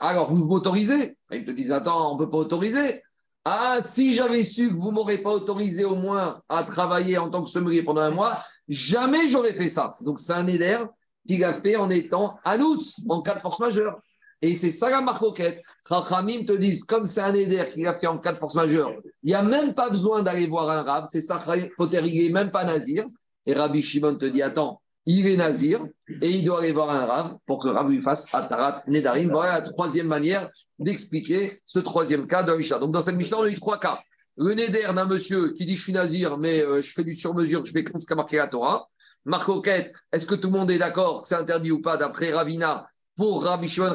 Alors, 0.00 0.34
vous 0.34 0.44
m'autorisez? 0.44 1.16
Ils 1.32 1.46
te 1.46 1.50
disent 1.50 1.72
Attends, 1.72 2.12
on 2.12 2.18
ne 2.18 2.24
peut 2.24 2.30
pas 2.30 2.38
autoriser. 2.38 3.02
Ah, 3.44 3.78
si 3.80 4.14
j'avais 4.14 4.44
su 4.44 4.68
que 4.68 4.74
vous 4.74 4.90
ne 4.90 4.94
m'aurez 4.94 5.18
pas 5.18 5.30
autorisé 5.30 5.84
au 5.84 5.96
moins 5.96 6.42
à 6.48 6.62
travailler 6.62 7.18
en 7.18 7.28
tant 7.28 7.42
que 7.42 7.50
sommelier 7.50 7.82
pendant 7.82 8.02
un 8.02 8.10
mois, 8.10 8.38
jamais 8.72 9.28
j'aurais 9.28 9.54
fait 9.54 9.68
ça. 9.68 9.94
Donc, 10.00 10.20
c'est 10.20 10.32
un 10.32 10.46
éder 10.46 10.78
qu'il 11.26 11.42
a 11.44 11.60
fait 11.60 11.76
en 11.76 11.90
étant 11.90 12.38
à 12.44 12.56
nous, 12.56 12.76
en 13.08 13.22
cas 13.22 13.34
de 13.34 13.40
force 13.40 13.60
majeure. 13.60 14.00
Et 14.40 14.56
c'est 14.56 14.72
ça 14.72 14.90
la 14.90 15.00
marcoquette. 15.00 15.62
Chachamim 15.88 16.44
te 16.44 16.52
disent, 16.52 16.82
comme 16.82 17.06
c'est 17.06 17.20
un 17.20 17.32
éder 17.34 17.64
qu'il 17.72 17.86
a 17.86 17.98
fait 17.98 18.08
en 18.08 18.18
cas 18.18 18.32
de 18.32 18.38
force 18.38 18.56
majeure, 18.56 18.92
il 19.22 19.28
n'y 19.28 19.34
a 19.34 19.42
même 19.42 19.72
pas 19.72 19.88
besoin 19.88 20.22
d'aller 20.22 20.48
voir 20.48 20.68
un 20.68 20.82
rab, 20.82 21.04
c'est 21.08 21.20
ça, 21.20 21.44
il 21.54 21.70
n'est 21.78 22.30
même 22.30 22.50
pas 22.50 22.64
nazir. 22.64 23.04
Et 23.46 23.54
Rabbi 23.54 23.82
Shimon 23.82 24.18
te 24.18 24.24
dit, 24.24 24.42
attends, 24.42 24.80
il 25.06 25.26
est 25.26 25.36
nazir 25.36 25.84
et 26.20 26.30
il 26.30 26.44
doit 26.44 26.58
aller 26.58 26.72
voir 26.72 26.90
un 26.90 27.06
rab 27.06 27.36
pour 27.46 27.62
que 27.62 27.68
rab 27.68 27.88
lui 27.88 28.00
fasse 28.00 28.32
Atarat 28.34 28.82
Nedarim. 28.86 29.30
Voilà 29.30 29.60
la 29.60 29.68
troisième 29.68 30.06
manière 30.06 30.48
d'expliquer 30.78 31.60
ce 31.66 31.78
troisième 31.78 32.26
cas 32.26 32.42
de. 32.42 32.78
Donc 32.78 32.92
dans 32.92 33.00
cette 33.00 33.16
Mishnah, 33.16 33.38
on 33.38 33.42
a 33.42 33.48
eu 33.48 33.54
trois 33.54 33.78
cas. 33.78 34.00
Le 34.36 34.54
Neder 34.54 34.92
d'un 34.94 35.04
monsieur 35.06 35.52
qui 35.52 35.66
dit 35.66 35.76
je 35.76 35.82
suis 35.82 35.92
nazir, 35.92 36.38
mais 36.38 36.62
euh, 36.62 36.82
je 36.82 36.92
fais 36.92 37.04
du 37.04 37.14
sur-mesure, 37.14 37.66
je 37.66 37.72
fais 37.72 37.84
comme 37.84 38.00
ce 38.00 38.06
qu'a 38.06 38.14
marqué 38.14 38.36
la 38.36 38.48
Torah. 38.48 38.88
Marcoquette, 39.24 39.92
est-ce 40.12 40.26
que 40.26 40.34
tout 40.34 40.50
le 40.50 40.58
monde 40.58 40.70
est 40.70 40.78
d'accord 40.78 41.22
que 41.22 41.28
c'est 41.28 41.36
interdit 41.36 41.70
ou 41.70 41.80
pas 41.80 41.96
d'après 41.96 42.32
Ravina 42.32 42.88
pour 43.16 43.44
Rabbi 43.44 43.68
Shimon 43.68 43.92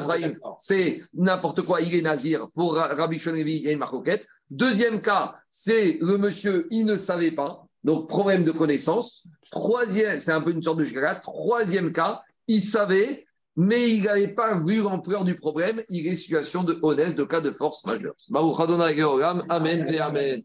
c'est 0.58 1.02
n'importe 1.12 1.62
quoi, 1.62 1.80
il 1.80 1.94
est 1.94 2.02
nazir. 2.02 2.48
Pour 2.54 2.76
Rabbi 2.76 3.18
Shimon 3.18 3.36
il 3.36 3.48
y 3.48 3.68
a 3.68 3.72
une 3.72 3.78
marcoquette. 3.78 4.26
Deuxième 4.50 5.02
cas, 5.02 5.34
c'est 5.50 5.98
le 6.00 6.16
monsieur, 6.16 6.66
il 6.70 6.86
ne 6.86 6.96
savait 6.96 7.32
pas. 7.32 7.64
Donc, 7.84 8.08
problème 8.08 8.44
de 8.44 8.50
connaissance. 8.50 9.24
Troisième, 9.50 10.20
c'est 10.20 10.32
un 10.32 10.40
peu 10.40 10.50
une 10.50 10.62
sorte 10.62 10.78
de 10.78 10.84
jugada. 10.84 11.16
Troisième 11.16 11.92
cas, 11.92 12.22
il 12.46 12.62
savait, 12.62 13.26
mais 13.60 13.90
il 13.90 14.04
n'avait 14.04 14.28
pas 14.28 14.62
vu 14.64 14.82
l'ampleur 14.82 15.24
du 15.24 15.34
problème. 15.34 15.82
Il 15.88 16.06
est 16.06 16.14
situation 16.14 16.62
de 16.62 16.78
honnête, 16.82 17.16
de 17.16 17.24
cas 17.24 17.40
de 17.40 17.50
force 17.50 17.84
majeure. 17.84 18.14
Amen 19.48 19.84
et 19.88 19.98
Amen. 19.98 20.40